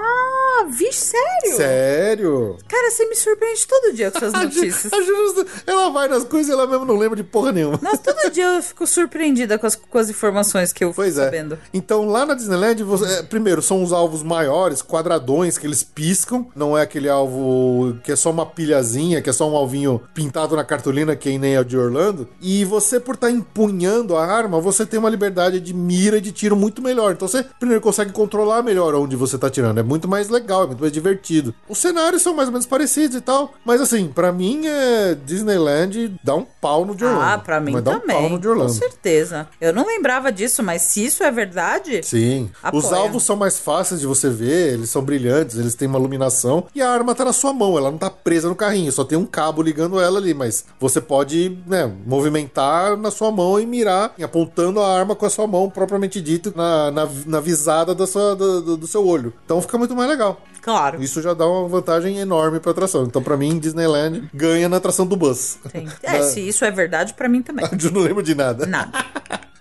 vi, 0.72 0.92
sério? 0.92 1.56
Sério? 1.56 2.56
Cara, 2.68 2.90
você 2.90 3.06
me 3.08 3.14
surpreende 3.14 3.66
todo 3.66 3.92
dia 3.94 4.10
com 4.10 4.18
suas 4.18 4.32
notícias. 4.42 4.92
A 4.92 5.00
Ju- 5.02 5.46
ela 5.66 5.90
vai 5.90 6.08
nas 6.08 6.24
coisas 6.24 6.48
e 6.48 6.52
ela 6.52 6.66
mesmo 6.66 6.84
não 6.84 6.96
lembra 6.96 7.16
de 7.16 7.22
porra 7.24 7.52
nenhuma. 7.52 7.78
Nossa, 7.82 7.98
todo 7.98 8.30
dia 8.32 8.56
eu 8.56 8.62
fico 8.62 8.86
surpreendida 8.86 9.58
com 9.58 9.66
as, 9.66 9.74
com 9.76 9.98
as 9.98 10.08
informações 10.10 10.72
que 10.72 10.84
eu 10.84 10.92
Pois 10.94 11.10
fico 11.14 11.20
é. 11.20 11.24
sabendo. 11.24 11.58
Então 11.72 12.06
lá 12.08 12.24
na 12.26 12.34
Disneyland, 12.34 12.82
você- 12.82 13.20
é, 13.20 13.22
primeiro, 13.22 13.62
são 13.62 13.82
os 13.82 13.92
alvos 13.92 14.22
maiores, 14.22 14.82
quadradões, 14.82 15.58
que 15.58 15.66
eles 15.66 15.82
piscam. 15.82 16.46
Não 16.54 16.76
é 16.76 16.82
aquele 16.82 17.08
alvo 17.08 17.96
que 18.02 18.12
é 18.12 18.16
só 18.16 18.30
uma 18.30 18.46
pilhazinha, 18.46 19.20
que 19.22 19.30
é 19.30 19.32
só 19.32 19.48
um 19.48 19.56
alvinho 19.56 20.00
pintado 20.14 20.56
na 20.56 20.64
cartolina, 20.64 21.14
que 21.16 21.36
nem 21.38 21.54
é 21.54 21.60
o 21.60 21.64
de 21.64 21.76
Orlando. 21.76 22.28
E 22.40 22.64
você, 22.64 22.98
por 22.98 23.14
estar 23.14 23.30
empunhando 23.30 24.16
a 24.16 24.24
arma, 24.24 24.60
você 24.60 24.84
tem 24.86 24.98
uma 24.98 25.10
liberdade 25.10 25.60
de 25.60 25.74
mira 25.74 26.18
e 26.18 26.20
de 26.20 26.32
tiro 26.32 26.56
muito 26.56 26.80
melhor. 26.82 27.12
Então 27.12 27.28
você, 27.28 27.44
primeiro, 27.58 27.80
consegue 27.82 28.12
controlar 28.12 28.62
melhor 28.62 28.94
onde 28.94 29.16
você 29.16 29.36
tá 29.38 29.50
tirando. 29.50 29.78
É 29.78 29.82
muito 29.82 30.08
mais 30.08 30.28
legal, 30.28 30.61
é 30.64 30.66
muito 30.66 30.80
mais 30.80 30.92
divertido. 30.92 31.54
Os 31.68 31.78
cenários 31.78 32.22
são 32.22 32.34
mais 32.34 32.48
ou 32.48 32.52
menos 32.52 32.66
parecidos 32.66 33.16
e 33.16 33.20
tal. 33.20 33.54
Mas 33.64 33.80
assim, 33.80 34.08
pra 34.08 34.32
mim, 34.32 34.66
é 34.66 35.14
Disneyland 35.14 36.14
dá 36.22 36.34
um 36.34 36.46
pau 36.60 36.84
no 36.84 36.94
de 36.94 37.04
Orlando. 37.04 37.22
Ah, 37.24 37.38
pra 37.38 37.60
mim 37.60 37.72
Mas 37.72 37.82
dá 37.82 37.98
também. 37.98 38.16
um 38.16 38.20
pau 38.20 38.28
no 38.30 38.38
de 38.38 38.46
com 38.46 38.52
Orlando. 38.52 38.72
certeza. 38.72 39.48
Eu 39.60 39.72
não 39.72 39.86
lembrava 39.86 40.30
disso, 40.32 40.62
mas 40.62 40.82
se 40.82 41.04
isso 41.04 41.22
é 41.22 41.30
verdade. 41.30 42.02
Sim. 42.02 42.50
Os 42.72 42.84
Apoia. 42.84 43.02
alvos 43.02 43.22
são 43.24 43.36
mais 43.36 43.58
fáceis 43.58 44.00
de 44.00 44.06
você 44.06 44.28
ver, 44.28 44.74
eles 44.74 44.90
são 44.90 45.02
brilhantes, 45.02 45.56
eles 45.58 45.74
têm 45.74 45.88
uma 45.88 45.98
iluminação 45.98 46.64
e 46.74 46.80
a 46.82 46.90
arma 46.90 47.14
tá 47.14 47.24
na 47.24 47.32
sua 47.32 47.52
mão, 47.52 47.76
ela 47.76 47.90
não 47.90 47.98
tá 47.98 48.10
presa 48.10 48.48
no 48.48 48.54
carrinho, 48.54 48.90
só 48.92 49.04
tem 49.04 49.18
um 49.18 49.26
cabo 49.26 49.62
ligando 49.62 50.00
ela 50.00 50.18
ali, 50.18 50.34
mas 50.34 50.64
você 50.78 51.00
pode, 51.00 51.58
né, 51.66 51.90
movimentar 52.06 52.96
na 52.96 53.10
sua 53.10 53.30
mão 53.30 53.58
e 53.60 53.66
mirar, 53.66 54.14
apontando 54.22 54.80
a 54.80 54.88
arma 54.98 55.14
com 55.14 55.26
a 55.26 55.30
sua 55.30 55.46
mão, 55.46 55.68
propriamente 55.68 56.20
dito, 56.20 56.52
na, 56.56 56.90
na, 56.90 57.08
na 57.26 57.40
visada 57.40 57.94
da 57.94 58.06
sua, 58.06 58.34
do, 58.34 58.62
do- 58.62 58.76
do 58.76 58.86
seu 58.86 59.06
olho. 59.06 59.32
Então 59.44 59.60
fica 59.60 59.76
muito 59.76 59.94
mais 59.94 60.08
legal. 60.08 60.40
Claro. 60.62 61.02
Isso 61.02 61.20
já 61.20 61.34
dá 61.34 61.46
uma 61.46 61.68
vantagem 61.68 62.18
enorme 62.18 62.60
pra 62.60 62.70
atração. 62.70 63.04
Então, 63.04 63.22
pra 63.22 63.36
mim, 63.36 63.58
Disneyland 63.58 64.30
ganha 64.32 64.68
na 64.68 64.76
atração 64.78 65.04
do. 65.04 65.34
Sim. 65.34 65.60
É, 66.02 66.22
se 66.22 66.40
isso 66.40 66.64
é 66.64 66.70
verdade, 66.70 67.14
pra 67.14 67.28
mim 67.28 67.42
também. 67.42 67.64
Eu 67.82 67.90
não 67.90 68.00
lembro 68.00 68.22
de 68.22 68.34
nada. 68.34 68.66
Nada. 68.66 69.04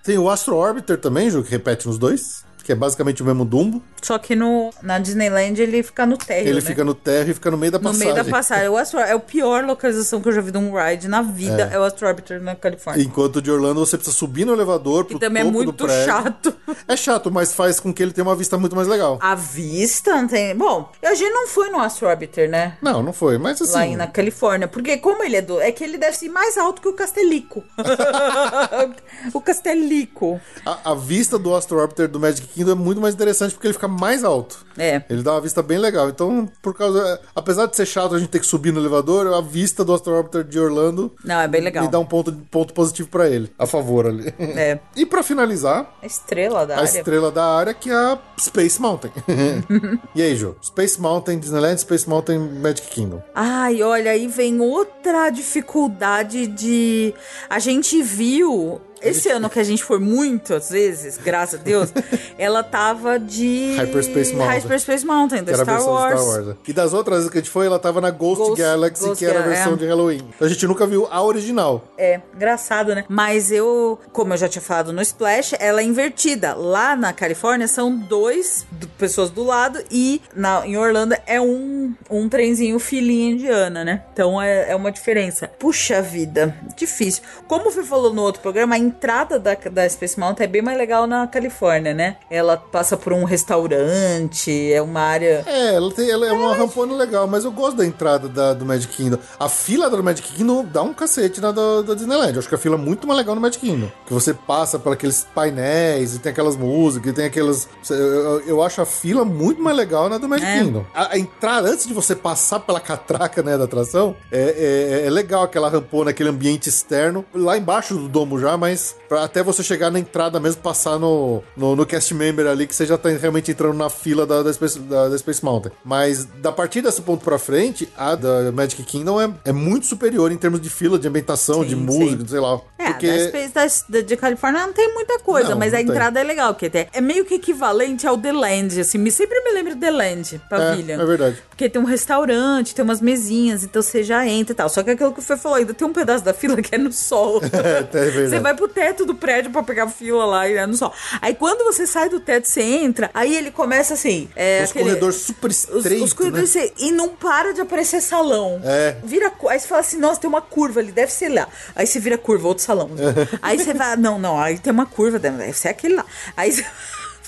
Tem 0.04 0.18
o 0.18 0.30
Astro 0.30 0.56
Orbiter 0.56 1.00
também, 1.00 1.30
Ju, 1.30 1.44
que 1.44 1.52
repete 1.52 1.88
nos 1.88 1.98
dois, 1.98 2.44
que 2.64 2.72
é 2.72 2.76
basicamente 2.76 3.22
o 3.22 3.26
mesmo 3.26 3.44
Dumbo. 3.46 3.82
Só 4.02 4.18
que 4.18 4.36
no, 4.36 4.72
na 4.82 4.98
Disneyland 5.00 5.62
ele 5.62 5.84
fica 5.84 6.06
no 6.06 6.18
térreo, 6.18 6.48
Ele 6.50 6.62
né? 6.62 6.66
fica 6.66 6.84
no 6.84 6.94
terra 6.94 7.30
e 7.30 7.34
fica 7.34 7.52
no 7.52 7.58
meio 7.58 7.72
da 7.72 7.78
No 7.78 7.84
passagem. 7.86 8.14
meio 8.14 8.24
da 8.24 8.30
passagem. 8.30 8.70
O 8.70 8.78
Astro 8.78 9.00
é 9.00 9.12
a 9.12 9.20
pior 9.20 9.64
localização 9.64 10.22
que 10.22 10.30
eu 10.30 10.34
já 10.34 10.42
vi 10.42 10.52
de 10.52 10.58
um 10.58 10.72
ride 10.74 11.08
na 11.08 11.22
vida. 11.22 11.70
É, 11.72 11.80
o 11.80 11.84
Astro 11.84 12.08
Orbiter 12.08 12.42
na 12.42 12.56
Califórnia. 12.56 13.04
Enquanto 13.04 13.42
de 13.42 13.52
Orlando 13.52 13.80
você 13.80 13.98
precisa 13.98 14.16
subir 14.16 14.46
no 14.46 14.54
elevador 14.54 15.06
pro 15.06 15.18
E 15.18 15.20
também 15.20 15.42
é 15.42 15.46
topo 15.46 15.60
do 15.60 15.64
muito 15.66 15.88
chato. 15.90 16.54
É 16.88 16.96
chato, 16.98 17.32
mas 17.32 17.54
faz 17.54 17.80
com 17.80 17.94
que 17.94 18.02
ele 18.02 18.12
tenha 18.12 18.26
uma 18.26 18.36
vista 18.36 18.58
muito 18.58 18.76
mais 18.76 18.88
legal. 18.88 19.20
A 19.22 19.36
vista 19.36 20.16
não 20.16 20.28
tem. 20.28 20.56
Bom, 20.56 20.92
a 21.04 21.14
gente 21.14 21.32
não 21.32 21.48
foi 21.48 21.70
no 21.70 21.80
Astro 21.80 22.08
Orbiter, 22.08 22.50
né? 22.50 22.78
Não, 22.82 23.02
não 23.04 23.14
foi, 23.14 23.38
mas 23.38 23.62
assim... 23.62 23.74
Lá 23.74 23.86
em- 23.86 23.96
na 23.96 24.08
Califórnia. 24.08 24.68
Porque 24.68 24.98
como 24.98 25.24
ele 25.24 25.36
é 25.38 25.42
do. 25.42 25.60
É 25.62 25.72
que 25.72 25.84
ele 25.84 25.98
deve 25.98 26.18
ser 26.18 26.30
mais 26.30 26.58
alto 26.58 26.82
que 26.82 26.88
o 26.88 26.94
Castelico. 26.94 27.64
o 29.34 29.42
Castelico. 29.42 30.40
A, 30.66 30.92
a 30.92 30.96
vista 30.96 31.38
do 31.38 31.56
Astro 31.56 31.78
Orbiter 31.80 32.08
do 32.08 32.20
Magic 32.20 32.48
Kingdom 32.54 32.72
é 32.72 32.76
muito 32.76 33.02
mais 33.02 33.14
interessante 33.16 33.54
porque 33.54 33.68
ele 33.68 33.74
fica 33.74 33.88
mais 33.88 34.24
alto. 34.24 34.66
É. 34.78 35.04
Ele 35.10 35.22
dá 35.24 35.34
uma 35.34 35.42
vista 35.42 35.62
bem 35.62 35.78
legal. 35.78 36.10
Então, 36.10 36.50
por 36.62 36.74
causa... 36.76 37.20
Apesar 37.36 37.66
de 37.66 37.76
ser 37.76 37.86
chato 37.86 38.16
a 38.16 38.20
gente 38.20 38.30
ter 38.30 38.40
que 38.40 38.46
subir 38.46 38.72
no 38.72 38.80
elevador, 38.80 39.28
a 39.34 39.42
vista 39.42 39.84
do 39.84 39.94
Astro 39.94 40.14
Orbiter 40.14 40.44
de 40.44 40.60
Orlando... 40.60 41.12
Não, 41.24 41.40
é 41.42 41.48
bem 41.48 41.62
legal. 41.62 41.84
Me 41.86 41.92
dá 41.92 42.00
um 42.00 42.06
ponto, 42.06 42.32
ponto 42.50 42.74
positivo 42.74 43.10
pra 43.10 43.30
ele. 43.30 43.52
A 43.58 43.66
favor 43.66 44.06
ali. 44.08 44.34
É. 44.40 44.80
E 44.96 45.06
pra 45.06 45.24
finalizar, 45.24 45.94
A 46.02 46.06
estrela 46.06 46.66
da 46.66 46.76
a 46.76 46.78
área. 46.80 46.88
estrela 46.88 47.32
da 47.32 47.46
área, 47.46 47.74
que 47.74 47.90
é 47.90 47.94
a 47.96 48.20
Space 48.40 48.80
Mountain. 48.82 49.12
e 50.14 50.22
aí, 50.22 50.36
Ju? 50.36 50.56
Space 50.62 51.00
Mountain 51.00 51.40
Disneyland, 51.40 51.80
Space 51.80 52.08
Mountain 52.08 52.40
Magic 52.40 52.88
Kingdom. 52.90 53.22
Ai, 53.34 53.82
olha, 53.82 54.12
aí 54.12 54.28
vem 54.28 54.60
outra 54.60 55.30
dificuldade 55.30 56.48
de. 56.48 57.14
A 57.50 57.60
gente 57.60 58.02
viu. 58.04 58.82
Esse 59.02 59.30
ano 59.30 59.50
que 59.50 59.60
a 59.60 59.64
gente 59.64 59.84
foi 59.84 60.00
muitas 60.00 60.70
vezes, 60.70 61.18
graças 61.18 61.60
a 61.60 61.64
Deus, 61.64 61.92
ela 62.38 62.64
tava 62.64 63.20
de. 63.20 63.76
Hyperspace 63.78 64.34
Mountain. 64.34 64.60
Hyperspace 64.60 65.06
Mountain, 65.06 65.44
da 65.44 65.54
Star 65.54 65.86
Wars. 65.88 66.14
de 66.16 66.22
Star 66.22 66.34
Wars. 66.36 66.48
né? 66.48 66.56
E 66.68 66.74
das 66.74 66.94
outras 66.94 67.18
vezes 67.20 67.32
que 67.32 67.38
a 67.38 67.42
gente 67.42 67.50
foi, 67.52 67.66
ela 67.66 67.80
tava 67.80 68.00
na 68.02 68.12
Ghost, 68.12 68.44
Ghost- 68.44 68.62
Galaxy, 68.62 69.04
Ghost 69.06 69.20
que 69.20 69.26
era 69.30 69.40
a 69.40 69.48
versão 69.48 69.74
é. 69.74 69.76
de 69.78 69.86
Halloween. 69.88 70.22
Então 70.36 70.46
a 70.48 70.50
gente 70.50 70.66
nunca 70.68 70.86
viu 70.86 71.08
a 71.10 71.22
original. 71.24 71.84
É, 71.98 72.22
engraçado, 72.36 72.94
né? 72.96 73.06
Mas 73.10 73.52
eu, 73.52 74.00
como 74.12 74.34
eu 74.34 74.38
já 74.38 74.48
tinha 74.48 74.62
falado 74.62 74.94
no 74.94 75.02
Splash, 75.02 75.54
ela 75.60 75.82
é 75.82 75.84
invertida. 75.84 76.54
Lá 76.54 76.96
na 76.96 77.12
Califórnia 77.14 77.68
são 77.68 77.96
dois 77.96 78.66
do- 78.72 78.88
pessoas 78.90 79.30
do 79.30 79.44
lado 79.44 79.82
e 79.90 80.22
na, 80.36 80.66
em 80.66 80.78
Orlando 80.78 81.16
é 81.26 81.40
um, 81.42 81.94
um 82.10 82.30
trenzinho 82.30 82.78
filhinha 82.80 83.32
indiana, 83.32 83.84
né? 83.84 84.04
Então 84.14 84.42
é, 84.42 84.72
é 84.72 84.76
uma 84.76 84.92
diferença. 84.92 85.48
Puxa 85.48 86.02
vida, 86.02 86.56
difícil. 86.76 87.24
Como 87.48 87.72
você 87.72 87.84
falou 87.84 88.14
no 88.14 88.22
outro 88.22 88.42
programa, 88.42 88.76
a 88.76 88.78
entrada 88.92 89.40
da, 89.40 89.56
da 89.56 89.90
Space 89.90 90.20
Mountain 90.20 90.44
é 90.46 90.48
bem 90.48 90.62
mais 90.62 90.78
legal 90.78 91.08
na 91.08 91.26
Califórnia, 91.28 91.94
né? 91.94 92.18
Ela 92.30 92.58
passa 92.58 92.96
por 92.96 93.14
um 93.14 93.24
restaurante, 93.24 94.72
é 94.72 94.82
uma 94.82 95.02
área. 95.02 95.44
É, 95.46 95.76
ela, 95.76 95.92
tem, 95.92 96.10
ela 96.10 96.28
é 96.28 96.32
uma 96.32 96.54
rampona 96.54 96.94
legal, 96.96 97.28
mas 97.28 97.44
eu 97.46 97.52
gosto 97.52 97.78
da 97.78 97.86
entrada 97.86 98.28
da, 98.28 98.54
do 98.54 98.66
Magic 98.66 98.94
Kingdom. 98.94 99.18
A 99.40 99.50
fila 99.50 99.90
da 99.90 100.02
Magic 100.02 100.28
Kingdom 100.34 100.66
dá 100.66 100.82
um 100.82 100.94
cacete 100.94 101.40
na 101.42 101.52
da, 101.52 101.82
da 101.82 101.94
Disneyland. 101.94 102.34
Eu 102.34 102.40
acho 102.40 102.50
que 102.50 102.56
a 102.56 102.58
fila 102.58 102.76
é 102.76 102.78
muito 102.78 103.08
mais 103.08 103.18
legal 103.18 103.36
no 103.36 103.42
Magic 103.42 103.66
Kingdom. 103.66 103.90
Que 104.06 104.14
você 104.14 104.34
passa 104.34 104.78
por 104.78 104.94
aqueles 104.94 105.26
painéis 105.34 106.16
e 106.16 106.20
tem 106.20 106.32
aquelas 106.32 106.56
músicas, 106.56 107.12
e 107.12 107.16
tem 107.16 107.26
aquelas. 107.26 107.68
Eu, 107.90 107.96
eu, 107.98 108.40
eu 108.42 108.64
acho 108.64 108.82
a 108.82 108.86
fila 108.86 109.24
muito 109.26 109.62
mais 109.62 109.76
legal 109.76 110.10
na 110.10 110.18
do 110.18 110.28
Magic 110.28 110.50
É. 110.50 110.60
Kingdom. 110.60 110.86
A, 110.94 111.14
a 111.14 111.18
entrada, 111.18 111.70
antes 111.70 111.88
de 111.88 111.94
você 111.94 112.16
passar 112.16 112.60
pela 112.60 112.80
catraca, 112.80 113.42
né, 113.42 113.58
da 113.58 113.64
atração, 113.66 114.16
é, 114.32 115.02
é, 115.02 115.08
é 115.08 115.10
legal 115.10 115.44
aquela 115.44 115.70
rampona, 115.70 116.12
aquele 116.12 116.30
ambiente 116.30 116.70
externo, 116.70 117.26
lá 117.34 117.58
embaixo 117.58 117.96
do 117.96 118.08
domo 118.08 118.40
já, 118.40 118.58
mas 118.58 118.81
pra 119.08 119.24
até 119.24 119.44
você 119.44 119.62
chegar 119.64 119.92
na 119.92 120.00
entrada 120.00 120.40
mesmo, 120.40 120.62
passar 120.62 120.98
no, 121.00 121.42
no, 121.56 121.76
no 121.76 121.86
cast 121.86 122.14
member 122.14 122.48
ali, 122.48 122.66
que 122.68 122.76
você 122.76 122.86
já 122.86 122.98
tá 122.98 123.10
realmente 123.10 123.52
entrando 123.52 123.74
na 123.76 123.90
fila 123.90 124.26
da, 124.26 124.42
da, 124.44 124.52
Space, 124.54 124.80
da, 124.80 125.10
da 125.10 125.18
Space 125.18 125.44
Mountain. 125.44 125.72
Mas 125.84 126.26
da 126.26 126.52
partir 126.52 126.82
desse 126.82 127.02
ponto 127.02 127.24
pra 127.24 127.38
frente, 127.38 127.88
a 127.98 128.16
da 128.16 128.52
Magic 128.52 128.82
Kingdom 128.84 129.20
é, 129.22 129.30
é 129.46 129.52
muito 129.52 129.86
superior 129.86 130.32
em 130.32 130.38
termos 130.38 130.62
de 130.62 130.70
fila, 130.70 130.98
de 130.98 131.08
ambientação, 131.08 131.62
Sim, 131.64 131.68
de 131.70 131.76
sim. 131.76 131.82
música, 131.82 132.28
sei 132.28 132.40
lá. 132.40 132.60
É, 132.78 132.86
porque... 132.92 133.08
da 133.08 133.28
Space 133.70 133.86
da, 133.92 134.02
de 134.02 134.16
Califórnia 134.18 134.66
não 134.66 134.74
tem 134.74 134.94
muita 134.94 135.20
coisa, 135.20 135.50
Não, 135.50 135.58
mas 135.60 135.72
não 135.74 135.80
a 135.80 135.82
tem. 135.84 135.92
entrada 135.92 136.20
é 136.20 136.24
legal, 136.24 136.54
porque 136.54 136.70
tem- 136.70 136.88
é 136.94 137.02
meio 137.02 137.26
que 137.26 137.36
equivalente 137.36 138.08
ao 138.08 138.18
The 138.18 138.32
Land, 138.32 138.80
assim, 138.80 138.98
me, 138.98 139.12
sempre 139.12 139.40
me 139.42 139.52
lembro 139.52 139.76
do 139.76 139.80
The 139.80 139.92
Land, 139.92 140.42
Pavilion. 140.50 141.00
É, 141.00 141.04
é 141.04 141.06
verdade. 141.06 141.38
Porque 141.50 141.70
tem 141.70 141.82
um 141.82 141.86
restaurante, 141.86 142.74
tem 142.74 142.84
umas 142.84 143.02
mesinhas, 143.02 143.64
então 143.64 143.82
você 143.82 144.04
já 144.04 144.26
entra 144.26 144.54
e 144.54 144.56
tal. 144.56 144.70
Só 144.70 144.82
que 144.84 144.92
aquilo 144.92 145.12
que 145.14 145.20
o 145.20 145.22
Fê 145.22 145.38
falou, 145.38 145.58
ainda 145.58 145.74
tem 145.74 145.88
um 145.88 145.94
pedaço 145.94 146.24
da 146.24 146.34
fila 146.34 146.62
que 146.62 146.74
é 146.74 146.78
no 146.78 146.92
sol. 146.92 147.42
É, 147.52 147.80
é 147.80 147.84
verdade. 147.84 148.30
Você 148.30 148.40
vai 148.40 148.56
pro 148.56 148.68
teto 148.72 149.06
do 149.06 149.16
prédio 149.16 149.52
pra 149.52 149.64
pegar 149.64 149.88
fila 149.88 150.26
lá 150.26 150.48
e 150.50 150.66
no 150.66 150.74
sol. 150.76 150.94
Aí 151.22 151.36
quando 151.36 151.64
você 151.64 151.86
sai 151.86 152.10
do 152.10 152.20
teto, 152.20 152.48
você 152.48 152.62
entra, 152.62 153.10
aí 153.14 153.36
ele 153.36 153.52
começa 153.52 153.94
assim. 153.94 154.30
É, 154.36 154.64
Os 154.64 154.70
aquele- 154.72 154.86
corredores 154.86 155.16
super 155.18 155.50
os, 155.52 155.64
estreitos, 155.64 156.08
os 156.08 156.14
corredores 156.14 156.56
né? 156.56 156.62
assim, 156.64 156.74
e 156.88 156.92
não 156.92 157.10
para 157.10 157.54
de 157.54 157.62
aparecer 157.62 158.02
salão. 158.02 158.60
É. 158.64 158.98
Vira, 159.04 159.32
aí 159.50 159.60
você 159.60 159.68
fala 159.68 159.82
assim, 159.82 159.98
nossa, 159.98 160.20
tem 160.20 160.30
uma 160.30 160.42
curva 160.42 160.80
ali, 160.80 160.92
deve 160.92 161.12
ser 161.12 161.30
lá. 161.30 161.48
Aí 161.76 161.86
você 161.86 162.00
vira 162.00 162.18
curva, 162.18 162.48
outro 162.48 162.64
salão. 162.64 162.90
aí 163.42 163.58
você 163.60 163.74
vai, 163.74 163.96
não, 163.98 164.18
não, 164.20 164.40
aí 164.40 164.58
tem 164.58 164.72
uma 164.72 164.86
curva, 164.86 165.20
deve 165.20 165.52
ser 165.54 165.70
aquele 165.70 165.96
lá. 165.96 166.06
Aí 166.36 166.52
você, 166.52 166.66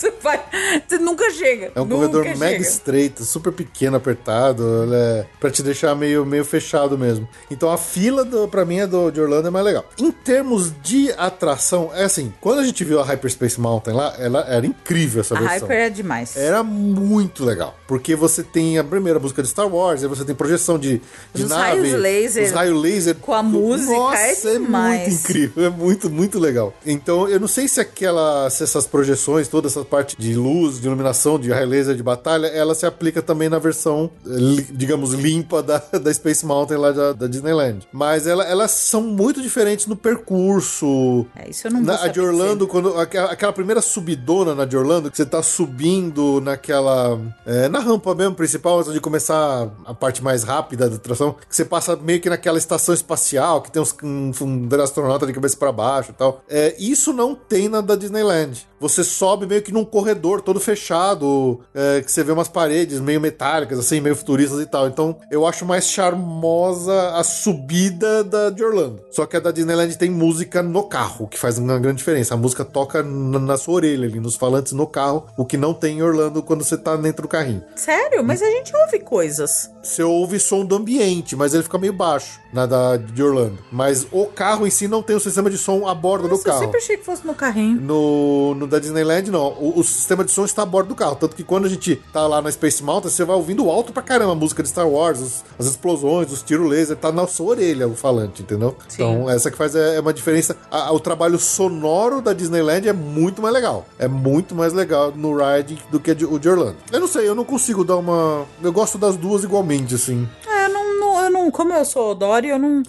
você 0.03 0.13
vai, 0.21 0.43
você 0.87 0.97
nunca 0.97 1.31
chega. 1.31 1.71
É 1.75 1.79
um 1.81 1.85
nunca 1.85 1.95
corredor 1.95 2.23
chega. 2.23 2.37
mega 2.37 2.61
estreito, 2.61 3.23
super 3.23 3.53
pequeno, 3.53 3.95
apertado, 3.97 4.83
ele 4.83 4.95
é 4.95 5.25
pra 5.39 5.49
te 5.49 5.63
deixar 5.63 5.95
meio, 5.95 6.25
meio 6.25 6.43
fechado 6.43 6.97
mesmo. 6.97 7.27
Então 7.49 7.71
a 7.71 7.77
fila, 7.77 8.25
do, 8.25 8.47
pra 8.47 8.65
mim, 8.65 8.79
é 8.79 8.87
do, 8.87 9.09
de 9.11 9.21
Orlando 9.21 9.47
é 9.47 9.51
mais 9.51 9.65
legal. 9.65 9.85
Em 9.97 10.11
termos 10.11 10.71
de 10.81 11.11
atração, 11.17 11.91
é 11.93 12.03
assim, 12.03 12.33
quando 12.41 12.59
a 12.59 12.63
gente 12.65 12.83
viu 12.83 12.99
a 12.99 13.03
Hyperspace 13.03 13.59
Mountain 13.59 13.93
lá, 13.93 14.13
ela 14.19 14.41
era 14.47 14.65
incrível 14.65 15.21
essa 15.21 15.35
A 15.35 15.39
versão. 15.39 15.67
Hyper 15.67 15.77
é 15.77 15.89
demais. 15.89 16.35
Era 16.35 16.63
muito 16.63 17.45
legal. 17.45 17.77
Porque 17.87 18.15
você 18.15 18.43
tem 18.43 18.77
a 18.77 18.83
primeira 18.83 19.19
música 19.19 19.41
de 19.41 19.47
Star 19.49 19.67
Wars, 19.73 20.03
aí 20.03 20.09
você 20.09 20.25
tem 20.25 20.35
projeção 20.35 20.77
de, 20.77 21.01
de 21.33 21.43
Os 21.43 21.49
nave. 21.49 21.79
raios 21.81 21.93
laser. 21.93 22.45
Os 22.45 22.51
raios 22.51 22.81
laser. 22.81 23.15
Com 23.15 23.33
a 23.33 23.43
música, 23.43 23.91
Nossa, 23.91 24.49
é 24.49 24.53
demais. 24.53 25.07
muito 25.07 25.21
incrível. 25.21 25.53
É 25.63 25.69
muito, 25.69 26.09
muito 26.09 26.39
legal. 26.39 26.73
Então, 26.85 27.29
eu 27.29 27.39
não 27.39 27.47
sei 27.47 27.67
se 27.67 27.79
aquela, 27.79 28.49
se 28.49 28.63
essas 28.63 28.85
projeções, 28.85 29.47
toda 29.47 29.67
essa 29.67 29.83
parte 29.93 30.17
de 30.17 30.33
luz, 30.33 30.79
de 30.81 30.87
iluminação, 30.87 31.37
de 31.37 31.51
raio 31.51 31.67
laser, 31.67 31.95
de 31.95 32.01
batalha, 32.01 32.47
ela 32.47 32.73
se 32.73 32.83
aplica 32.83 33.21
também 33.21 33.47
na 33.47 33.59
versão, 33.59 34.09
eh, 34.25 34.65
digamos, 34.71 35.13
limpa 35.13 35.61
da, 35.61 35.77
da 36.01 36.11
Space 36.11 36.43
Mountain 36.43 36.77
lá 36.79 36.91
da, 36.91 37.13
da 37.13 37.27
Disneyland. 37.27 37.87
Mas 37.91 38.25
ela- 38.25 38.43
elas 38.43 38.71
são 38.71 39.01
muito 39.01 39.39
diferentes 39.39 39.85
no 39.85 39.95
percurso. 39.95 41.27
É, 41.35 41.47
isso 41.49 41.67
eu 41.67 41.71
não 41.71 41.81
Na, 41.81 42.03
a 42.03 42.07
de 42.07 42.19
Orlando, 42.19 42.67
quando 42.67 42.97
aquela, 42.99 43.31
aquela 43.31 43.53
primeira 43.53 43.81
subidona 43.81 44.55
na 44.55 44.65
de 44.65 44.75
Orlando, 44.75 45.11
que 45.11 45.17
você 45.17 45.25
tá 45.27 45.43
subindo 45.43 46.41
naquela. 46.41 47.19
é, 47.45 47.69
na 47.69 47.79
rampa 47.79 48.15
mesmo 48.15 48.33
principal, 48.35 48.79
antes 48.79 48.93
de 48.93 48.99
começar 48.99 49.69
a 49.85 49.93
parte 49.93 50.23
mais 50.23 50.43
rápida 50.43 50.89
da 50.89 50.95
atração, 50.95 51.35
que 51.47 51.55
você 51.55 51.65
passa 51.65 51.95
meio 51.95 52.19
que 52.19 52.29
naquela 52.29 52.57
estação 52.57 52.95
espacial, 52.95 53.61
que 53.61 53.71
tem 53.71 53.81
uns, 53.81 53.95
um, 54.03 54.31
um 54.41 54.81
astronauta 54.81 55.25
de 55.27 55.33
cabeça 55.33 55.55
para 55.55 55.71
baixo 55.71 56.11
e 56.11 56.13
tal. 56.13 56.41
É, 56.49 56.75
isso 56.79 57.13
não 57.13 57.35
tem 57.35 57.69
na 57.69 57.79
da 57.81 57.95
Disneyland. 57.95 58.67
Você 58.83 59.01
sobe 59.01 59.45
meio 59.45 59.61
que 59.61 59.71
num 59.71 59.85
corredor 59.85 60.41
todo 60.41 60.59
fechado, 60.59 61.61
é, 61.73 62.01
que 62.01 62.11
você 62.11 62.21
vê 62.21 62.33
umas 62.33 62.49
paredes 62.49 62.99
meio 62.99 63.21
metálicas, 63.21 63.79
assim, 63.79 64.01
meio 64.01 64.13
futuristas 64.13 64.59
e 64.59 64.65
tal. 64.65 64.89
Então, 64.89 65.15
eu 65.31 65.47
acho 65.47 65.65
mais 65.65 65.87
charmosa 65.87 67.11
a 67.15 67.23
subida 67.23 68.25
da 68.25 68.49
de 68.49 68.61
Orlando. 68.61 69.01
Só 69.09 69.25
que 69.25 69.37
a 69.37 69.39
da 69.39 69.51
Disneyland 69.51 69.97
tem 69.97 70.09
música 70.09 70.61
no 70.61 70.83
carro, 70.83 71.29
que 71.29 71.39
faz 71.39 71.57
uma 71.57 71.79
grande 71.79 71.99
diferença. 71.99 72.33
A 72.33 72.37
música 72.37 72.65
toca 72.65 73.01
na, 73.01 73.39
na 73.39 73.57
sua 73.57 73.75
orelha 73.75 74.05
ali, 74.05 74.19
nos 74.19 74.35
falantes 74.35 74.73
no 74.73 74.85
carro, 74.85 75.27
o 75.37 75.45
que 75.45 75.55
não 75.55 75.73
tem 75.73 75.99
em 75.99 76.01
Orlando 76.01 76.43
quando 76.43 76.65
você 76.65 76.77
tá 76.77 76.97
dentro 76.97 77.21
do 77.21 77.29
carrinho. 77.29 77.63
Sério? 77.77 78.21
Mas 78.21 78.41
a 78.41 78.49
gente 78.49 78.75
ouve 78.75 78.99
coisas. 78.99 79.71
Você 79.83 80.01
ouve 80.01 80.39
som 80.39 80.63
do 80.63 80.75
ambiente, 80.75 81.35
mas 81.35 81.53
ele 81.53 81.61
fica 81.63 81.77
meio 81.77 81.91
baixo 81.91 82.39
na 82.53 82.65
da 82.65 82.95
de 82.95 83.21
Orlando. 83.21 83.57
Mas 83.71 84.07
o 84.11 84.25
carro 84.27 84.65
em 84.65 84.69
si 84.69 84.87
não 84.87 85.03
tem 85.03 85.15
o 85.15 85.19
sistema 85.19 85.49
de 85.49 85.57
som 85.57 85.85
a 85.87 85.93
bordo 85.93 86.23
do 86.23 86.29
Nossa, 86.31 86.41
eu 86.47 86.51
carro. 86.53 86.63
sempre 86.63 86.77
achei 86.77 86.97
que 86.97 87.03
fosse 87.03 87.27
no 87.27 87.33
carrinho. 87.35 87.81
No, 87.81 88.55
no 88.55 88.65
da 88.65 88.79
Disneyland, 88.79 89.29
não. 89.29 89.47
O, 89.59 89.79
o 89.79 89.83
sistema 89.83 90.23
de 90.23 90.31
som 90.31 90.45
está 90.45 90.61
a 90.63 90.65
bordo 90.65 90.87
do 90.89 90.95
carro. 90.95 91.15
Tanto 91.17 91.35
que 91.35 91.43
quando 91.43 91.65
a 91.65 91.69
gente 91.69 91.97
tá 92.13 92.25
lá 92.27 92.41
na 92.41 92.49
Space 92.51 92.81
Mountain, 92.81 93.09
você 93.11 93.25
vai 93.25 93.35
ouvindo 93.35 93.69
alto 93.69 93.91
pra 93.91 94.01
caramba 94.01 94.31
a 94.31 94.35
música 94.35 94.63
de 94.63 94.69
Star 94.69 94.87
Wars, 94.87 95.19
os- 95.19 95.43
as 95.59 95.65
explosões, 95.65 96.31
os 96.31 96.41
tiros 96.41 96.69
laser, 96.69 96.95
tá 96.95 97.11
na 97.11 97.27
sua 97.27 97.47
orelha 97.47 97.87
o 97.87 97.93
falante, 97.95 98.41
entendeu? 98.41 98.75
Sim. 98.87 99.03
Então, 99.03 99.29
essa 99.29 99.51
que 99.51 99.57
faz 99.57 99.75
é, 99.75 99.97
é 99.97 99.99
uma 99.99 100.13
diferença. 100.13 100.55
A- 100.71 100.87
a- 100.87 100.91
o 100.93 100.99
trabalho 100.99 101.37
sonoro 101.37 102.21
da 102.21 102.31
Disneyland 102.33 102.87
é 102.87 102.93
muito 102.93 103.41
mais 103.41 103.53
legal. 103.53 103.85
É 103.99 104.07
muito 104.07 104.55
mais 104.55 104.71
legal 104.71 105.11
no 105.15 105.35
ride 105.37 105.77
do 105.91 105.99
que 105.99 106.13
de- 106.15 106.25
o 106.25 106.39
de 106.39 106.47
Orlando. 106.47 106.77
Eu 106.91 106.99
não 107.01 107.07
sei, 107.07 107.27
eu 107.27 107.35
não 107.35 107.43
consigo 107.43 107.83
dar 107.83 107.97
uma. 107.97 108.45
Eu 108.61 108.71
gosto 108.71 108.97
das 108.97 109.17
duas 109.17 109.43
igualmente, 109.43 109.72
assim. 109.95 110.27
É, 110.47 110.65
eu 110.65 110.69
não, 110.69 110.99
não- 110.99 111.23
eu 111.23 111.29
não, 111.29 111.51
como 111.51 111.73
eu 111.73 111.85
sou 111.85 112.13
Dory, 112.15 112.49
eu 112.49 112.59
não, 112.59 112.83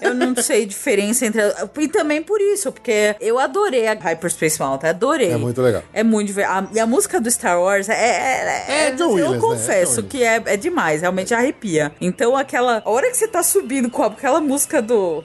eu 0.00 0.14
não 0.14 0.34
sei 0.42 0.66
diferença 0.66 1.26
entre. 1.26 1.40
E 1.78 1.88
também 1.88 2.22
por 2.22 2.40
isso, 2.40 2.72
porque 2.72 3.14
eu 3.20 3.38
adorei 3.38 3.86
a 3.86 3.94
Hyperspace 3.94 4.58
Mountain, 4.60 4.90
adorei. 4.90 5.32
É 5.32 5.36
muito 5.36 5.60
legal. 5.62 5.82
É 5.92 6.02
muito 6.02 6.26
diver- 6.28 6.48
a- 6.48 6.66
E 6.72 6.80
a 6.80 6.86
música 6.86 7.20
do 7.20 7.30
Star 7.30 7.60
Wars 7.60 7.88
é. 7.88 7.94
É, 7.94 8.86
É 8.88 8.90
John 8.92 9.04
Eu 9.04 9.30
Williams, 9.30 9.30
né? 9.32 9.36
É 9.36 9.40
confesso 9.40 10.02
que 10.02 10.22
é, 10.24 10.42
é 10.46 10.56
demais, 10.56 11.00
realmente 11.02 11.32
arrepia. 11.34 11.92
Então, 12.00 12.36
aquela. 12.36 12.82
A 12.84 12.90
hora 12.90 13.10
que 13.10 13.16
você 13.16 13.28
tá 13.28 13.42
subindo 13.42 13.90
com 13.90 14.02
aquela 14.02 14.40
música 14.40 14.80
do. 14.82 15.22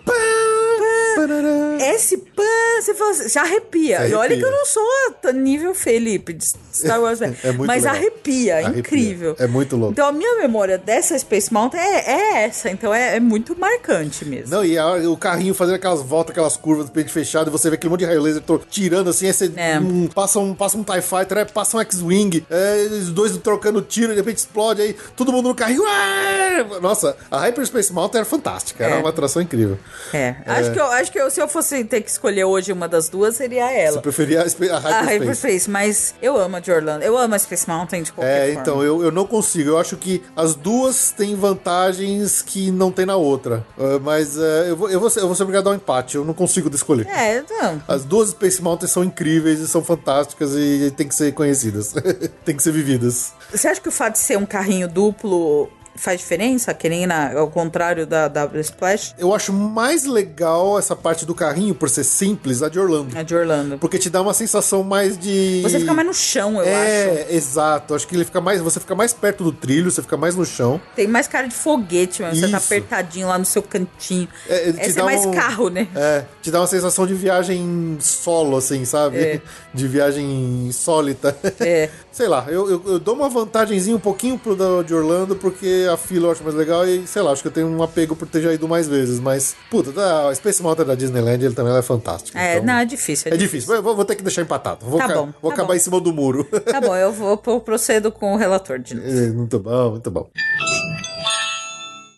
Esse 1.95 2.17
pã, 2.17 2.43
você 2.79 2.93
fala 2.93 3.11
assim, 3.11 3.29
já 3.29 3.41
arrepia. 3.41 3.99
Você 4.01 4.09
E 4.09 4.13
olha 4.13 4.17
arrepia. 4.19 4.37
que 4.37 4.45
eu 4.45 4.51
não 4.51 4.65
sou 4.65 5.33
nível 5.33 5.73
Felipe 5.73 6.33
de 6.33 6.45
Star 6.73 7.01
Wars, 7.01 7.19
né? 7.19 7.35
É 7.43 7.51
muito 7.51 7.67
mas 7.67 7.83
legal. 7.83 7.95
arrepia, 7.97 8.53
é 8.53 8.63
Arrepia. 8.63 8.79
incrível. 8.79 9.35
É 9.39 9.47
muito 9.47 9.75
louco. 9.75 9.93
Então 9.93 10.07
a 10.07 10.11
minha 10.11 10.37
memória 10.37 10.77
dessa 10.77 11.17
Space 11.17 11.51
Mountain 11.53 11.79
é, 11.79 12.11
é 12.11 12.43
essa, 12.43 12.69
então 12.69 12.93
é, 12.93 13.15
é 13.15 13.19
muito 13.19 13.57
marcante 13.57 14.25
mesmo. 14.25 14.55
Não, 14.55 14.63
e 14.65 14.77
a- 14.77 14.93
o 15.09 15.17
carrinho 15.17 15.53
fazendo 15.53 15.75
aquelas 15.75 16.01
voltas, 16.01 16.31
aquelas 16.31 16.57
curvas 16.57 16.85
do 16.87 16.91
peito 16.91 17.11
fechado, 17.11 17.47
e 17.49 17.51
você 17.51 17.69
vê 17.69 17.75
aquele 17.75 17.89
monte 17.91 17.99
de 18.01 18.05
raio 18.05 18.21
laser 18.21 18.41
tirando 18.69 19.09
assim, 19.09 19.27
aí 19.27 19.33
você 19.33 19.51
É. 19.55 19.79
um, 19.79 20.07
passa, 20.07 20.39
um, 20.39 20.53
passa 20.53 20.77
um 20.77 20.83
TIE 20.83 21.01
Fighter, 21.01 21.37
aí 21.39 21.45
passa 21.45 21.77
um 21.77 21.81
X-Wing, 21.81 22.45
é, 22.49 22.87
os 22.91 23.09
dois 23.09 23.35
trocando 23.37 23.81
tiro, 23.81 24.09
de 24.11 24.15
repente 24.19 24.37
explode, 24.37 24.81
aí 24.81 24.95
todo 25.15 25.31
mundo 25.31 25.49
no 25.49 25.55
carrinho. 25.55 25.83
ué! 25.83 26.65
Nossa, 26.81 27.15
a 27.29 27.39
Hyperspace 27.39 27.91
Mountain 27.93 28.19
era 28.19 28.25
fantástica, 28.29 28.83
era 28.83 28.95
É. 28.95 28.99
uma 28.99 29.09
atração 29.09 29.41
incrível. 29.41 29.77
É, 30.13 30.35
acho 30.45 30.71
que, 30.71 30.79
eu, 30.79 30.85
acho 31.01 31.11
que 31.11 31.19
eu- 31.19 31.29
se 31.29 31.41
eu 31.41 31.47
fosse 31.47 31.83
ter 31.83 32.01
que 32.01 32.09
escolher 32.09 32.43
hoje 32.45 32.71
uma 32.71 32.87
das 32.87 33.09
duas, 33.09 33.35
seria 33.35 33.67
Você 33.67 33.73
ela. 33.75 34.01
preferia 34.01 34.39
a, 34.39 34.43
a 34.43 34.45
A 34.45 34.47
Hyperspace? 34.47 35.17
Hyperspace, 35.19 35.69
mas 35.69 36.15
eu 36.21 36.37
amo 36.37 36.55
a 36.57 36.59
de 36.59 36.71
Orlando. 36.71 37.03
Eu 37.03 37.17
amo 37.17 37.35
a 37.35 37.39
Space 37.39 37.67
Mountain 37.67 38.03
de 38.03 38.11
qualquer 38.11 38.31
É, 38.31 38.45
forma. 38.47 38.61
então, 38.61 38.83
eu, 38.83 39.03
eu 39.03 39.11
não 39.11 39.25
consigo. 39.25 39.69
Eu 39.71 39.77
acho 39.77 39.97
que 39.97 40.21
as 40.35 40.55
duas 40.55 41.11
têm 41.11 41.35
vantagens 41.35 42.41
que 42.41 42.71
não 42.71 42.91
tem 42.91 43.05
na 43.05 43.15
outra. 43.15 43.65
Uh, 43.77 43.99
mas 44.01 44.37
uh, 44.37 44.41
eu, 44.67 44.75
vou, 44.75 44.89
eu, 44.89 44.99
vou 44.99 45.09
ser, 45.09 45.19
eu 45.21 45.27
vou 45.27 45.35
ser 45.35 45.43
obrigado 45.43 45.63
a 45.67 45.69
dar 45.69 45.71
um 45.71 45.75
empate. 45.75 46.15
Eu 46.15 46.25
não 46.25 46.33
consigo 46.33 46.69
escolher. 46.73 47.07
É, 47.07 47.37
então. 47.37 47.81
As 47.87 48.03
duas 48.03 48.29
Space 48.29 48.61
Mountains 48.61 48.91
são 48.91 49.03
incríveis 49.03 49.59
e 49.59 49.67
são 49.67 49.83
fantásticas 49.83 50.51
e 50.53 50.91
tem 50.95 51.07
que 51.07 51.15
ser 51.15 51.31
conhecidas. 51.33 51.93
tem 52.45 52.55
que 52.55 52.63
ser 52.63 52.71
vividas. 52.71 53.33
Você 53.51 53.67
acha 53.67 53.81
que 53.81 53.89
o 53.89 53.91
fato 53.91 54.13
de 54.13 54.19
ser 54.19 54.37
um 54.37 54.45
carrinho 54.45 54.87
duplo 54.87 55.69
faz 55.95 56.19
diferença? 56.19 56.73
Que 56.73 56.89
nem 56.89 57.05
na, 57.05 57.37
ao 57.37 57.49
contrário 57.49 58.05
da, 58.05 58.29
Splash? 58.55 59.15
Eu 59.17 59.33
acho 59.33 59.51
mais 59.53 60.05
legal 60.05 60.77
essa 60.77 60.95
parte 60.95 61.25
do 61.25 61.33
carrinho, 61.35 61.73
por 61.75 61.89
ser 61.89 62.03
simples, 62.03 62.61
a 62.61 62.69
de 62.69 62.79
Orlando. 62.79 63.17
A 63.17 63.23
de 63.23 63.35
Orlando. 63.35 63.77
Porque 63.77 63.97
te 63.97 64.09
dá 64.09 64.21
uma 64.21 64.33
sensação 64.33 64.83
mais 64.83 65.17
de. 65.17 65.61
Você 65.63 65.79
fica 65.79 65.93
mais 65.93 66.07
no 66.07 66.13
chão, 66.13 66.53
eu 66.53 66.61
acho. 66.61 66.67
É, 66.69 67.27
exato. 67.31 67.93
Acho 67.95 68.07
que 68.07 68.15
ele 68.15 68.25
fica 68.25 68.41
mais. 68.41 68.61
Você 68.61 68.79
fica 68.79 68.95
mais 68.95 69.13
perto 69.13 69.43
do 69.43 69.51
trilho, 69.51 69.91
você 69.91 70.01
fica 70.01 70.17
mais 70.17 70.35
no 70.35 70.45
chão. 70.45 70.79
Tem 70.95 71.07
mais 71.07 71.27
cara 71.27 71.47
de 71.47 71.53
foguete, 71.53 72.21
mesmo. 72.21 72.35
Você 72.35 72.51
tá 72.51 72.57
Isso. 72.57 72.65
apertadinho 72.65 73.27
lá 73.27 73.37
no 73.37 73.45
seu 73.45 73.61
cantinho. 73.63 74.27
É, 74.47 74.69
Essa 74.77 74.99
é 74.99 75.03
mais 75.03 75.25
um- 75.25 75.31
carro, 75.31 75.69
né? 75.69 75.87
É, 75.95 76.23
te 76.41 76.51
dá 76.51 76.59
uma 76.59 76.67
sensação 76.67 77.05
de 77.05 77.13
viagem 77.13 77.97
solo, 77.99 78.57
assim, 78.57 78.85
sabe? 78.85 79.17
É. 79.17 79.41
De 79.73 79.87
viagem 79.87 80.69
sólita. 80.71 81.35
É. 81.59 81.89
Sei 82.11 82.27
lá, 82.27 82.45
eu, 82.49 82.69
eu, 82.69 82.81
eu 82.85 82.99
dou 82.99 83.15
uma 83.15 83.29
vantagenzinha 83.29 83.95
um 83.95 83.99
pouquinho 83.99 84.37
pro 84.37 84.53
da, 84.53 84.83
de 84.83 84.93
Orlando, 84.93 85.33
porque 85.37 85.87
a 85.91 85.95
fila 85.95 86.27
eu 86.27 86.31
acho 86.31 86.43
mais 86.43 86.53
legal 86.55 86.85
e, 86.85 87.07
sei 87.07 87.21
lá, 87.21 87.31
acho 87.31 87.41
que 87.41 87.47
eu 87.47 87.51
tenho 87.53 87.67
um 87.67 87.81
apego 87.81 88.17
por 88.17 88.27
ter 88.27 88.41
já 88.41 88.53
ido 88.53 88.67
mais 88.67 88.85
vezes. 88.85 89.17
Mas, 89.17 89.55
puta, 89.69 89.93
tá, 89.93 90.35
Space 90.35 90.61
Mountain 90.61 90.85
da 90.85 90.93
Disneyland, 90.95 91.43
ele 91.45 91.55
também 91.55 91.73
é 91.73 91.81
fantástico. 91.81 92.37
É, 92.37 92.55
então- 92.57 92.65
não, 92.65 92.73
é 92.79 92.85
difícil. 92.85 93.31
É 93.33 93.37
difícil, 93.37 93.73
eu 93.75 93.81
vou, 93.81 93.95
vou 93.95 94.03
ter 94.03 94.15
que 94.15 94.23
deixar 94.23 94.41
empatado. 94.41 94.85
Vou, 94.85 94.99
Tá 94.99 95.07
ca- 95.07 95.13
bom, 95.13 95.33
vou 95.41 95.51
tá 95.51 95.55
acabar 95.55 95.69
bom. 95.69 95.75
em 95.75 95.79
cima 95.79 96.01
do 96.01 96.11
muro. 96.11 96.43
Tá 96.43 96.81
bom, 96.81 96.93
eu 96.95 97.13
vou 97.13 97.41
eu 97.47 97.59
procedo 97.61 98.11
com 98.11 98.33
o 98.33 98.37
relator 98.37 98.77
de 98.77 98.93
novo. 98.95 99.07
É, 99.07 99.29
muito 99.31 99.57
bom, 99.59 99.91
muito 99.91 100.11
bom. 100.11 100.29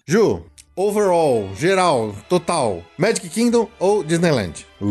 Ju, 0.07 0.41
overall, 0.75 1.47
geral, 1.55 2.13
total, 2.27 2.81
Magic 2.97 3.29
Kingdom 3.29 3.69
ou 3.79 4.03
Disneyland? 4.03 4.65
Uh, 4.81 4.85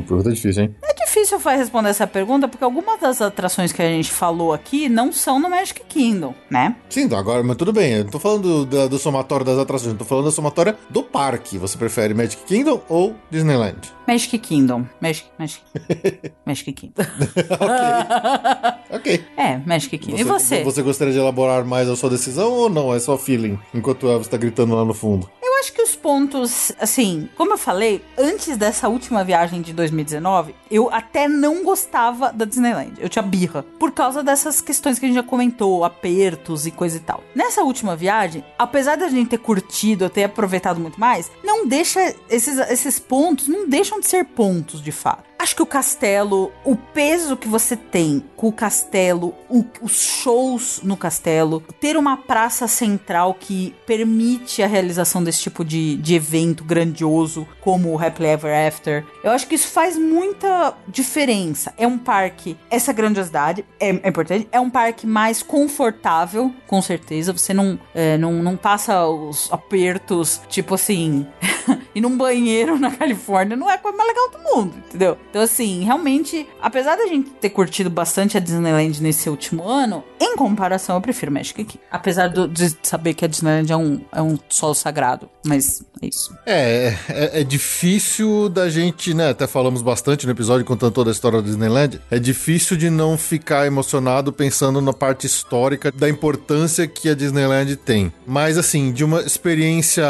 pergunta 0.00 0.32
difícil, 0.32 0.64
hein? 0.64 0.74
É 0.82 0.94
difícil 1.04 1.38
eu 1.44 1.50
responder 1.58 1.88
essa 1.90 2.06
pergunta 2.06 2.46
porque 2.48 2.62
algumas 2.64 3.00
das 3.00 3.20
atrações 3.20 3.72
que 3.72 3.82
a 3.82 3.88
gente 3.88 4.10
falou 4.10 4.52
aqui 4.52 4.88
não 4.88 5.12
são 5.12 5.38
no 5.40 5.48
Magic 5.50 5.82
Kingdom, 5.88 6.34
né? 6.50 6.76
Sim, 6.88 7.02
então, 7.02 7.18
agora, 7.18 7.42
mas 7.42 7.56
tudo 7.56 7.72
bem, 7.72 7.94
eu 7.94 8.04
não 8.04 8.10
tô 8.10 8.18
falando 8.18 8.64
do, 8.64 8.88
do 8.88 8.98
somatório 8.98 9.44
das 9.44 9.58
atrações, 9.58 9.92
eu 9.92 9.98
tô 9.98 10.04
falando 10.04 10.26
da 10.26 10.30
somatória 10.30 10.76
do 10.88 11.02
parque. 11.02 11.58
Você 11.58 11.76
prefere 11.76 12.14
Magic 12.14 12.42
Kingdom 12.44 12.80
ou 12.88 13.14
Disneyland? 13.30 13.78
Magic 14.06 14.38
Kingdom. 14.38 14.86
Magic, 15.00 15.26
Magic, 15.38 15.62
Magic 16.46 16.72
Kingdom. 16.72 17.02
Ok. 18.90 19.24
É, 19.36 19.56
Magic 19.58 19.96
Kingdom. 19.98 20.18
e 20.18 20.24
você? 20.24 20.64
Você 20.64 20.82
gostaria 20.82 21.12
de 21.12 21.18
elaborar 21.18 21.64
mais 21.64 21.88
a 21.88 21.94
sua 21.94 22.10
decisão 22.10 22.50
ou 22.52 22.68
não? 22.68 22.92
É 22.92 22.98
só 22.98 23.16
feeling, 23.16 23.58
enquanto 23.72 24.04
o 24.04 24.10
Elvis 24.10 24.26
tá 24.28 24.36
gritando 24.36 24.74
lá 24.74 24.84
no 24.84 24.92
fundo. 24.94 25.30
Acho 25.60 25.72
que 25.74 25.82
os 25.82 25.94
pontos, 25.94 26.72
assim, 26.80 27.28
como 27.36 27.52
eu 27.52 27.58
falei, 27.58 28.02
antes 28.16 28.56
dessa 28.56 28.88
última 28.88 29.22
viagem 29.22 29.60
de 29.60 29.72
2019, 29.74 30.54
eu 30.70 30.88
até 30.90 31.28
não 31.28 31.62
gostava 31.62 32.32
da 32.32 32.46
Disneyland. 32.46 32.94
Eu 32.98 33.08
tinha 33.10 33.22
birra. 33.22 33.62
Por 33.78 33.92
causa 33.92 34.22
dessas 34.22 34.60
questões 34.62 34.98
que 34.98 35.04
a 35.04 35.08
gente 35.08 35.16
já 35.16 35.22
comentou, 35.22 35.84
apertos 35.84 36.66
e 36.66 36.70
coisa 36.70 36.96
e 36.96 37.00
tal. 37.00 37.22
Nessa 37.34 37.62
última 37.62 37.94
viagem, 37.94 38.42
apesar 38.58 38.96
da 38.96 39.08
gente 39.08 39.28
ter 39.28 39.38
curtido, 39.38 40.08
ter 40.08 40.24
aproveitado 40.24 40.80
muito 40.80 40.98
mais, 40.98 41.30
não 41.44 41.66
deixa. 41.66 42.14
Esses, 42.30 42.56
esses 42.70 42.98
pontos 42.98 43.46
não 43.46 43.68
deixam 43.68 44.00
de 44.00 44.06
ser 44.06 44.24
pontos 44.24 44.80
de 44.82 44.90
fato. 44.92 45.28
Acho 45.38 45.56
que 45.56 45.62
o 45.62 45.66
castelo, 45.66 46.52
o 46.66 46.76
peso 46.76 47.34
que 47.34 47.48
você 47.48 47.74
tem 47.74 48.22
com 48.36 48.48
o 48.48 48.52
castelo, 48.52 49.34
o- 49.48 49.64
os 49.80 49.92
shows 49.98 50.80
no 50.82 50.98
castelo, 50.98 51.62
ter 51.80 51.96
uma 51.96 52.14
praça 52.16 52.68
central 52.68 53.32
que 53.40 53.74
permite 53.86 54.62
a 54.62 54.66
realização 54.66 55.24
desse 55.24 55.40
tipo 55.50 55.64
de, 55.64 55.96
de 55.96 56.14
evento 56.14 56.64
grandioso, 56.64 57.46
como 57.60 57.92
o 57.92 57.98
Happily 57.98 58.28
Ever 58.28 58.68
After, 58.68 59.04
eu 59.22 59.32
acho 59.32 59.46
que 59.46 59.56
isso 59.56 59.68
faz 59.68 59.98
muita 59.98 60.74
diferença. 60.86 61.74
É 61.76 61.86
um 61.86 61.98
parque, 61.98 62.56
essa 62.70 62.92
grandiosidade 62.92 63.64
é, 63.78 63.88
é 63.88 64.08
importante, 64.08 64.48
é 64.52 64.60
um 64.60 64.70
parque 64.70 65.06
mais 65.06 65.42
confortável, 65.42 66.54
com 66.66 66.80
certeza. 66.80 67.32
Você 67.32 67.52
não, 67.52 67.78
é, 67.94 68.16
não, 68.16 68.32
não 68.34 68.56
passa 68.56 69.06
os 69.06 69.52
apertos, 69.52 70.40
tipo 70.48 70.74
assim. 70.74 71.26
e 71.94 72.00
num 72.00 72.16
banheiro 72.16 72.78
na 72.80 72.90
Califórnia 72.90 73.56
não 73.56 73.70
é 73.70 73.74
a 73.74 73.78
coisa 73.78 73.96
mais 73.96 74.08
legal 74.08 74.30
do 74.30 74.38
mundo, 74.56 74.74
entendeu? 74.88 75.16
Então, 75.30 75.42
assim, 75.42 75.84
realmente, 75.84 76.46
apesar 76.60 76.96
da 76.96 77.06
gente 77.06 77.30
ter 77.30 77.50
curtido 77.50 77.90
bastante 77.90 78.36
a 78.36 78.40
Disneyland 78.40 79.00
nesse 79.02 79.28
último 79.28 79.68
ano, 79.68 80.02
em 80.20 80.36
comparação, 80.36 80.96
eu 80.96 81.00
prefiro 81.00 81.32
Magic 81.32 81.60
aqui. 81.62 81.78
Apesar 81.90 82.28
do- 82.28 82.48
de 82.48 82.74
saber 82.82 83.14
que 83.14 83.24
a 83.24 83.28
Disneyland 83.28 83.72
é 83.72 83.76
um, 83.76 84.00
é 84.12 84.22
um 84.22 84.38
solo 84.48 84.74
sagrado. 84.74 85.28
Mas 85.46 85.82
é 86.02 86.06
isso. 86.06 86.36
É, 86.46 86.94
é, 87.08 87.40
é 87.40 87.44
difícil 87.44 88.48
da 88.48 88.68
gente, 88.68 89.14
né? 89.14 89.30
Até 89.30 89.46
falamos 89.46 89.80
bastante 89.82 90.26
no 90.26 90.32
episódio 90.32 90.64
contando 90.66 90.92
toda 90.92 91.10
a 91.10 91.12
história 91.12 91.40
da 91.40 91.46
Disneyland. 91.46 92.00
É 92.10 92.18
difícil 92.18 92.76
de 92.76 92.90
não 92.90 93.16
ficar 93.16 93.66
emocionado 93.66 94.32
pensando 94.32 94.80
na 94.82 94.92
parte 94.92 95.26
histórica 95.26 95.90
da 95.90 96.08
importância 96.08 96.86
que 96.86 97.08
a 97.08 97.14
Disneyland 97.14 97.74
tem. 97.76 98.12
Mas, 98.26 98.58
assim, 98.58 98.92
de 98.92 99.02
uma 99.04 99.20
experiência. 99.22 100.04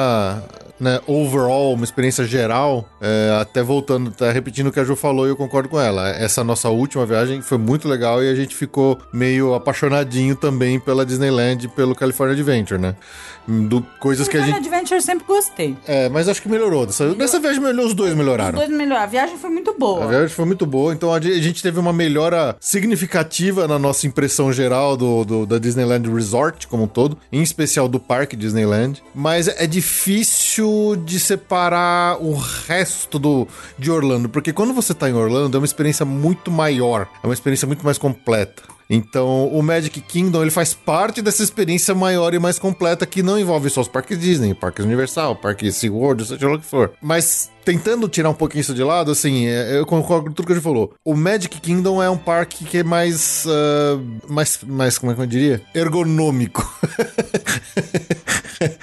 Né, 0.81 0.99
overall, 1.07 1.70
uma 1.75 1.85
experiência 1.85 2.25
geral, 2.25 2.89
é, 3.01 3.39
até 3.41 3.63
voltando, 3.63 4.11
tá 4.11 4.31
repetindo 4.31 4.69
o 4.69 4.73
que 4.73 4.81
a 4.81 4.85
Ju 4.85 4.95
falou 4.97 5.27
e 5.27 5.31
eu 5.31 5.37
concordo 5.37 5.69
com 5.69 5.81
ela. 5.81 6.09
Essa 6.11 6.43
nossa 6.45 6.69
última 6.69 7.05
viagem 7.07 7.41
foi 7.43 7.59
muito 7.59 7.89
legal 7.89 8.23
e 8.23 8.29
a 8.31 8.35
gente 8.35 8.55
ficou 8.55 8.99
meio 9.13 9.55
apaixonadinho 9.55 10.35
também 10.37 10.79
pela 10.81 11.05
Disneyland 11.07 11.67
e 11.67 11.69
pelo 11.69 11.95
California 11.95 12.35
Adventure, 12.35 12.81
né? 12.81 12.95
Do, 13.49 13.83
coisas 13.99 14.29
que 14.29 14.37
a 14.37 14.41
California 14.41 14.63
gente. 14.63 14.75
Adventure 14.75 14.99
eu 15.01 15.03
sempre 15.05 15.27
gostei. 15.27 15.77
É, 15.87 16.09
mas 16.09 16.29
acho 16.29 16.41
que 16.43 16.49
melhorou. 16.49 16.87
Dessa, 16.87 17.15
dessa 17.15 17.41
viagem 17.41 17.61
melhorou, 17.61 17.87
os 17.87 17.95
dois 17.95 18.13
Os 18.13 18.17
melhoraram. 18.17 18.59
dois 18.59 18.69
melhoraram. 18.71 19.03
A 19.03 19.07
viagem 19.07 19.37
foi 19.39 19.51
muito 19.51 19.75
boa. 19.77 20.05
A 20.05 20.07
viagem 20.07 20.29
foi 20.29 20.45
muito 20.45 20.65
boa, 20.67 20.93
então 20.93 21.13
a 21.13 21.21
gente 21.21 21.63
teve 21.63 21.79
uma 21.81 21.93
melhora 21.93 22.55
significativa 22.61 23.67
na 23.67 23.79
nossa 23.79 24.07
impressão 24.07 24.53
geral 24.53 24.97
do, 24.97 25.25
do- 25.25 25.47
da 25.47 25.59
Disneyland 25.59 26.09
Resort 26.13 26.67
como 26.69 26.85
um 26.85 26.87
todo, 26.87 27.17
em 27.33 27.43
especial 27.43 27.89
do 27.89 27.99
parque 27.99 28.37
Disneyland. 28.37 29.03
Mas 29.15 29.49
é 29.49 29.67
difícil 29.67 30.97
de 31.05 31.19
separar 31.21 31.60
o 32.21 32.35
resto 32.35 33.19
do, 33.19 33.47
de 33.79 33.91
Orlando, 33.91 34.29
porque 34.29 34.53
quando 34.53 34.73
você 34.73 34.95
tá 34.95 35.09
em 35.09 35.15
Orlando 35.15 35.57
é 35.57 35.61
uma 35.61 35.67
experiência 35.67 36.05
muito 36.05 36.51
maior, 36.51 37.09
é 37.23 37.27
uma 37.27 37.35
experiência 37.35 37.67
muito 37.67 37.85
mais 37.85 37.99
completa. 37.99 38.63
Então, 38.93 39.47
o 39.47 39.63
Magic 39.63 40.01
Kingdom 40.01 40.43
ele 40.43 40.51
faz 40.51 40.75
parte 40.75 41.23
dessa 41.23 41.45
experiência 41.45 41.95
maior 41.95 42.35
e 42.35 42.41
mais 42.41 42.59
completa 42.59 43.07
que 43.07 43.23
não 43.23 43.39
envolve 43.39 43.71
só 43.71 43.83
os 43.83 43.89
parques 43.89 44.19
Disney, 44.19 44.53
parques 44.53 44.85
Universal, 44.85 45.37
parques 45.37 45.77
SeaWorld, 45.77 46.27
seja 46.27 46.49
lá 46.49 46.57
o 46.57 46.59
que 46.59 46.67
for. 46.67 46.93
Mas 47.01 47.49
tentando 47.65 48.09
tirar 48.09 48.31
um 48.31 48.35
pouquinho 48.35 48.63
isso 48.63 48.75
de 48.75 48.83
lado, 48.83 49.13
assim, 49.13 49.47
é, 49.47 49.79
eu 49.79 49.87
concordo 49.87 50.27
com 50.27 50.33
tudo 50.33 50.47
que 50.47 50.53
a 50.53 50.57
gente 50.57 50.65
falou. 50.65 50.93
O 51.05 51.15
Magic 51.15 51.61
Kingdom 51.61 52.03
é 52.03 52.11
um 52.11 52.19
parque 52.19 52.65
que 52.65 52.79
é 52.79 52.83
mais, 52.83 53.47
ah, 53.47 54.01
mais, 54.29 54.59
mais 54.67 54.99
como 54.99 55.13
é 55.13 55.15
que 55.15 55.21
eu 55.21 55.27
diria? 55.27 55.63
Ergonômico. 55.73 56.69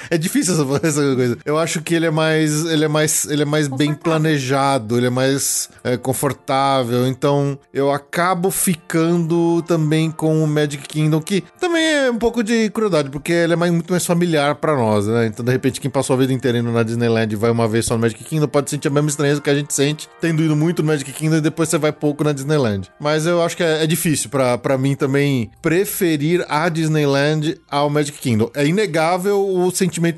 é 0.09 0.17
difícil 0.17 0.53
essa, 0.53 0.87
essa 0.87 1.15
coisa. 1.15 1.37
Eu 1.45 1.57
acho 1.57 1.81
que 1.81 1.93
ele 1.93 2.05
é 2.05 2.11
mais, 2.11 2.65
ele 2.65 2.85
é 2.85 2.87
mais, 2.87 3.25
ele 3.25 3.41
é 3.41 3.45
mais 3.45 3.67
bem 3.67 3.93
planejado, 3.93 4.97
ele 4.97 5.07
é 5.07 5.09
mais 5.09 5.69
é, 5.83 5.97
confortável. 5.97 7.07
Então, 7.07 7.57
eu 7.73 7.91
acabo 7.91 8.51
ficando 8.51 9.61
também 9.63 10.11
com 10.11 10.43
o 10.43 10.47
Magic 10.47 10.87
Kingdom, 10.87 11.21
que 11.21 11.43
também 11.59 11.83
é 11.83 12.11
um 12.11 12.17
pouco 12.17 12.43
de 12.43 12.69
crueldade, 12.69 13.09
porque 13.09 13.31
ele 13.31 13.53
é 13.53 13.55
mais, 13.55 13.71
muito 13.71 13.91
mais 13.91 14.05
familiar 14.05 14.55
pra 14.55 14.75
nós, 14.75 15.07
né? 15.07 15.27
Então, 15.27 15.43
de 15.43 15.51
repente, 15.51 15.81
quem 15.81 15.89
passou 15.89 16.15
a 16.15 16.19
vida 16.19 16.33
inteira 16.33 16.57
indo 16.57 16.71
na 16.71 16.83
Disneyland 16.83 17.33
e 17.33 17.35
vai 17.35 17.51
uma 17.51 17.67
vez 17.67 17.85
só 17.85 17.95
no 17.95 18.01
Magic 18.01 18.23
Kingdom 18.23 18.47
pode 18.47 18.69
sentir 18.69 18.87
a 18.87 18.91
mesma 18.91 19.09
estranheza 19.09 19.41
que 19.41 19.49
a 19.49 19.55
gente 19.55 19.73
sente 19.73 20.07
tendo 20.19 20.43
ido 20.43 20.55
muito 20.55 20.81
no 20.81 20.87
Magic 20.87 21.11
Kingdom 21.11 21.37
e 21.37 21.41
depois 21.41 21.69
você 21.69 21.77
vai 21.77 21.91
pouco 21.91 22.23
na 22.23 22.31
Disneyland. 22.31 22.89
Mas 22.99 23.25
eu 23.25 23.41
acho 23.41 23.55
que 23.55 23.63
é, 23.63 23.83
é 23.83 23.87
difícil 23.87 24.29
pra, 24.29 24.57
pra 24.57 24.77
mim 24.77 24.95
também 24.95 25.51
preferir 25.61 26.45
a 26.47 26.69
Disneyland 26.69 27.57
ao 27.69 27.89
Magic 27.89 28.17
Kingdom. 28.17 28.49
É 28.53 28.65
inegável 28.65 29.39
o 29.39 29.71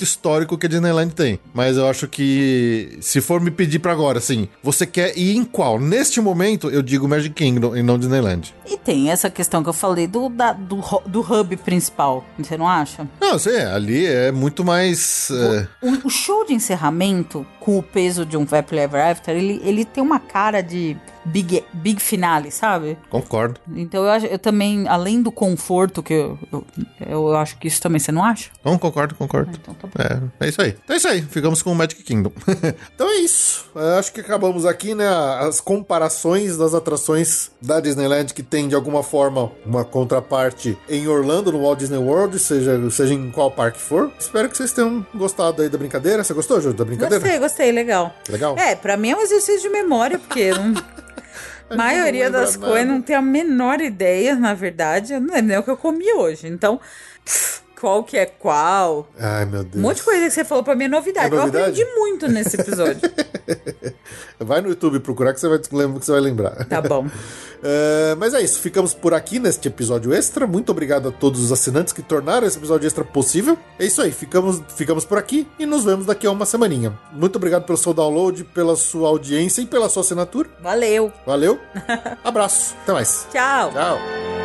histórico 0.03 0.57
que 0.57 0.65
a 0.65 0.69
Disneyland 0.69 1.13
tem. 1.13 1.39
Mas 1.53 1.77
eu 1.77 1.88
acho 1.88 2.07
que 2.07 2.97
se 3.01 3.21
for 3.21 3.39
me 3.41 3.51
pedir 3.51 3.80
pra 3.80 3.91
agora, 3.91 4.17
assim, 4.19 4.47
você 4.63 4.86
quer 4.86 5.17
ir 5.17 5.36
em 5.36 5.43
qual? 5.43 5.80
Neste 5.80 6.21
momento, 6.21 6.69
eu 6.69 6.82
digo 6.82 7.07
Magic 7.07 7.34
Kingdom 7.34 7.75
e 7.75 7.82
não 7.84 7.97
Disneyland. 7.97 8.53
E 8.65 8.77
tem 8.77 9.09
essa 9.09 9.30
questão 9.30 9.63
que 9.63 9.69
eu 9.69 9.73
falei 9.73 10.07
do, 10.07 10.30
da- 10.30 10.53
do, 10.53 10.77
do 11.05 11.21
hub 11.21 11.55
principal, 11.57 12.23
você 12.38 12.57
não 12.57 12.67
acha? 12.67 13.07
Não, 13.19 13.38
sei, 13.39 13.61
ali 13.61 14.05
é 14.05 14.32
muito 14.32 14.63
mais. 14.63 15.30
é, 15.32 15.67
O, 15.82 16.07
o 16.07 16.09
show 16.09 16.45
de 16.45 16.53
encerramento, 16.53 17.45
com 17.70 17.78
o 17.78 17.84
peso 17.84 18.26
de 18.26 18.36
um 18.36 18.47
Happily 18.51 18.82
Ever 18.82 19.05
After, 19.11 19.36
ele, 19.36 19.61
ele 19.63 19.86
tem 19.86 20.01
uma 20.01 20.20
cara 20.20 20.61
de 20.61 20.97
big, 21.26 21.63
big 21.74 22.01
finale, 22.01 22.49
sabe? 22.49 22.97
concordo. 23.11 23.59
Então 23.76 24.03
eu, 24.05 24.09
acho- 24.09 24.26
eu 24.26 24.39
também, 24.39 24.88
além 24.88 25.22
do 25.22 25.32
conforto, 25.32 26.01
que 26.01 26.13
eu, 26.13 26.39
eu, 26.51 26.65
eu 27.07 27.38
acho 27.38 27.57
que 27.59 27.67
isso 27.67 27.80
também 27.80 27.99
você 27.99 28.11
não 28.11 28.24
acha? 28.24 28.49
Não, 28.65 28.76
concordo, 28.80 29.13
concordo. 29.13 29.51
Então 29.61 29.76
tá 29.76 29.88
bom. 29.88 29.93
É, 30.41 30.45
é 30.45 30.49
isso 30.49 30.59
aí. 30.61 30.76
Então 30.84 30.95
é 30.95 30.97
isso 30.97 31.07
aí. 31.07 31.22
Ficamos 31.22 31.61
com 31.61 31.72
o 31.72 31.76
Magic 31.76 32.01
Kingdom. 32.01 32.32
então 32.95 33.07
é 33.07 33.17
isso. 33.17 33.70
Eu 33.76 33.99
acho 33.99 34.11
que 34.11 34.22
acabamos 34.22 34.65
aqui, 34.65 34.95
né? 34.95 35.07
As 35.07 35.61
comparações 35.61 36.57
das 36.57 36.74
atrações 36.74 37.51
da 37.61 37.80
Disneyland 37.80 38.34
que 38.34 38.41
tem 38.41 38.67
de 38.67 38.74
alguma 38.74 39.03
forma 39.03 39.51
uma 39.65 39.86
contraparte 39.86 40.76
em 40.89 41.07
Orlando, 41.07 41.51
no 41.51 41.61
Walt 41.61 41.78
Disney 41.80 41.97
World, 41.99 42.39
seja, 42.39 42.89
seja 42.89 43.13
em 43.13 43.30
qual 43.30 43.51
parque 43.51 43.80
for. 43.80 44.11
Espero 44.20 44.49
que 44.49 44.57
vocês 44.57 44.72
tenham 44.74 45.05
gostado 45.13 45.61
aí 45.61 45.70
da 45.70 45.78
brincadeira. 45.78 46.24
Você 46.24 46.34
gostou, 46.34 46.59
Júlio, 46.59 46.76
da 46.78 46.86
brincadeira? 46.86 47.20
Gostei, 47.20 47.39
gostei, 47.39 47.59
legal. 47.72 48.16
Legal? 48.30 48.57
É, 48.57 48.76
pra 48.76 48.97
mim 48.97 49.12
é 49.12 49.16
um 49.16 49.22
exercício 49.22 49.62
de 49.62 49.70
memória, 49.70 50.18
porque 50.18 50.51
a 51.70 51.76
maioria 51.76 52.30
das 52.30 52.55
coisas 52.55 52.88
não 52.88 53.01
tem 53.01 53.16
a 53.16 53.22
menor 53.22 53.82
ideia, 53.82 54.36
na 54.36 54.53
verdade. 54.53 55.14
Eu 55.14 55.22
não 55.22 55.34
lembro 55.34 55.47
nem 55.47 55.57
o 55.57 55.64
que 55.64 55.70
eu 55.70 55.78
comi 55.78 56.12
hoje. 56.14 56.47
Então, 56.47 56.80
pff, 57.26 57.62
qual 57.80 58.03
que 58.03 58.17
é 58.17 58.25
qual? 58.25 59.07
Ai, 59.17 59.45
meu 59.45 59.63
Deus. 59.63 59.75
Um 59.75 59.82
monte 59.82 59.97
de 59.97 60.03
coisa 60.03 60.25
que 60.25 60.32
você 60.32 60.43
falou 60.43 60.63
pra 60.63 60.75
mim 60.75 60.86
é 60.86 60.88
novidade. 60.89 61.34
É 61.34 61.38
novidade? 61.38 61.80
Eu 61.80 61.86
aprendi 61.86 61.99
muito 61.99 62.27
nesse 62.27 62.59
episódio. 62.59 62.99
Vai 64.39 64.61
no 64.61 64.69
YouTube 64.69 64.99
procurar 64.99 65.34
que 65.34 65.39
você 65.39 65.47
vai, 65.47 65.59
que 65.59 65.69
você 65.69 66.11
vai 66.11 66.21
lembrar. 66.21 66.65
tá 66.65 66.82
bom. 66.82 67.07
É, 67.61 68.15
mas 68.15 68.34
é 68.34 68.41
isso, 68.41 68.61
ficamos 68.61 68.93
por 68.93 69.13
aqui 69.13 69.38
neste 69.38 69.67
episódio 69.67 70.13
extra. 70.13 70.47
Muito 70.47 70.71
obrigado 70.71 71.09
a 71.09 71.11
todos 71.11 71.43
os 71.43 71.51
assinantes 71.51 71.91
que 71.91 72.01
tornaram 72.01 72.47
esse 72.47 72.57
episódio 72.57 72.88
extra 72.88 73.03
possível. 73.03 73.57
É 73.77 73.86
isso 73.86 74.01
aí, 74.01 74.13
ficamos, 74.13 74.61
ficamos 74.77 75.03
por 75.03 75.17
aqui 75.17 75.45
e 75.59 75.65
nos 75.65 75.84
vemos 75.84 76.05
daqui 76.05 76.25
a 76.25 76.32
uma 76.32 76.45
semaninha. 76.45 76.97
Muito 77.11 77.36
obrigado 77.36 77.65
pelo 77.65 77.77
seu 77.77 77.93
download, 77.93 78.45
pela 78.45 78.77
sua 78.77 79.09
audiência 79.09 79.61
e 79.61 79.65
pela 79.65 79.89
sua 79.89 80.03
assinatura. 80.03 80.49
Valeu. 80.61 81.11
Valeu, 81.25 81.59
abraço, 82.23 82.75
até 82.84 82.93
mais. 82.93 83.27
Tchau. 83.30 83.73
Tchau. 83.73 84.38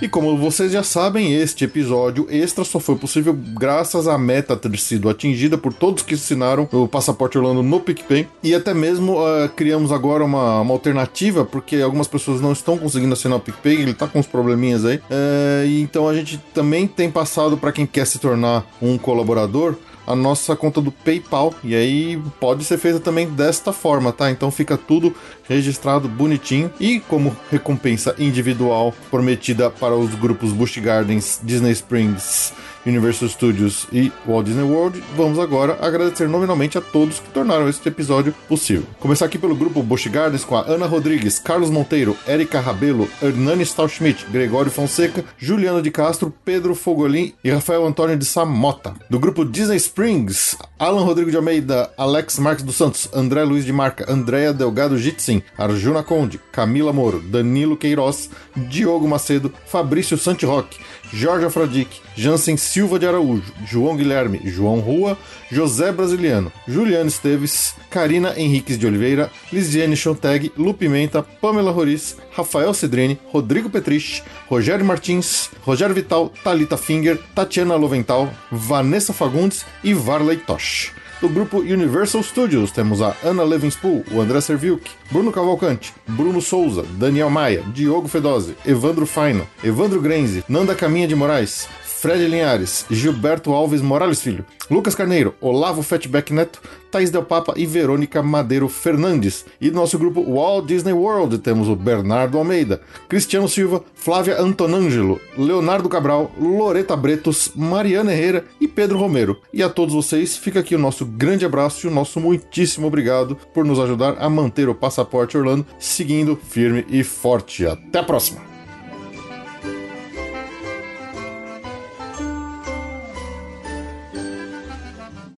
E 0.00 0.08
como 0.08 0.36
vocês 0.36 0.72
já 0.72 0.82
sabem, 0.82 1.32
este 1.32 1.64
episódio 1.64 2.26
extra 2.28 2.64
só 2.64 2.78
foi 2.78 2.96
possível 2.96 3.32
graças 3.32 4.06
à 4.06 4.18
meta 4.18 4.56
ter 4.56 4.76
sido 4.78 5.08
atingida 5.08 5.56
por 5.56 5.72
todos 5.72 6.02
que 6.02 6.14
assinaram 6.14 6.68
o 6.70 6.86
Passaporte 6.86 7.38
Orlando 7.38 7.62
no 7.62 7.80
PicPay. 7.80 8.28
E 8.42 8.54
até 8.54 8.74
mesmo 8.74 9.14
uh, 9.14 9.48
criamos 9.56 9.90
agora 9.92 10.22
uma, 10.22 10.60
uma, 10.60 10.74
alternativa, 10.74 11.44
porque 11.44 11.76
algumas 11.76 12.06
pessoas 12.06 12.40
não 12.40 12.52
estão 12.52 12.76
conseguindo 12.76 13.12
assinar 13.12 13.38
o 13.38 13.40
PicPay, 13.40 13.80
ele 13.80 13.94
tá 13.94 14.06
com 14.06 14.18
uns 14.18 14.26
probleminhas 14.26 14.84
aí. 14.84 14.96
Uh, 14.96 15.66
então 15.80 16.06
a 16.06 16.14
gente 16.14 16.38
também 16.52 16.86
tem 16.86 17.10
passado 17.10 17.56
para 17.56 17.72
quem 17.72 17.86
quer 17.86 18.06
se 18.06 18.18
tornar 18.18 18.66
um 18.82 18.98
colaborador 18.98 19.76
a 20.06 20.14
nossa 20.14 20.54
conta 20.54 20.80
do 20.80 20.92
PayPal. 20.92 21.52
E 21.64 21.74
aí 21.74 22.22
pode 22.40 22.64
ser 22.64 22.78
feita 22.78 23.00
também 23.00 23.28
desta 23.28 23.72
forma, 23.72 24.12
tá? 24.12 24.30
Então 24.30 24.50
fica 24.50 24.76
tudo 24.76 25.14
registrado 25.48 26.08
bonitinho. 26.08 26.70
E 26.78 27.00
como 27.00 27.36
recompensa 27.50 28.14
individual 28.18 28.94
prometida 29.10 29.70
para 29.70 29.94
os 29.94 30.14
grupos 30.14 30.52
Busch 30.52 30.78
Gardens, 30.78 31.40
Disney 31.42 31.72
Springs 31.72 32.52
Universal 32.86 33.28
Studios 33.28 33.86
e 33.92 34.12
Walt 34.26 34.46
Disney 34.46 34.64
World, 34.64 35.02
vamos 35.16 35.38
agora 35.38 35.76
agradecer 35.80 36.28
nominalmente 36.28 36.78
a 36.78 36.80
todos 36.80 37.18
que 37.18 37.30
tornaram 37.30 37.68
este 37.68 37.88
episódio 37.88 38.34
possível. 38.48 38.84
Começar 39.00 39.26
aqui 39.26 39.38
pelo 39.38 39.56
grupo 39.56 39.82
Busch 39.82 40.06
Gardens 40.06 40.44
com 40.44 40.56
a 40.56 40.62
Ana 40.62 40.86
Rodrigues, 40.86 41.38
Carlos 41.38 41.70
Monteiro, 41.70 42.16
Erika 42.26 42.60
Rabelo, 42.60 43.08
Hernani 43.20 43.64
Stahlschmidt, 43.64 44.26
Gregório 44.30 44.70
Fonseca, 44.70 45.24
Juliano 45.36 45.82
de 45.82 45.90
Castro, 45.90 46.32
Pedro 46.44 46.74
Fogolin 46.74 47.34
e 47.42 47.50
Rafael 47.50 47.86
Antônio 47.86 48.16
de 48.16 48.24
Samota. 48.24 48.94
Do 49.10 49.18
grupo 49.18 49.44
Disney 49.44 49.76
Springs, 49.76 50.56
Alan 50.78 51.04
Rodrigo 51.04 51.30
de 51.30 51.36
Almeida, 51.36 51.90
Alex 51.96 52.38
Marques 52.38 52.64
dos 52.64 52.76
Santos, 52.76 53.08
André 53.12 53.44
Luiz 53.44 53.64
de 53.64 53.72
Marca, 53.72 54.10
Andréa 54.12 54.52
Delgado 54.52 54.96
Jitsin, 54.96 55.42
Arjuna 55.58 56.02
Conde, 56.02 56.40
Camila 56.52 56.92
Moro, 56.92 57.20
Danilo 57.20 57.76
Queiroz, 57.76 58.30
Diogo 58.56 59.06
Macedo, 59.06 59.52
Fabrício 59.66 60.16
Santiroque, 60.16 60.78
Jorge 61.12 61.46
Afrodic, 61.46 62.00
Jansen 62.14 62.56
Silva 62.56 62.98
de 62.98 63.06
Araújo, 63.06 63.52
João 63.66 63.96
Guilherme, 63.96 64.40
João 64.44 64.80
Rua, 64.80 65.16
José 65.50 65.92
Brasiliano, 65.92 66.50
Juliano 66.66 67.08
Esteves, 67.08 67.74
Karina 67.90 68.34
Henriques 68.38 68.78
de 68.78 68.86
Oliveira, 68.86 69.30
Lisiane 69.52 69.96
Chonteg, 69.96 70.50
Lu 70.56 70.74
Pimenta, 70.74 71.22
Pamela 71.22 71.70
Roriz, 71.70 72.16
Rafael 72.32 72.74
Cedrini, 72.74 73.18
Rodrigo 73.32 73.70
Petrich, 73.70 74.22
Rogério 74.48 74.84
Martins, 74.84 75.50
Rogério 75.62 75.94
Vital, 75.94 76.32
Talita 76.42 76.76
Finger, 76.76 77.18
Tatiana 77.34 77.76
Lovental, 77.76 78.30
Vanessa 78.50 79.12
Fagundes 79.12 79.64
e 79.84 79.92
Varley 79.92 80.38
Tosh. 80.38 80.92
Do 81.20 81.30
grupo 81.30 81.60
Universal 81.60 82.22
Studios 82.22 82.70
temos 82.70 83.00
a 83.00 83.16
Ana 83.24 83.42
Levinspool, 83.42 84.04
o 84.12 84.20
André 84.20 84.38
Servilk, 84.42 84.82
Bruno 85.10 85.32
Cavalcante, 85.32 85.94
Bruno 86.06 86.42
Souza, 86.42 86.84
Daniel 86.98 87.30
Maia, 87.30 87.62
Diogo 87.62 88.06
Fedose, 88.06 88.54
Evandro 88.66 89.06
Faina, 89.06 89.44
Evandro 89.64 89.98
Grenze, 90.02 90.44
Nanda 90.46 90.74
Caminha 90.74 91.08
de 91.08 91.14
Moraes, 91.14 91.68
Fred 92.06 92.24
Linhares, 92.28 92.86
Gilberto 92.88 93.52
Alves 93.52 93.82
Morales 93.82 94.22
Filho, 94.22 94.44
Lucas 94.70 94.94
Carneiro, 94.94 95.34
Olavo 95.40 95.82
Fatback 95.82 96.32
Neto, 96.32 96.62
Thaís 96.88 97.10
Del 97.10 97.24
Papa 97.24 97.54
e 97.56 97.66
Verônica 97.66 98.22
Madeiro 98.22 98.68
Fernandes. 98.68 99.44
E 99.60 99.70
do 99.70 99.74
nosso 99.74 99.98
grupo 99.98 100.22
Walt 100.22 100.66
Disney 100.66 100.92
World 100.92 101.38
temos 101.38 101.68
o 101.68 101.74
Bernardo 101.74 102.38
Almeida, 102.38 102.80
Cristiano 103.08 103.48
Silva, 103.48 103.82
Flávia 103.96 104.40
Antonângelo, 104.40 105.20
Leonardo 105.36 105.88
Cabral, 105.88 106.30
Loreta 106.38 106.96
Bretos, 106.96 107.50
Mariana 107.56 108.12
Herrera 108.12 108.44
e 108.60 108.68
Pedro 108.68 108.98
Romero. 108.98 109.40
E 109.52 109.60
a 109.60 109.68
todos 109.68 109.92
vocês 109.92 110.36
fica 110.36 110.60
aqui 110.60 110.76
o 110.76 110.78
nosso 110.78 111.04
grande 111.04 111.44
abraço 111.44 111.88
e 111.88 111.90
o 111.90 111.92
nosso 111.92 112.20
muitíssimo 112.20 112.86
obrigado 112.86 113.36
por 113.52 113.64
nos 113.64 113.80
ajudar 113.80 114.14
a 114.20 114.30
manter 114.30 114.68
o 114.68 114.76
Passaporte 114.76 115.36
Orlando 115.36 115.66
seguindo 115.76 116.36
firme 116.36 116.86
e 116.88 117.02
forte. 117.02 117.66
Até 117.66 117.98
a 117.98 118.04
próxima! 118.04 118.55